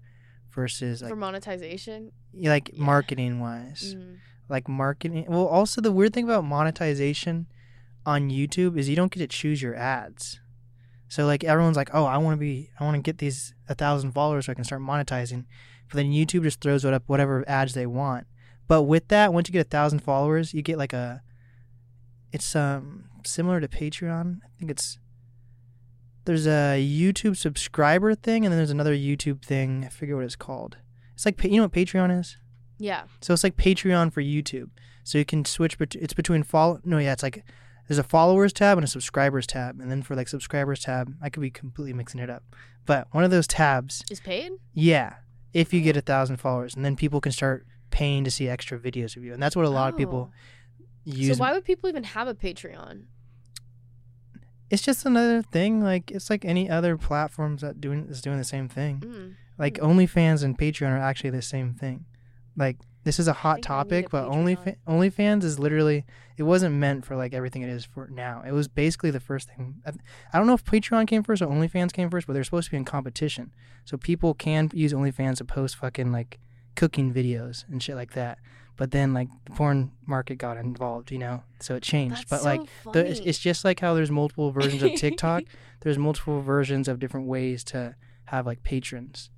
versus 0.52 1.02
like 1.02 1.10
for 1.10 1.16
monetization. 1.16 2.12
like 2.34 2.70
yeah. 2.74 2.84
marketing 2.84 3.40
wise. 3.40 3.96
Mhm. 3.98 4.18
Like 4.48 4.68
marketing. 4.70 5.26
Well, 5.28 5.48
also 5.48 5.82
the 5.82 5.92
weird 5.92 6.14
thing 6.14 6.26
about 6.26 6.44
monetization 6.46 7.48
on 8.06 8.30
YouTube 8.30 8.78
is 8.78 8.90
you 8.90 8.96
don't 8.96 9.12
get 9.12 9.20
to 9.20 9.28
choose 9.28 9.62
your 9.62 9.76
ads. 9.76 10.40
So 11.08 11.26
like 11.26 11.44
everyone's 11.44 11.78
like, 11.78 11.90
oh, 11.94 12.06
I 12.06 12.18
want 12.18 12.36
to 12.36 12.40
be, 12.40 12.70
I 12.80 12.84
want 12.84 12.96
to 12.96 13.02
get 13.02 13.20
these 13.20 13.54
a 13.70 13.76
thousand 13.76 14.12
followers 14.12 14.46
so 14.46 14.52
I 14.52 14.56
can 14.56 14.64
start 14.64 14.82
monetizing. 14.82 15.46
But 15.90 15.98
then 15.98 16.12
YouTube 16.12 16.44
just 16.44 16.62
throws 16.62 16.84
it 16.84 16.94
up 16.94 17.04
whatever 17.08 17.44
ads 17.48 17.74
they 17.74 17.86
want. 17.86 18.28
But 18.68 18.84
with 18.84 19.08
that, 19.10 19.34
once 19.34 19.48
you 19.48 19.54
get 19.54 19.68
a 19.68 19.70
thousand 19.70 20.00
followers, 20.00 20.54
you 20.54 20.62
get 20.62 20.78
like 20.78 20.94
a. 20.94 21.22
It's 22.32 22.56
um 22.56 23.06
similar 23.24 23.60
to 23.62 23.68
Patreon. 23.68 24.40
I 24.44 24.48
think 24.58 24.72
it's. 24.72 24.98
There's 26.26 26.48
a 26.48 26.84
YouTube 26.84 27.38
subscriber 27.38 28.16
thing, 28.16 28.46
and 28.46 28.52
then 28.52 28.58
there's 28.58 28.72
another 28.72 28.96
YouTube 28.96 29.44
thing. 29.44 29.86
I 29.86 29.90
forget 29.90 30.16
what 30.16 30.26
it's 30.26 30.36
called. 30.36 30.78
It's 31.14 31.26
like 31.26 31.42
you 31.44 31.58
know 31.58 31.64
what 31.64 31.72
Patreon 31.72 32.20
is. 32.20 32.38
Yeah. 32.80 33.04
So 33.22 33.34
it's 33.34 33.44
like 33.44 33.56
Patreon 33.56 34.12
for 34.12 34.22
YouTube. 34.22 34.70
So 35.04 35.20
you 35.20 35.26
can 35.26 35.46
switch. 35.46 35.78
Bet- 35.78 35.96
it's 35.96 36.14
between 36.14 36.42
follow. 36.42 36.80
No, 36.84 36.98
yeah, 36.98 37.14
it's 37.14 37.24
like 37.24 37.44
there's 37.88 37.98
a 37.98 38.04
followers 38.04 38.52
tab 38.54 38.78
and 38.78 38.86
a 38.86 38.88
subscribers 38.88 39.46
tab, 39.48 39.80
and 39.80 39.90
then 39.92 40.02
for 40.02 40.16
like 40.16 40.28
subscribers 40.28 40.80
tab, 40.82 41.14
I 41.22 41.30
could 41.30 41.42
be 41.42 41.52
completely 41.52 41.94
mixing 41.94 42.20
it 42.20 42.30
up. 42.30 42.44
But 42.86 43.08
one 43.12 43.24
of 43.24 43.32
those 43.32 43.48
tabs, 43.48 44.04
Is 44.12 44.20
paid? 44.20 44.52
yeah, 44.74 45.16
if 45.54 45.74
you 45.74 45.82
get 45.82 45.98
a 45.98 46.02
thousand 46.02 46.38
followers, 46.38 46.76
and 46.76 46.84
then 46.86 46.96
people 46.96 47.22
can 47.22 47.32
start 47.32 47.66
paying 47.92 48.24
to 48.24 48.32
see 48.32 48.48
extra 48.50 48.78
videos 48.80 49.16
of 49.16 49.24
you, 49.24 49.34
and 49.34 49.42
that's 49.42 49.56
what 49.56 49.66
a 49.66 49.70
lot 49.70 49.90
of 49.92 49.98
people 49.98 50.32
Oh. 50.32 50.84
use. 51.06 51.38
So 51.38 51.42
why 51.42 51.54
would 51.54 51.64
people 51.66 51.90
even 51.90 52.04
have 52.04 52.28
a 52.28 52.34
Patreon? 52.36 53.04
it's 54.70 54.82
just 54.82 55.06
another 55.06 55.42
thing. 55.42 55.82
Like 55.82 56.12
it's 56.12 56.30
like 56.30 56.44
any 56.44 56.70
other 56.70 56.98
platforms 56.98 57.62
that 57.62 57.80
doing 57.80 58.08
is 58.10 58.22
doing 58.22 58.38
the 58.38 58.44
same 58.44 58.68
thing. 58.68 59.00
Mm. 59.00 59.36
Like 59.58 59.78
Hmm. 59.78 59.86
OnlyFans 59.86 60.44
and 60.44 60.58
Patreon 60.58 60.90
are 60.90 60.98
actually 60.98 61.30
the 61.30 61.42
same 61.42 61.74
thing. 61.74 62.06
Like 62.58 62.78
this 63.06 63.20
is 63.20 63.28
a 63.28 63.34
hot 63.34 63.58
think 63.58 63.70
I 63.70 63.84
need 63.84 63.90
topic, 63.90 64.10
but 64.10 64.30
Patreon. 64.30 64.58
OnlyFans 64.58 64.76
OnlyFans 64.88 65.44
is 65.44 65.60
literally 65.60 66.06
it 66.38 66.44
wasn't 66.44 66.76
meant 66.76 67.06
for 67.06 67.16
like 67.16 67.34
everything 67.34 67.62
it 67.62 67.70
is 67.70 67.86
for 67.86 68.08
now. 68.08 68.44
It 68.46 68.52
was 68.52 68.68
basically 68.68 69.12
the 69.12 69.20
first 69.20 69.48
thing. 69.48 69.76
I, 69.86 69.92
I 70.34 70.38
don't 70.38 70.48
know 70.48 70.54
if 70.54 70.66
Patreon 70.66 71.08
came 71.08 71.24
first 71.24 71.42
or 71.42 71.48
OnlyFans 71.48 71.94
came 71.94 72.10
first, 72.10 72.28
but 72.28 72.34
they're 72.34 72.44
supposed 72.44 72.66
to 72.66 72.72
be 72.72 72.78
in 72.78 72.84
competition, 72.84 73.52
so 73.86 73.96
people 73.96 74.34
can 74.34 74.70
use 74.74 74.92
OnlyFans 74.92 75.38
to 75.38 75.46
post 75.46 75.78
fucking 75.78 76.12
like 76.12 76.40
cooking 76.76 77.14
videos 77.14 77.64
and 77.70 77.82
shit 77.82 77.96
like 77.96 78.14
that. 78.14 78.40
But 78.76 78.92
then 78.92 79.14
like 79.14 79.30
the 79.46 79.52
porn 79.52 79.92
market 80.06 80.36
got 80.36 80.58
involved, 80.58 81.12
you 81.12 81.20
know, 81.20 81.44
so 81.60 81.76
it 81.76 81.84
changed. 81.84 82.18
That's 82.18 82.30
but 82.30 82.40
so 82.42 82.46
like 82.46 82.62
the, 82.92 83.10
it's, 83.10 83.20
it's 83.22 83.40
just 83.40 83.64
like 83.64 83.80
how 83.80 83.94
there's 83.94 84.12
multiple 84.12 84.52
versions 84.52 84.84
of 84.84 84.94
TikTok. 84.96 85.44
there's 85.82 85.98
multiple 85.98 86.42
versions 86.42 86.88
of 86.88 87.00
different 87.00 87.28
ways 87.28 87.64
to 87.66 87.96
have 88.26 88.46
like 88.46 88.64
patrons, 88.64 89.30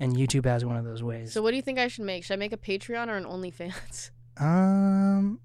and 0.00 0.16
YouTube 0.16 0.44
has 0.44 0.64
one 0.64 0.76
of 0.76 0.84
those 0.84 1.02
ways. 1.02 1.32
So 1.32 1.42
what 1.42 1.50
do 1.50 1.56
you 1.56 1.62
think 1.62 1.78
I 1.78 1.88
should 1.88 2.04
make? 2.04 2.24
Should 2.24 2.34
I 2.34 2.36
make 2.36 2.52
a 2.52 2.56
Patreon 2.56 3.08
or 3.08 3.16
an 3.16 3.24
OnlyFans? 3.24 4.10
um, 4.38 5.40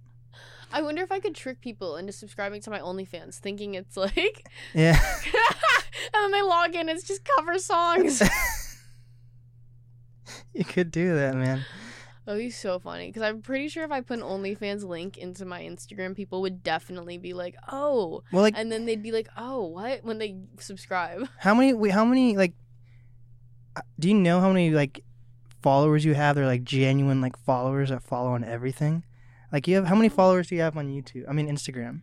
I 0.71 0.81
wonder 0.81 1.01
if 1.01 1.11
I 1.11 1.19
could 1.19 1.35
trick 1.35 1.61
people 1.61 1.97
into 1.97 2.11
subscribing 2.11 2.61
to 2.61 2.69
my 2.69 2.79
OnlyFans, 2.79 3.35
thinking 3.35 3.75
it's 3.75 3.97
like, 3.97 4.47
yeah, 4.73 4.99
and 6.13 6.13
then 6.13 6.31
they 6.31 6.41
log 6.41 6.75
in, 6.75 6.89
it's 6.89 7.03
just 7.03 7.27
cover 7.37 7.57
songs. 7.59 8.21
you 10.53 10.65
could 10.65 10.91
do 10.91 11.15
that, 11.15 11.35
man. 11.35 11.65
That'd 12.25 12.43
be 12.43 12.51
so 12.51 12.77
funny 12.77 13.07
because 13.07 13.23
I'm 13.23 13.41
pretty 13.41 13.69
sure 13.69 13.83
if 13.83 13.91
I 13.91 14.01
put 14.01 14.19
an 14.19 14.23
OnlyFans 14.23 14.83
link 14.83 15.17
into 15.17 15.45
my 15.45 15.61
Instagram, 15.61 16.15
people 16.15 16.41
would 16.41 16.61
definitely 16.61 17.17
be 17.17 17.33
like, 17.33 17.55
"Oh," 17.71 18.21
Well, 18.31 18.43
like, 18.43 18.53
and 18.55 18.71
then 18.71 18.85
they'd 18.85 19.01
be 19.01 19.11
like, 19.11 19.29
"Oh, 19.35 19.65
what?" 19.65 20.03
when 20.03 20.19
they 20.19 20.37
subscribe. 20.59 21.27
how 21.39 21.55
many? 21.55 21.73
Wait, 21.73 21.91
how 21.91 22.05
many? 22.05 22.37
Like, 22.37 22.53
do 23.99 24.09
you 24.09 24.15
know 24.15 24.39
how 24.39 24.49
many 24.49 24.71
like 24.71 25.03
followers 25.61 26.05
you 26.05 26.13
have? 26.13 26.35
They're 26.35 26.45
like 26.45 26.63
genuine 26.63 27.21
like 27.21 27.37
followers 27.37 27.89
that 27.89 28.03
follow 28.03 28.31
on 28.31 28.43
everything. 28.43 29.03
Like, 29.51 29.67
you 29.67 29.75
have 29.75 29.85
how 29.85 29.95
many 29.95 30.09
followers 30.09 30.47
do 30.47 30.55
you 30.55 30.61
have 30.61 30.77
on 30.77 30.89
YouTube? 30.89 31.25
I 31.27 31.33
mean, 31.33 31.47
Instagram. 31.47 32.01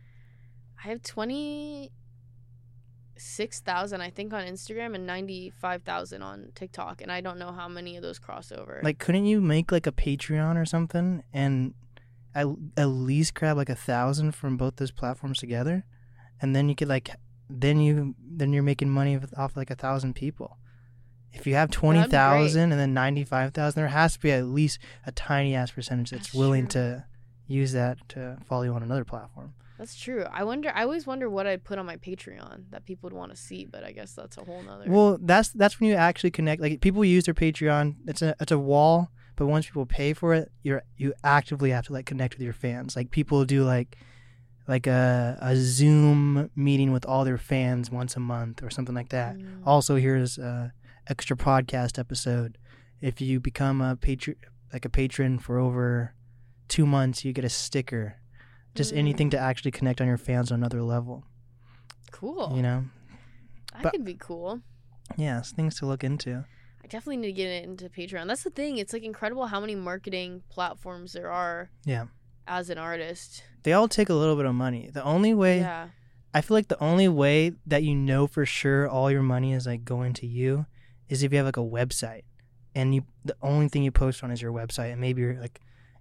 I 0.83 0.89
have 0.89 1.01
twenty 1.01 1.91
six 3.17 3.61
thousand, 3.61 4.01
I 4.01 4.09
think, 4.09 4.33
on 4.33 4.43
Instagram 4.43 4.95
and 4.95 5.07
ninety 5.07 5.49
five 5.49 5.83
thousand 5.83 6.21
on 6.21 6.51
TikTok, 6.55 7.01
and 7.01 7.11
I 7.11 7.21
don't 7.21 7.39
know 7.39 7.51
how 7.51 7.67
many 7.67 7.95
of 7.95 8.03
those 8.03 8.19
cross 8.19 8.51
over. 8.51 8.81
Like, 8.83 8.99
couldn't 8.99 9.25
you 9.25 9.41
make 9.41 9.71
like 9.71 9.87
a 9.87 9.91
Patreon 9.91 10.55
or 10.55 10.65
something 10.65 11.23
and 11.33 11.73
at, 12.35 12.47
at 12.75 12.85
least 12.87 13.33
grab 13.33 13.57
like 13.57 13.69
a 13.69 13.75
thousand 13.75 14.33
from 14.33 14.57
both 14.57 14.75
those 14.75 14.91
platforms 14.91 15.39
together, 15.39 15.85
and 16.41 16.55
then 16.55 16.69
you 16.69 16.75
could 16.75 16.87
like, 16.89 17.09
then 17.49 17.79
you 17.79 18.13
then 18.19 18.53
you're 18.53 18.63
making 18.63 18.89
money 18.89 19.19
off 19.37 19.55
like 19.55 19.71
a 19.71 19.75
thousand 19.75 20.15
people. 20.15 20.57
If 21.33 21.45
you 21.45 21.53
have 21.55 21.69
twenty 21.69 21.99
That'd 21.99 22.11
be 22.11 22.15
great. 22.15 22.19
thousand 22.19 22.71
and 22.71 22.79
then 22.81 22.93
ninety 22.93 23.23
five 23.23 23.53
thousand, 23.53 23.79
there 23.81 23.89
has 23.89 24.13
to 24.13 24.19
be 24.19 24.31
at 24.31 24.45
least 24.45 24.79
a 25.05 25.11
tiny 25.11 25.53
ass 25.55 25.71
percentage 25.71 26.09
that's 26.11 26.27
That's 26.27 26.33
willing 26.35 26.67
true. 26.67 26.81
to 26.81 27.05
use 27.47 27.71
that 27.73 27.97
to 28.09 28.37
follow 28.47 28.63
you 28.63 28.73
on 28.73 28.83
another 28.83 29.05
platform. 29.05 29.53
That's 29.77 29.95
true. 29.95 30.25
I 30.31 30.43
wonder. 30.43 30.71
I 30.73 30.81
always 30.83 31.05
wonder 31.05 31.29
what 31.29 31.45
I'd 31.45 31.63
put 31.63 31.77
on 31.77 31.85
my 31.85 31.97
Patreon 31.97 32.71
that 32.71 32.85
people 32.85 33.07
would 33.07 33.13
want 33.17 33.29
to 33.31 33.37
see, 33.37 33.65
but 33.65 33.83
I 33.83 33.91
guess 33.91 34.13
that's 34.13 34.35
a 34.37 34.43
whole 34.43 34.63
nother. 34.63 34.85
Well, 34.87 35.19
that's 35.21 35.49
that's 35.49 35.79
when 35.79 35.89
you 35.89 35.95
actually 35.95 36.31
connect. 36.31 36.61
Like 36.61 36.81
people 36.81 37.05
use 37.05 37.25
their 37.25 37.35
Patreon. 37.35 37.95
It's 38.07 38.23
a 38.23 38.35
it's 38.39 38.51
a 38.51 38.57
wall, 38.57 39.11
But 39.35 39.45
once 39.45 39.67
people 39.67 39.85
pay 39.85 40.13
for 40.13 40.33
it, 40.33 40.51
you're 40.63 40.81
you 40.97 41.13
actively 41.23 41.69
have 41.69 41.85
to 41.87 41.93
like 41.93 42.07
connect 42.07 42.33
with 42.33 42.41
your 42.43 42.53
fans. 42.53 42.95
Like 42.95 43.11
people 43.11 43.45
do 43.45 43.63
like 43.63 43.95
like 44.67 44.87
a 44.87 45.37
a 45.41 45.55
Zoom 45.55 46.49
meeting 46.55 46.91
with 46.91 47.05
all 47.05 47.23
their 47.23 47.37
fans 47.37 47.91
once 47.91 48.15
a 48.15 48.19
month 48.19 48.63
or 48.63 48.71
something 48.71 48.95
like 48.95 49.09
that. 49.09 49.37
Mm. 49.37 49.61
Also, 49.65 49.95
here's 49.95 50.39
a 50.39 50.73
extra 51.09 51.35
podcast 51.37 51.97
episode. 51.99 52.57
If 53.01 53.21
you 53.21 53.39
become 53.39 53.81
a 53.81 53.95
patron, 53.95 54.35
like 54.73 54.85
a 54.85 54.89
patron 54.89 55.39
for 55.39 55.57
over 55.57 56.13
two 56.67 56.85
months, 56.85 57.23
you 57.23 57.33
get 57.33 57.45
a 57.45 57.49
sticker. 57.49 58.15
Just 58.75 58.93
Mm. 58.93 58.97
anything 58.97 59.29
to 59.31 59.37
actually 59.39 59.71
connect 59.71 60.01
on 60.01 60.07
your 60.07 60.17
fans 60.17 60.51
on 60.51 60.59
another 60.59 60.81
level. 60.83 61.23
Cool. 62.11 62.53
You 62.55 62.61
know, 62.61 62.85
that 63.73 63.83
but- 63.83 63.91
could 63.91 64.05
be 64.05 64.15
cool. 64.15 64.61
yeah, 65.15 65.41
things 65.41 65.77
to 65.79 65.85
look 65.85 66.03
into. 66.03 66.45
I 66.83 66.87
definitely 66.87 67.17
need 67.17 67.27
to 67.27 67.33
get 67.33 67.63
into 67.63 67.89
Patreon. 67.89 68.27
That's 68.27 68.43
the 68.43 68.49
thing. 68.49 68.77
It's 68.77 68.93
like 68.93 69.03
incredible 69.03 69.47
how 69.47 69.59
many 69.59 69.75
marketing 69.75 70.43
platforms 70.49 71.13
there 71.13 71.29
are 71.31 71.69
Yeah, 71.85 72.05
as 72.47 72.69
an 72.69 72.77
artist. 72.77 73.43
they 73.63 73.73
all 73.73 73.87
take 73.87 74.09
a 74.09 74.13
little 74.13 74.35
bit 74.35 74.45
of 74.45 74.55
money. 74.55 74.89
The 74.91 75.03
only 75.03 75.33
way 75.33 75.59
Yeah. 75.59 75.89
I 76.33 76.41
feel 76.41 76.55
like 76.55 76.67
the 76.67 76.81
only 76.81 77.07
way 77.07 77.53
that 77.65 77.83
you 77.83 77.95
know 77.95 78.27
for 78.27 78.45
sure 78.45 78.87
all 78.87 79.09
your 79.11 79.23
money 79.23 79.53
is 79.53 79.65
like 79.65 79.83
going 79.83 80.13
to 80.13 80.27
you 80.27 80.65
is 81.09 81.23
if 81.23 81.31
you 81.31 81.37
have 81.37 81.45
like 81.45 81.57
a 81.57 81.61
website 81.61 82.23
and 82.75 82.93
you 82.95 83.03
the 83.25 83.35
only 83.41 83.67
thing 83.67 83.83
you 83.83 83.91
post 83.91 84.23
on 84.23 84.31
is 84.31 84.41
your 84.41 84.51
website 84.51 84.91
and 84.91 85.01
maybe 85.01 85.21
your 85.21 85.39
like 85.39 85.59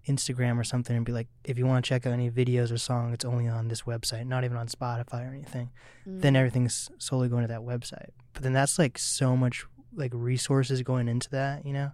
Instagram 0.08 0.56
or 0.58 0.62
something 0.64 0.96
and 0.96 1.04
be 1.04 1.10
like 1.12 1.26
if 1.44 1.58
you 1.58 1.66
want 1.66 1.84
to 1.84 1.88
check 1.88 2.06
out 2.06 2.12
any 2.12 2.30
videos 2.30 2.70
or 2.72 2.78
songs 2.78 3.12
it's 3.14 3.24
only 3.24 3.48
on 3.48 3.66
this 3.68 3.82
website 3.82 4.24
not 4.26 4.44
even 4.44 4.56
on 4.56 4.68
Spotify 4.68 5.28
or 5.28 5.34
anything 5.34 5.70
then 6.06 6.34
Mm. 6.34 6.36
everything's 6.38 6.88
solely 6.98 7.28
going 7.28 7.42
to 7.42 7.48
that 7.48 7.60
website 7.62 8.10
but 8.32 8.42
then 8.44 8.52
that's 8.52 8.78
like 8.78 8.98
so 8.98 9.36
much 9.36 9.64
like 9.94 10.12
resources 10.14 10.82
going 10.82 11.08
into 11.08 11.28
that 11.30 11.66
you 11.66 11.72
know 11.72 11.90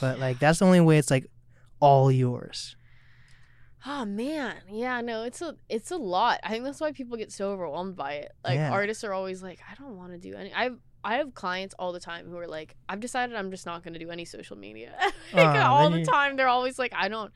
but 0.00 0.18
like 0.20 0.38
that's 0.38 0.60
the 0.60 0.64
only 0.64 0.80
way 0.80 0.98
it's 0.98 1.10
like 1.10 1.26
all 1.80 2.10
yours 2.12 2.76
Oh 3.86 4.06
man, 4.06 4.56
yeah, 4.70 5.02
no, 5.02 5.24
it's 5.24 5.42
a 5.42 5.56
it's 5.68 5.90
a 5.90 5.96
lot. 5.98 6.40
I 6.42 6.48
think 6.48 6.64
that's 6.64 6.80
why 6.80 6.92
people 6.92 7.18
get 7.18 7.30
so 7.30 7.50
overwhelmed 7.50 7.96
by 7.96 8.12
it. 8.14 8.32
Like 8.42 8.54
Yeah. 8.54 8.72
artists 8.72 9.04
are 9.04 9.12
always 9.12 9.42
like, 9.42 9.58
I 9.70 9.74
don't 9.74 9.98
want 9.98 10.12
to 10.12 10.18
do 10.18 10.34
any. 10.34 10.54
I 10.54 10.70
I 11.04 11.16
have 11.16 11.34
clients 11.34 11.74
all 11.78 11.92
the 11.92 12.00
time 12.00 12.28
who 12.28 12.36
are 12.38 12.46
like, 12.48 12.74
I've 12.88 13.00
decided 13.00 13.36
I'm 13.36 13.50
just 13.50 13.66
not 13.66 13.82
going 13.84 13.92
to 13.94 14.00
do 14.00 14.10
any 14.10 14.24
social 14.24 14.56
media. 14.56 14.94
Ah, 15.32 15.36
like 15.36 15.46
Aw, 15.56 15.66
all 15.74 15.90
the 15.90 15.98
you- 16.00 16.04
time, 16.04 16.36
they're 16.36 16.48
always 16.48 16.78
like, 16.78 16.92
I 16.94 17.08
don't. 17.08 17.32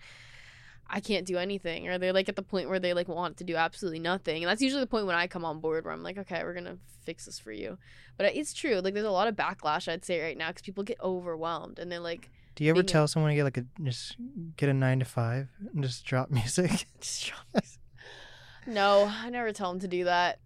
I 0.91 1.01
can't 1.01 1.27
do 1.27 1.37
anything, 1.37 1.87
or 1.87 1.99
they're 1.99 2.15
like 2.15 2.31
at 2.31 2.37
the 2.37 2.43
point 2.43 2.71
where 2.71 2.79
they 2.81 2.95
like 2.95 3.09
want 3.09 3.37
to 3.39 3.45
do 3.45 3.57
absolutely 3.57 3.99
nothing, 3.99 4.43
and 4.43 4.49
that's 4.51 4.63
usually 4.63 4.81
the 4.81 4.87
point 4.87 5.05
when 5.07 5.17
I 5.17 5.27
come 5.27 5.45
on 5.45 5.61
board 5.61 5.85
where 5.85 5.93
I'm 5.93 6.03
like, 6.03 6.17
okay, 6.17 6.43
we're 6.43 6.55
gonna 6.55 6.79
fix 7.05 7.27
this 7.27 7.39
for 7.39 7.53
you. 7.53 7.77
But 8.17 8.35
it's 8.35 8.55
true, 8.55 8.81
like 8.81 8.95
there's 8.95 9.05
a 9.05 9.11
lot 9.11 9.29
of 9.29 9.37
backlash 9.37 9.87
I'd 9.87 10.05
say 10.07 10.19
right 10.23 10.37
now 10.37 10.49
because 10.49 10.63
people 10.63 10.85
get 10.85 10.99
overwhelmed 11.03 11.79
and 11.79 11.93
they're 11.93 12.01
like, 12.01 12.31
do 12.55 12.65
you 12.65 12.71
ever 12.71 12.77
Being 12.77 12.87
a- 12.87 12.89
tell 12.89 13.07
someone 13.07 13.31
to 13.31 13.35
get 13.35 13.45
like 13.45 13.59
a 13.59 13.67
just 13.83 14.17
get 14.57 14.71
a 14.71 14.73
9 14.73 15.01
to 15.01 15.05
5 15.05 15.49
and 15.75 15.85
just 15.85 16.07
drop 16.07 16.31
music 16.41 16.87
Just 17.03 17.27
drop 17.27 17.45
these- 17.63 17.79
no, 18.67 19.13
I 19.13 19.29
never 19.29 19.53
tell 19.53 19.71
them 19.71 19.81
to 19.81 19.89
do 19.89 20.05
that. 20.05 20.39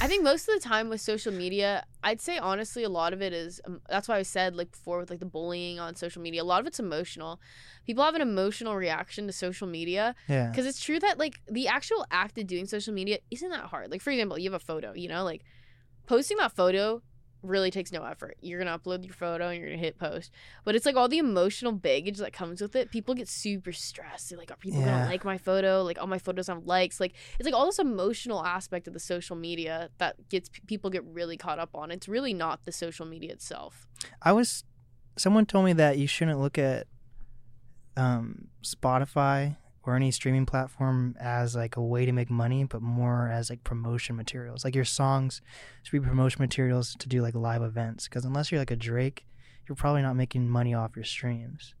I 0.00 0.06
think 0.06 0.22
most 0.22 0.48
of 0.48 0.54
the 0.54 0.60
time 0.60 0.88
with 0.88 1.00
social 1.00 1.32
media, 1.32 1.84
I'd 2.02 2.20
say 2.20 2.36
honestly, 2.36 2.82
a 2.82 2.88
lot 2.88 3.12
of 3.12 3.22
it 3.22 3.32
is. 3.32 3.60
Um, 3.64 3.80
that's 3.88 4.08
why 4.08 4.18
I 4.18 4.22
said 4.22 4.54
like 4.54 4.70
before 4.72 4.98
with 4.98 5.10
like 5.10 5.20
the 5.20 5.26
bullying 5.26 5.80
on 5.80 5.94
social 5.94 6.20
media. 6.20 6.42
A 6.42 6.44
lot 6.44 6.60
of 6.60 6.66
it's 6.66 6.78
emotional. 6.78 7.40
People 7.86 8.04
have 8.04 8.14
an 8.14 8.20
emotional 8.20 8.76
reaction 8.76 9.26
to 9.26 9.32
social 9.32 9.66
media 9.66 10.14
yeah 10.28 10.50
because 10.50 10.66
it's 10.66 10.82
true 10.82 10.98
that 11.00 11.18
like 11.18 11.40
the 11.50 11.68
actual 11.68 12.04
act 12.10 12.36
of 12.38 12.46
doing 12.46 12.66
social 12.66 12.92
media 12.92 13.18
isn't 13.30 13.48
that 13.50 13.66
hard. 13.66 13.90
Like 13.90 14.02
for 14.02 14.10
example, 14.10 14.38
you 14.38 14.50
have 14.50 14.60
a 14.60 14.64
photo. 14.64 14.92
You 14.94 15.08
know, 15.08 15.24
like 15.24 15.42
posting 16.06 16.36
that 16.38 16.52
photo 16.52 17.00
really 17.44 17.70
takes 17.70 17.92
no 17.92 18.02
effort. 18.04 18.36
You're 18.40 18.58
gonna 18.58 18.76
upload 18.78 19.04
your 19.04 19.14
photo 19.14 19.48
and 19.48 19.60
you're 19.60 19.68
gonna 19.68 19.80
hit 19.80 19.98
post. 19.98 20.32
But 20.64 20.74
it's 20.74 20.86
like 20.86 20.96
all 20.96 21.08
the 21.08 21.18
emotional 21.18 21.72
baggage 21.72 22.18
that 22.18 22.32
comes 22.32 22.60
with 22.60 22.74
it. 22.74 22.90
People 22.90 23.14
get 23.14 23.28
super 23.28 23.72
stressed. 23.72 24.30
They're 24.30 24.38
like, 24.38 24.50
are 24.50 24.56
people 24.56 24.80
Yeah. 24.80 24.86
gonna 24.86 25.06
like 25.10 25.24
my 25.24 25.38
photo? 25.38 25.82
Like 25.82 25.98
all 26.00 26.06
my 26.06 26.18
photos 26.18 26.46
have 26.48 26.64
likes. 26.64 26.98
Like 27.00 27.12
it's 27.38 27.44
like 27.44 27.54
all 27.54 27.66
this 27.66 27.78
emotional 27.78 28.44
aspect 28.44 28.88
of 28.88 28.94
the 28.94 29.00
social 29.00 29.36
media 29.36 29.90
that 29.98 30.28
gets 30.28 30.50
people 30.66 30.90
get 30.90 31.04
really 31.04 31.36
caught 31.36 31.58
up 31.58 31.70
on. 31.74 31.90
It's 31.90 32.08
really 32.08 32.34
not 32.34 32.64
the 32.64 32.72
social 32.72 33.06
media 33.06 33.32
itself. 33.32 33.86
I 34.22 34.32
was 34.32 34.64
someone 35.16 35.46
told 35.46 35.64
me 35.64 35.72
that 35.74 35.98
you 35.98 36.06
shouldn't 36.06 36.40
look 36.40 36.58
at 36.58 36.86
um, 37.96 38.48
Spotify 38.64 39.56
or 39.86 39.96
any 39.96 40.10
streaming 40.10 40.46
platform 40.46 41.16
as 41.20 41.54
like 41.54 41.76
a 41.76 41.82
way 41.82 42.06
to 42.06 42.12
make 42.12 42.30
money, 42.30 42.64
but 42.64 42.82
more 42.82 43.28
as 43.28 43.50
like 43.50 43.64
promotion 43.64 44.16
materials. 44.16 44.64
Like 44.64 44.74
your 44.74 44.84
songs 44.84 45.42
should 45.82 45.92
be 45.92 46.06
promotion 46.06 46.42
materials 46.42 46.94
to 46.98 47.08
do 47.08 47.22
like 47.22 47.34
live 47.34 47.62
events. 47.62 48.08
Because 48.08 48.24
unless 48.24 48.50
you're 48.50 48.60
like 48.60 48.70
a 48.70 48.76
Drake, 48.76 49.26
you're 49.68 49.76
probably 49.76 50.02
not 50.02 50.16
making 50.16 50.48
money 50.48 50.74
off 50.74 50.96
your 50.96 51.04
streams. 51.04 51.74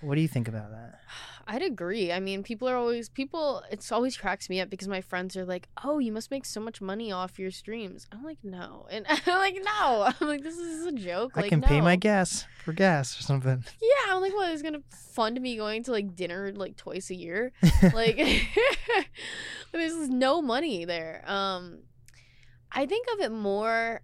What 0.00 0.14
do 0.14 0.20
you 0.20 0.28
think 0.28 0.48
about 0.48 0.70
that? 0.70 1.00
I'd 1.46 1.62
agree. 1.62 2.10
I 2.10 2.20
mean, 2.20 2.42
people 2.42 2.68
are 2.68 2.76
always 2.76 3.08
people. 3.08 3.62
It's 3.70 3.92
always 3.92 4.16
cracks 4.16 4.48
me 4.48 4.60
up 4.60 4.70
because 4.70 4.88
my 4.88 5.00
friends 5.00 5.36
are 5.36 5.44
like, 5.44 5.68
"Oh, 5.82 5.98
you 5.98 6.10
must 6.10 6.30
make 6.30 6.46
so 6.46 6.60
much 6.60 6.80
money 6.80 7.12
off 7.12 7.38
your 7.38 7.50
streams." 7.50 8.06
I'm 8.10 8.24
like, 8.24 8.38
"No," 8.42 8.86
and 8.90 9.04
I'm 9.08 9.38
like, 9.38 9.58
"No." 9.62 10.10
I'm 10.20 10.26
like, 10.26 10.42
"This 10.42 10.56
is 10.56 10.86
a 10.86 10.92
joke." 10.92 11.32
I 11.36 11.42
like, 11.42 11.50
can 11.50 11.60
pay 11.60 11.80
my 11.80 11.96
no. 11.96 12.00
gas 12.00 12.46
for 12.64 12.72
gas 12.72 13.18
or 13.18 13.22
something. 13.22 13.64
Yeah, 13.80 14.14
I'm 14.14 14.22
like, 14.22 14.34
"What 14.34 14.52
is 14.52 14.62
gonna 14.62 14.82
fund 15.12 15.40
me 15.40 15.56
going 15.56 15.82
to 15.84 15.92
like 15.92 16.14
dinner 16.14 16.52
like 16.54 16.76
twice 16.76 17.10
a 17.10 17.14
year?" 17.14 17.52
like, 17.92 18.18
there's 19.72 20.08
no 20.08 20.40
money 20.40 20.84
there. 20.84 21.22
Um, 21.26 21.80
I 22.72 22.86
think 22.86 23.06
of 23.12 23.20
it 23.20 23.32
more. 23.32 24.00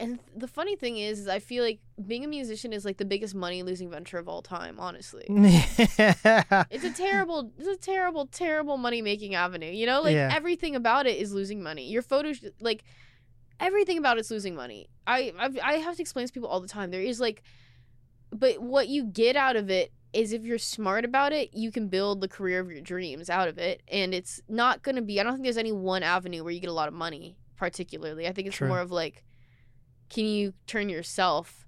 And 0.00 0.18
the 0.34 0.48
funny 0.48 0.76
thing 0.76 0.96
is, 0.96 1.20
is 1.20 1.28
I 1.28 1.38
feel 1.40 1.62
like 1.62 1.78
being 2.06 2.24
a 2.24 2.28
musician 2.28 2.72
is 2.72 2.84
like 2.86 2.96
the 2.96 3.04
biggest 3.04 3.34
money 3.34 3.62
losing 3.62 3.90
venture 3.90 4.16
of 4.18 4.28
all 4.28 4.40
time. 4.42 4.80
Honestly, 4.80 5.26
yeah. 5.28 6.64
it's 6.70 6.84
a 6.84 6.92
terrible 6.92 7.52
it's 7.58 7.68
a 7.68 7.76
terrible 7.76 8.26
terrible 8.26 8.76
money 8.78 9.02
making 9.02 9.34
avenue 9.34 9.70
you 9.70 9.84
know 9.86 10.00
like 10.00 10.14
Yeah. 10.14 10.30
everything 10.34 10.74
about 10.74 11.06
it 11.06 11.18
is 11.18 11.32
losing 11.32 11.62
money 11.62 11.86
your 11.88 12.02
photos 12.02 12.40
like 12.60 12.82
everything 13.58 13.98
about 13.98 14.18
it's 14.18 14.30
losing 14.30 14.54
money 14.54 14.88
I, 15.06 15.32
I've, 15.38 15.58
I 15.62 15.74
have 15.74 15.96
to 15.96 16.02
explain 16.02 16.26
to 16.26 16.32
people 16.32 16.48
all 16.48 16.60
the 16.60 16.68
time 16.68 16.90
there 16.90 17.02
is 17.02 17.20
like 17.20 17.42
but 18.32 18.60
what 18.62 18.88
you 18.88 19.04
get 19.04 19.36
out 19.36 19.56
of 19.56 19.68
it 19.70 19.92
is 20.12 20.32
if 20.32 20.44
you're 20.44 20.58
smart 20.58 21.04
about 21.04 21.32
it 21.32 21.50
you 21.52 21.70
can 21.70 21.88
build 21.88 22.20
the 22.20 22.28
career 22.28 22.60
of 22.60 22.70
your 22.70 22.80
dreams 22.80 23.28
out 23.28 23.48
of 23.48 23.58
it 23.58 23.82
and 23.88 24.14
it's 24.14 24.40
not 24.48 24.82
going 24.82 24.96
to 24.96 25.02
be 25.02 25.20
i 25.20 25.22
don't 25.22 25.34
think 25.34 25.44
there's 25.44 25.58
any 25.58 25.72
one 25.72 26.02
avenue 26.02 26.42
where 26.42 26.52
you 26.52 26.60
get 26.60 26.70
a 26.70 26.72
lot 26.72 26.88
of 26.88 26.94
money 26.94 27.36
particularly 27.56 28.26
i 28.26 28.32
think 28.32 28.48
it's 28.48 28.56
True. 28.56 28.68
more 28.68 28.80
of 28.80 28.90
like 28.90 29.24
can 30.10 30.26
you 30.26 30.52
turn 30.66 30.88
yourself 30.88 31.66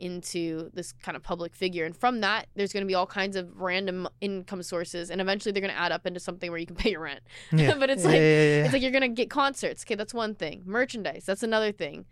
into 0.00 0.68
this 0.74 0.92
kind 0.92 1.16
of 1.16 1.22
public 1.22 1.54
figure? 1.54 1.84
And 1.84 1.96
from 1.96 2.20
that 2.22 2.46
there's 2.56 2.72
going 2.72 2.82
to 2.82 2.88
be 2.88 2.94
all 2.94 3.06
kinds 3.06 3.36
of 3.36 3.60
random 3.60 4.08
income 4.20 4.62
sources 4.64 5.10
and 5.10 5.20
eventually 5.20 5.52
they're 5.52 5.60
going 5.60 5.72
to 5.72 5.78
add 5.78 5.92
up 5.92 6.06
into 6.06 6.18
something 6.18 6.50
where 6.50 6.58
you 6.58 6.66
can 6.66 6.74
pay 6.84 6.90
your 6.90 7.00
rent. 7.00 7.20
Yeah. 7.52 7.74
but 7.78 7.88
it's 7.90 8.02
Yeah, 8.02 8.10
like 8.10 8.16
yeah, 8.18 8.64
it's 8.64 8.72
like 8.72 8.82
you're 8.82 8.90
going 8.90 9.02
to 9.02 9.08
get 9.08 9.30
concerts. 9.30 9.84
Okay 9.84 9.94
that's 9.94 10.12
one 10.12 10.34
thing. 10.34 10.62
Merchandise 10.66 11.24
that's 11.24 11.42
another 11.44 11.70
thing. 11.70 12.06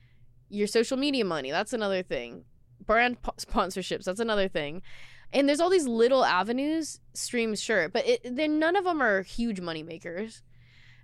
Your 0.49 0.67
social 0.69 0.97
media 0.97 1.25
money 1.25 1.51
that's 1.51 1.73
another 1.73 2.03
thing. 2.03 2.45
Brand 2.87 3.23
po- 3.23 3.35
sponsorships 3.39 4.05
that's 4.05 4.21
another 4.21 4.47
thing. 4.47 4.83
And 5.33 5.49
there's 5.49 5.61
all 5.61 5.71
these 5.71 5.87
little 5.89 6.25
avenues 6.25 7.01
streams 7.15 7.61
sure 7.61 7.89
but 7.89 8.07
it, 8.07 8.21
then 8.25 8.59
none 8.61 8.77
of 8.77 8.85
them 8.85 9.03
are 9.03 9.23
huge 9.23 9.61
money 9.61 9.83
makers. 9.83 10.43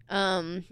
Um 0.09 0.65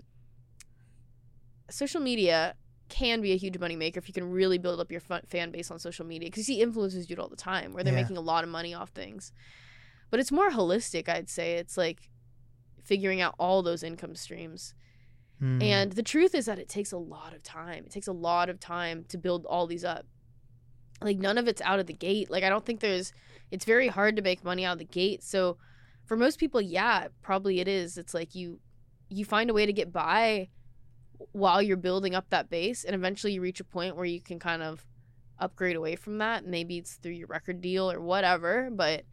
social 1.70 2.00
media 2.00 2.54
can 2.94 3.20
be 3.20 3.32
a 3.32 3.36
huge 3.36 3.58
money 3.58 3.76
maker 3.76 3.98
if 3.98 4.06
you 4.08 4.14
can 4.14 4.30
really 4.30 4.58
build 4.58 4.78
up 4.80 4.90
your 4.90 5.00
fa- 5.00 5.22
fan 5.28 5.50
base 5.50 5.70
on 5.70 5.78
social 5.78 6.06
media 6.06 6.28
because 6.28 6.48
you 6.48 6.54
see 6.56 6.64
influencers 6.64 7.06
do 7.06 7.14
it 7.14 7.18
all 7.18 7.28
the 7.28 7.36
time 7.52 7.72
where 7.72 7.82
they're 7.84 7.94
Yeah. 7.94 8.02
making 8.02 8.16
a 8.16 8.26
lot 8.32 8.44
of 8.44 8.50
money 8.50 8.72
off 8.74 8.90
things. 8.90 9.32
But 10.10 10.20
it's 10.20 10.30
more 10.32 10.50
holistic 10.50 11.08
i'd 11.08 11.28
say. 11.28 11.54
It's 11.62 11.76
like 11.76 12.08
figuring 12.82 13.20
out 13.20 13.34
all 13.38 13.62
those 13.62 13.82
income 13.82 14.14
streams. 14.14 14.74
Hmm. 15.40 15.60
and 15.60 15.92
the 15.92 16.02
truth 16.04 16.32
is 16.34 16.46
that 16.46 16.60
it 16.60 16.68
takes 16.68 16.92
a 16.92 16.96
lot 17.14 17.34
of 17.34 17.42
time. 17.42 17.82
It 17.86 17.90
takes 17.90 18.06
a 18.06 18.12
lot 18.12 18.48
of 18.48 18.60
time 18.60 19.04
to 19.08 19.18
build 19.18 19.44
all 19.46 19.66
these 19.66 19.84
up. 19.84 20.06
Like 21.00 21.18
none 21.18 21.38
of 21.38 21.48
it's 21.48 21.60
out 21.62 21.80
of 21.80 21.86
the 21.86 21.92
gate. 22.08 22.30
Like 22.30 22.44
i 22.44 22.48
don't 22.48 22.64
think 22.64 22.78
there's 22.80 23.12
it's 23.50 23.64
very 23.64 23.88
hard 23.88 24.14
to 24.16 24.22
make 24.22 24.44
money 24.44 24.64
out 24.64 24.74
of 24.74 24.78
the 24.78 24.84
gate. 25.00 25.22
So 25.24 25.58
for 26.06 26.16
most 26.16 26.38
people 26.38 26.60
yeah 26.60 27.08
probably 27.22 27.58
it 27.60 27.66
is. 27.66 27.98
It's 27.98 28.14
like 28.14 28.34
you 28.34 28.60
you 29.08 29.24
find 29.24 29.50
a 29.50 29.54
way 29.54 29.66
to 29.66 29.72
get 29.72 29.92
by 29.92 30.48
while 31.32 31.62
you're 31.62 31.76
building 31.76 32.14
up 32.14 32.28
that 32.30 32.50
base 32.50 32.84
and 32.84 32.94
eventually 32.94 33.32
you 33.32 33.40
reach 33.40 33.60
a 33.60 33.64
point 33.64 33.96
where 33.96 34.04
you 34.04 34.20
can 34.20 34.38
kind 34.38 34.62
of 34.62 34.84
upgrade 35.38 35.76
away 35.76 35.96
from 35.96 36.18
that 36.18 36.46
maybe 36.46 36.78
it's 36.78 36.94
through 36.94 37.12
your 37.12 37.26
record 37.26 37.60
deal 37.60 37.90
or 37.90 38.00
whatever 38.00 38.68
but 38.72 39.04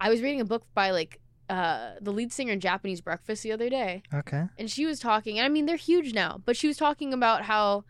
i 0.00 0.08
was 0.08 0.22
reading 0.22 0.40
a 0.40 0.44
book 0.44 0.64
by 0.74 0.90
like 0.90 1.20
uh 1.50 1.92
the 2.00 2.12
lead 2.12 2.32
singer 2.32 2.52
in 2.52 2.60
japanese 2.60 3.00
breakfast 3.00 3.42
the 3.42 3.52
other 3.52 3.68
day 3.68 4.02
okay. 4.14 4.44
and 4.58 4.70
she 4.70 4.86
was 4.86 5.00
talking 5.00 5.38
and 5.38 5.44
i 5.44 5.48
mean 5.48 5.66
they're 5.66 5.76
huge 5.76 6.14
now 6.14 6.40
but 6.44 6.56
she 6.56 6.68
was 6.68 6.76
talking 6.76 7.12
about 7.12 7.42
how 7.42 7.84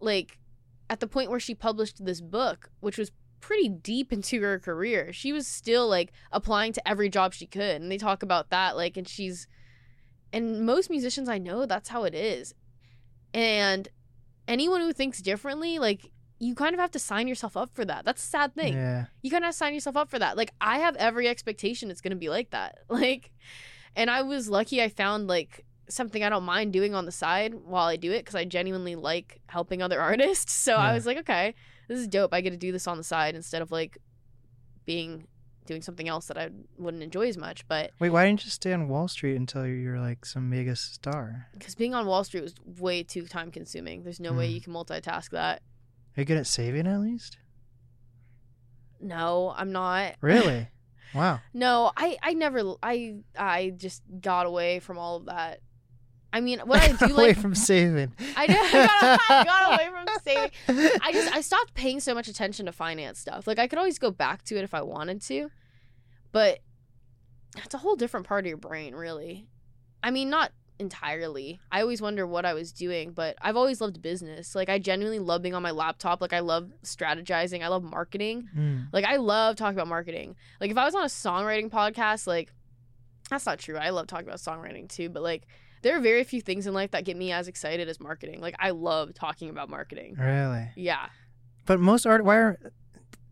like 0.00 0.38
at 0.90 1.00
the 1.00 1.06
point 1.06 1.30
where 1.30 1.40
she 1.40 1.54
published 1.54 2.04
this 2.04 2.20
book 2.20 2.70
which 2.80 2.98
was 2.98 3.10
pretty 3.40 3.68
deep 3.68 4.12
into 4.12 4.40
her 4.42 4.58
career 4.58 5.12
she 5.12 5.32
was 5.32 5.46
still 5.46 5.88
like 5.88 6.12
applying 6.30 6.72
to 6.72 6.86
every 6.86 7.08
job 7.08 7.32
she 7.32 7.46
could 7.46 7.80
and 7.80 7.90
they 7.90 7.98
talk 7.98 8.22
about 8.22 8.50
that 8.50 8.76
like 8.76 8.96
and 8.96 9.08
she's 9.08 9.48
and 10.32 10.64
most 10.64 10.90
musicians 10.90 11.28
i 11.28 11.38
know 11.38 11.66
that's 11.66 11.88
how 11.88 12.04
it 12.04 12.14
is 12.14 12.54
and 13.34 13.88
anyone 14.48 14.80
who 14.80 14.92
thinks 14.92 15.20
differently 15.20 15.78
like 15.78 16.10
you 16.42 16.56
kind 16.56 16.74
of 16.74 16.80
have 16.80 16.90
to 16.90 16.98
sign 16.98 17.28
yourself 17.28 17.56
up 17.56 17.70
for 17.72 17.84
that. 17.84 18.04
That's 18.04 18.20
a 18.20 18.26
sad 18.26 18.52
thing. 18.56 18.74
Yeah. 18.74 19.04
You 19.22 19.30
kind 19.30 19.44
of 19.44 19.54
sign 19.54 19.74
yourself 19.74 19.96
up 19.96 20.10
for 20.10 20.18
that. 20.18 20.36
Like 20.36 20.52
I 20.60 20.78
have 20.78 20.96
every 20.96 21.28
expectation 21.28 21.88
it's 21.88 22.00
going 22.00 22.10
to 22.10 22.16
be 22.16 22.28
like 22.28 22.50
that. 22.50 22.78
Like 22.88 23.30
and 23.94 24.10
I 24.10 24.22
was 24.22 24.48
lucky 24.48 24.82
I 24.82 24.88
found 24.88 25.28
like 25.28 25.64
something 25.88 26.24
I 26.24 26.28
don't 26.30 26.42
mind 26.42 26.72
doing 26.72 26.96
on 26.96 27.04
the 27.06 27.12
side 27.12 27.54
while 27.54 27.86
I 27.86 27.96
do 27.96 28.10
it 28.10 28.26
cuz 28.26 28.34
I 28.34 28.44
genuinely 28.44 28.96
like 28.96 29.40
helping 29.46 29.82
other 29.82 30.00
artists. 30.10 30.52
So 30.52 30.74
I 30.74 30.92
was 30.94 31.06
like, 31.06 31.18
okay, 31.18 31.54
this 31.86 32.00
is 32.00 32.08
dope. 32.08 32.34
I 32.34 32.40
get 32.40 32.50
to 32.50 32.56
do 32.56 32.72
this 32.72 32.88
on 32.88 32.96
the 32.96 33.04
side 33.04 33.36
instead 33.36 33.62
of 33.62 33.70
like 33.70 33.98
being 34.84 35.28
doing 35.66 35.82
something 35.82 36.08
else 36.08 36.26
that 36.26 36.36
I 36.36 36.50
wouldn't 36.78 37.02
enjoy 37.02 37.28
as 37.28 37.36
much, 37.36 37.66
but 37.68 37.92
Wait, 38.00 38.10
why 38.10 38.26
didn't 38.26 38.44
you 38.44 38.50
stay 38.50 38.72
on 38.72 38.88
Wall 38.88 39.06
Street 39.08 39.36
until 39.36 39.66
you're 39.66 40.00
like 40.00 40.24
some 40.26 40.50
mega 40.50 40.74
star? 40.76 41.48
cuz 41.60 41.74
being 41.74 41.94
on 41.94 42.06
Wall 42.06 42.24
Street 42.24 42.42
was 42.42 42.54
way 42.78 43.02
too 43.02 43.26
time 43.26 43.50
consuming. 43.50 44.02
There's 44.04 44.20
no 44.20 44.32
way 44.32 44.48
Hmm. 44.48 44.54
you 44.54 44.60
can 44.60 44.72
multitask 44.72 45.30
that. 45.30 45.62
Are 46.16 46.20
you 46.20 46.24
good 46.24 46.36
at 46.38 46.46
saving 46.46 46.86
at 46.86 47.00
least? 47.00 47.38
No, 49.00 49.52
I'm 49.56 49.72
not. 49.72 50.14
Really? 50.20 50.68
wow. 51.14 51.40
No, 51.52 51.92
I 51.96 52.16
I 52.22 52.32
never 52.34 52.74
I 52.82 53.16
I 53.36 53.70
just 53.76 54.02
got 54.20 54.46
away 54.46 54.78
from 54.80 54.98
all 54.98 55.16
of 55.16 55.26
that. 55.26 55.60
I 56.32 56.40
mean, 56.40 56.60
what 56.60 56.80
I 56.80 56.88
do 56.88 56.92
like 56.92 57.10
away 57.10 57.26
like 57.28 57.38
from 57.38 57.54
saving. 57.54 58.12
I 58.36 58.46
did 58.46 58.56
I 58.56 58.72
got, 58.72 59.20
I 59.28 59.44
got 59.44 59.74
away 59.80 59.90
from 59.90 60.06
saving. 60.22 61.00
I 61.02 61.12
just 61.12 61.34
I 61.34 61.40
stopped 61.40 61.74
paying 61.74 62.00
so 62.00 62.14
much 62.14 62.28
attention 62.28 62.66
to 62.66 62.72
finance 62.72 63.18
stuff. 63.18 63.46
Like 63.46 63.58
I 63.58 63.66
could 63.66 63.78
always 63.78 63.98
go 63.98 64.10
back 64.10 64.42
to 64.44 64.56
it 64.56 64.64
if 64.64 64.74
I 64.74 64.82
wanted 64.82 65.20
to, 65.22 65.50
but 66.32 66.60
it's 67.56 67.74
a 67.74 67.78
whole 67.78 67.96
different 67.96 68.26
part 68.26 68.44
of 68.44 68.48
your 68.48 68.56
brain, 68.56 68.94
really. 68.94 69.46
I 70.02 70.10
mean, 70.10 70.30
not 70.30 70.52
entirely. 70.78 71.60
I 71.70 71.80
always 71.80 72.02
wonder 72.02 72.26
what 72.26 72.44
I 72.44 72.54
was 72.54 72.72
doing, 72.72 73.12
but 73.12 73.36
I've 73.40 73.56
always 73.56 73.80
loved 73.80 74.02
business. 74.02 74.54
Like 74.54 74.68
I 74.68 74.78
genuinely 74.78 75.18
love 75.18 75.42
being 75.42 75.54
on 75.54 75.62
my 75.62 75.70
laptop. 75.70 76.20
Like 76.20 76.32
I 76.32 76.40
love 76.40 76.70
strategizing. 76.82 77.62
I 77.62 77.68
love 77.68 77.82
marketing. 77.82 78.48
Mm. 78.56 78.88
Like 78.92 79.04
I 79.04 79.16
love 79.16 79.56
talking 79.56 79.76
about 79.76 79.88
marketing. 79.88 80.36
Like 80.60 80.70
if 80.70 80.78
I 80.78 80.84
was 80.84 80.94
on 80.94 81.04
a 81.04 81.06
songwriting 81.06 81.70
podcast, 81.70 82.26
like 82.26 82.52
that's 83.30 83.46
not 83.46 83.58
true. 83.58 83.76
I 83.76 83.90
love 83.90 84.06
talking 84.06 84.26
about 84.26 84.40
songwriting 84.40 84.88
too, 84.88 85.08
but 85.08 85.22
like 85.22 85.46
there 85.82 85.96
are 85.96 86.00
very 86.00 86.24
few 86.24 86.40
things 86.40 86.66
in 86.66 86.74
life 86.74 86.92
that 86.92 87.04
get 87.04 87.16
me 87.16 87.32
as 87.32 87.48
excited 87.48 87.88
as 87.88 88.00
marketing. 88.00 88.40
Like 88.40 88.54
I 88.58 88.70
love 88.70 89.14
talking 89.14 89.50
about 89.50 89.68
marketing. 89.68 90.16
Really? 90.18 90.70
Yeah. 90.76 91.06
But 91.66 91.80
most 91.80 92.06
art, 92.06 92.24
why 92.24 92.36
are 92.36 92.58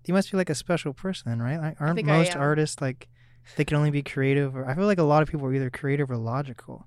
you 0.06 0.14
must 0.14 0.30
be 0.30 0.36
like 0.36 0.50
a 0.50 0.54
special 0.54 0.92
person, 0.92 1.40
right? 1.40 1.58
Like, 1.58 1.80
aren't 1.80 2.04
most 2.04 2.36
artists 2.36 2.80
like 2.80 3.08
they 3.56 3.64
can 3.64 3.76
only 3.76 3.90
be 3.90 4.02
creative? 4.02 4.56
Or 4.56 4.68
I 4.68 4.74
feel 4.74 4.86
like 4.86 4.98
a 4.98 5.04
lot 5.04 5.22
of 5.22 5.28
people 5.28 5.46
are 5.46 5.54
either 5.54 5.70
creative 5.70 6.10
or 6.10 6.16
logical. 6.16 6.86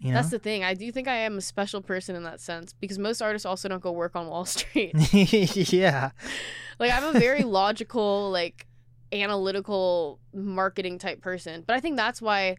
You 0.00 0.08
know? 0.08 0.14
That's 0.14 0.30
the 0.30 0.38
thing. 0.38 0.64
I 0.64 0.74
do 0.74 0.90
think 0.90 1.08
I 1.08 1.16
am 1.16 1.36
a 1.36 1.42
special 1.42 1.82
person 1.82 2.16
in 2.16 2.22
that 2.24 2.40
sense 2.40 2.72
because 2.72 2.98
most 2.98 3.20
artists 3.20 3.44
also 3.44 3.68
don't 3.68 3.82
go 3.82 3.92
work 3.92 4.16
on 4.16 4.28
Wall 4.28 4.46
Street. 4.46 4.92
yeah. 5.72 6.10
like 6.78 6.90
I'm 6.90 7.14
a 7.14 7.18
very 7.18 7.42
logical, 7.42 8.30
like 8.30 8.66
analytical 9.12 10.18
marketing 10.32 10.98
type 10.98 11.20
person. 11.20 11.64
But 11.66 11.76
I 11.76 11.80
think 11.80 11.96
that's 11.96 12.22
why 12.22 12.56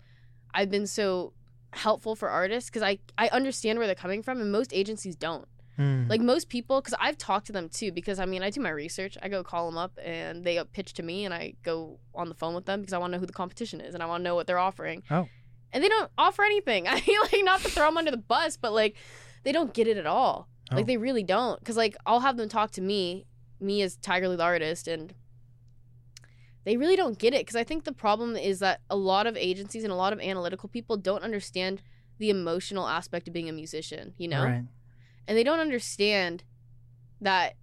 I've 0.53 0.69
been 0.69 0.85
so 0.85 1.33
helpful 1.73 2.15
for 2.15 2.29
artists 2.29 2.69
because 2.69 2.83
I 2.83 2.99
I 3.17 3.27
understand 3.29 3.79
where 3.79 3.87
they're 3.87 3.95
coming 3.95 4.23
from 4.23 4.41
and 4.41 4.51
most 4.51 4.73
agencies 4.73 5.15
don't. 5.15 5.47
Mm. 5.79 6.09
Like 6.09 6.21
most 6.21 6.49
people, 6.49 6.81
because 6.81 6.93
I've 6.99 7.17
talked 7.17 7.47
to 7.47 7.53
them 7.53 7.69
too. 7.69 7.91
Because 7.91 8.19
I 8.19 8.25
mean, 8.25 8.43
I 8.43 8.49
do 8.49 8.61
my 8.61 8.69
research. 8.69 9.17
I 9.21 9.29
go 9.29 9.43
call 9.43 9.65
them 9.67 9.77
up, 9.77 9.97
and 10.03 10.43
they 10.43 10.61
pitch 10.73 10.93
to 10.93 11.03
me, 11.03 11.25
and 11.25 11.33
I 11.33 11.53
go 11.63 11.99
on 12.13 12.29
the 12.29 12.35
phone 12.35 12.53
with 12.53 12.65
them 12.65 12.81
because 12.81 12.93
I 12.93 12.97
want 12.97 13.11
to 13.11 13.17
know 13.17 13.19
who 13.19 13.25
the 13.25 13.33
competition 13.33 13.81
is, 13.81 13.93
and 13.93 14.03
I 14.03 14.05
want 14.05 14.21
to 14.21 14.23
know 14.23 14.35
what 14.35 14.47
they're 14.47 14.59
offering. 14.59 15.03
Oh. 15.09 15.27
And 15.73 15.83
they 15.83 15.89
don't 15.89 16.11
offer 16.17 16.43
anything. 16.43 16.87
I 16.87 17.01
mean, 17.07 17.19
like 17.21 17.43
not 17.43 17.61
to 17.61 17.69
throw 17.69 17.85
them 17.85 17.97
under 17.97 18.11
the 18.11 18.17
bus, 18.17 18.57
but 18.57 18.73
like 18.73 18.95
they 19.43 19.51
don't 19.51 19.73
get 19.73 19.87
it 19.87 19.97
at 19.97 20.05
all. 20.05 20.49
Oh. 20.71 20.75
Like 20.75 20.87
they 20.87 20.97
really 20.97 21.23
don't. 21.23 21.59
Because 21.59 21.77
like 21.77 21.95
I'll 22.05 22.19
have 22.19 22.37
them 22.37 22.49
talk 22.49 22.71
to 22.71 22.81
me, 22.81 23.25
me 23.59 23.81
as 23.81 23.95
Tiger 23.95 24.27
Lee 24.27 24.35
the 24.35 24.43
artist, 24.43 24.87
and 24.87 25.13
they 26.63 26.77
really 26.77 26.95
don't 26.95 27.17
get 27.17 27.33
it. 27.33 27.41
Because 27.41 27.55
I 27.55 27.63
think 27.63 27.83
the 27.85 27.91
problem 27.93 28.35
is 28.35 28.59
that 28.59 28.81
a 28.89 28.95
lot 28.95 29.27
of 29.27 29.35
agencies 29.37 29.83
and 29.83 29.91
a 29.91 29.95
lot 29.95 30.13
of 30.13 30.19
analytical 30.19 30.69
people 30.69 30.97
don't 30.97 31.23
understand 31.23 31.81
the 32.19 32.29
emotional 32.29 32.87
aspect 32.87 33.27
of 33.27 33.33
being 33.33 33.49
a 33.49 33.53
musician. 33.53 34.13
You 34.17 34.27
know 34.27 34.43
Right. 34.43 34.63
and 35.27 35.37
they 35.37 35.43
don't 35.43 35.59
understand 35.59 36.43
that 37.21 37.55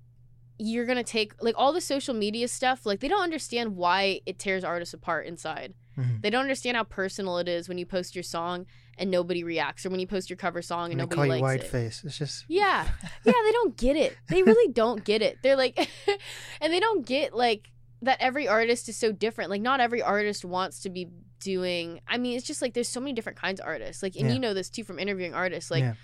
you're 0.61 0.87
gonna 0.87 1.05
take 1.05 1.41
like 1.43 1.55
all 1.57 1.73
the 1.73 1.81
social 1.81 2.15
media 2.15 2.49
stuff 2.49 2.85
like 2.85 2.99
they 3.01 3.07
don't 3.09 3.23
understand 3.23 3.77
why 3.77 4.21
it 4.27 4.39
tears 4.41 4.65
artists 4.65 4.93
apart 4.95 5.27
inside 5.27 5.73
Mhm. 5.97 6.21
they 6.23 6.31
don't 6.31 6.43
understand 6.43 6.77
how 6.77 6.83
personal 6.85 7.39
it 7.39 7.47
is 7.49 7.69
when 7.69 7.79
you 7.79 7.87
post 7.87 8.17
your 8.17 8.23
song 8.25 8.67
and 8.97 9.09
nobody 9.11 9.45
reacts 9.45 9.87
or 9.87 9.91
when 9.91 10.01
you 10.01 10.07
post 10.07 10.29
your 10.31 10.37
cover 10.37 10.61
song 10.63 10.91
and 10.91 11.01
And 11.01 11.11
nobody 11.11 11.29
likes 11.31 11.43
white 11.43 11.61
it 11.61 11.67
face. 11.69 12.03
It's 12.05 12.19
just 12.19 12.45
yeah 12.49 12.89
yeah 13.25 13.33
they 13.45 13.53
don't 13.53 13.77
get 13.77 13.97
it 13.97 14.17
they 14.29 14.43
really 14.51 14.73
don't 14.73 15.05
get 15.05 15.23
it 15.23 15.39
they're 15.43 15.57
like 15.57 15.77
and 16.61 16.73
they 16.73 16.81
don't 16.81 17.07
get 17.07 17.35
like 17.35 17.71
that 18.03 18.19
every 18.21 18.47
artist 18.47 18.89
is 18.89 18.97
so 18.97 19.11
different. 19.13 19.51
Like 19.51 19.63
not 19.63 19.81
every 19.81 20.03
artist 20.03 20.45
wants 20.45 20.81
to 20.81 20.91
be 20.91 21.09
doing 21.41 22.01
i 22.09 22.19
mean 22.19 22.37
it's 22.37 22.45
just 22.45 22.61
like 22.61 22.75
there's 22.75 22.89
so 22.89 22.99
many 22.99 23.13
different 23.13 23.39
kinds 23.39 23.61
of 23.61 23.67
artists. 23.67 24.03
Like 24.03 24.17
and 24.17 24.27
Yeah. 24.29 24.35
you 24.35 24.41
know 24.41 24.55
this 24.55 24.69
too 24.71 24.85
from 24.85 24.99
interviewing 24.99 25.35
artists. 25.35 25.71
Like 25.71 25.83
Yeah. 25.83 25.95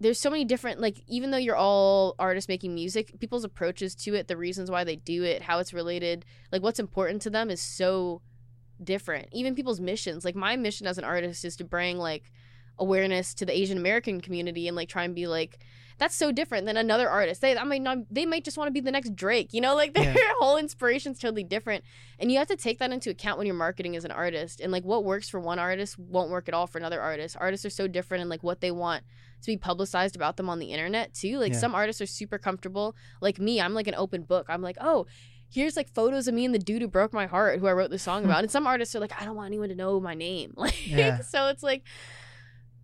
there's 0.00 0.18
so 0.20 0.30
many 0.30 0.44
different 0.44 0.80
like 0.80 0.96
even 1.06 1.30
though 1.30 1.36
you're 1.38 1.56
all 1.56 2.14
artists 2.18 2.48
making 2.48 2.74
music 2.74 3.18
people's 3.20 3.44
approaches 3.44 3.94
to 3.96 4.14
it 4.14 4.28
the 4.28 4.36
reasons 4.36 4.70
why 4.70 4.84
they 4.84 4.96
do 4.96 5.22
it 5.22 5.42
how 5.42 5.58
it's 5.58 5.74
related 5.74 6.24
like 6.52 6.62
what's 6.62 6.78
important 6.80 7.20
to 7.22 7.30
them 7.30 7.50
is 7.50 7.60
so 7.60 8.22
different. 8.82 9.28
Even 9.32 9.54
people's 9.54 9.80
missions. 9.80 10.24
Like 10.24 10.36
my 10.36 10.56
mission 10.56 10.86
as 10.86 10.98
an 10.98 11.04
artist 11.04 11.44
is 11.44 11.56
to 11.56 11.64
bring 11.64 11.98
like 11.98 12.30
awareness 12.78 13.34
to 13.34 13.44
the 13.44 13.56
asian 13.58 13.76
american 13.76 14.20
community 14.20 14.68
and 14.68 14.76
like 14.76 14.88
try 14.88 15.02
and 15.02 15.12
be 15.14 15.26
like 15.26 15.58
that's 15.98 16.14
so 16.16 16.30
different 16.32 16.64
than 16.66 16.76
another 16.76 17.08
artist 17.10 17.40
they 17.40 17.56
i 17.56 17.64
mean 17.64 17.82
not, 17.82 17.98
they 18.10 18.24
might 18.24 18.44
just 18.44 18.56
want 18.56 18.68
to 18.68 18.72
be 18.72 18.80
the 18.80 18.90
next 18.90 19.14
drake 19.14 19.52
you 19.52 19.60
know 19.60 19.74
like 19.74 19.94
their 19.98 20.04
Yeah. 20.14 20.32
whole 20.38 20.56
inspiration's 20.56 21.18
totally 21.18 21.44
different 21.44 21.84
and 22.18 22.30
you 22.32 22.38
have 22.38 22.48
to 22.48 22.56
take 22.56 22.78
that 22.78 22.90
into 22.92 23.10
account 23.10 23.36
when 23.38 23.46
you're 23.46 23.56
marketing 23.56 23.96
as 23.96 24.04
an 24.04 24.10
artist 24.12 24.60
and 24.60 24.70
like 24.72 24.84
what 24.84 25.04
works 25.04 25.28
for 25.28 25.40
one 25.40 25.58
artist 25.58 25.98
won't 25.98 26.30
work 26.30 26.48
at 26.48 26.54
all 26.54 26.66
for 26.66 26.78
another 26.78 27.00
artist 27.00 27.36
artists 27.40 27.66
are 27.66 27.70
so 27.70 27.86
different 27.86 28.20
and 28.22 28.30
like 28.30 28.42
what 28.42 28.60
they 28.60 28.70
want 28.70 29.02
to 29.42 29.46
be 29.52 29.56
publicized 29.56 30.16
about 30.16 30.36
them 30.36 30.50
on 30.50 30.58
the 30.58 30.66
internet 30.72 31.14
too. 31.14 31.38
Like 31.38 31.52
Yeah. 31.52 31.58
some 31.60 31.72
artists 31.72 32.02
are 32.02 32.06
super 32.06 32.38
comfortable. 32.38 32.96
Like 33.20 33.38
me, 33.38 33.60
I'm 33.60 33.72
like 33.72 33.86
an 33.86 33.94
open 33.94 34.22
book. 34.22 34.46
I'm 34.48 34.62
like, 34.62 34.76
oh, 34.80 35.06
here's 35.48 35.76
like 35.76 35.88
photos 35.94 36.26
of 36.26 36.34
me 36.34 36.44
and 36.44 36.52
the 36.52 36.58
dude 36.58 36.82
who 36.82 36.88
broke 36.88 37.12
my 37.12 37.26
heart, 37.26 37.60
who 37.60 37.68
I 37.68 37.72
wrote 37.72 37.90
the 37.90 38.00
song 38.00 38.24
about. 38.24 38.40
and 38.42 38.50
some 38.50 38.66
artists 38.66 38.96
are 38.96 38.98
like, 38.98 39.12
I 39.20 39.24
don't 39.24 39.36
want 39.36 39.46
anyone 39.46 39.68
to 39.68 39.76
know 39.76 40.00
my 40.00 40.14
name. 40.14 40.54
Like, 40.56 40.88
Yeah. 40.88 41.20
so 41.20 41.46
it's 41.50 41.62
like, 41.62 41.84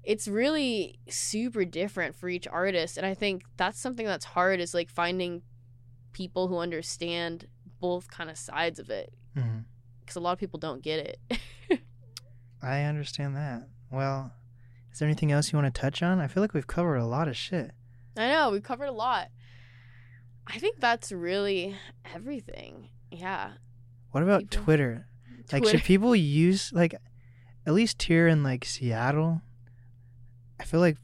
it's 0.05 0.28
really 0.28 0.98
super 1.09 1.64
different 1.64 2.14
for 2.14 2.28
each 2.28 2.47
artist, 2.47 2.97
and 2.97 3.06
I 3.06 3.14
think 3.14 3.44
that's 3.56 3.81
something 3.81 4.06
that's 4.06 4.24
hard 4.24 4.60
is 4.60 4.74
like 4.74 4.90
finding 4.90 5.43
people 6.12 6.48
who 6.48 6.59
understand 6.59 7.47
both 7.81 8.10
kind 8.10 8.31
of 8.31 8.39
sides 8.39 8.78
of 8.78 8.89
it 8.89 9.12
mm-hmm. 9.36 9.59
because 10.01 10.16
a 10.16 10.20
lot 10.20 10.32
of 10.32 10.39
people 10.39 10.59
don't 10.59 10.82
get 10.82 11.18
it. 11.31 11.81
I 12.62 12.82
understand 12.82 13.36
that. 13.36 13.68
Well, 13.90 14.32
is 14.93 14.98
there 14.98 15.09
anything 15.09 15.32
else 15.32 15.52
you 15.52 15.59
want 15.59 15.74
to 15.74 15.81
touch 15.81 16.02
on? 16.02 16.20
I 16.20 16.28
feel 16.28 16.43
like 16.43 16.55
we've 16.55 16.66
covered 16.66 16.97
a 16.97 17.06
lot 17.06 17.28
of 17.28 17.36
shit. 17.36 17.72
I 18.16 18.28
know 18.28 18.51
we've 18.51 18.62
covered 18.62 18.86
a 18.89 18.93
lot. 18.93 19.28
I 20.47 20.59
think 20.59 20.81
that's 20.81 21.10
really 21.10 21.76
everything. 22.14 22.90
Yeah. 23.10 23.52
What 24.12 24.22
about 24.22 24.51
People- 24.51 24.64
Twitter? 24.64 25.09
Like, 25.52 25.62
Twitter. 25.62 25.78
should 25.78 25.85
people 25.85 26.16
use 26.16 26.72
like, 26.72 26.94
at 27.66 27.74
least 27.74 28.02
here 28.02 28.28
in 28.28 28.43
like 28.43 28.64
Seattle? 28.64 29.43
I 30.60 30.64
feel 30.64 30.81
like 30.81 30.97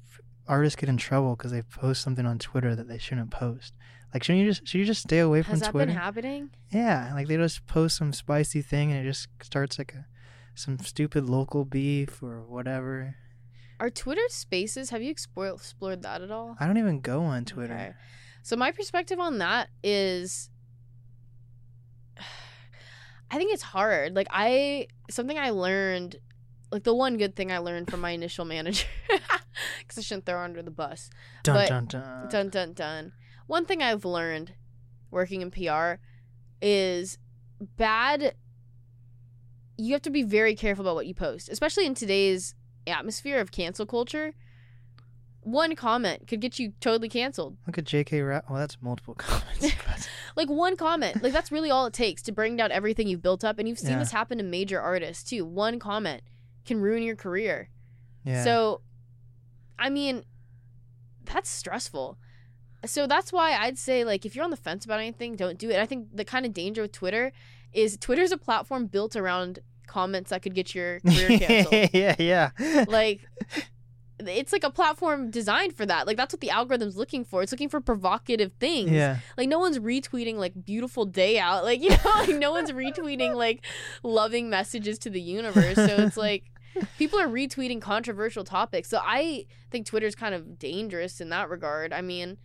artists 0.48 0.77
get 0.77 0.89
in 0.89 0.97
trouble 0.97 1.36
because 1.36 1.52
they 1.52 1.62
post 1.62 2.02
something 2.02 2.27
on 2.27 2.39
Twitter 2.39 2.74
that 2.74 2.89
they 2.89 2.98
shouldn't 2.98 3.31
post. 3.31 3.74
Like, 4.12 4.24
shouldn't 4.24 4.44
you 4.44 4.51
just 4.51 4.66
should 4.66 4.78
you 4.78 4.85
just 4.85 5.02
stay 5.02 5.20
away 5.20 5.43
from 5.43 5.52
Has 5.52 5.60
that 5.60 5.70
Twitter? 5.70 5.86
been 5.86 5.97
happening? 5.97 6.51
yeah, 6.70 7.12
like 7.14 7.28
they 7.28 7.36
just 7.36 7.66
post 7.66 7.97
some 7.97 8.12
spicy 8.12 8.60
thing 8.62 8.90
and 8.93 9.05
it 9.05 9.09
just 9.09 9.28
starts 9.43 9.78
like 9.78 9.94
a 9.94 10.06
some 10.55 10.78
stupid 10.81 11.24
local 11.28 11.64
beef 11.64 12.22
or 12.22 12.43
whatever. 12.43 13.14
Are 13.78 13.89
Twitter 13.89 14.20
Spaces? 14.28 14.90
Have 14.90 15.01
you 15.01 15.10
explored 15.10 15.55
explored 15.55 16.02
that 16.02 16.20
at 16.22 16.31
all? 16.31 16.56
I 16.60 16.66
don't 16.66 16.77
even 16.77 17.01
go 17.01 17.22
on 17.22 17.44
Twitter. 17.44 17.72
Okay. 17.74 17.93
So 18.43 18.56
my 18.56 18.72
perspective 18.72 19.18
on 19.20 19.39
that 19.39 19.68
is 19.82 20.51
I 23.31 23.36
think 23.36 23.52
it's 23.55 23.62
hard. 23.62 24.14
Like 24.16 24.27
I 24.31 24.89
something 25.10 25.39
I 25.39 25.51
learned 25.51 26.16
like 26.72 26.82
the 26.85 26.94
one 26.94 27.16
good 27.16 27.36
thing 27.36 27.52
I 27.52 27.59
learned 27.59 27.90
from 27.90 28.01
my 28.01 28.10
initial 28.10 28.44
manager 28.44 28.86
cuz 29.88 29.98
I 29.98 30.00
shouldn't 30.02 30.26
throw 30.26 30.36
her 30.36 30.44
under 30.44 30.62
the 30.62 30.70
bus. 30.70 31.10
Dun 31.42 31.54
But- 31.54 31.68
dun 31.68 31.86
dun. 31.86 32.28
Dun 32.28 32.48
dun 32.48 32.72
dun. 32.72 33.12
One 33.46 33.66
thing 33.66 33.82
I've 33.82 34.04
learned 34.04 34.54
working 35.10 35.40
in 35.42 35.50
PR 35.50 35.94
is 36.62 37.18
bad 37.76 38.34
you 39.76 39.92
have 39.94 40.02
to 40.02 40.10
be 40.10 40.22
very 40.22 40.54
careful 40.54 40.84
about 40.84 40.94
what 40.94 41.06
you 41.06 41.14
post, 41.14 41.48
especially 41.48 41.86
in 41.86 41.94
today's 41.94 42.54
atmosphere 42.86 43.40
of 43.40 43.50
cancel 43.50 43.86
culture. 43.86 44.34
One 45.42 45.74
comment 45.74 46.26
could 46.28 46.40
get 46.40 46.58
you 46.58 46.74
totally 46.80 47.08
canceled. 47.08 47.56
Look 47.66 47.78
at 47.78 47.84
J.K. 47.84 48.20
Ra- 48.20 48.42
well, 48.50 48.58
that's 48.58 48.76
multiple 48.82 49.14
comments. 49.18 49.60
but- 49.86 50.08
Like 50.36 50.48
one 50.48 50.76
comment, 50.76 51.22
like 51.24 51.32
that's 51.32 51.50
really 51.50 51.70
all 51.70 51.86
it 51.86 51.92
takes 51.92 52.22
to 52.22 52.32
bring 52.32 52.56
down 52.56 52.70
everything 52.70 53.08
you've 53.08 53.20
built 53.22 53.42
up. 53.42 53.58
And 53.58 53.66
you've 53.68 53.78
seen 53.80 53.92
Yeah. 53.92 53.98
this 53.98 54.12
happen 54.12 54.38
to 54.38 54.44
major 54.44 54.80
artists 54.80 55.28
too. 55.28 55.44
One 55.44 55.78
comment 55.80 56.22
can 56.64 56.78
ruin 56.80 57.02
your 57.02 57.16
career. 57.16 57.68
yeah. 58.22 58.44
So, 58.44 58.82
I 59.81 59.90
mean, 59.90 60.24
that's 61.24 61.51
stressful. 61.51 62.19
so 62.85 63.07
that's 63.07 63.32
why 63.32 63.57
I'd 63.57 63.78
say 63.78 64.05
like 64.05 64.24
if 64.24 64.36
you're 64.36 64.44
on 64.44 64.51
the 64.51 64.57
fence 64.57 64.85
about 64.85 65.01
anything, 65.01 65.35
don't 65.35 65.59
do 65.59 65.70
it. 65.70 65.81
I 65.81 65.86
think 65.86 66.15
the 66.15 66.24
kind 66.24 66.47
of 66.47 66.52
danger 66.52 66.82
with 66.82 66.93
Twitter 66.93 67.32
is 67.73 67.97
Twitter's 67.97 68.32
a 68.32 68.39
platform 68.39 68.86
built 68.86 69.16
around 69.16 69.61
comments 69.86 70.31
that 70.31 70.43
could 70.43 70.55
get 70.55 70.74
your 70.74 71.01
career 71.07 71.39
canceled. 71.39 71.90
yeah, 71.93 72.15
yeah. 72.19 72.85
like 72.89 73.27
it's 74.19 74.52
like 74.52 74.65
a 74.65 74.70
platform 74.70 75.31
designed 75.31 75.74
for 75.74 75.86
that. 75.86 76.07
Like 76.07 76.16
that's 76.16 76.35
what 76.35 76.40
the 76.40 76.51
algorithm's 76.51 76.97
looking 76.97 77.24
for. 77.24 77.43
It's 77.43 77.52
looking 77.52 77.69
for 77.69 77.81
provocative 77.81 78.52
things. 78.61 78.90
yeah. 78.90 79.19
Like 79.36 79.48
no 79.48 79.59
one's 79.59 79.78
retweeting 79.78 80.36
like 80.36 80.65
beautiful 80.65 81.07
day 81.07 81.39
out. 81.39 81.65
Like 81.65 81.82
you 81.82 81.90
know, 81.90 81.97
like 82.16 82.36
no 82.36 82.52
one's 82.52 82.73
retweeting 82.73 83.35
like 83.35 83.65
loving 84.02 84.51
messages 84.51 84.98
to 85.01 85.11
the 85.11 85.20
universe. 85.20 85.77
So 85.77 85.86
it's 85.86 86.16
like 86.16 86.44
people 86.98 87.18
are 87.20 87.26
retweeting 87.28 87.80
controversial 87.80 88.44
topics. 88.44 88.88
So 88.88 89.01
I 89.02 89.47
think 89.70 89.86
Twitter's 89.86 90.14
kind 90.14 90.34
of 90.34 90.59
dangerous 90.59 91.20
in 91.20 91.28
that 91.30 91.48
regard. 91.51 91.92
I 91.92 92.01
mean, 92.01 92.38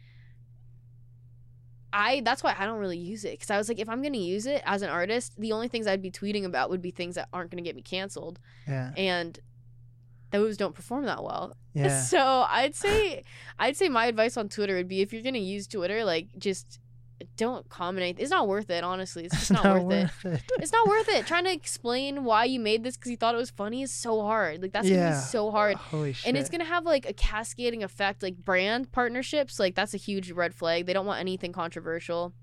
I 1.93 2.21
that's 2.25 2.43
why 2.43 2.55
I 2.57 2.65
don't 2.65 2.79
really 2.79 2.97
use 2.97 3.23
it 3.23 3.31
because 3.31 3.49
I 3.49 3.57
was 3.57 3.69
like, 3.69 3.79
if 3.79 3.87
I'm 3.87 4.01
gonna 4.01 4.17
use 4.17 4.45
it 4.45 4.61
as 4.65 4.81
an 4.81 4.89
artist, 4.89 5.33
the 5.39 5.53
only 5.53 5.67
things 5.69 5.87
I'd 5.87 6.01
be 6.01 6.11
tweeting 6.11 6.43
about 6.43 6.69
would 6.69 6.81
be 6.81 6.91
things 6.91 7.15
that 7.15 7.29
aren't 7.31 7.51
gonna 7.51 7.61
get 7.61 7.75
me 7.75 7.81
canceled, 7.81 8.39
Yeah. 8.67 8.91
and 8.97 9.39
those 10.31 10.57
don't 10.57 10.75
perform 10.75 11.05
that 11.05 11.23
well. 11.23 11.55
Yeah. 11.73 12.01
So 12.03 12.45
I'd 12.49 12.75
say 12.75 13.23
I'd 13.59 13.77
say 13.77 13.87
my 13.87 14.07
advice 14.07 14.35
on 14.35 14.49
Twitter 14.49 14.75
would 14.75 14.89
be 14.89 15.01
if 15.01 15.13
you're 15.13 15.21
gonna 15.21 15.37
use 15.37 15.67
Twitter, 15.67 16.03
like 16.03 16.27
just 16.37 16.79
don't 17.37 17.67
comment. 17.69 18.03
anything. 18.03 18.23
It's 18.23 18.31
not 18.31 18.47
worth 18.47 18.69
it, 18.69 18.83
honestly. 18.83 19.25
It's 19.25 19.35
just 19.47 19.51
not, 19.51 19.83
worth, 19.83 20.25
it. 20.25 20.33
it. 20.33 20.51
It's 20.59 20.71
not 20.71 20.87
worth 20.87 21.07
it. 21.09 21.25
Trying 21.25 21.45
to 21.45 21.51
explain 21.51 22.23
why 22.23 22.45
you 22.45 22.59
made 22.59 22.83
this 22.83 22.97
because 22.97 23.11
you 23.11 23.17
thought 23.17 23.35
it 23.35 23.37
was 23.37 23.49
funny 23.49 23.81
is 23.81 23.91
so 23.91 24.21
hard. 24.21 24.61
Like 24.61 24.73
that's 24.73 24.89
gonna 24.89 25.11
be 25.11 25.15
so 25.15 25.51
hard. 25.51 25.77
Holy 25.77 26.13
shit. 26.13 26.27
And 26.27 26.37
it's 26.37 26.49
gonna 26.49 26.65
have 26.65 26.85
like 26.85 27.07
a 27.07 27.13
cascading 27.13 27.83
effect, 27.83 28.21
like 28.21 28.37
brand 28.37 28.91
partnerships. 28.91 29.59
Like 29.59 29.75
that's 29.75 29.93
a 29.93 29.97
huge 29.97 30.31
red 30.31 30.53
flag. 30.53 30.85
They 30.85 30.93
don't 30.93 31.05
want 31.05 31.19
anything 31.19 31.53
controversial. 31.53 32.33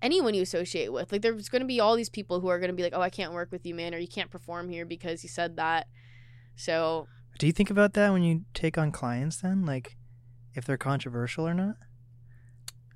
Anyone 0.00 0.34
you 0.34 0.42
associate 0.42 0.92
with, 0.92 1.12
like 1.12 1.22
there's 1.22 1.48
gonna 1.48 1.64
be 1.64 1.80
all 1.80 1.94
these 1.94 2.10
people 2.10 2.40
who 2.40 2.48
are 2.48 2.58
gonna 2.58 2.72
be 2.72 2.82
like, 2.82 2.94
"Oh, 2.94 3.02
I 3.02 3.10
can't 3.10 3.32
work 3.32 3.52
with 3.52 3.64
you, 3.64 3.74
man," 3.74 3.94
or 3.94 3.98
"You 3.98 4.08
can't 4.08 4.30
perform 4.30 4.68
here 4.68 4.84
because 4.84 5.22
you 5.22 5.28
said 5.28 5.56
that." 5.56 5.86
So 6.56 7.06
Do 7.38 7.46
you 7.46 7.52
think 7.52 7.70
about 7.70 7.92
that 7.94 8.12
when 8.12 8.22
you 8.22 8.44
take 8.52 8.76
on 8.76 8.90
clients 8.90 9.36
then? 9.36 9.64
Like 9.64 9.96
if 10.54 10.64
they're 10.64 10.76
controversial 10.76 11.46
or 11.46 11.54
not? 11.54 11.76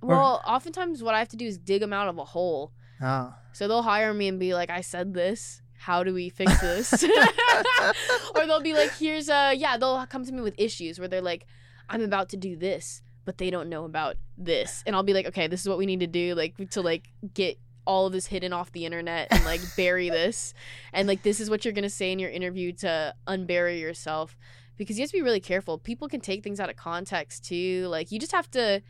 Or- 0.03 0.09
Well, 0.11 0.43
oftentimes 0.47 1.03
what 1.03 1.15
I 1.15 1.19
have 1.19 1.29
to 1.29 1.37
do 1.37 1.47
is 1.47 1.59
dig 1.59 1.81
them 1.81 1.93
out 1.93 2.09
of 2.09 2.19
a 2.19 2.25
hole. 2.25 2.73
Oh. 3.03 3.35
So 3.53 3.69
they'll 3.69 3.83
hire 3.83 4.13
me 4.15 4.29
and 4.29 4.39
be 4.39 4.55
like, 4.55 4.71
"I 4.71 4.81
said 4.81 5.15
this. 5.15 5.63
How 5.79 6.03
do 6.03 6.13
we 6.15 6.29
fix 6.29 6.61
this?" 6.61 7.05
or 8.35 8.47
they'll 8.47 8.61
be 8.61 8.73
like, 8.75 8.93
"Here's 8.97 9.29
a 9.29 9.55
yeah." 9.55 9.77
They'll 9.77 10.07
come 10.07 10.25
to 10.25 10.33
me 10.33 10.41
with 10.41 10.55
issues 10.59 10.99
where 10.99 11.09
they're 11.09 11.21
like, 11.23 11.47
"I'm 11.89 12.03
about 12.03 12.29
to 12.31 12.37
do 12.37 12.57
this, 12.57 13.03
but 13.25 13.39
they 13.39 13.51
don't 13.51 13.69
know 13.69 13.85
about 13.85 14.17
this," 14.39 14.83
and 14.87 14.97
I'll 14.97 15.03
be 15.03 15.13
like, 15.15 15.27
"Okay, 15.27 15.47
this 15.47 15.61
is 15.61 15.69
what 15.69 15.79
we 15.79 15.87
need 15.87 16.01
to 16.01 16.07
do, 16.07 16.35
like 16.35 16.71
to 16.71 16.81
like 16.83 17.09
get." 17.35 17.59
all 17.89 18.05
of 18.09 18.13
this 18.13 18.27
hidden 18.27 18.53
off 18.53 18.73
the 18.73 18.85
internet 18.85 19.29
and 19.31 19.45
like 19.45 19.61
bury 19.77 20.11
this 20.21 20.53
and 20.93 21.07
like 21.07 21.23
this 21.23 21.39
is 21.39 21.49
what 21.49 21.65
you're 21.65 21.71
gonna 21.73 21.89
say 21.89 22.11
in 22.11 22.19
your 22.19 22.29
interview 22.29 22.73
to 22.73 23.15
unbury 23.29 23.81
yourself 23.81 24.37
because 24.77 24.99
you 24.99 25.03
have 25.05 25.11
to 25.13 25.17
be 25.17 25.23
really 25.23 25.39
careful 25.39 25.79
people 25.79 26.09
can 26.09 26.21
take 26.21 26.43
things 26.43 26.59
out 26.59 26.69
of 26.69 26.75
context 26.75 27.45
too 27.45 27.87
like 27.87 28.11
you 28.11 28.19
just 28.19 28.33
have 28.33 28.51
to 28.51 28.83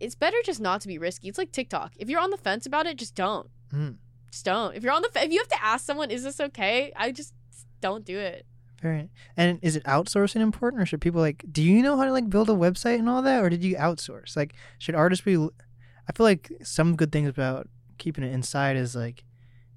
it's 0.00 0.14
better 0.14 0.36
just 0.44 0.60
not 0.60 0.80
to 0.82 0.88
be 0.88 0.98
risky. 0.98 1.28
It's 1.28 1.38
like 1.38 1.52
TikTok. 1.52 1.92
If 1.96 2.08
you're 2.08 2.20
on 2.20 2.30
the 2.30 2.36
fence 2.36 2.66
about 2.66 2.86
it, 2.86 2.96
just 2.96 3.14
don't. 3.14 3.48
Mm. 3.72 3.96
Just 4.30 4.44
don't. 4.44 4.74
If 4.74 4.82
you're 4.82 4.92
on 4.92 5.02
the 5.02 5.08
fe- 5.08 5.24
if 5.24 5.32
you 5.32 5.38
have 5.38 5.48
to 5.48 5.64
ask 5.64 5.84
someone, 5.84 6.10
is 6.10 6.24
this 6.24 6.40
okay? 6.40 6.92
I 6.96 7.12
just 7.12 7.32
don't 7.80 8.04
do 8.04 8.18
it. 8.18 8.46
Very. 8.82 9.10
And 9.36 9.58
is 9.62 9.76
it 9.76 9.84
outsourcing 9.84 10.40
important, 10.40 10.82
or 10.82 10.86
should 10.86 11.00
people 11.00 11.20
like? 11.20 11.44
Do 11.50 11.62
you 11.62 11.82
know 11.82 11.96
how 11.96 12.04
to 12.04 12.12
like 12.12 12.28
build 12.28 12.50
a 12.50 12.52
website 12.52 12.98
and 12.98 13.08
all 13.08 13.22
that, 13.22 13.42
or 13.42 13.48
did 13.48 13.64
you 13.64 13.76
outsource? 13.76 14.36
Like, 14.36 14.54
should 14.78 14.94
artists 14.94 15.24
be? 15.24 15.36
I 15.36 16.12
feel 16.12 16.24
like 16.24 16.50
some 16.62 16.94
good 16.94 17.10
things 17.10 17.28
about 17.28 17.68
keeping 17.98 18.22
it 18.22 18.32
inside 18.32 18.76
is 18.76 18.94
like 18.94 19.24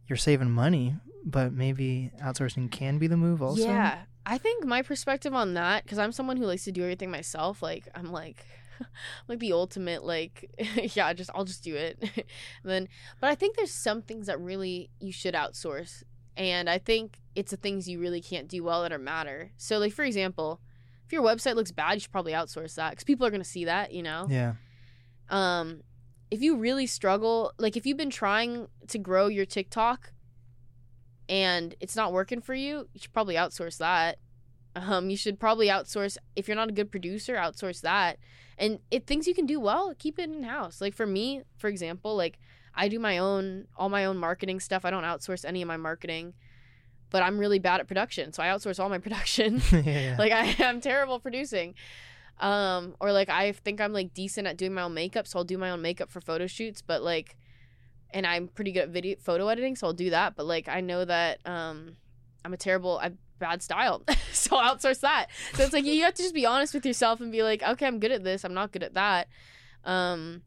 you're 0.08 0.18
saving 0.18 0.52
money, 0.52 0.96
but 1.26 1.54
maybe 1.54 2.12
outsourcing 2.22 2.70
can 2.70 2.98
be 2.98 3.08
the 3.08 3.18
move 3.18 3.42
also. 3.42 3.64
Yeah. 3.64 4.00
I 4.26 4.38
think 4.38 4.64
my 4.64 4.84
perspective 4.84 5.34
on 5.34 5.56
that, 5.56 5.84
because 5.84 5.98
I'm 5.98 6.12
someone 6.12 6.38
who 6.38 6.46
likes 6.46 6.66
to 6.66 6.72
do 6.72 6.84
everything 6.84 7.10
myself, 7.10 7.64
like 7.64 7.88
I'm 7.96 8.12
like 8.12 8.46
like 9.28 9.40
the 9.40 9.54
ultimate 9.54 10.04
like 10.04 10.50
yeah, 10.96 11.12
just 11.14 11.30
I'll 11.34 11.46
just 11.46 11.64
do 11.64 11.76
it. 11.76 11.98
and 12.02 12.24
then 12.64 12.88
but 13.20 13.30
I 13.30 13.36
think 13.36 13.56
there's 13.56 13.72
some 13.72 14.02
things 14.02 14.28
that 14.28 14.40
really 14.40 14.90
you 15.00 15.12
should 15.12 15.34
outsource. 15.34 16.04
And 16.38 16.70
I 16.70 16.78
think 16.78 17.20
it's 17.36 17.52
the 17.52 17.58
things 17.58 17.90
you 17.90 18.00
really 18.00 18.22
can't 18.22 18.48
do 18.48 18.64
well 18.64 18.84
that 18.84 18.94
are 18.94 18.98
matter. 19.00 19.52
So 19.58 19.78
like 19.78 19.94
for 19.94 20.04
example, 20.06 20.62
if 21.06 21.12
your 21.12 21.24
website 21.24 21.56
looks 21.56 21.72
bad, 21.72 21.94
you 21.96 22.00
should 22.02 22.12
probably 22.12 22.34
outsource 22.34 22.76
that 22.76 22.92
because 22.92 23.04
people 23.04 23.26
are 23.26 23.32
gonna 23.32 23.44
see 23.44 23.66
that, 23.66 23.92
you 23.94 24.04
know. 24.04 24.28
Yeah. 24.30 24.54
um 25.30 25.82
if 26.32 26.42
you 26.42 26.56
really 26.58 26.86
struggle 26.86 27.52
like 27.58 27.76
if 27.76 27.86
you've 27.88 27.98
been 27.98 28.12
trying 28.12 28.68
to 28.88 29.00
grow 29.00 29.28
your 29.28 29.46
tiktok 29.46 30.14
and 31.28 31.76
it's 31.80 31.96
not 31.96 32.14
working 32.14 32.42
for 32.42 32.54
you 32.54 32.88
you 32.94 33.00
should 33.00 33.14
probably 33.14 33.36
outsource 33.36 33.78
that 33.78 34.18
um 34.76 35.10
you 35.10 35.18
should 35.18 35.40
probably 35.40 35.68
outsource 35.68 36.18
if 36.36 36.48
you're 36.48 36.56
not 36.56 36.70
a 36.70 36.72
good 36.72 36.92
producer 36.92 37.36
outsource 37.36 37.82
that 37.82 38.18
and 38.60 38.80
it 38.92 39.08
things 39.08 39.28
you 39.28 39.34
can 39.34 39.46
do 39.46 39.60
well 39.60 39.94
keep 39.98 40.20
it 40.20 40.30
in 40.30 40.44
house 40.44 40.82
like 40.82 40.94
for 40.94 41.08
me 41.08 41.42
for 41.58 41.68
example 41.68 42.16
like 42.16 42.38
i 42.76 42.88
do 42.88 43.00
my 43.00 43.18
own 43.18 43.66
all 43.78 43.90
my 43.90 44.06
own 44.06 44.18
marketing 44.18 44.60
stuff 44.60 44.86
i 44.86 44.92
don't 44.92 45.04
outsource 45.04 45.44
any 45.46 45.62
of 45.62 45.68
my 45.68 45.78
marketing 45.78 46.34
but 47.10 47.24
i'm 47.24 47.40
really 47.40 47.60
bad 47.60 47.80
at 47.80 47.88
production 47.88 48.32
so 48.32 48.44
i 48.44 48.48
outsource 48.48 48.80
all 48.80 48.90
my 48.90 48.98
production 49.08 49.62
yeah. 49.72 50.16
like 50.20 50.32
I 50.32 50.56
am 50.64 50.82
terrible 50.82 51.20
producing. 51.20 51.76
Um, 52.40 52.96
or 53.02 53.12
like 53.12 53.30
I 53.30 53.52
think 53.52 53.82
I'm 53.82 53.92
like 53.92 54.14
decent 54.14 54.48
at 54.48 54.58
doing 54.58 54.74
my 54.74 54.84
own 54.84 54.94
makeup, 54.94 55.28
so 55.28 55.40
I'll 55.40 55.46
do 55.46 55.58
my 55.58 55.72
own 55.72 55.82
makeup 55.82 56.10
for 56.10 56.22
photo 56.22 56.48
shoots, 56.48 56.82
but 56.82 57.04
like 57.04 57.36
and 58.12 58.26
I'm 58.26 58.48
pretty 58.48 58.72
good 58.72 58.84
at 58.84 58.90
video 58.90 59.18
photo 59.20 59.48
editing, 59.50 59.76
so 59.76 59.88
I'll 59.88 59.94
do 59.94 60.10
that. 60.12 60.36
But 60.36 60.46
like 60.46 60.70
I 60.70 60.82
know 60.82 61.04
that 61.04 61.40
um 61.46 61.98
I'm 62.46 62.54
a 62.54 62.58
terrible 62.58 62.98
I 63.00 63.04
have 63.04 63.18
bad 63.40 63.62
style. 63.64 64.04
so 64.32 64.58
outsource 64.58 65.00
that. 65.02 65.28
So 65.54 65.64
it's 65.64 65.74
like 65.74 65.86
you 65.86 66.04
have 66.04 66.14
to 66.16 66.22
just 66.22 66.36
be 66.36 66.46
honest 66.46 66.74
with 66.74 66.86
yourself 66.86 67.22
and 67.22 67.32
be 67.32 67.44
like, 67.44 67.64
okay, 67.64 67.88
I'm 67.88 68.00
good 68.00 68.12
at 68.12 68.24
this, 68.24 68.44
I'm 68.44 68.54
not 68.54 68.72
good 68.72 68.84
at 68.84 68.94
that. 68.94 69.28
Um 69.84 70.44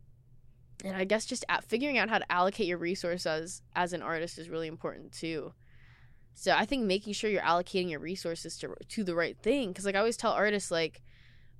and 0.84 0.96
I 0.96 1.04
guess 1.04 1.24
just 1.26 1.44
at 1.48 1.64
figuring 1.64 1.98
out 1.98 2.08
how 2.08 2.18
to 2.18 2.32
allocate 2.32 2.66
your 2.66 2.78
resources 2.78 3.62
as 3.74 3.92
an 3.92 4.02
artist 4.02 4.38
is 4.38 4.48
really 4.48 4.68
important 4.68 5.12
too. 5.12 5.52
So 6.34 6.52
I 6.52 6.64
think 6.64 6.84
making 6.84 7.12
sure 7.12 7.30
you're 7.30 7.42
allocating 7.42 7.90
your 7.90 8.00
resources 8.00 8.56
to 8.58 8.74
to 8.88 9.04
the 9.04 9.14
right 9.14 9.36
thing 9.38 9.68
because 9.68 9.84
like 9.84 9.94
I 9.94 9.98
always 9.98 10.16
tell 10.16 10.32
artists 10.32 10.70
like 10.70 11.02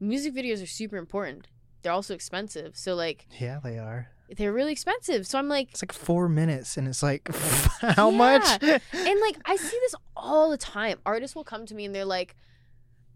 music 0.00 0.34
videos 0.34 0.62
are 0.62 0.66
super 0.66 0.96
important. 0.96 1.48
They're 1.82 1.92
also 1.92 2.14
expensive. 2.14 2.76
So 2.76 2.94
like 2.94 3.26
yeah, 3.38 3.60
they 3.62 3.78
are. 3.78 4.11
They're 4.36 4.52
really 4.52 4.72
expensive. 4.72 5.26
So 5.26 5.38
I'm 5.38 5.48
like 5.48 5.70
It's 5.70 5.82
like 5.82 5.92
four 5.92 6.28
minutes, 6.28 6.76
and 6.76 6.88
it's 6.88 7.02
like 7.02 7.28
how 7.80 8.10
much? 8.10 8.44
and 8.62 9.20
like 9.20 9.36
I 9.44 9.56
see 9.56 9.78
this 9.82 9.94
all 10.16 10.50
the 10.50 10.56
time. 10.58 10.98
Artists 11.04 11.36
will 11.36 11.44
come 11.44 11.66
to 11.66 11.74
me 11.74 11.84
and 11.84 11.94
they're 11.94 12.04
like 12.04 12.36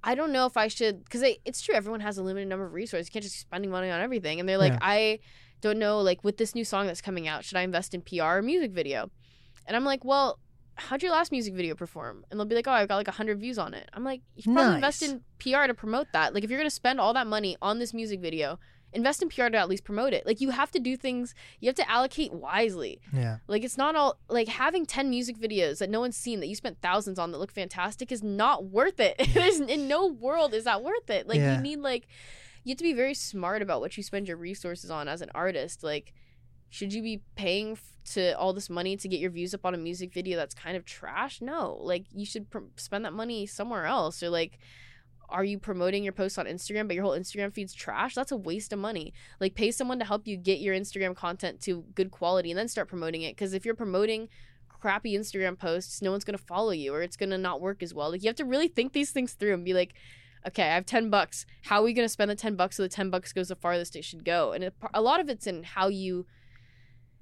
I 0.05 0.15
don't 0.15 0.33
know 0.33 0.47
if 0.47 0.57
I 0.57 0.69
should 0.69 1.05
because 1.05 1.23
it's 1.45 1.61
true 1.63 1.75
everyone 1.75 2.01
has 2.01 2.19
a 2.19 2.23
limited 2.23 2.49
number 2.49 2.67
of 2.67 2.73
resources. 2.75 3.09
You 3.09 3.13
can't 3.13 3.23
just 3.25 3.35
be 3.37 3.41
spending 3.41 3.71
money 3.71 3.91
on 3.91 4.01
everything. 4.01 4.41
And 4.41 4.49
they're 4.49 4.59
like 4.59 4.73
Yeah. 4.73 4.79
I 4.83 5.19
don't 5.63 5.79
know 5.79 6.01
like 6.01 6.23
with 6.23 6.37
this 6.37 6.55
new 6.55 6.65
song 6.65 6.87
that's 6.87 7.01
coming 7.01 7.27
out, 7.27 7.45
should 7.45 7.57
I 7.57 7.63
invest 7.63 7.95
in 7.95 8.03
PR 8.03 8.23
or 8.39 8.43
music 8.43 8.73
video? 8.73 9.11
And 9.67 9.75
I'm 9.75 9.85
like, 9.85 10.05
"Well, 10.05 10.39
how'd 10.77 11.03
your 11.03 11.11
last 11.11 11.33
music 11.33 11.55
video 11.55 11.75
perform? 11.75 12.25
And 12.31 12.39
they'll 12.39 12.45
be 12.47 12.55
like, 12.55 12.69
oh, 12.69 12.73
I 12.73 12.87
got 12.87 12.97
like 12.97 13.09
100 13.09 13.41
views 13.41 13.59
on 13.59 13.75
it. 13.75 13.89
I'm 13.95 14.05
like, 14.05 14.21
you 14.35 14.43
should 14.43 14.53
probably 14.55 14.75
invest 14.77 15.03
in 15.03 15.23
PR 15.39 15.67
to 15.67 15.75
promote 15.75 16.07
that. 16.13 16.35
Like, 16.35 16.45
if 16.45 16.51
you're 16.51 16.59
going 16.59 16.69
to 16.69 16.75
spend 16.75 17.01
all 17.01 17.15
that 17.15 17.27
money 17.27 17.57
on 17.63 17.79
this 17.79 17.95
music 17.95 18.21
video, 18.21 18.59
invest 18.97 19.23
in 19.23 19.29
PR 19.29 19.49
to 19.49 19.57
at 19.57 19.69
least 19.69 19.85
promote 19.85 20.13
it. 20.13 20.27
Like, 20.27 20.41
you 20.41 20.51
have 20.51 20.71
to 20.73 20.81
do 20.81 20.97
things, 20.97 21.35
you 21.61 21.69
have 21.69 21.77
to 21.77 21.89
allocate 21.91 22.33
wisely. 22.33 23.01
yeah. 23.13 23.39
Like, 23.47 23.63
it's 23.63 23.77
not 23.79 23.95
all, 23.95 24.19
like, 24.29 24.49
having 24.49 24.87
10 24.87 25.09
music 25.11 25.39
videos 25.39 25.79
that 25.79 25.91
no 25.91 26.01
one's 26.01 26.17
seen 26.17 26.41
that 26.41 26.47
you 26.49 26.55
spent 26.57 26.81
thousands 26.83 27.19
on 27.19 27.31
that 27.33 27.39
look 27.39 27.53
fantastic 27.53 28.11
is 28.11 28.23
not 28.23 28.65
worth 28.65 28.99
it. 28.99 29.15
There's, 29.35 29.61
in 29.61 29.87
no 29.87 30.07
world 30.07 30.55
is 30.55 30.65
that 30.65 30.83
worth 30.83 31.09
it. 31.11 31.29
Like, 31.29 31.39
Yeah. 31.39 31.57
you 31.57 31.63
need, 31.63 31.79
like, 31.81 32.09
you 32.65 32.71
have 32.73 32.79
to 32.79 32.85
be 32.85 32.95
very 32.95 33.15
smart 33.15 33.63
about 33.63 33.81
what 33.81 33.97
you 33.97 34.03
spend 34.03 34.27
your 34.27 34.37
resources 34.37 34.91
on 34.91 35.07
as 35.07 35.21
an 35.23 35.31
artist. 35.35 35.85
Like, 35.85 36.13
should 36.69 36.93
you 36.93 37.01
be 37.03 37.23
paying 37.37 37.73
f- 37.73 37.93
to 38.15 38.37
all 38.39 38.53
this 38.53 38.69
money 38.69 38.97
to 38.97 39.09
get 39.09 39.21
your 39.21 39.31
views 39.31 39.55
up 39.55 39.65
on 39.65 39.73
a 39.73 39.79
music 39.79 40.13
video 40.13 40.37
that's 40.37 40.55
kind 40.55 40.77
of 40.77 40.85
trash? 40.85 41.41
No. 41.41 41.79
Like 41.81 42.07
you 42.13 42.27
should 42.27 42.51
pr- 42.51 42.59
spend 42.77 43.05
that 43.05 43.13
money 43.13 43.47
somewhere 43.47 43.87
else 43.87 44.21
or 44.21 44.31
like 44.31 44.59
are 45.29 45.45
you 45.45 45.59
promoting 45.59 46.05
your 46.05 46.13
posts 46.13 46.39
on 46.39 46.47
Instagram 46.47 46.87
but 46.87 46.95
your 46.95 47.05
whole 47.05 47.19
Instagram 47.19 47.53
feed's 47.53 47.75
trash? 47.75 48.15
That's 48.15 48.33
a 48.33 48.37
waste 48.37 48.73
of 48.73 48.79
money. 48.79 49.13
Like 49.41 49.55
pay 49.55 49.71
someone 49.71 49.99
to 49.99 50.05
help 50.05 50.27
you 50.27 50.37
get 50.37 50.61
your 50.61 50.75
Instagram 50.75 51.17
content 51.17 51.61
to 51.63 51.85
good 51.95 52.11
quality 52.11 52.51
and 52.51 52.59
then 52.59 52.69
start 52.69 52.89
promoting 52.89 53.23
it 53.23 53.37
cuz 53.37 53.53
if 53.53 53.65
you're 53.65 53.75
promoting 53.75 54.29
crappy 54.69 55.17
Instagram 55.17 55.59
posts, 55.59 56.03
no 56.03 56.11
one's 56.11 56.25
going 56.25 56.39
to 56.39 56.45
follow 56.45 56.71
you 56.71 56.93
or 56.95 57.03
it's 57.03 57.17
going 57.17 57.31
to 57.31 57.39
not 57.39 57.61
work 57.61 57.83
as 57.83 57.93
well. 57.93 58.11
Like 58.11 58.23
you 58.23 58.29
have 58.29 58.37
to 58.37 58.45
really 58.45 58.69
think 58.69 58.93
these 58.93 59.11
things 59.11 59.33
through 59.33 59.55
and 59.55 59.65
be 59.65 59.75
like 59.75 59.95
okay, 60.47 60.63
I 60.63 60.75
have 60.75 60.87
10 60.87 61.11
bucks. 61.11 61.45
How 61.63 61.81
are 61.81 61.83
we 61.83 61.93
going 61.93 62.05
to 62.05 62.09
spend 62.09 62.31
the 62.31 62.37
10 62.37 62.57
bucks 62.57 62.77
so 62.77 62.83
the 62.85 62.89
10 62.89 63.11
bucks 63.11 63.33
goes 63.33 63.49
the 63.49 63.57
farthest 63.57 63.97
it 63.97 64.05
should 64.05 64.25
go? 64.25 64.53
And 64.53 64.65
it, 64.65 64.75
a 64.95 65.03
lot 65.03 65.21
of 65.21 65.29
it's 65.29 65.47
in 65.47 65.65
how 65.65 65.89
you 65.89 66.27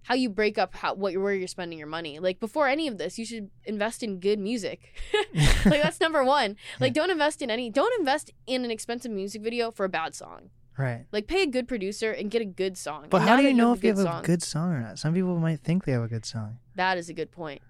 how 0.05 0.15
you 0.15 0.29
break 0.29 0.59
up 0.59 0.75
how 0.75 0.95
what 0.95 1.17
where 1.17 1.35
you're 1.35 1.49
spending 1.49 1.79
your 1.79 1.89
money. 1.89 2.19
Like 2.19 2.39
before 2.41 2.69
any 2.69 2.89
of 2.89 2.99
this, 2.99 3.19
you 3.19 3.25
should 3.25 3.51
invest 3.65 4.03
in 4.03 4.21
good 4.21 4.39
music. 4.39 4.95
like 5.35 5.83
that's 5.83 6.01
number 6.01 6.25
one. 6.25 6.57
Like 6.81 6.93
don't 6.93 7.11
invest 7.11 7.43
in 7.43 7.51
any 7.51 7.71
don't 7.71 7.99
invest 7.99 8.31
in 8.47 8.65
an 8.65 8.71
expensive 8.71 9.11
music 9.11 9.43
video 9.43 9.71
for 9.71 9.85
a 9.85 9.89
bad 9.89 10.15
song. 10.15 10.51
Right. 10.77 11.07
Like 11.13 11.27
pay 11.27 11.43
a 11.43 11.47
good 11.47 11.69
producer 11.69 12.11
and 12.11 12.31
get 12.31 12.43
a 12.43 12.45
good 12.45 12.77
song. 12.77 13.07
But 13.11 13.23
And 13.23 13.31
how 13.31 13.37
do 13.37 13.43
you 13.43 13.55
know 13.55 13.73
if 13.73 13.83
you 13.83 13.91
have 13.91 13.99
song, 13.99 14.23
a 14.23 14.27
good 14.27 14.43
song 14.43 14.73
or 14.73 14.81
not? 14.81 14.99
Some 14.99 15.15
people 15.15 15.39
might 15.39 15.61
think 15.61 15.85
they 15.85 15.93
have 15.93 16.03
a 16.03 16.09
good 16.09 16.27
song. 16.27 16.59
That 16.75 16.99
is 16.99 17.09
a 17.09 17.15
good 17.15 17.31
point. 17.31 17.63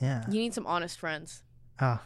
Yeah. 0.00 0.24
You 0.28 0.40
need 0.40 0.54
some 0.54 0.66
honest 0.66 0.98
friends. 0.98 1.42
Oh, 1.80 2.00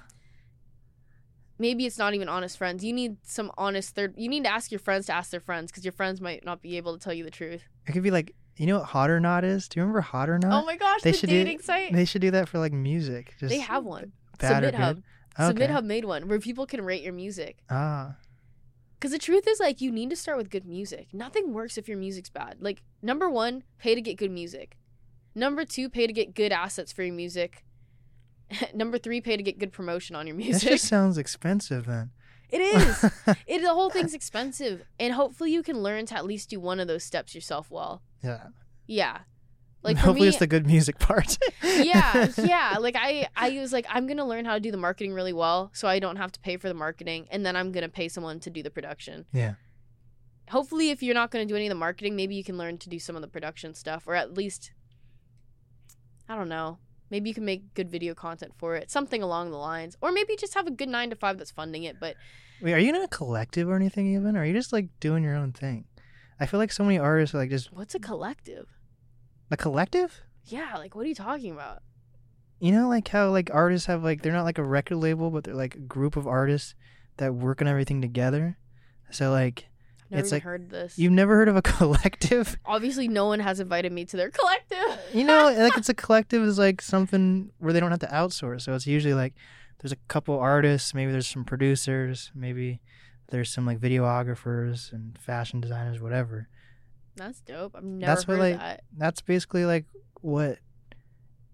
Maybe 1.58 1.86
it's 1.86 1.98
not 1.98 2.14
even 2.14 2.28
honest 2.28 2.58
friends. 2.58 2.82
You 2.84 2.92
need 2.92 3.18
some 3.22 3.52
honest 3.56 3.94
third. 3.94 4.14
You 4.16 4.28
need 4.28 4.42
to 4.44 4.50
ask 4.50 4.72
your 4.72 4.80
friends 4.80 5.06
to 5.06 5.12
ask 5.12 5.30
their 5.30 5.40
friends 5.40 5.70
because 5.70 5.84
your 5.84 5.92
friends 5.92 6.20
might 6.20 6.44
not 6.44 6.60
be 6.60 6.76
able 6.76 6.96
to 6.96 7.02
tell 7.02 7.14
you 7.14 7.22
the 7.22 7.30
truth. 7.30 7.62
it 7.86 7.92
could 7.92 8.02
be 8.02 8.10
like 8.10 8.34
you 8.56 8.66
know 8.66 8.78
what 8.78 8.86
Hot 8.86 9.10
or 9.10 9.20
Not 9.20 9.44
is? 9.44 9.68
Do 9.68 9.78
you 9.80 9.82
remember 9.82 10.00
Hot 10.00 10.28
or 10.30 10.38
Not? 10.38 10.62
oh 10.62 10.66
my 10.66 10.76
gosh, 10.76 11.02
they 11.02 11.10
the 11.12 11.16
should 11.18 11.30
do- 11.30 11.44
dating 11.44 11.60
site. 11.60 11.92
They 11.92 12.04
should 12.04 12.20
do 12.22 12.30
that 12.32 12.48
for 12.48 12.58
like 12.58 12.72
music. 12.72 13.34
Just 13.40 13.50
They 13.50 13.58
have 13.60 13.84
one. 13.84 14.12
bad 14.38 14.64
or 14.64 14.70
SubmitHub. 14.72 14.94
good. 14.94 15.02
Okay. 15.38 15.66
SubmitHub 15.66 15.84
made 15.84 16.04
one 16.04 16.28
where 16.28 16.38
people 16.38 16.66
can 16.66 16.84
rate 16.84 17.02
your 17.02 17.12
music. 17.12 17.58
Ah, 17.68 18.16
Because 18.94 19.10
the 19.10 19.18
truth 19.18 19.48
is, 19.48 19.58
like, 19.58 19.80
you 19.80 19.90
need 19.90 20.10
to 20.10 20.16
start 20.16 20.38
with 20.38 20.48
good 20.50 20.64
music. 20.64 21.08
Nothing 21.12 21.52
works 21.52 21.76
if 21.76 21.88
your 21.88 21.98
music's 21.98 22.30
bad. 22.30 22.58
Like, 22.60 22.82
number 23.02 23.28
one, 23.28 23.64
pay 23.78 23.94
to 23.96 24.00
get 24.00 24.16
good 24.16 24.30
music. 24.30 24.76
Number 25.34 25.64
two, 25.64 25.88
pay 25.90 26.06
to 26.06 26.12
get 26.12 26.34
good 26.34 26.52
assets 26.52 26.92
for 26.92 27.02
your 27.02 27.14
music. 27.14 27.64
number 28.74 28.98
three, 28.98 29.20
pay 29.20 29.36
to 29.36 29.42
get 29.42 29.58
good 29.58 29.72
promotion 29.72 30.14
on 30.14 30.26
your 30.28 30.36
music. 30.36 30.62
that 30.62 30.70
just 30.76 30.84
sounds 30.88 31.18
expensive 31.18 31.86
then. 31.86 32.10
It 32.50 32.60
is. 32.60 33.04
it 33.48 33.62
the 33.62 33.74
whole 33.74 33.90
thing's 33.90 34.14
expensive, 34.20 34.82
and 35.00 35.14
hopefully 35.14 35.50
you 35.52 35.62
can 35.64 35.82
learn 35.82 36.06
to 36.06 36.14
at 36.16 36.24
least 36.24 36.50
do 36.50 36.60
one 36.60 36.78
of 36.78 36.86
those 36.86 37.02
steps 37.02 37.34
yourself 37.34 37.70
well. 37.70 38.02
Yeah. 38.24 38.46
Yeah, 38.86 39.18
like 39.84 39.98
Hopefully 39.98 40.22
me, 40.22 40.28
it's 40.28 40.38
the 40.38 40.46
good 40.46 40.66
music 40.66 40.98
part. 40.98 41.36
yeah, 41.62 42.28
yeah. 42.38 42.78
Like 42.80 42.96
I, 42.96 43.28
I 43.36 43.50
was 43.60 43.70
like, 43.70 43.84
I'm 43.90 44.06
gonna 44.06 44.24
learn 44.24 44.46
how 44.46 44.54
to 44.54 44.60
do 44.60 44.70
the 44.70 44.78
marketing 44.78 45.12
really 45.12 45.34
well, 45.34 45.70
so 45.74 45.86
I 45.86 45.98
don't 45.98 46.16
have 46.16 46.32
to 46.32 46.40
pay 46.40 46.56
for 46.56 46.68
the 46.68 46.74
marketing, 46.74 47.28
and 47.30 47.44
then 47.44 47.54
I'm 47.54 47.70
gonna 47.70 47.90
pay 47.90 48.08
someone 48.08 48.40
to 48.40 48.50
do 48.50 48.62
the 48.62 48.70
production. 48.70 49.26
Yeah. 49.30 49.54
Hopefully, 50.48 50.88
if 50.88 51.02
you're 51.02 51.14
not 51.14 51.30
gonna 51.30 51.44
do 51.44 51.54
any 51.54 51.66
of 51.66 51.70
the 51.70 51.76
marketing, 51.76 52.16
maybe 52.16 52.34
you 52.34 52.42
can 52.42 52.56
learn 52.56 52.78
to 52.78 52.88
do 52.88 52.98
some 52.98 53.14
of 53.14 53.20
the 53.20 53.28
production 53.28 53.74
stuff, 53.74 54.04
or 54.06 54.14
at 54.14 54.32
least, 54.32 54.72
I 56.30 56.34
don't 56.34 56.48
know. 56.48 56.78
Maybe 57.10 57.28
you 57.28 57.34
can 57.34 57.44
make 57.44 57.74
good 57.74 57.90
video 57.90 58.14
content 58.14 58.52
for 58.56 58.76
it, 58.76 58.90
something 58.90 59.22
along 59.22 59.50
the 59.50 59.58
lines, 59.58 59.98
or 60.00 60.12
maybe 60.12 60.34
just 60.34 60.54
have 60.54 60.66
a 60.66 60.70
good 60.70 60.88
nine 60.88 61.10
to 61.10 61.16
five 61.16 61.36
that's 61.36 61.50
funding 61.50 61.84
it. 61.84 62.00
But 62.00 62.16
Wait, 62.62 62.72
are 62.72 62.78
you 62.78 62.88
in 62.88 63.02
a 63.02 63.08
collective 63.08 63.68
or 63.68 63.76
anything 63.76 64.14
even? 64.14 64.34
Or 64.34 64.40
are 64.40 64.44
you 64.46 64.54
just 64.54 64.72
like 64.72 64.88
doing 64.98 65.22
your 65.22 65.36
own 65.36 65.52
thing? 65.52 65.84
I 66.40 66.46
feel 66.46 66.58
like 66.60 66.72
so 66.72 66.84
many 66.84 66.98
artists 66.98 67.34
are 67.34 67.38
like 67.38 67.50
just 67.50 67.72
what's 67.72 67.94
a 67.94 67.98
collective? 68.00 68.66
a 69.50 69.56
collective. 69.56 70.20
Yeah, 70.46 70.76
like 70.78 70.94
what 70.94 71.04
are 71.04 71.08
you 71.08 71.14
talking 71.14 71.52
about? 71.52 71.82
You 72.60 72.72
know, 72.72 72.88
like 72.88 73.06
how 73.08 73.30
like 73.30 73.50
artists 73.52 73.86
have 73.86 74.02
like 74.02 74.22
they're 74.22 74.32
not 74.32 74.44
like 74.44 74.58
a 74.58 74.64
record 74.64 74.96
label, 74.96 75.30
but 75.30 75.44
they're 75.44 75.54
like 75.54 75.74
a 75.76 75.80
group 75.80 76.16
of 76.16 76.26
artists 76.26 76.74
that 77.18 77.34
work 77.34 77.60
on 77.62 77.68
everything 77.68 78.00
together. 78.00 78.58
So 79.10 79.30
like 79.30 79.68
I've 80.06 80.10
never 80.10 80.20
It's 80.20 80.28
even 80.28 80.36
like- 80.36 80.42
heard 80.42 80.70
this. 80.70 80.98
you've 80.98 81.12
never 81.12 81.34
heard 81.36 81.48
of 81.48 81.56
a 81.56 81.62
collective? 81.98 82.58
Obviously, 82.64 83.06
no 83.08 83.26
one 83.26 83.40
has 83.40 83.60
invited 83.60 83.92
me 83.92 84.04
to 84.06 84.16
their 84.16 84.30
collective. 84.30 85.00
You 85.14 85.24
know, 85.24 85.44
like 85.56 85.76
it's 85.76 85.88
a 85.88 85.94
collective 85.94 86.42
is 86.42 86.58
like 86.58 86.80
something 86.82 87.50
where 87.58 87.72
they 87.72 87.80
don't 87.80 87.90
have 87.90 88.00
to 88.00 88.06
outsource. 88.08 88.62
So 88.62 88.74
it's 88.74 88.86
usually 88.86 89.14
like 89.14 89.34
there's 89.80 89.92
a 89.92 89.96
couple 90.08 90.38
artists, 90.38 90.94
maybe 90.94 91.12
there's 91.12 91.28
some 91.28 91.44
producers, 91.44 92.32
maybe 92.34 92.80
there's 93.28 93.50
some 93.50 93.66
like 93.66 93.80
videographers 93.80 94.92
and 94.92 95.18
fashion 95.18 95.60
designers, 95.60 96.00
whatever. 96.00 96.48
That's 97.16 97.40
dope. 97.40 97.74
I've 97.76 97.84
never 97.84 98.10
That's 98.10 98.26
what, 98.26 98.38
heard 98.38 98.50
like, 98.52 98.58
that. 98.58 98.84
That's 98.96 99.20
basically 99.20 99.64
like 99.64 99.86
what 100.20 100.58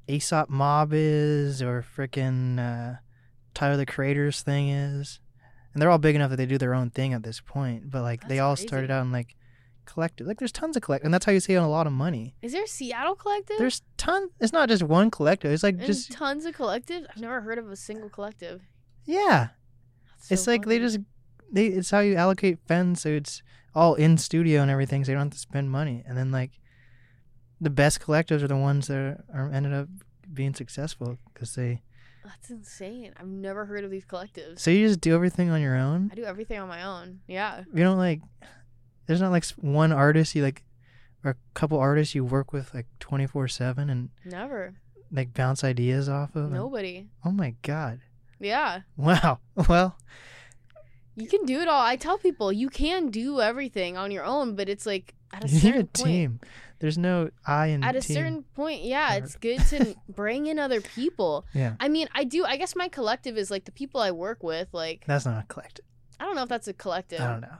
A$AP 0.08 0.48
Mob 0.48 0.92
is, 0.92 1.62
or 1.62 1.84
freaking 1.96 2.58
uh, 2.58 2.98
Tyler 3.54 3.76
the 3.76 3.86
Creator's 3.86 4.42
thing 4.42 4.70
is, 4.70 5.20
and 5.72 5.82
they're 5.82 5.90
all 5.90 5.98
big 5.98 6.14
enough 6.16 6.30
that 6.30 6.36
they 6.36 6.46
do 6.46 6.58
their 6.58 6.74
own 6.74 6.90
thing 6.90 7.12
at 7.12 7.22
this 7.22 7.40
point. 7.40 7.90
But 7.90 8.02
like 8.02 8.26
they 8.28 8.38
all 8.38 8.56
crazy. 8.56 8.68
started 8.68 8.90
out 8.90 9.02
in 9.02 9.12
like 9.12 9.36
collective. 9.84 10.26
Like 10.26 10.38
there's 10.38 10.52
tons 10.52 10.76
of 10.76 10.82
collect, 10.82 11.04
and 11.04 11.12
that's 11.12 11.26
how 11.26 11.32
you 11.32 11.40
save 11.40 11.62
a 11.62 11.66
lot 11.66 11.86
of 11.86 11.92
money. 11.92 12.34
Is 12.40 12.52
there 12.52 12.64
a 12.64 12.68
Seattle 12.68 13.14
collective? 13.14 13.58
There's 13.58 13.82
ton. 13.96 14.30
It's 14.40 14.52
not 14.52 14.68
just 14.68 14.82
one 14.82 15.10
collective. 15.10 15.52
It's 15.52 15.62
like 15.62 15.74
and 15.76 15.84
just 15.84 16.10
tons 16.10 16.46
of 16.46 16.54
collectives. 16.56 17.06
I've 17.10 17.20
never 17.20 17.40
heard 17.42 17.58
of 17.58 17.70
a 17.70 17.76
single 17.76 18.08
collective. 18.08 18.62
yeah. 19.04 19.48
So 20.22 20.34
it's 20.34 20.46
like 20.46 20.66
they 20.66 20.78
just 20.78 20.98
they. 21.52 21.66
It's 21.66 21.90
how 21.90 22.00
you 22.00 22.14
allocate 22.16 22.58
funds, 22.66 23.02
so 23.02 23.08
it's 23.10 23.42
all 23.74 23.94
in 23.94 24.18
studio 24.18 24.62
and 24.62 24.70
everything, 24.70 25.04
so 25.04 25.12
you 25.12 25.16
don't 25.18 25.26
have 25.26 25.32
to 25.32 25.38
spend 25.38 25.70
money. 25.70 26.02
And 26.06 26.16
then 26.16 26.30
like 26.32 26.52
the 27.60 27.70
best 27.70 28.00
collectives 28.00 28.42
are 28.42 28.48
the 28.48 28.56
ones 28.56 28.86
that 28.88 29.22
are 29.34 29.50
ended 29.52 29.72
up 29.74 29.88
being 30.32 30.54
successful 30.54 31.18
because 31.32 31.54
they. 31.54 31.82
That's 32.24 32.50
insane. 32.50 33.12
I've 33.18 33.26
never 33.26 33.64
heard 33.64 33.82
of 33.84 33.90
these 33.90 34.04
collectives. 34.04 34.58
So 34.60 34.70
you 34.70 34.86
just 34.86 35.00
do 35.00 35.14
everything 35.14 35.48
on 35.50 35.60
your 35.62 35.74
own. 35.76 36.10
I 36.12 36.14
do 36.14 36.24
everything 36.24 36.58
on 36.60 36.68
my 36.68 36.82
own. 36.82 37.20
Yeah. 37.26 37.64
You 37.74 37.82
don't 37.82 37.96
like. 37.98 38.20
There's 39.06 39.20
not 39.22 39.30
like 39.32 39.44
one 39.56 39.90
artist 39.90 40.34
you 40.34 40.42
like, 40.42 40.62
or 41.24 41.32
a 41.32 41.36
couple 41.54 41.78
artists 41.78 42.14
you 42.14 42.24
work 42.24 42.52
with 42.52 42.72
like 42.74 42.86
twenty 43.00 43.26
four 43.26 43.48
seven 43.48 43.88
and 43.90 44.10
Never. 44.24 44.74
like 45.10 45.32
bounce 45.34 45.64
ideas 45.64 46.08
off 46.08 46.36
of. 46.36 46.44
and- 46.44 46.52
Nobody. 46.52 47.08
oh 47.24 47.30
my 47.32 47.54
god! 47.62 48.00
Yeah. 48.38 48.82
Wow. 48.96 49.38
Well, 49.68 49.96
You 51.16 51.26
can 51.26 51.44
do 51.44 51.60
it 51.60 51.68
all. 51.68 51.82
I 51.82 51.96
tell 51.96 52.18
people 52.18 52.52
you 52.52 52.68
can 52.70 53.08
do 53.10 53.40
everything 53.40 53.96
on 53.96 54.10
your 54.10 54.24
own, 54.24 54.54
but 54.56 54.68
it's 54.68 54.86
like 54.86 55.14
at 55.32 55.44
a 55.44 55.48
you 55.48 55.54
need 55.54 55.60
certain 55.60 55.80
a 55.80 55.84
point. 55.84 56.06
team. 56.06 56.40
There's 56.78 56.96
no 56.96 57.30
I 57.46 57.66
in 57.66 57.84
At 57.84 57.94
a 57.94 58.00
team. 58.00 58.14
certain 58.16 58.42
point, 58.54 58.82
yeah, 58.84 59.14
it's 59.16 59.36
good 59.36 59.60
to 59.66 59.94
bring 60.08 60.46
in 60.46 60.58
other 60.58 60.80
people. 60.80 61.44
Yeah. 61.52 61.74
I 61.78 61.88
mean, 61.88 62.08
I 62.14 62.24
do. 62.24 62.44
I 62.46 62.56
guess 62.56 62.74
my 62.74 62.88
collective 62.88 63.36
is 63.36 63.50
like 63.50 63.66
the 63.66 63.72
people 63.72 64.00
I 64.00 64.12
work 64.12 64.42
with. 64.42 64.68
Like, 64.72 65.04
That's 65.06 65.26
not 65.26 65.44
a 65.44 65.46
collective. 65.46 65.84
I 66.18 66.24
don't 66.24 66.36
know 66.36 66.42
if 66.42 66.48
that's 66.48 66.68
a 66.68 66.72
collective. 66.72 67.20
I 67.20 67.26
don't 67.32 67.42
know. 67.42 67.56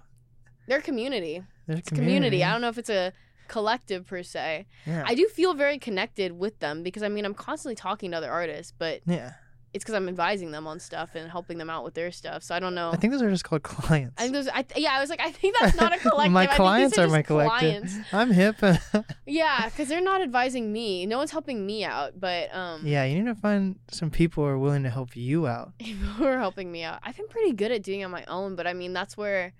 They're 0.66 0.78
a 0.78 0.82
community. 0.82 1.42
It's 1.68 1.90
a 1.92 1.94
community. 1.94 2.42
I 2.42 2.52
don't 2.52 2.60
know 2.62 2.68
if 2.68 2.78
it's 2.78 2.88
a 2.90 3.12
collective 3.48 4.06
per 4.06 4.22
se. 4.22 4.66
Yeah. 4.86 5.04
I 5.06 5.14
do 5.14 5.28
feel 5.28 5.52
very 5.54 5.78
connected 5.78 6.32
with 6.38 6.58
them 6.60 6.82
because 6.82 7.02
I 7.02 7.08
mean 7.08 7.24
I'm 7.26 7.34
constantly 7.34 7.74
talking 7.74 8.12
to 8.12 8.16
other 8.16 8.30
artists, 8.30 8.72
but 8.78 9.00
yeah. 9.06 9.32
It's 9.72 9.84
because 9.84 9.94
I'm 9.94 10.08
advising 10.08 10.50
them 10.50 10.66
on 10.66 10.80
stuff 10.80 11.10
and 11.14 11.30
helping 11.30 11.56
them 11.58 11.70
out 11.70 11.84
with 11.84 11.94
their 11.94 12.10
stuff. 12.10 12.42
So 12.42 12.54
I 12.54 12.58
don't 12.58 12.74
know. 12.74 12.90
I 12.90 12.96
think 12.96 13.12
those 13.12 13.22
are 13.22 13.30
just 13.30 13.44
called 13.44 13.62
clients. 13.62 14.14
I 14.18 14.22
think 14.22 14.34
those. 14.34 14.48
I, 14.48 14.64
yeah, 14.76 14.94
I 14.94 15.00
was 15.00 15.10
like, 15.10 15.20
I 15.20 15.30
think 15.30 15.56
that's 15.60 15.76
not 15.76 15.92
a 15.94 15.98
collective. 16.08 16.32
my 16.32 16.42
I 16.42 16.56
clients 16.56 16.98
are, 16.98 17.04
are, 17.04 17.08
my 17.08 17.22
collective. 17.22 17.58
clients. 17.60 17.96
I'm 18.12 18.30
hip. 18.32 18.56
Yeah, 19.26 19.66
because 19.66 19.86
they're 19.88 20.00
not 20.00 20.22
advising 20.22 20.72
me. 20.72 21.06
No 21.06 21.18
one's 21.18 21.30
helping 21.30 21.64
me 21.64 21.84
out, 21.84 22.18
but 22.18 22.52
um, 22.52 22.84
yeah, 22.84 23.04
you 23.04 23.16
need 23.16 23.26
to 23.26 23.34
find 23.36 23.78
some 23.88 24.10
people 24.10 24.42
who 24.42 24.50
are 24.50 24.58
willing 24.58 24.82
to 24.82 24.90
help 24.90 25.14
you 25.14 25.46
out. 25.46 25.72
who 26.16 26.24
are 26.24 26.38
helping 26.38 26.72
me 26.72 26.82
out. 26.82 26.98
I've 27.04 27.16
been 27.16 27.28
pretty 27.28 27.52
good 27.52 27.70
at 27.70 27.84
doing 27.84 28.00
it 28.00 28.04
on 28.04 28.10
my 28.10 28.24
own, 28.26 28.56
but 28.56 28.66
I 28.66 28.72
mean 28.72 28.92
that's 28.92 29.16
where, 29.16 29.52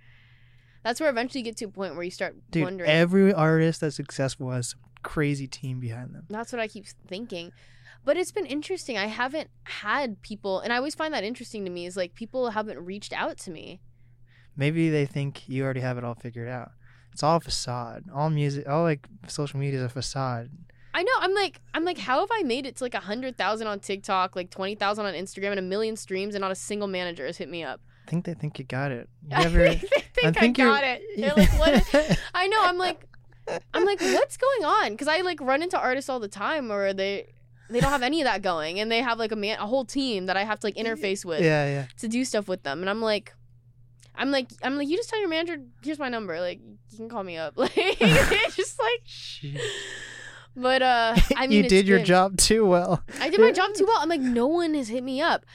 that's 0.83 0.99
where 1.01 1.09
eventually 1.09 1.41
you 1.41 1.45
get 1.45 1.57
to 1.59 1.67
a 1.67 1.69
point 1.69 1.95
where 1.95 2.03
you 2.03 2.11
start 2.11 2.35
Dude, 2.51 2.65
wondering. 2.65 2.91
every 2.91 3.33
artist 3.33 3.81
that's 3.81 3.95
successful 3.95 4.51
has 4.51 4.71
some 4.71 4.81
crazy 5.03 5.47
team 5.47 5.79
behind 5.79 6.15
them. 6.15 6.25
That's 6.29 6.53
what 6.53 6.61
I 6.61 6.67
keep 6.67 6.87
thinking. 7.07 7.53
But 8.05 8.17
it's 8.17 8.33
been 8.33 8.47
interesting. 8.47 8.97
I 8.97 9.07
haven't 9.07 9.51
had 9.65 10.23
people, 10.23 10.61
and 10.61 10.73
I 10.73 10.77
always 10.77 10.95
find 10.95 11.13
that 11.15 11.23
interesting 11.25 11.65
to 11.65 11.71
me. 11.71 11.87
Is 11.87 11.97
like 11.97 12.15
people 12.15 12.51
haven't 12.51 12.79
reached 12.85 13.13
out 13.13 13.39
to 13.39 13.51
me. 13.51 13.81
Maybe 14.57 14.91
they 14.91 15.07
think 15.07 15.49
you 15.49 15.65
already 15.65 15.81
have 15.81 15.97
it 15.99 16.05
all 16.05 16.15
figured 16.15 16.49
out. 16.49 16.73
It's 17.13 17.23
all 17.23 17.41
facade. 17.41 18.05
All 18.15 18.31
music, 18.31 18.69
all 18.69 18.83
like 18.83 19.07
social 19.29 19.59
media 19.61 19.81
is 19.81 19.85
a 19.85 19.89
facade. 19.89 20.51
I 20.93 21.03
know. 21.03 21.13
I'm 21.21 21.35
like, 21.35 21.61
I'm 21.75 21.85
like, 21.85 21.99
how 21.99 22.21
have 22.21 22.31
I 22.33 22.43
made 22.43 22.67
it 22.67 22.77
to 22.77 22.85
like 22.85 22.95
a 22.95 23.01
hundred 23.01 23.37
thousand 23.39 23.67
on 23.69 23.81
TikTok, 23.81 24.35
like 24.35 24.51
twenty 24.51 24.75
thousand 24.75 25.07
on 25.07 25.15
Instagram, 25.15 25.51
and 25.51 25.59
a 25.59 25.63
million 25.63 25.97
streams, 25.97 26.35
and 26.35 26.43
not 26.43 26.51
a 26.51 26.57
single 26.57 26.89
manager 26.89 27.27
has 27.27 27.37
hit 27.37 27.49
me 27.49 27.63
up? 27.63 27.81
I 28.07 28.11
think 28.11 28.25
they 28.25 28.35
think 28.35 28.59
you 28.59 28.65
got 28.65 28.91
it. 28.91 29.09
You 29.31 29.37
I 29.37 29.45
ever- 29.45 29.69
think 29.69 29.81
they 29.83 29.87
think 30.23 30.37
I, 30.37 30.41
think 30.41 30.59
you're- 30.59 30.71
got 30.71 30.85
it. 30.85 31.03
They're 31.17 31.35
like, 31.35 31.59
what? 31.59 32.19
I 32.35 32.49
know. 32.49 32.59
I'm 32.61 32.79
like, 32.79 33.07
I'm 33.75 33.85
like, 33.85 34.01
what's 34.01 34.37
going 34.37 34.65
on? 34.65 34.91
Because 34.93 35.07
I 35.09 35.21
like 35.21 35.41
run 35.41 35.63
into 35.63 35.79
artists 35.79 36.09
all 36.09 36.19
the 36.19 36.29
time, 36.29 36.73
or 36.73 36.93
they 36.93 37.29
they 37.71 37.81
don't 37.81 37.91
have 37.91 38.03
any 38.03 38.21
of 38.21 38.27
that 38.27 38.43
going, 38.43 38.81
and 38.81 38.91
they 38.91 39.01
have 39.01 39.19
like 39.19 39.33
a 39.33 39.37
man, 39.37 39.59
a 39.59 39.67
whole 39.67 39.85
team 39.85 40.27
that 40.27 40.37
I 40.37 40.45
have 40.45 40.61
to 40.61 40.67
like 40.67 40.75
interface 40.77 41.25
with 41.25 41.41
yeah, 41.43 41.67
yeah. 41.67 41.87
to 41.99 42.09
do 42.09 42.25
stuff 42.25 42.49
with 42.49 42.63
them, 42.63 42.81
and 42.81 42.91
I'm 42.91 43.01
like. 43.01 43.35
I'm 44.17 44.31
like 44.33 44.49
I'm 44.63 44.77
like 44.77 44.89
you 44.89 44.97
just 44.97 45.09
tell 45.09 45.21
your 45.21 45.31
manager 45.31 45.63
here's 45.83 45.99
my 45.99 46.11
number 46.11 46.41
like 46.41 46.61
you 46.91 46.97
can 46.97 47.09
call 47.09 47.23
me 47.23 47.39
up 47.39 47.55
like 47.57 47.73
it's 47.77 48.57
just 48.57 48.79
like 48.79 49.63
but 50.57 50.83
uh 50.83 51.17
I 51.37 51.47
mean 51.47 51.63
you 51.63 51.69
did 51.69 51.87
your 51.87 51.99
good. 51.99 52.07
job 52.07 52.37
too 52.37 52.67
well. 52.67 53.03
I 53.21 53.31
did 53.31 53.41
my 53.41 53.53
job 53.53 53.73
too 53.75 53.87
well 53.87 53.99
I'm 53.99 54.09
like 54.09 54.21
no 54.21 54.47
one 54.47 54.75
has 54.75 54.89
hit 54.89 55.05
me 55.05 55.23
up 55.23 55.47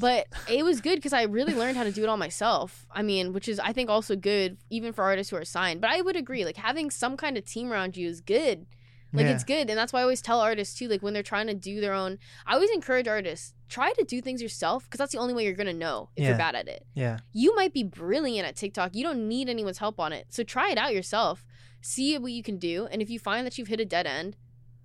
but 0.00 0.26
it 0.48 0.64
was 0.64 0.80
good 0.80 0.96
because 0.96 1.12
I 1.12 1.22
really 1.22 1.54
learned 1.54 1.76
how 1.76 1.82
to 1.82 1.90
do 1.90 2.02
it 2.02 2.08
all 2.08 2.16
myself 2.16 2.86
I 2.92 3.02
mean 3.02 3.32
which 3.32 3.48
is 3.48 3.58
I 3.58 3.72
think 3.72 3.90
also 3.90 4.14
good 4.14 4.58
even 4.70 4.92
for 4.92 5.02
artists 5.02 5.30
who 5.30 5.36
are 5.36 5.44
signed 5.44 5.80
but 5.80 5.90
I 5.90 6.00
would 6.00 6.14
agree 6.14 6.44
like 6.44 6.56
having 6.56 6.90
some 6.90 7.16
kind 7.16 7.36
of 7.36 7.44
team 7.44 7.72
around 7.72 7.96
you 7.96 8.08
is 8.08 8.20
good 8.20 8.66
like 9.14 9.24
yeah. 9.26 9.32
it's 9.32 9.44
good 9.44 9.70
and 9.70 9.78
that's 9.78 9.92
why 9.92 10.00
i 10.00 10.02
always 10.02 10.20
tell 10.20 10.40
artists 10.40 10.76
too 10.78 10.88
like 10.88 11.02
when 11.02 11.14
they're 11.14 11.22
trying 11.22 11.46
to 11.46 11.54
do 11.54 11.80
their 11.80 11.94
own 11.94 12.18
i 12.46 12.52
always 12.54 12.70
encourage 12.70 13.08
artists 13.08 13.54
try 13.68 13.92
to 13.92 14.04
do 14.04 14.20
things 14.20 14.42
yourself 14.42 14.84
because 14.84 14.98
that's 14.98 15.12
the 15.12 15.18
only 15.18 15.32
way 15.32 15.44
you're 15.44 15.54
gonna 15.54 15.72
know 15.72 16.10
if 16.16 16.22
Yeah. 16.22 16.28
you're 16.30 16.38
bad 16.38 16.54
at 16.54 16.68
it 16.68 16.84
yeah. 16.94 17.18
you 17.32 17.54
might 17.56 17.72
be 17.72 17.84
brilliant 17.84 18.46
at 18.46 18.56
tiktok 18.56 18.94
you 18.94 19.02
don't 19.04 19.26
need 19.26 19.48
anyone's 19.48 19.78
help 19.78 19.98
on 19.98 20.12
it 20.12 20.26
so 20.30 20.42
try 20.42 20.70
it 20.70 20.76
out 20.78 20.92
yourself 20.92 21.44
see 21.80 22.18
what 22.18 22.32
you 22.32 22.42
can 22.42 22.58
do 22.58 22.86
and 22.90 23.00
if 23.00 23.08
you 23.08 23.18
find 23.18 23.46
that 23.46 23.56
you've 23.56 23.68
hit 23.68 23.80
a 23.80 23.84
dead 23.84 24.06
end 24.06 24.36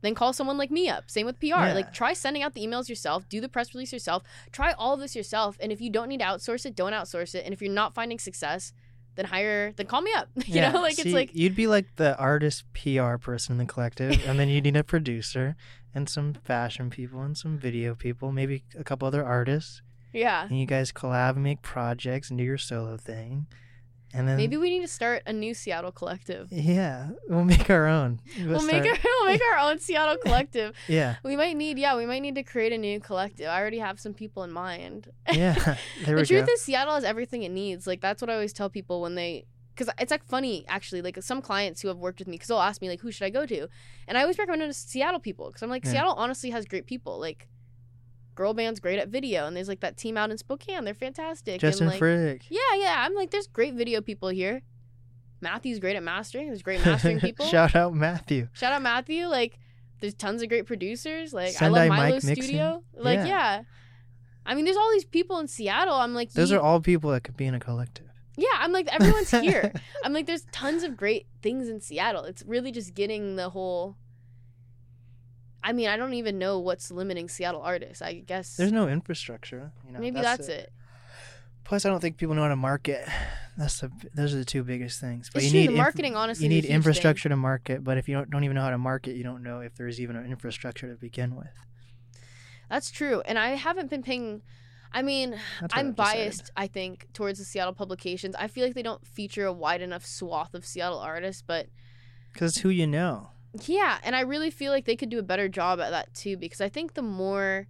then 0.01 0.15
call 0.15 0.31
someone 0.31 0.57
like 0.57 0.72
me 0.72 0.88
up 0.88 1.10
same 1.11 1.26
with 1.26 1.39
pr 1.39 1.47
Yeah. 1.47 1.73
like 1.73 1.91
try 1.91 2.14
sending 2.14 2.41
out 2.43 2.53
the 2.53 2.65
emails 2.65 2.88
yourself 2.88 3.27
do 3.27 3.41
the 3.41 3.49
press 3.49 3.73
release 3.73 3.91
yourself 3.91 4.23
try 4.51 4.72
all 4.73 4.93
of 4.93 4.99
this 4.99 5.15
yourself 5.15 5.57
and 5.60 5.72
if 5.72 5.81
you 5.81 5.89
don't 5.89 6.07
need 6.07 6.19
to 6.19 6.26
outsource 6.26 6.65
it 6.65 6.76
don't 6.76 6.93
outsource 6.93 7.35
it 7.35 7.43
and 7.45 7.53
if 7.53 7.61
you're 7.61 7.72
not 7.72 7.93
finding 7.93 8.19
success 8.19 8.73
then 9.19 9.25
hire 9.25 9.73
then 9.75 9.85
call 9.85 10.01
me 10.01 10.13
up. 10.13 10.29
you 10.35 10.55
Yeah, 10.55 10.71
know, 10.71 10.81
like 10.81 10.93
see, 10.93 11.01
it's 11.01 11.13
like 11.13 11.31
you'd 11.33 11.55
be 11.55 11.67
like 11.67 11.97
the 11.97 12.17
artist 12.17 12.63
PR 12.73 13.17
person 13.17 13.53
in 13.53 13.57
the 13.67 13.71
collective, 13.71 14.25
and 14.25 14.39
then 14.39 14.47
you 14.47 14.61
need 14.61 14.77
a 14.77 14.83
producer 14.83 15.57
and 15.93 16.07
some 16.07 16.33
fashion 16.33 16.89
people 16.89 17.21
and 17.21 17.37
some 17.37 17.57
video 17.57 17.95
people, 17.95 18.31
maybe 18.31 18.63
a 18.77 18.83
couple 18.83 19.07
other 19.07 19.25
artists, 19.25 19.81
yeah. 20.13 20.43
and 20.47 20.57
you 20.57 20.65
guys 20.65 20.93
collab 20.93 21.31
and 21.31 21.43
make 21.43 21.61
projects 21.61 22.29
and 22.29 22.37
do 22.37 22.45
your 22.45 22.57
solo 22.57 22.95
thing, 22.95 23.47
and 24.14 24.27
then 24.27 24.38
Maybe 24.38 24.57
we 24.57 24.69
need 24.69 24.81
to 24.81 24.88
start 24.88 25.23
a 25.26 25.34
new 25.34 25.53
Seattle 25.53 25.91
collective. 25.91 26.52
yeah, 26.52 27.10
we'll 27.27 27.44
make 27.45 27.69
our 27.69 27.86
own. 27.88 28.19
We'll 28.44 28.64
make 28.65 28.84
our 28.86 28.98
we'll 29.03 29.27
make 29.27 29.41
our 29.53 29.60
own 29.69 29.80
Seattle 29.80 30.18
collective. 30.23 30.76
yeah, 30.88 31.15
We 31.23 31.36
might 31.36 31.56
need 31.56 31.77
yeah, 31.77 31.95
we 31.95 32.06
might 32.06 32.22
need 32.22 32.36
to 32.36 32.44
create 32.44 32.73
a 32.73 32.77
new 32.77 32.99
collective. 32.99 33.48
I 33.48 33.60
already 33.60 33.80
have 33.80 33.99
some 33.99 34.14
people 34.14 34.44
in 34.44 34.52
mind. 34.52 35.10
yeah. 35.31 35.76
the 36.06 36.26
truth 36.26 36.45
go. 36.48 36.53
is 36.53 36.61
Seattle 36.61 36.95
has 36.95 37.03
everything 37.03 37.44
it 37.44 37.52
needs. 37.52 37.86
Like 37.88 38.02
that's 38.02 38.22
what 38.22 38.30
I 38.30 38.34
always 38.34 38.53
tell 38.53 38.69
people 38.69 39.02
when 39.02 39.15
they 39.15 39.45
because 39.76 39.94
it's 39.99 40.11
like 40.11 40.26
funny 40.26 40.65
actually 40.68 41.02
like 41.02 41.22
some 41.22 41.41
clients 41.41 41.81
who 41.81 41.88
have 41.88 41.98
worked 41.98 42.19
with 42.19 42.27
me 42.27 42.34
because 42.36 42.49
they'll 42.49 42.60
ask 42.60 42.81
me 42.81 42.90
like 42.90 42.99
who 42.99 43.11
should 43.11 43.26
I 43.26 43.30
go 43.30 43.45
to, 43.45 43.68
and 44.07 44.18
I 44.18 44.22
always 44.22 44.38
recommend 44.38 44.61
it 44.64 44.68
to 44.68 44.73
Seattle 44.73 45.19
people 45.19 45.48
because 45.48 45.61
I'm 45.61 45.69
like 45.69 45.86
Yeah. 45.86 45.91
Seattle 45.91 46.14
honestly 46.14 46.49
has 46.49 46.65
great 46.65 46.86
people 46.86 47.19
like. 47.19 47.48
Girl 48.40 48.53
band's 48.53 48.80
great 48.80 48.99
at 48.99 49.10
video, 49.10 49.48
and 49.48 49.57
there's 49.57 49.68
like 49.68 49.82
that 49.82 49.98
team 49.98 50.16
out 50.16 50.32
in 50.32 50.38
Spokane. 50.38 50.86
They're 50.86 50.94
fantastic. 50.94 51.60
Justin 51.60 51.88
and, 51.88 51.91
like, 51.91 51.99
Frick. 51.99 52.45
Yeah, 52.48 52.60
yeah. 52.78 52.95
I'm 53.06 53.14
like, 53.14 53.32
there's 53.32 53.48
great 53.48 53.74
video 53.74 53.99
people 53.99 54.30
here. 54.30 54.61
Matthew's 55.41 55.78
great 55.78 55.98
at 55.98 56.03
mastering. 56.03 56.48
There's 56.48 56.61
great 56.61 56.80
mastering 56.86 57.20
people. 57.28 57.45
Shout 57.48 57.76
out 57.76 57.94
Matthew. 57.94 58.48
Shout 58.53 58.72
out 58.72 58.82
Matthew. 58.82 59.28
Like, 59.28 59.60
there's 59.99 60.14
tons 60.14 60.41
of 60.41 60.48
great 60.48 60.66
producers. 60.66 61.34
Like, 61.34 61.61
I 61.61 61.68
love 61.68 61.90
Milo's 61.90 62.24
Mixing. 62.24 62.44
studio. 62.45 62.82
Like, 62.95 63.18
Yeah. 63.18 63.26
yeah. 63.26 63.61
I 64.45 64.56
mean, 64.56 64.64
there's 64.64 64.78
all 64.78 64.90
these 64.94 65.03
people 65.03 65.38
in 65.40 65.49
Seattle. 65.49 65.95
I'm 65.95 66.14
like, 66.16 66.32
Those 66.32 66.53
are 66.53 66.61
all 66.61 66.80
people 66.80 67.11
that 67.11 67.26
could 67.26 67.36
be 67.36 67.45
in 67.45 67.53
a 67.56 67.60
collective. 67.60 68.07
yeah. 68.38 68.48
I'm 68.57 68.72
like, 68.72 68.88
everyone's 68.88 69.32
here. 69.32 69.74
I'm 70.06 70.14
like, 70.14 70.28
there's 70.28 70.45
tons 70.53 70.84
of 70.84 70.95
great 70.95 71.28
things 71.41 71.68
in 71.68 71.82
Seattle. 71.82 72.24
It's 72.24 72.41
really 72.44 72.72
just 72.72 72.94
getting 72.94 73.36
the 73.36 73.49
whole. 73.49 73.98
I 75.64 75.73
mean, 75.73 75.90
I 75.90 75.98
don't 75.98 76.14
even 76.14 76.38
know 76.38 76.60
what's 76.60 76.91
limiting 76.91 77.27
Seattle 77.27 77.61
artists. 77.61 78.02
I 78.02 78.14
guess 78.15 78.56
There's 78.56 78.72
no 78.72 78.88
infrastructure. 78.88 79.72
You 79.86 79.94
know, 79.94 79.99
maybe 79.99 80.22
that's, 80.22 80.48
it. 80.48 80.72
Plus, 81.65 81.86
I 81.86 81.90
don't 81.90 81.99
think 81.99 82.18
people 82.18 82.34
know 82.36 82.41
how 82.44 82.48
to 82.48 82.56
market. 82.56 83.07
That's 83.57 83.81
the 83.81 83.91
those 84.15 84.34
are 84.34 84.38
the 84.38 84.45
two 84.45 84.64
biggest 84.64 84.99
things. 85.02 85.30
But 85.31 85.44
It's 85.44 85.48
you 85.48 85.52
true, 85.52 85.60
need 85.60 85.68
the 85.68 85.73
inf- 85.73 85.77
marketing, 85.84 86.15
honestly, 86.15 86.45
You 86.45 86.49
need 86.49 86.56
huge 86.56 86.65
thing. 86.68 86.76
infrastructure 86.76 87.30
to 87.30 87.36
market, 87.36 87.84
but 87.84 87.98
if 87.98 88.07
you 88.07 88.15
don't, 88.15 88.30
don't 88.30 88.44
even 88.45 88.56
know 88.56 88.61
how 88.61 88.69
to 88.69 88.77
market, 88.77 89.15
you 89.15 89.23
don't 89.23 89.44
know 89.44 89.60
if 89.60 89.76
there's 89.76 89.99
even 89.99 90.15
an 90.15 90.26
infrastructure 90.26 90.88
to 90.90 90.95
begin 90.95 91.36
with. 91.36 91.49
That's 92.69 92.90
true. 92.90 93.22
And 93.26 93.38
I 93.38 93.49
haven't 93.49 93.90
been 93.90 94.02
paying. 94.02 94.41
I 94.91 95.02
mean, 95.03 95.40
That's 95.61 95.73
I'm 95.76 95.91
decided. 95.91 95.95
biased, 95.95 96.52
I 96.57 96.68
think, 96.68 97.07
towards 97.14 97.38
the 97.38 97.45
Seattle 97.45 97.73
publications. 97.73 98.36
I 98.40 98.48
feel 98.48 98.65
like 98.65 98.73
they 98.73 98.81
don't 98.81 99.06
feature 99.06 99.45
a 99.45 99.53
wide 99.53 99.81
enough 99.81 100.06
swath 100.06 100.53
of 100.56 100.65
Seattle 100.65 100.99
artists, 100.99 101.44
but 101.45 101.68
because 102.34 102.57
who 102.60 102.69
you 102.69 102.88
know. 102.88 103.30
Yeah, 103.65 103.97
and 104.03 104.15
I 104.15 104.21
really 104.21 104.51
feel 104.51 104.71
like 104.71 104.85
they 104.85 104.95
could 104.95 105.09
do 105.09 105.19
a 105.19 105.23
better 105.23 105.47
job 105.47 105.80
at 105.80 105.91
that 105.91 106.13
too 106.13 106.38
because 106.38 106.61
I 106.61 106.69
think 106.69 106.93
the 106.93 107.01
more 107.01 107.67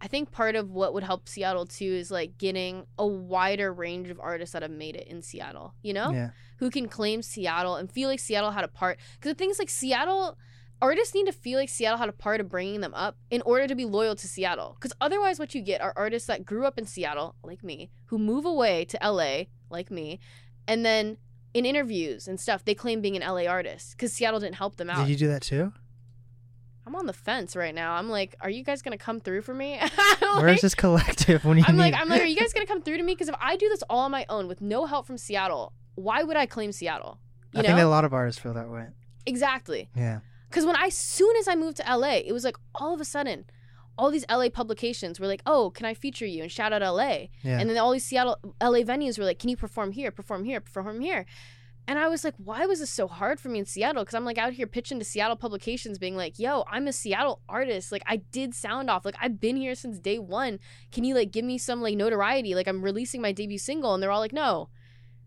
I 0.00 0.08
think 0.08 0.30
part 0.30 0.56
of 0.56 0.70
what 0.70 0.94
would 0.94 1.04
help 1.04 1.28
Seattle 1.28 1.66
too 1.66 1.84
is 1.84 2.10
like 2.10 2.38
getting 2.38 2.86
a 2.98 3.06
wider 3.06 3.72
range 3.72 4.08
of 4.08 4.18
artists 4.18 4.54
that 4.54 4.62
have 4.62 4.70
made 4.70 4.96
it 4.96 5.06
in 5.06 5.20
Seattle, 5.20 5.74
you 5.82 5.92
know? 5.92 6.10
Yeah, 6.10 6.30
Who 6.58 6.70
can 6.70 6.88
claim 6.88 7.22
Seattle 7.22 7.76
and 7.76 7.90
feel 7.90 8.08
like 8.08 8.18
Seattle 8.18 8.52
had 8.52 8.64
a 8.64 8.68
part 8.68 8.98
cuz 9.20 9.30
the 9.30 9.34
thing 9.34 9.50
is 9.50 9.58
like 9.58 9.68
Seattle 9.68 10.38
artists 10.80 11.14
need 11.14 11.26
to 11.26 11.32
feel 11.32 11.58
like 11.58 11.68
Seattle 11.68 11.98
had 11.98 12.08
a 12.08 12.12
part 12.12 12.40
of 12.40 12.48
bringing 12.48 12.80
them 12.80 12.94
up 12.94 13.18
in 13.30 13.42
order 13.42 13.66
to 13.66 13.74
be 13.74 13.84
loyal 13.84 14.16
to 14.16 14.26
Seattle. 14.26 14.78
Cuz 14.80 14.92
otherwise 15.00 15.38
what 15.38 15.54
you 15.54 15.60
get 15.60 15.82
are 15.82 15.92
artists 15.94 16.26
that 16.26 16.46
grew 16.46 16.64
up 16.64 16.78
in 16.78 16.86
Seattle 16.86 17.36
like 17.44 17.62
me, 17.62 17.90
who 18.06 18.18
move 18.18 18.46
away 18.46 18.86
to 18.86 18.98
LA 19.02 19.44
like 19.68 19.90
me, 19.90 20.18
and 20.66 20.84
then 20.84 21.18
in 21.54 21.64
interviews 21.66 22.28
and 22.28 22.38
stuff, 22.40 22.64
they 22.64 22.74
claim 22.74 23.00
being 23.00 23.16
an 23.16 23.22
LA 23.22 23.44
artist 23.50 23.92
because 23.92 24.12
Seattle 24.12 24.40
didn't 24.40 24.56
help 24.56 24.76
them 24.76 24.88
out. 24.90 24.98
did 25.06 25.10
you 25.10 25.16
do 25.16 25.28
that 25.28 25.42
too? 25.42 25.72
I'm 26.86 26.96
on 26.96 27.06
the 27.06 27.12
fence 27.12 27.54
right 27.54 27.74
now. 27.74 27.92
I'm 27.94 28.08
like, 28.08 28.34
are 28.40 28.50
you 28.50 28.64
guys 28.64 28.82
gonna 28.82 28.98
come 28.98 29.20
through 29.20 29.42
for 29.42 29.54
me? 29.54 29.78
Where's 30.20 30.42
Like, 30.42 30.60
this 30.60 30.74
collective 30.74 31.44
when 31.44 31.58
you 31.58 31.64
I'm 31.66 31.76
need? 31.76 31.82
like, 31.82 31.94
I'm 31.94 32.08
like, 32.08 32.22
are 32.22 32.26
you 32.26 32.36
guys 32.36 32.52
gonna 32.52 32.66
come 32.66 32.82
through 32.82 32.96
to 32.96 33.02
me? 33.02 33.12
Because 33.14 33.28
if 33.28 33.34
I 33.40 33.56
do 33.56 33.68
this 33.68 33.82
all 33.90 34.00
on 34.00 34.10
my 34.10 34.24
own 34.28 34.48
with 34.48 34.60
no 34.60 34.86
help 34.86 35.06
from 35.06 35.18
Seattle, 35.18 35.72
why 35.94 36.22
would 36.22 36.36
I 36.36 36.46
claim 36.46 36.72
Seattle? 36.72 37.18
You 37.52 37.58
I 37.60 37.62
know 37.62 37.66
think 37.68 37.78
that 37.78 37.86
a 37.86 37.88
lot 37.88 38.04
of 38.04 38.12
artists 38.14 38.40
feel 38.40 38.54
that 38.54 38.70
way. 38.70 38.86
exactly. 39.26 39.88
Yeah, 39.94 40.20
Because 40.48 40.64
when 40.64 40.76
I, 40.76 40.88
soon 40.88 41.36
as 41.36 41.46
I 41.48 41.54
moved 41.54 41.76
to 41.78 41.84
LA, 41.96 42.14
it 42.24 42.32
was 42.32 42.44
like 42.44 42.56
all 42.74 42.94
of 42.94 43.00
a 43.00 43.04
sudden, 43.04 43.44
all 44.00 44.10
these 44.10 44.24
LA 44.30 44.48
publications 44.48 45.20
were 45.20 45.26
like, 45.26 45.42
oh, 45.44 45.70
can 45.70 45.84
I 45.84 45.92
feature 45.94 46.26
you 46.26 46.42
and 46.42 46.50
shout 46.50 46.72
out 46.72 46.80
LA? 46.80 47.28
yeah. 47.42 47.58
And 47.60 47.68
then 47.68 47.76
all 47.76 47.92
these 47.92 48.04
Seattle 48.04 48.38
LA 48.60 48.80
venues 48.80 49.18
were 49.18 49.24
like, 49.26 49.38
"Can 49.38 49.50
you 49.50 49.56
perform 49.56 49.92
here? 49.92 50.10
Perform 50.10 50.44
here? 50.44 50.60
Perform 50.60 51.00
here?" 51.00 51.26
And 51.86 51.98
I 51.98 52.08
was 52.08 52.24
like, 52.24 52.34
"Why 52.38 52.64
was 52.66 52.78
this 52.80 52.90
so 52.90 53.06
hard 53.08 53.38
for 53.40 53.48
me 53.50 53.58
in 53.58 53.66
Seattle?" 53.66 54.02
Because 54.02 54.14
I'm 54.14 54.24
like 54.24 54.38
out 54.38 54.54
here 54.54 54.66
pitching 54.66 54.98
to 55.00 55.04
Seattle 55.04 55.36
publications, 55.36 55.98
being 55.98 56.16
like, 56.16 56.38
"Yo, 56.38 56.64
I'm 56.70 56.86
a 56.88 56.92
Seattle 56.92 57.42
artist. 57.48 57.92
Like, 57.92 58.02
I 58.06 58.16
did 58.16 58.54
sound 58.54 58.88
off. 58.88 59.04
Like, 59.04 59.16
I've 59.20 59.38
been 59.38 59.56
here 59.56 59.74
since 59.74 59.98
day 59.98 60.18
one. 60.18 60.60
Can 60.92 61.04
you 61.04 61.14
like 61.14 61.30
give 61.30 61.44
me 61.44 61.58
some 61.58 61.82
like 61.82 61.96
notoriety? 61.96 62.54
Like, 62.54 62.68
I'm 62.68 62.82
releasing 62.82 63.20
my 63.20 63.32
debut 63.32 63.58
single." 63.58 63.92
And 63.92 64.02
they're 64.02 64.10
all 64.10 64.20
like, 64.20 64.32
"No." 64.32 64.70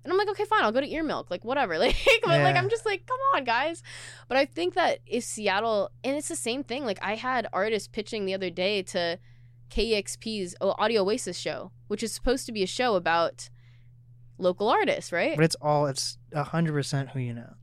And 0.04 0.12
I'm 0.12 0.18
like, 0.18 0.30
"Okay, 0.30 0.46
fine. 0.46 0.64
I'll 0.64 0.72
go 0.72 0.82
to 0.82 0.88
EARMILK. 0.88 1.30
Like, 1.30 1.46
whatever." 1.46 1.78
Like, 1.80 1.96
but 2.24 2.42
like, 2.42 2.56
I'm 2.56 2.70
just 2.70 2.86
like, 2.86 3.06
"Come 3.06 3.18
on, 3.36 3.44
guys." 3.44 3.82
But 4.28 4.38
I 4.38 4.46
think 4.46 4.74
that 4.74 5.00
if 5.06 5.24
Seattle, 5.24 5.92
and 6.04 6.16
it's 6.18 6.28
the 6.28 6.36
same 6.36 6.64
thing. 6.64 6.86
Like, 6.86 7.00
I 7.02 7.16
had 7.16 7.48
artists 7.54 7.88
pitching 7.88 8.26
the 8.26 8.34
other 8.34 8.50
day 8.50 8.82
to 8.84 9.20
KEXP's 9.70 10.56
uh, 10.62 10.74
Audio 10.78 11.04
Oasis 11.04 11.38
show, 11.38 11.72
which 11.88 12.04
is 12.04 12.12
supposed 12.14 12.46
to 12.46 12.52
be 12.52 12.64
a 12.64 12.68
show 12.68 12.96
about 12.96 13.50
local 14.38 14.68
artists, 14.70 15.12
right? 15.12 15.36
but 15.36 15.46
it's 15.46 15.56
all 15.62 15.88
it's 15.88 16.18
a 16.32 16.44
hundred 16.44 16.74
percent 16.74 17.10
who 17.12 17.20
you 17.20 17.34
know. 17.34 17.54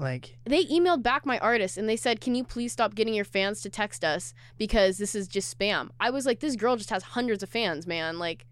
Like 0.00 0.38
They 0.44 0.64
emailed 0.66 1.02
back 1.02 1.26
my 1.26 1.40
artist 1.40 1.76
and 1.76 1.88
they 1.88 1.96
said, 1.96 2.20
"Can 2.20 2.36
you 2.36 2.44
please 2.44 2.72
stop 2.72 2.94
getting 2.94 3.14
your 3.14 3.24
fans 3.24 3.60
to 3.62 3.68
text 3.68 4.04
us 4.04 4.32
because 4.56 4.98
this 4.98 5.12
is 5.16 5.26
just 5.26 5.58
spam." 5.58 5.88
I 5.98 6.10
was 6.10 6.24
like, 6.24 6.38
"This 6.38 6.54
girl 6.54 6.76
just 6.76 6.90
has 6.90 7.02
hundreds 7.02 7.42
of 7.42 7.48
fans, 7.48 7.84
man. 7.84 8.16
Like, 8.20 8.46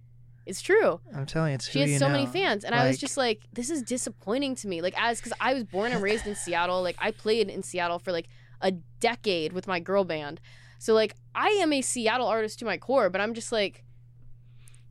it's 0.46 0.62
true. 0.62 1.00
I'm 1.14 1.26
telling 1.26 1.50
you, 1.50 1.54
it's 1.56 1.68
She 1.68 1.80
has 1.80 1.98
so 1.98 2.06
know. 2.06 2.12
many 2.12 2.26
fans." 2.26 2.64
And 2.64 2.74
I 2.74 2.86
was 2.86 2.98
just 2.98 3.16
like, 3.16 3.42
"This 3.52 3.68
is 3.70 3.82
disappointing 3.82 4.54
to 4.56 4.68
me." 4.68 4.80
Like, 4.80 4.94
as 5.00 5.18
because 5.18 5.32
I 5.40 5.54
was 5.54 5.64
born 5.64 5.92
and 5.92 6.02
raised 6.02 6.26
in 6.26 6.34
Seattle. 6.34 6.82
Like, 6.82 6.96
I 6.98 7.10
played 7.10 7.48
in 7.48 7.62
Seattle 7.62 7.98
for 7.98 8.12
like 8.12 8.28
a 8.60 8.72
decade 9.00 9.52
with 9.52 9.66
my 9.66 9.80
girl 9.80 10.04
band. 10.04 10.40
So 10.78 10.94
like, 10.94 11.14
I 11.34 11.48
am 11.48 11.72
a 11.72 11.82
Seattle 11.82 12.26
artist 12.26 12.58
to 12.60 12.64
my 12.64 12.78
core, 12.78 13.10
but 13.10 13.20
I'm 13.20 13.34
just 13.34 13.52
like. 13.52 13.82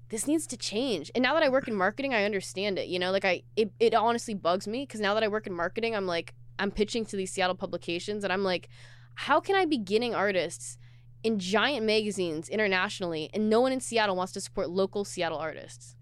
This 0.09 0.27
needs 0.27 0.45
to 0.47 0.55
change. 0.55 1.09
And 1.15 1.23
now 1.23 1.33
that 1.33 1.41
I 1.41 1.49
work 1.49 1.67
in 1.67 1.73
marketing, 1.73 2.13
I 2.13 2.25
understand 2.25 2.77
it. 2.77 2.87
You 2.87 2.99
know, 2.99 3.11
like 3.11 3.25
I, 3.25 3.41
it, 3.55 3.71
it 3.79 3.95
honestly 3.95 4.35
bugs 4.35 4.67
me 4.67 4.83
because 4.83 5.01
now 5.01 5.15
that 5.15 5.23
I 5.23 5.27
work 5.27 5.47
in 5.47 5.53
marketing, 5.53 5.95
I'm 5.95 6.05
like, 6.05 6.35
I'm 6.59 6.69
pitching 6.69 7.05
to 7.07 7.15
these 7.15 7.31
Seattle 7.31 7.55
publications 7.55 8.23
and 8.23 8.31
I'm 8.31 8.43
like, 8.43 8.69
how 9.15 9.39
can 9.39 9.55
I 9.55 9.65
be 9.65 9.79
getting 9.79 10.13
artists 10.13 10.77
in 11.25 11.39
giant 11.39 11.85
magazines 11.85 12.47
internationally 12.49 13.29
and 13.33 13.49
no 13.49 13.59
one 13.61 13.71
in 13.71 13.79
Seattle 13.79 14.15
wants 14.15 14.33
to 14.33 14.41
support 14.41 14.69
local 14.69 15.03
Seattle 15.03 15.37
artists? 15.37 15.95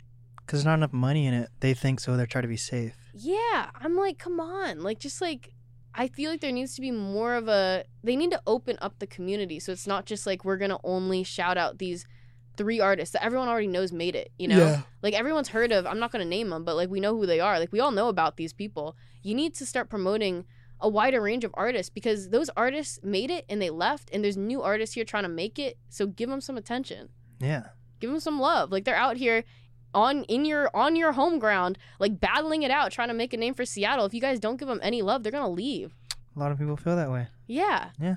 because 0.46 0.60
there's 0.60 0.66
not 0.66 0.76
enough 0.76 0.94
money 0.94 1.26
in 1.26 1.34
it. 1.34 1.50
They 1.62 1.74
think 1.74 2.00
so. 2.00 2.18
They're 2.18 2.26
trying 2.26 2.44
to 2.44 2.48
be 2.48 2.58
safe. 2.58 2.96
Yeah, 3.14 3.70
I'm 3.76 3.96
like, 3.96 4.18
come 4.20 4.40
on. 4.40 4.82
Like, 4.82 5.00
just 5.00 5.22
like, 5.22 5.54
I 5.96 6.08
feel 6.08 6.32
like 6.32 6.42
there 6.42 6.52
needs 6.52 6.76
to 6.76 6.82
be 6.82 6.92
more 6.92 7.36
of 7.36 7.48
a, 7.48 7.86
they 8.04 8.16
need 8.16 8.32
to 8.32 8.42
open 8.46 8.78
up 8.82 9.00
the 9.00 9.08
community. 9.08 9.60
So 9.60 9.72
it's 9.72 9.88
not 9.88 10.06
just 10.06 10.26
like 10.26 10.44
we're 10.44 10.58
going 10.58 10.72
to 10.72 10.80
only 10.84 11.24
shout 11.24 11.58
out 11.58 11.78
these 11.78 12.06
three 12.58 12.80
artists 12.80 13.14
that 13.14 13.24
everyone 13.24 13.48
already 13.48 13.68
knows 13.68 13.92
made 13.92 14.16
it, 14.16 14.32
you 14.38 14.48
know? 14.48 14.58
Like, 15.02 15.14
everyone's 15.14 15.50
heard 15.50 15.72
of, 15.72 15.86
I'm 15.88 16.00
not 16.00 16.12
going 16.12 16.24
to 16.24 16.30
name 16.30 16.50
them, 16.50 16.64
but 16.64 16.76
like, 16.76 16.90
we 16.90 17.00
know 17.00 17.16
who 17.16 17.26
they 17.26 17.40
are. 17.40 17.58
Like, 17.58 17.72
we 17.72 17.80
all 17.80 17.92
know 17.92 18.10
about 18.10 18.38
these 18.38 18.54
people. 18.54 18.98
You 19.22 19.36
need 19.36 19.54
to 19.56 19.66
start 19.66 19.90
promoting 19.90 20.46
a 20.84 20.90
wider 20.90 21.20
range 21.22 21.44
of 21.44 21.52
artists 21.56 21.90
because 21.90 22.30
those 22.30 22.50
artists 22.56 23.00
made 23.02 23.32
it 23.32 23.46
and 23.50 23.60
they 23.60 23.72
left, 23.72 24.10
and 24.14 24.24
there's 24.24 24.38
new 24.38 24.62
artists 24.62 24.94
here 24.94 25.06
trying 25.06 25.24
to 25.24 25.30
make 25.30 25.58
it. 25.58 25.78
So 25.90 26.06
give 26.06 26.30
them 26.30 26.42
some 26.42 26.58
attention. 26.58 27.10
Yeah. 27.40 27.70
give 28.00 28.12
them 28.12 28.20
some 28.20 28.40
love 28.40 28.72
like 28.72 28.84
they're 28.86 28.96
out 28.96 29.18
here 29.18 29.44
on 29.94 30.24
in 30.26 30.46
your 30.46 30.70
on 30.76 30.96
your 30.96 31.12
home 31.14 31.40
ground 31.40 31.78
like 32.00 32.20
battling 32.20 32.64
it 32.64 32.72
out 32.72 32.92
trying 32.92 33.10
to 33.10 33.14
make 33.14 33.32
a 33.34 33.38
name 33.38 33.54
for 33.54 33.64
seattle 33.66 34.06
if 34.06 34.14
you 34.14 34.22
guys 34.22 34.40
don't 34.40 34.58
give 34.58 34.68
them 34.68 34.80
any 34.82 35.02
love 35.02 35.22
they're 35.24 35.32
gonna 35.32 35.50
leave 35.50 35.94
A 36.36 36.40
lot 36.40 36.52
of 36.52 36.58
people 36.58 36.76
feel 36.78 36.96
that 36.96 37.12
way. 37.12 37.28
yeah 37.48 37.90
Yeah. 38.00 38.16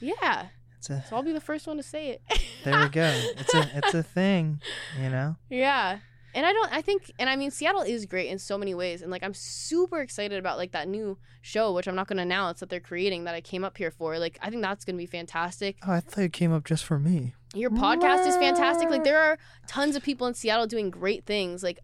yeah 0.00 0.46
It's 0.78 0.90
a 0.90 1.04
so 1.08 1.16
i'll 1.16 1.22
be 1.22 1.32
the 1.32 1.40
first 1.40 1.66
one 1.66 1.76
to 1.76 1.82
say 1.82 2.10
it 2.10 2.22
there 2.64 2.80
we 2.82 2.88
go. 2.88 3.08
It's 3.38 3.54
a 3.54 3.70
it's 3.78 3.94
a 3.94 4.02
thing, 4.02 4.60
you 5.00 5.10
know. 5.10 5.36
yeah 5.50 5.98
and 6.34 6.46
i 6.46 6.52
don't 6.52 6.72
i 6.72 6.80
think 6.80 7.10
and 7.18 7.28
i 7.28 7.36
mean 7.36 7.50
seattle 7.50 7.82
is 7.82 8.06
great 8.06 8.28
in 8.28 8.38
so 8.38 8.56
many 8.56 8.74
ways 8.74 9.02
and 9.02 9.10
like 9.10 9.22
i'm 9.22 9.34
super 9.34 10.00
excited 10.00 10.38
about 10.38 10.56
like 10.58 10.72
that 10.72 10.88
new 10.88 11.18
show 11.40 11.72
which 11.72 11.86
i'm 11.86 11.94
not 11.94 12.06
gonna 12.06 12.22
announce 12.22 12.60
that 12.60 12.68
they're 12.68 12.80
creating 12.80 13.24
that 13.24 13.34
i 13.34 13.40
came 13.40 13.64
up 13.64 13.76
here 13.76 13.90
for 13.90 14.18
like 14.18 14.38
i 14.42 14.48
think 14.50 14.62
that's 14.62 14.84
gonna 14.84 14.98
be 14.98 15.06
fantastic 15.06 15.76
Oh, 15.86 15.92
I 15.92 16.00
thought 16.00 16.24
it 16.24 16.32
came 16.32 16.52
up 16.52 16.64
just 16.64 16.84
for 16.84 16.98
me. 16.98 17.34
Your 17.54 17.70
podcast 17.70 18.26
is 18.26 18.36
fantastic. 18.36 18.88
Like 18.88 19.04
there 19.04 19.20
are 19.20 19.36
tons 19.66 19.94
of 19.96 20.02
people 20.02 20.26
in 20.26 20.32
Seattle 20.32 20.66
doing 20.66 20.88
great 20.90 21.26
things, 21.26 21.62
like 21.62 21.78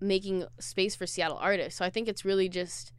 making 0.00 0.44
space 0.60 0.94
for 0.94 1.06
Seattle 1.06 1.36
artists. 1.38 1.76
So 1.78 1.84
I 1.84 1.90
think 1.90 2.06
it's 2.06 2.24
really 2.24 2.48
just 2.48 2.92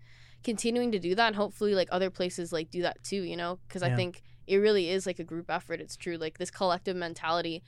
continuing 0.44 0.92
to 0.92 1.00
do 1.00 1.16
that, 1.16 1.28
and 1.28 1.36
hopefully 1.36 1.74
like 1.74 1.88
other 1.92 2.10
places 2.10 2.52
like 2.52 2.70
do 2.70 2.82
that 2.82 3.02
too. 3.04 3.22
You 3.22 3.38
know, 3.38 3.60
because 3.68 3.82
I 3.84 3.96
think 3.96 4.24
it 4.48 4.58
really 4.58 4.90
is 4.90 5.06
like 5.06 5.20
a 5.20 5.24
group 5.24 5.50
effort. 5.50 5.80
It's 5.80 5.96
true. 5.96 6.18
Like 6.18 6.38
this 6.38 6.52
collective 6.52 6.96
mentality. 6.98 7.64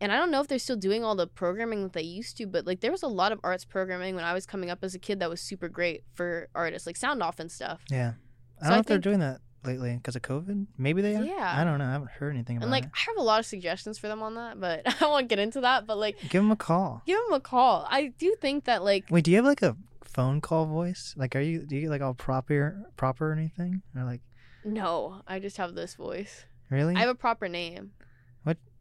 And 0.00 0.12
I 0.12 0.16
don't 0.16 0.30
know 0.30 0.40
if 0.40 0.48
they're 0.48 0.58
still 0.58 0.76
doing 0.76 1.04
all 1.04 1.14
the 1.16 1.26
programming 1.26 1.82
that 1.84 1.92
they 1.92 2.02
used 2.02 2.36
to, 2.38 2.46
but 2.46 2.66
like 2.66 2.80
there 2.80 2.92
was 2.92 3.02
a 3.02 3.08
lot 3.08 3.32
of 3.32 3.40
arts 3.42 3.64
programming 3.64 4.14
when 4.14 4.24
I 4.24 4.32
was 4.34 4.46
coming 4.46 4.70
up 4.70 4.80
as 4.82 4.94
a 4.94 4.98
kid 4.98 5.20
that 5.20 5.30
was 5.30 5.40
super 5.40 5.68
great 5.68 6.04
for 6.14 6.48
artists, 6.54 6.86
like 6.86 6.96
sound 6.96 7.22
off 7.22 7.38
and 7.40 7.50
stuff. 7.50 7.80
Yeah. 7.90 8.12
I 8.60 8.64
So 8.64 8.64
don't 8.64 8.72
I 8.72 8.74
know 8.76 8.80
if 8.80 8.86
they're 8.86 8.98
doing 8.98 9.20
that 9.20 9.40
lately 9.64 9.94
because 9.96 10.14
of 10.16 10.22
COVID. 10.22 10.66
Maybe 10.78 11.02
they 11.02 11.16
are. 11.16 11.24
Yeah. 11.24 11.54
I 11.56 11.64
don't 11.64 11.78
know. 11.78 11.86
I 11.86 11.92
haven't 11.92 12.10
heard 12.12 12.30
anything 12.34 12.56
about 12.58 12.64
it. 12.64 12.66
And 12.66 12.70
like 12.72 12.84
it. 12.84 12.90
I 12.94 12.98
have 13.08 13.16
a 13.18 13.22
lot 13.22 13.40
of 13.40 13.46
suggestions 13.46 13.98
for 13.98 14.08
them 14.08 14.22
on 14.22 14.34
that, 14.36 14.60
but 14.60 14.82
I 15.02 15.06
won't 15.06 15.28
get 15.28 15.38
into 15.38 15.60
that. 15.62 15.86
But 15.86 15.98
like 15.98 16.20
Give 16.28 16.42
them 16.42 16.50
a 16.50 16.56
call. 16.56 17.02
give 17.06 17.18
them 17.24 17.32
a 17.34 17.40
call. 17.40 17.86
I 17.90 18.08
do 18.18 18.34
think 18.40 18.64
that 18.64 18.82
like 18.84 19.06
Wait, 19.10 19.24
do 19.24 19.30
you 19.30 19.36
have 19.38 19.44
like 19.46 19.62
a 19.62 19.76
phone 20.04 20.40
call 20.40 20.66
voice? 20.66 21.14
Like, 21.16 21.34
are 21.36 21.40
you 21.40 21.66
do 21.66 21.74
you 21.74 21.82
get 21.82 21.90
like 21.90 22.00
all 22.02 22.14
proper 22.14 22.82
proper 22.96 23.30
or 23.30 23.32
anything? 23.32 23.82
Or 23.96 24.04
like 24.04 24.20
no, 24.64 25.22
I 25.28 25.38
just 25.38 25.56
have 25.58 25.74
this 25.74 25.94
voice. 25.94 26.44
really? 26.70 26.94
I 26.96 27.00
have 27.00 27.08
a 27.08 27.14
proper 27.14 27.48
name. 27.48 27.92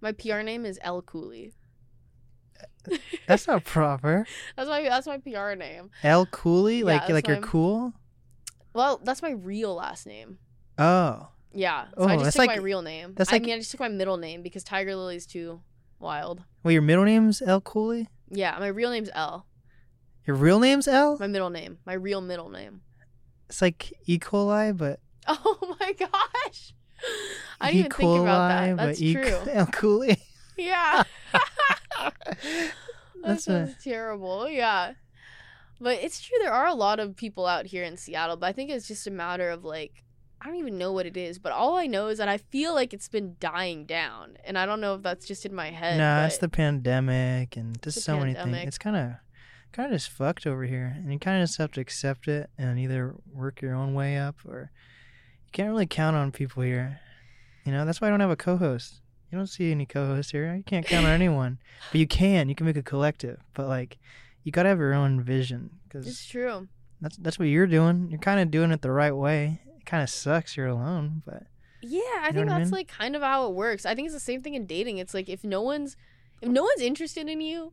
My 0.02 0.12
PR 0.12 0.42
name 0.42 0.66
is 0.66 0.78
Elle 0.82 1.02
Cooley. 1.02 1.54
That's 3.28 3.48
not 3.48 3.64
proper. 3.64 4.26
That's 4.56 4.70
my 4.70 4.84
that's 4.84 5.08
my 5.08 5.18
PR 5.18 5.56
name. 5.56 5.90
Elle 6.04 6.26
Cooley, 6.28 6.84
like 6.84 7.10
like 7.10 7.28
you're 7.28 7.42
my- 7.42 7.48
cool. 7.48 7.94
Well, 8.74 9.00
that's 9.04 9.22
my 9.22 9.32
real 9.32 9.74
last 9.76 10.06
name. 10.06 10.38
Oh, 10.78 11.30
Yeah. 11.54 11.86
So 11.86 11.94
Oh, 11.98 12.08
I 12.08 12.14
just 12.16 12.24
that's 12.26 12.36
took 12.36 12.48
like- 12.48 12.58
my 12.58 12.64
real 12.64 12.82
name. 12.82 13.14
that's 13.16 13.30
I 13.32 13.36
like- 13.38 13.44
mean, 13.44 13.54
I 13.56 13.60
just 13.60 13.72
took 13.72 13.80
my 13.80 13.88
middle 13.88 14.18
name 14.18 14.42
because 14.44 14.64
Tiger 14.66 14.96
Lily's 14.96 15.26
too 15.26 15.62
wild. 16.00 16.44
well, 16.64 16.72
your 16.74 16.82
middle 16.82 17.06
name's 17.06 17.42
Elle 17.42 17.62
Cooley. 17.62 18.10
Yeah, 18.30 18.56
my 18.60 18.68
real 18.68 18.92
name's 18.92 19.10
Elle. 19.16 19.46
Your 20.28 20.36
real 20.36 20.60
name's 20.60 20.88
Elle. 20.90 21.18
My 21.20 21.28
middle 21.28 21.50
name. 21.50 21.78
My 21.86 21.94
real 21.94 22.20
middle 22.20 22.50
name. 22.50 22.82
It's 23.50 23.62
like 23.62 23.94
E. 24.06 24.20
coli, 24.20 24.76
but 24.76 25.00
Oh 25.28 25.76
my 25.80 25.94
gosh. 25.94 26.74
I 27.62 27.72
didn't 27.72 27.80
even 27.80 27.92
think 27.92 28.22
about 28.22 28.48
that. 28.50 28.78
That's 28.78 29.02
E. 29.02 29.14
true. 29.14 29.38
Elle 29.52 29.68
Cooley. 29.68 30.18
Yeah. 30.58 31.04
that 32.00 32.72
That's 33.24 33.46
sounds 33.46 33.76
terrible. 33.84 34.50
Yeah. 34.50 34.94
But 35.80 35.98
it's 36.02 36.22
true 36.22 36.38
there 36.42 36.54
are 36.54 36.68
a 36.68 36.74
lot 36.74 37.00
of 37.00 37.16
people 37.16 37.46
out 37.46 37.66
here 37.66 37.84
in 37.84 37.98
Seattle, 37.98 38.38
but 38.38 38.48
I 38.48 38.52
think 38.54 38.70
it's 38.70 38.88
just 38.88 39.08
a 39.08 39.12
matter 39.12 39.50
of 39.50 39.64
like 39.64 40.04
I 40.42 40.48
don't 40.48 40.58
even 40.58 40.78
know 40.78 40.92
what 40.92 41.06
it 41.06 41.18
is, 41.18 41.40
but 41.40 41.54
all 41.54 41.76
I 41.76 41.88
know 41.88 42.08
is 42.08 42.20
that 42.20 42.30
I 42.30 42.38
feel 42.38 42.74
like 42.76 42.94
it's 42.94 43.08
been 43.08 43.36
dying 43.40 43.86
down. 43.86 44.38
And 44.46 44.60
I 44.60 44.66
don't 44.68 44.80
know 44.80 44.94
if 44.94 45.02
that's 45.02 45.26
just 45.26 45.46
in 45.46 45.56
my 45.56 45.72
head. 45.72 45.98
Nah, 45.98 46.26
it's 46.26 46.38
the 46.38 46.50
pandemic 46.50 47.58
and 47.58 47.82
just 47.82 48.02
so 48.02 48.20
many 48.20 48.36
things. 48.36 48.68
It's 48.68 48.78
kind 48.78 48.96
of 48.96 49.12
kind 49.72 49.92
of 49.92 49.96
just 50.00 50.10
fucked 50.10 50.46
over 50.46 50.64
here, 50.64 50.94
and 50.96 51.12
you 51.12 51.20
kind 51.20 51.42
of 51.42 51.48
just 51.48 51.58
have 51.58 51.72
to 51.74 51.82
accept 51.82 52.28
it 52.28 52.50
and 52.58 52.80
either 52.80 53.16
work 53.34 53.62
your 53.62 53.74
own 53.74 53.94
way 53.94 54.18
up 54.18 54.36
or 54.48 54.72
can't 55.56 55.70
really 55.70 55.86
count 55.88 56.16
on 56.16 56.32
people 56.32 56.64
here. 56.64 57.00
You 57.66 57.72
know, 57.72 57.86
that's 57.86 58.00
why 58.02 58.08
I 58.08 58.12
don't 58.12 58.20
have 58.20 58.30
a 58.30 58.36
co-host. 58.36 59.02
You 59.32 59.38
don't 59.38 59.48
see 59.48 59.72
any 59.72 59.86
co-hosts 59.86 60.32
here. 60.32 60.54
You 60.56 60.64
can't 60.64 60.86
count 60.86 61.06
on 61.06 61.12
anyone, 61.22 61.60
but 61.92 62.00
you 62.00 62.08
can. 62.08 62.48
You 62.50 62.56
can 62.56 62.66
make 62.68 62.78
a 62.78 62.84
collective, 62.84 63.40
but 63.54 63.68
like 63.68 63.98
you 64.44 64.52
gotta 64.52 64.70
have 64.70 64.80
your 64.80 64.94
own 64.94 65.22
vision 65.22 65.72
Cause 65.90 66.06
It's 66.08 66.26
true. 66.26 66.68
that's 67.02 67.18
that's 67.18 67.40
what 67.40 67.48
you're 67.48 67.68
doing. 67.68 68.08
You're 68.12 68.20
kind 68.20 68.40
of 68.40 68.52
doing 68.52 68.72
it 68.72 68.82
the 68.82 68.92
right 68.92 69.16
way. 69.16 69.62
It 69.80 69.86
kind 69.86 70.04
of 70.04 70.10
sucks 70.10 70.56
you're 70.58 70.68
alone, 70.68 71.24
but 71.26 71.44
Yeah, 71.82 72.02
I 72.22 72.32
think 72.32 72.48
what 72.48 72.50
I 72.56 72.60
that's 72.60 72.72
mean? 72.72 72.78
like 72.80 72.88
kind 72.88 73.16
of 73.16 73.22
how 73.24 73.48
it 73.48 73.54
works. 73.56 73.86
I 73.86 73.96
think 73.96 74.06
it's 74.08 74.14
the 74.16 74.20
same 74.20 74.42
thing 74.44 74.54
in 74.56 74.66
dating. 74.66 74.98
It's 75.00 75.14
like 75.14 75.30
if 75.30 75.44
no 75.44 75.62
one's 75.62 75.96
if 76.42 76.50
no 76.50 76.64
one's 76.64 76.82
interested 76.82 77.28
in 77.30 77.40
you, 77.42 77.72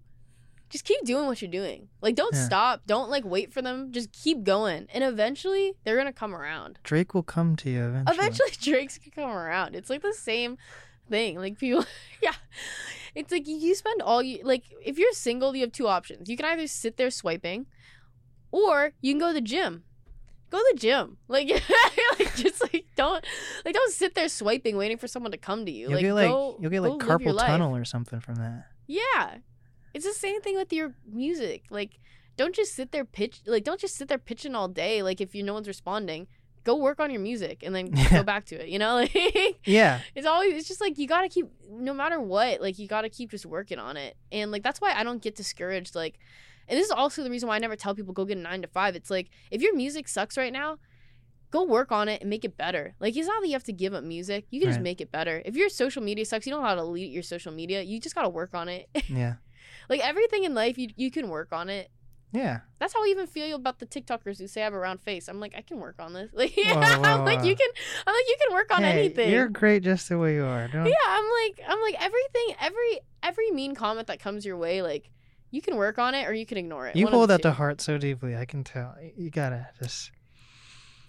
just 0.73 0.85
keep 0.87 1.05
doing 1.05 1.27
what 1.27 1.41
you're 1.43 1.51
doing. 1.51 1.89
Like 2.01 2.17
don't 2.17 2.35
Yeah. 2.35 2.45
stop. 2.47 2.83
Don't 2.87 3.11
like 3.11 3.25
wait 3.25 3.53
for 3.53 3.61
them. 3.63 3.93
Just 3.93 4.11
keep 4.11 4.43
going. 4.43 4.89
And 4.93 5.05
eventually 5.05 5.75
they're 5.85 5.95
going 5.97 6.07
to 6.07 6.13
come 6.13 6.35
around. 6.35 6.79
Drake 6.83 7.13
will 7.15 7.23
come 7.23 7.55
to 7.57 7.71
you 7.71 7.85
eventually. 7.85 8.17
Eventually 8.19 8.51
Drake's 8.61 8.99
going 8.99 9.11
to 9.11 9.21
come 9.21 9.31
around. 9.31 9.77
It's 9.77 9.91
like 9.91 10.03
the 10.03 10.15
same 10.15 10.57
thing. 11.11 11.37
Like 11.37 11.59
people 11.59 11.85
yeah. 12.23 12.33
It's 13.15 13.31
like 13.31 13.47
you 13.47 13.75
spend 13.75 14.01
all 14.01 14.23
you 14.23 14.41
like 14.43 14.65
if 14.83 14.99
you're 14.99 15.13
single, 15.13 15.55
you 15.55 15.61
have 15.61 15.73
two 15.73 15.87
options. 15.87 16.29
You 16.29 16.37
can 16.37 16.47
either 16.47 16.67
sit 16.67 16.97
there 16.97 17.11
swiping 17.11 17.67
or 18.51 18.93
you 19.03 19.13
can 19.13 19.21
go 19.21 19.29
to 19.29 19.35
the 19.35 19.41
gym. 19.43 19.85
Go 20.51 20.59
to 20.59 20.71
the 20.75 20.79
gym. 20.81 21.17
Like, 21.29 21.49
like 22.19 22.35
just 22.37 22.63
like 22.63 22.87
don't 22.97 23.25
like 23.65 23.75
don't 23.75 23.93
sit 23.93 24.15
there 24.15 24.29
swiping 24.31 24.77
waiting 24.77 24.97
for 24.99 25.07
someone 25.09 25.33
to 25.33 25.39
come 25.39 25.67
to 25.67 25.73
you. 25.73 25.89
You'll 25.89 25.93
like 25.97 26.03
get 26.03 26.15
like 26.15 26.29
go, 26.29 26.57
you'll 26.61 26.71
get 26.71 26.83
like 26.83 26.93
carpal 26.93 27.39
tunnel 27.39 27.77
or 27.77 27.85
something 27.85 28.21
from 28.21 28.37
that. 28.37 28.67
Yeah. 28.87 29.37
It's 29.95 30.05
the 30.07 30.13
same 30.13 30.41
thing 30.41 30.57
with 30.57 30.73
your 30.73 30.95
music. 31.11 31.65
Like 31.71 31.99
don't 32.37 32.55
just 32.55 32.75
sit 32.75 32.93
there 32.93 33.05
pitch 33.05 33.41
like 33.47 33.65
don't 33.65 33.79
just 33.81 33.97
sit 33.97 34.09
there 34.09 34.19
pitching 34.19 34.55
all 34.55 34.67
day 34.69 35.03
like 35.03 35.21
if 35.21 35.35
you 35.35 35.43
no 35.43 35.55
one's 35.55 35.69
responding. 35.69 36.27
Go 36.65 36.77
work 36.77 37.01
on 37.01 37.11
your 37.11 37.21
music 37.21 37.63
and 37.65 37.75
then 37.75 37.89
Yeah. 37.93 38.11
go 38.19 38.23
back 38.23 38.45
to 38.47 38.55
it, 38.63 38.69
you 38.69 38.79
know? 38.79 38.95
Like 39.15 39.59
Yeah, 39.65 40.01
it's 40.15 40.27
always 40.27 40.55
it's 40.55 40.69
just 40.69 40.81
like 40.81 40.97
you 40.99 41.07
gotta 41.07 41.29
keep 41.29 41.47
no 41.69 41.93
matter 41.93 42.21
what 42.21 42.61
like 42.61 42.79
you 42.79 42.87
gotta 42.89 43.09
keep 43.09 43.31
just 43.31 43.45
working 43.47 43.79
on 43.79 43.97
it. 43.97 44.17
And 44.31 44.51
like 44.51 44.63
that's 44.63 44.81
why 44.81 44.93
i 44.97 45.03
don't 45.05 45.21
get 45.23 45.35
discouraged 45.37 45.95
like 45.95 46.19
and 46.69 46.79
this 46.79 46.87
is 46.87 46.93
also 46.93 47.25
the 47.25 47.31
reason 47.31 47.49
why 47.49 47.57
i 47.57 47.59
never 47.59 47.75
tell 47.77 47.95
people 47.95 48.15
go 48.15 48.25
get 48.25 48.39
a 48.39 48.41
nine 48.41 48.63
to 48.63 48.69
five. 48.69 48.95
It's 48.97 49.11
like 49.11 49.31
if 49.51 49.61
your 49.61 49.75
music 49.75 50.07
sucks 50.09 50.37
right 50.37 50.53
now 50.53 50.79
go 51.51 51.65
work 51.65 51.93
on 51.93 52.09
it 52.09 52.23
and 52.23 52.31
make 52.31 52.47
it 52.47 52.57
better. 52.57 52.95
Like 52.99 53.15
it's 53.15 53.27
not 53.29 53.43
that 53.43 53.47
you 53.47 53.53
have 53.53 53.65
to 53.65 53.73
give 53.75 53.93
up 53.93 54.03
music. 54.05 54.47
You 54.51 54.59
can 54.59 54.71
just 54.71 54.79
make 54.85 55.01
it 55.03 55.13
better. 55.13 55.43
If 55.45 55.55
your 55.55 55.69
social 55.69 56.03
media 56.03 56.25
sucks 56.25 56.47
you 56.47 56.53
don't 56.53 56.63
know 56.63 56.69
how 56.69 56.77
to 56.77 56.83
lead 56.85 57.13
your 57.13 57.23
social 57.23 57.53
media. 57.53 57.83
You 57.83 58.01
just 58.01 58.15
gotta 58.15 58.31
work 58.31 58.55
on 58.55 58.69
it. 58.71 58.89
Yeah, 59.09 59.35
like 59.89 60.01
everything 60.01 60.45
in 60.45 60.55
life 60.55 60.79
you, 60.79 60.89
you 60.97 61.11
can 61.11 61.29
work 61.29 61.53
on 61.53 61.69
it 61.69 61.91
yeah. 62.33 62.61
that's 62.79 62.95
how 62.95 63.05
I 63.05 63.09
even 63.09 63.27
feel 63.27 63.55
about 63.55 63.79
the 63.79 63.85
TikTokers 63.87 64.39
who 64.39 64.47
say 64.47 64.63
I 64.63 64.65
have 64.65 64.73
a 64.73 64.79
round 64.79 65.03
face. 65.03 65.29
I'm 65.29 65.39
like, 65.39 65.55
I 65.55 65.61
can 65.61 65.79
work 65.81 65.97
on 65.99 66.15
this. 66.15 66.31
Like, 66.35 66.55
Whoa, 66.57 66.63
I'm 66.81 67.25
like, 67.27 67.41
whoa. 67.41 67.45
you 67.45 67.55
can. 67.55 67.69
I'm 68.07 68.15
like, 68.15 68.25
you 68.27 68.37
can 68.47 68.55
work 68.55 68.75
on 68.75 68.83
Hey, 68.83 68.93
anything. 69.01 69.31
You're 69.31 69.49
great 69.51 69.83
just 69.83 70.09
the 70.09 70.17
way 70.19 70.35
you 70.37 70.45
are. 70.45 70.67
Don't, 70.69 70.87
Yeah, 70.87 70.93
I'm 71.09 71.25
like 71.25 71.61
I'm 71.69 71.81
like 71.83 71.95
everything 72.01 72.57
every 72.59 73.01
every 73.23 73.51
mean 73.51 73.75
comment 73.75 74.07
that 74.07 74.19
comes 74.19 74.47
your 74.47 74.57
way, 74.57 74.81
like 74.81 75.11
you 75.51 75.61
can 75.61 75.77
work 75.77 75.99
on 75.99 76.15
it 76.15 76.27
or 76.27 76.33
you 76.33 76.47
can 76.47 76.57
ignore 76.57 76.87
it. 76.87 76.97
you 76.97 77.05
One 77.05 77.13
hold 77.13 77.29
that 77.31 77.43
two. 77.43 77.51
to 77.51 77.53
heart 77.53 77.83
so 77.83 77.99
deeply. 77.99 78.35
I 78.35 78.47
can 78.47 78.65
tell. 78.65 78.95
You- 79.15 79.29
gotta 79.31 79.69
just 79.79 80.11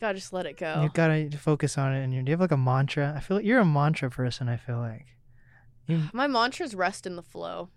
gotta 0.02 0.16
just 0.16 0.34
let 0.34 0.46
it 0.46 0.58
go. 0.58 0.82
you 0.84 0.90
gotta 0.94 1.30
focus 1.38 1.78
on 1.78 1.94
it. 1.96 2.04
And 2.04 2.14
you 2.14 2.22
do 2.22 2.32
you 2.32 2.34
have 2.34 2.42
like 2.42 2.52
a 2.52 2.58
mantra? 2.58 3.14
I 3.16 3.22
feel 3.22 3.38
like 3.38 3.46
you're 3.46 3.60
a 3.60 3.66
mantra 3.66 4.10
person. 4.10 4.50
I 4.50 4.58
feel 4.58 4.78
like. 4.80 5.06
You, 5.88 6.02
My 6.12 6.28
mantra 6.28 6.66
is 6.66 6.76
rest 6.76 7.06
in 7.08 7.16
the 7.16 7.24
flow. 7.24 7.70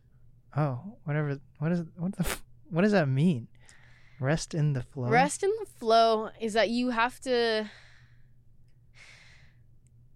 Oh, 0.57 0.97
whatever. 1.05 1.39
What 1.59 1.73
is 1.73 1.83
what 1.97 2.16
the 2.16 2.37
what 2.70 2.83
does 2.83 2.93
that 2.93 3.09
mean? 3.09 3.49
Rest 4.19 4.55
in 4.55 4.73
the 4.73 4.83
flow. 4.83 5.09
Rest 5.09 5.43
in 5.43 5.51
the 5.61 5.66
flow 5.78 6.31
is 6.41 6.55
that 6.55 6.70
you 6.70 6.91
have 6.91 7.20
to 7.20 7.69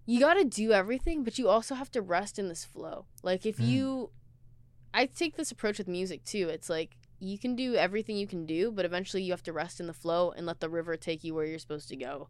you 0.05 0.19
got 0.19 0.33
to 0.33 0.43
do 0.43 0.71
everything, 0.71 1.23
but 1.23 1.37
you 1.37 1.47
also 1.47 1.75
have 1.75 1.91
to 1.91 2.01
rest 2.01 2.39
in 2.39 2.47
this 2.49 2.65
flow. 2.65 3.05
Like 3.23 3.45
if 3.45 3.57
Mm. 3.57 3.67
you 3.67 4.09
I 4.93 5.05
take 5.05 5.37
this 5.37 5.51
approach 5.51 5.77
with 5.77 5.87
music 5.87 6.25
too. 6.25 6.49
It's 6.49 6.69
like 6.69 6.97
you 7.19 7.37
can 7.39 7.55
do 7.55 7.75
everything 7.75 8.17
you 8.17 8.27
can 8.27 8.45
do, 8.45 8.71
but 8.71 8.83
eventually 8.83 9.23
you 9.23 9.31
have 9.31 9.43
to 9.43 9.53
rest 9.53 9.79
in 9.79 9.87
the 9.87 9.93
flow 9.93 10.31
and 10.31 10.45
let 10.45 10.59
the 10.59 10.69
river 10.69 10.97
take 10.97 11.23
you 11.23 11.33
where 11.33 11.45
you're 11.45 11.59
supposed 11.59 11.87
to 11.89 11.95
go. 11.95 12.27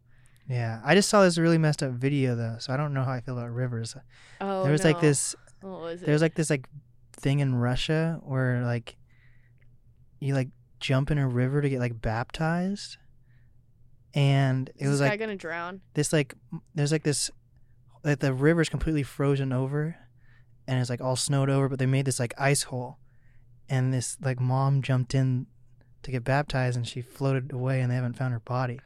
Yeah, 0.47 0.81
I 0.83 0.93
just 0.93 1.09
saw 1.09 1.23
this 1.23 1.37
really 1.39 1.57
messed 1.57 1.81
up 1.81 1.91
video 1.93 2.35
though, 2.35 2.57
so 2.59 2.73
I 2.73 2.77
don't 2.77 2.93
know 2.93 3.03
how 3.03 3.13
I 3.13 3.21
feel 3.21 3.37
about 3.37 3.51
rivers. 3.51 3.95
Oh, 4.41 4.63
there 4.63 4.71
was 4.71 4.83
like 4.83 4.99
this 5.01 5.33
What 5.61 5.81
was 5.81 6.03
it? 6.03 6.05
there's 6.05 6.21
like 6.21 6.35
this 6.35 6.49
like 6.51 6.67
thing 7.21 7.39
in 7.39 7.55
Russia 7.55 8.19
where 8.23 8.63
like 8.63 8.97
you 10.19 10.33
like 10.33 10.49
jump 10.79 11.11
in 11.11 11.17
a 11.17 11.27
river 11.27 11.61
to 11.61 11.69
get 11.69 11.79
like 11.79 12.01
baptized, 12.01 12.97
and 14.13 14.69
it 14.69 14.75
Is 14.85 14.89
was 14.89 14.99
this 14.99 15.07
guy 15.07 15.11
like 15.13 15.19
gonna 15.19 15.35
drown? 15.35 15.81
this 15.93 16.11
like 16.11 16.35
there's 16.75 16.91
like 16.91 17.03
this 17.03 17.31
like 18.03 18.19
the 18.19 18.33
river's 18.33 18.69
completely 18.69 19.03
frozen 19.03 19.53
over, 19.53 19.95
and 20.67 20.79
it's 20.79 20.89
like 20.89 21.01
all 21.01 21.15
snowed 21.15 21.49
over, 21.49 21.69
but 21.69 21.79
they 21.79 21.85
made 21.85 22.05
this 22.05 22.19
like 22.19 22.33
ice 22.37 22.63
hole, 22.63 22.97
and 23.69 23.93
this 23.93 24.17
like 24.21 24.39
mom 24.39 24.81
jumped 24.81 25.13
in 25.15 25.45
to 26.03 26.11
get 26.11 26.23
baptized, 26.23 26.75
and 26.77 26.87
she 26.87 27.01
floated 27.01 27.51
away, 27.51 27.79
and 27.81 27.91
they 27.91 27.95
haven't 27.95 28.17
found 28.17 28.33
her 28.33 28.39
body. 28.39 28.79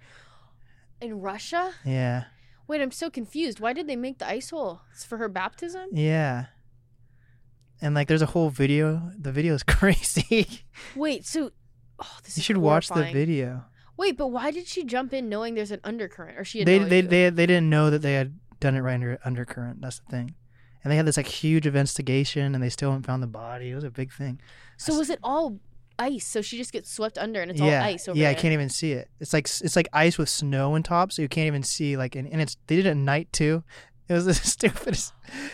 In 1.01 1.21
Russia? 1.21 1.73
Yeah, 1.85 2.25
Wait, 2.67 2.81
I'm 2.81 2.91
so 2.91 3.09
confused. 3.11 3.59
Why 3.59 3.73
did 3.73 3.85
they 3.87 3.95
make 3.95 4.17
the 4.17 4.27
ice 4.27 4.49
hole? 4.49 4.81
It's 4.91 5.05
for 5.05 5.17
her 5.17 5.29
baptism? 5.29 5.89
yeah. 5.93 6.45
And 7.81 7.93
like, 7.93 8.07
there's 8.07 8.21
a 8.21 8.27
whole 8.27 8.49
video. 8.49 9.11
The 9.17 9.31
video 9.31 9.53
is 9.53 9.63
crazy. 9.67 10.63
Wait, 10.95 11.25
so 11.25 11.51
oh, 11.99 12.17
this 12.23 12.37
you 12.37 12.41
is 12.41 12.45
should 12.45 12.57
watch 12.57 12.87
the 12.87 12.95
horrifying. 12.95 13.13
video. 13.13 13.65
Wait, 13.97 14.17
but 14.17 14.27
why 14.27 14.51
did 14.51 14.67
she 14.67 14.83
jump 14.83 15.13
in 15.13 15.29
knowing 15.29 15.55
there's 15.55 15.71
an 15.71 15.79
undercurrent? 15.83 16.37
Or 16.37 16.43
she 16.43 16.59
had 16.59 16.67
they 16.67 16.79
no 16.79 16.85
they, 16.85 16.99
idea? 16.99 17.09
they 17.09 17.29
they 17.29 17.45
didn't 17.45 17.69
know 17.69 17.89
that 17.89 18.01
they 18.01 18.13
had 18.13 18.37
done 18.59 18.75
it 18.75 18.81
right 18.81 18.95
under 18.95 19.19
undercurrent. 19.23 19.81
That's 19.81 19.99
the 19.99 20.11
thing. 20.11 20.35
And 20.83 20.91
they 20.91 20.97
had 20.97 21.05
this 21.07 21.17
like 21.17 21.27
huge 21.27 21.65
investigation, 21.65 22.53
and 22.53 22.63
they 22.63 22.69
still 22.69 22.91
haven't 22.91 23.05
found 23.05 23.23
the 23.23 23.27
body. 23.27 23.71
It 23.71 23.75
was 23.75 23.83
a 23.83 23.89
big 23.91 24.13
thing. 24.13 24.39
So 24.77 24.97
was 24.97 25.09
it 25.09 25.19
all 25.23 25.59
ice? 25.97 26.27
So 26.27 26.41
she 26.41 26.57
just 26.57 26.71
gets 26.71 26.91
swept 26.91 27.17
under 27.17 27.41
and 27.41 27.49
it's 27.49 27.59
yeah, 27.59 27.79
all 27.79 27.85
ice 27.85 28.07
over 28.07 28.17
yeah. 28.17 28.29
I 28.29 28.33
there. 28.33 28.41
can't 28.41 28.53
even 28.53 28.69
see 28.69 28.91
it. 28.91 29.09
It's 29.19 29.33
like 29.33 29.45
it's 29.45 29.75
like 29.75 29.87
ice 29.93 30.17
with 30.17 30.29
snow 30.29 30.75
on 30.75 30.83
top, 30.83 31.11
so 31.11 31.21
you 31.21 31.29
can't 31.29 31.47
even 31.47 31.63
see. 31.63 31.97
Like, 31.97 32.15
and, 32.15 32.27
and 32.27 32.41
it's 32.41 32.57
they 32.67 32.75
did 32.75 32.85
it 32.85 32.89
at 32.89 32.97
night 32.97 33.31
too. 33.31 33.63
It 34.07 34.13
was 34.13 34.25
the 34.25 34.33
stupidest. 34.33 35.13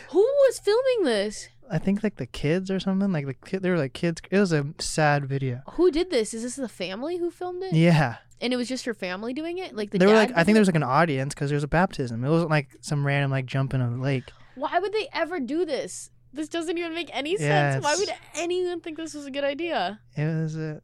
Who 0.10 0.20
was 0.20 0.60
filming 0.60 1.04
this? 1.06 1.50
I 1.70 1.78
think 1.78 2.04
like 2.04 2.18
the 2.18 2.26
kids 2.26 2.70
or 2.70 2.80
something. 2.80 3.12
Like 3.12 3.26
the 3.26 3.34
kid, 3.34 3.64
they 3.64 3.70
were 3.70 3.78
like 3.78 3.94
kids. 3.94 4.22
It 4.30 4.40
was 4.40 4.52
a 4.52 4.66
sad 4.80 5.26
video. 5.26 5.62
Who 5.72 5.90
did 5.92 6.10
this? 6.12 6.34
Is 6.34 6.44
this 6.44 6.56
the 6.58 6.68
family 6.68 7.18
who 7.18 7.32
filmed 7.32 7.64
it? 7.64 7.74
Yeah, 7.74 8.18
And 8.42 8.52
it 8.52 8.58
was 8.58 8.68
just 8.68 8.84
her 8.86 8.94
family 8.94 9.34
doing 9.34 9.58
it? 9.58 9.74
Like 9.76 9.92
the 9.92 9.98
there 10.00 10.10
were 10.10 10.14
like 10.16 10.32
I 10.36 10.44
think 10.44 10.56
there 10.56 10.62
was 10.62 10.68
like 10.68 10.76
an 10.76 10.84
audience 10.84 11.34
because 11.34 11.50
there 11.50 11.56
was 11.56 11.64
a 11.64 11.70
baptism. 11.70 12.24
It 12.26 12.30
wasn't 12.30 12.50
like 12.52 12.70
some 12.82 13.06
random 13.06 13.32
like 13.32 13.46
jump 13.46 13.74
in 13.74 13.80
a 13.82 13.90
lake. 13.90 14.32
Why 14.56 14.80
would 14.80 14.92
they 14.92 15.08
ever 15.14 15.40
do 15.40 15.64
this? 15.66 16.10
This 16.34 16.50
doesn't 16.50 16.78
even 16.78 16.94
make 16.94 17.10
any 17.14 17.34
Yeah, 17.34 17.74
sense. 17.74 17.84
Why 17.86 17.96
would 17.96 18.10
anyone 18.36 18.82
think 18.82 18.98
this 18.98 19.14
was 19.14 19.26
a 19.26 19.32
good 19.32 19.44
idea? 19.46 20.00
It 20.18 20.26
was 20.26 20.58
a 20.58 20.82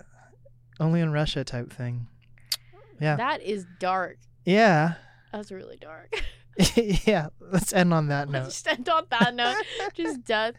only 0.79 1.01
in 1.01 1.11
Russia 1.11 1.43
type 1.43 1.73
thing. 1.73 2.07
Yeah. 3.01 3.17
That 3.17 3.41
is 3.41 3.65
dark. 3.79 4.17
Yeah. 4.45 4.93
That's 5.33 5.51
really 5.51 5.77
dark. 5.77 6.13
yeah. 7.05 7.27
Let's 7.39 7.73
end 7.73 7.93
on 7.93 8.07
that 8.07 8.29
note. 8.29 8.45
Just 8.45 8.67
end 8.67 8.87
on 8.89 9.05
that 9.09 9.35
note. 9.35 9.55
Just 9.93 10.23
death. 10.25 10.55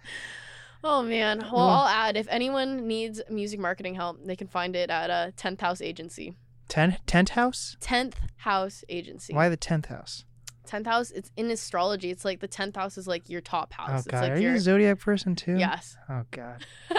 Oh 0.85 1.03
man. 1.03 1.39
Well, 1.41 1.53
Well- 1.55 1.69
I'll 1.69 1.89
add 1.89 2.16
if 2.16 2.27
anyone 2.31 2.87
needs 2.87 3.20
music 3.29 3.59
marketing 3.61 3.95
help, 3.95 4.19
they 4.25 4.37
can 4.37 4.47
find 4.47 4.77
it 4.77 4.91
at 4.91 5.11
a 5.11 5.33
Tenth 5.37 5.61
House 5.61 5.81
Agency. 5.81 6.35
Ten 6.69 6.99
tent 7.07 7.31
house? 7.31 7.77
Tenth 7.81 8.16
House 8.37 8.85
Agency. 8.89 9.35
Why 9.35 9.49
the 9.49 9.57
tenth 9.57 9.87
house? 9.87 10.25
Tenth 10.66 10.87
house. 10.87 11.11
It's 11.11 11.31
in 11.37 11.51
astrology. 11.51 12.11
It's 12.11 12.25
like 12.27 12.41
the 12.41 12.47
tenth 12.49 12.77
house 12.77 12.99
is 12.99 13.09
like 13.09 13.29
your 13.31 13.41
top 13.41 13.73
house. 13.73 13.89
Oh 13.91 13.97
it's 13.97 14.07
god. 14.07 14.23
like 14.23 14.33
Are 14.33 14.39
you 14.39 14.53
a 14.53 14.59
zodiac 14.61 15.01
person 15.01 15.35
too? 15.35 15.57
yes. 15.57 15.97
Oh 16.11 16.25
god. 16.31 16.65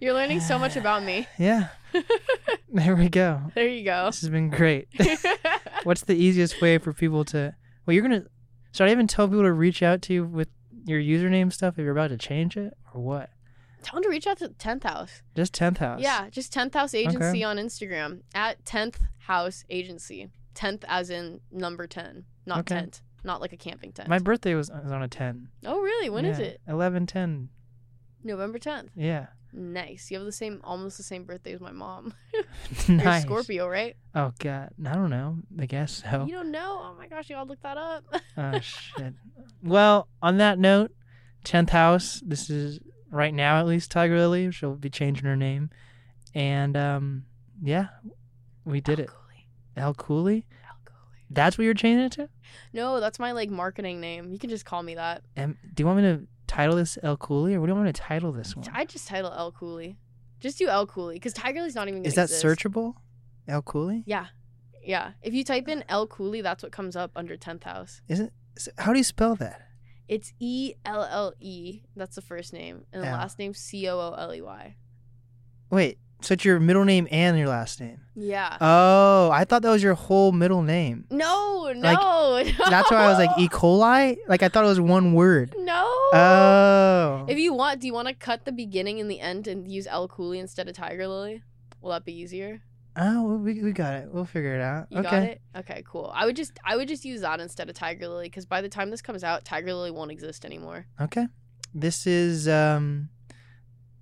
You're 0.00 0.14
learning 0.14 0.40
so 0.40 0.58
much 0.58 0.76
about 0.76 1.02
me. 1.02 1.26
Yeah. 1.38 1.68
there 2.72 2.96
we 2.96 3.08
go. 3.08 3.40
There 3.54 3.68
you 3.68 3.84
go. 3.84 4.06
This 4.06 4.20
has 4.22 4.30
been 4.30 4.48
great. 4.50 4.88
What's 5.84 6.02
the 6.02 6.14
easiest 6.14 6.60
way 6.60 6.78
for 6.78 6.92
people 6.92 7.24
to 7.26 7.54
Well, 7.86 7.94
you're 7.94 8.06
going 8.06 8.22
to 8.22 8.28
should 8.72 8.88
I 8.88 8.92
even 8.92 9.06
tell 9.06 9.28
people 9.28 9.42
to 9.42 9.52
reach 9.52 9.82
out 9.82 10.00
to 10.02 10.14
you 10.14 10.24
with 10.24 10.48
your 10.86 11.00
username 11.00 11.52
stuff 11.52 11.74
if 11.78 11.82
you're 11.84 11.92
about 11.92 12.08
to 12.08 12.16
change 12.16 12.56
it 12.56 12.72
or 12.94 13.00
what? 13.02 13.30
Tell 13.82 13.96
them 13.96 14.04
to 14.04 14.08
reach 14.08 14.26
out 14.26 14.38
to 14.38 14.48
Tenth 14.50 14.84
House. 14.84 15.22
Just 15.34 15.52
10th 15.54 15.78
house. 15.78 16.00
Yeah, 16.00 16.28
just 16.30 16.52
Tenth 16.52 16.74
House 16.74 16.94
Agency 16.94 17.18
Okay. 17.18 17.42
on 17.42 17.56
Instagram 17.56 18.20
at 18.34 18.64
Tenth 18.64 19.00
House 19.18 19.64
Agency. 19.68 20.30
Tenth 20.54 20.84
as 20.88 21.10
in 21.10 21.40
number 21.50 21.86
ten, 21.86 22.24
not 22.46 22.60
Okay. 22.60 22.76
tent, 22.76 23.02
not 23.24 23.40
like 23.40 23.52
a 23.52 23.56
camping 23.56 23.90
tent. 23.92 24.08
My 24.08 24.18
birthday 24.20 24.54
was, 24.54 24.70
was 24.70 24.92
on 24.92 25.02
a 25.02 25.08
10. 25.08 25.48
oh, 25.66 25.80
really? 25.80 26.08
When 26.10 26.24
is 26.24 26.38
Yeah, 26.38 26.44
it? 26.46 26.60
11 26.68 27.06
10. 27.06 27.48
November 28.24 28.58
tenth. 28.58 28.90
Yeah. 28.94 29.26
Nice. 29.52 30.10
You 30.10 30.18
have 30.18 30.24
the 30.24 30.32
same, 30.32 30.60
almost 30.64 30.96
the 30.96 31.02
same 31.02 31.24
birthday 31.24 31.52
as 31.52 31.60
my 31.60 31.72
mom. 31.72 32.14
nice. 32.88 32.88
You're 32.88 33.20
Scorpio, 33.20 33.68
right? 33.68 33.96
Oh 34.14 34.32
god. 34.38 34.70
I 34.84 34.94
don't 34.94 35.10
know. 35.10 35.38
I 35.58 35.66
guess 35.66 36.02
so. 36.10 36.24
You 36.26 36.32
don't 36.32 36.50
know? 36.50 36.80
Oh 36.82 36.94
my 36.98 37.06
gosh, 37.06 37.28
you 37.28 37.36
all 37.36 37.46
look 37.46 37.60
that 37.62 37.76
up. 37.76 38.04
oh 38.36 38.60
shit. 38.60 39.14
Well, 39.62 40.08
on 40.22 40.38
that 40.38 40.58
note, 40.58 40.92
10th 41.44 41.70
house. 41.70 42.22
This 42.24 42.48
is 42.48 42.80
right 43.10 43.34
now 43.34 43.58
at 43.58 43.66
least 43.66 43.90
Tiger 43.90 44.16
Lily. 44.16 44.50
She'll 44.50 44.74
be 44.74 44.90
changing 44.90 45.26
her 45.26 45.36
name. 45.36 45.70
And 46.34 46.76
um 46.76 47.24
yeah, 47.62 47.88
we 48.64 48.80
did 48.80 48.98
it. 48.98 49.08
Cooley. 49.08 49.48
Elle 49.76 49.94
Cooley. 49.94 50.46
Elle 50.64 50.76
Cooley. 50.84 51.26
That's 51.30 51.58
what 51.58 51.64
you're 51.64 51.74
changing 51.74 52.06
it 52.06 52.12
to? 52.12 52.28
No, 52.72 53.00
that's 53.00 53.18
my 53.18 53.32
like 53.32 53.50
marketing 53.50 54.00
name. 54.00 54.32
You 54.32 54.38
can 54.38 54.48
just 54.48 54.64
call 54.64 54.82
me 54.82 54.94
that. 54.94 55.22
Um, 55.36 55.58
do 55.74 55.82
you 55.82 55.86
want 55.86 55.98
me 55.98 56.04
to 56.04 56.26
title 56.52 56.76
this 56.76 56.98
Elle 57.02 57.16
Cooley 57.16 57.54
or 57.54 57.60
what 57.60 57.66
do 57.66 57.70
you 57.70 57.74
want 57.76 57.86
me 57.86 57.92
to 57.92 58.00
title 58.00 58.32
this 58.32 58.54
one? 58.56 58.66
I 58.72 58.84
just 58.84 59.08
title 59.08 59.32
Elle 59.32 59.52
Cooley. 59.52 59.96
Just 60.40 60.58
do 60.58 60.68
Elle 60.68 60.86
Cooley 60.86 61.14
because 61.16 61.32
Tiger 61.32 61.60
Lily's 61.60 61.74
not 61.74 61.88
even. 61.88 62.00
Gonna 62.00 62.08
Is 62.08 62.14
that 62.16 62.24
exist. 62.30 62.44
searchable? 62.44 62.94
Elle 63.48 63.62
Cooley? 63.62 64.02
Yeah, 64.06 64.26
yeah. 64.84 65.12
If 65.22 65.34
you 65.34 65.44
type 65.44 65.68
in 65.68 65.84
Elle 65.88 66.06
Cooley, 66.08 66.40
that's 66.42 66.62
what 66.62 66.72
comes 66.72 66.96
up 66.96 67.12
under 67.16 67.36
tenth 67.36 67.62
house. 67.64 68.02
Is 68.08 68.20
it? 68.20 68.32
is 68.56 68.66
it- 68.68 68.74
How 68.78 68.92
do 68.92 68.98
you 68.98 69.04
spell 69.04 69.34
that? 69.36 69.60
It's 70.08 70.32
E 70.40 70.74
L 70.84 71.04
L 71.04 71.32
E. 71.40 71.82
That's 71.96 72.16
the 72.16 72.22
first 72.22 72.52
name, 72.52 72.84
and 72.92 73.02
the 73.02 73.06
L. 73.06 73.12
last 73.14 73.38
name 73.38 73.54
C 73.54 73.88
O 73.88 73.98
O 73.98 74.14
L 74.18 74.34
E 74.34 74.40
Y. 74.42 74.76
Wait, 75.70 75.98
so 76.22 76.34
it's 76.34 76.44
your 76.44 76.60
middle 76.60 76.84
name 76.84 77.08
and 77.10 77.38
your 77.38 77.48
last 77.48 77.80
name? 77.80 78.00
Yeah. 78.14 78.56
Oh, 78.60 79.30
I 79.32 79.44
thought 79.44 79.62
that 79.62 79.70
was 79.70 79.82
your 79.82 79.94
whole 79.94 80.32
middle 80.32 80.62
name. 80.62 81.06
no, 81.10 81.72
no, 81.72 81.80
like, 81.80 81.98
no. 81.98 82.44
That's 82.70 82.90
why 82.90 82.98
I 82.98 83.08
was 83.08 83.18
like 83.18 83.30
E. 83.38 83.48
coli. 83.52 84.18
Like 84.28 84.42
I 84.42 84.48
thought 84.48 84.64
it 84.64 84.68
was 84.68 84.80
one 84.80 85.14
word. 85.14 85.54
No. 85.58 85.84
Oh. 86.12 87.26
if 87.28 87.38
you 87.38 87.54
want, 87.54 87.80
do 87.80 87.86
you 87.86 87.94
want 87.94 88.08
to 88.08 88.14
cut 88.14 88.44
the 88.44 88.52
beginning 88.52 89.00
and 89.00 89.10
the 89.10 89.20
end 89.20 89.46
and 89.46 89.70
use 89.70 89.86
Elle 89.86 90.08
Cooley 90.08 90.38
instead 90.38 90.68
of 90.68 90.74
Tiger 90.74 91.06
Lily? 91.06 91.42
Will 91.80 91.90
that 91.90 92.04
be 92.04 92.12
easier? 92.12 92.62
Oh, 92.96 93.36
we, 93.36 93.62
we 93.62 93.72
got 93.72 93.94
it. 93.94 94.08
We'll 94.12 94.26
figure 94.26 94.54
it 94.54 94.60
out. 94.60 94.88
You 94.90 94.98
okay. 94.98 95.10
got 95.10 95.22
it. 95.22 95.40
Okay, 95.56 95.82
cool. 95.86 96.12
I 96.14 96.26
would 96.26 96.36
just 96.36 96.58
I 96.64 96.76
would 96.76 96.88
just 96.88 97.04
use 97.04 97.22
that 97.22 97.40
instead 97.40 97.70
of 97.70 97.74
Tiger 97.74 98.06
Lily 98.08 98.26
because 98.26 98.44
by 98.44 98.60
the 98.60 98.68
time 98.68 98.90
this 98.90 99.00
comes 99.00 99.24
out, 99.24 99.44
Tiger 99.44 99.72
Lily 99.72 99.90
won't 99.90 100.10
exist 100.10 100.44
anymore. 100.44 100.86
Okay. 101.00 101.26
This 101.74 102.06
is 102.06 102.46
um 102.46 103.08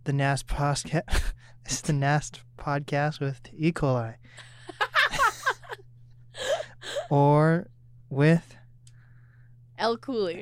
the 0.05 0.13
NAS 0.13 0.43
podcast. 0.43 1.33
this 1.65 1.75
is 1.75 1.81
the 1.83 1.93
NAST 1.93 2.41
podcast 2.59 3.21
with 3.21 3.41
E. 3.57 3.73
coli. 3.73 4.15
or 7.11 7.69
with 8.09 8.57
Elle 9.79 9.97
Cooley. 9.97 10.37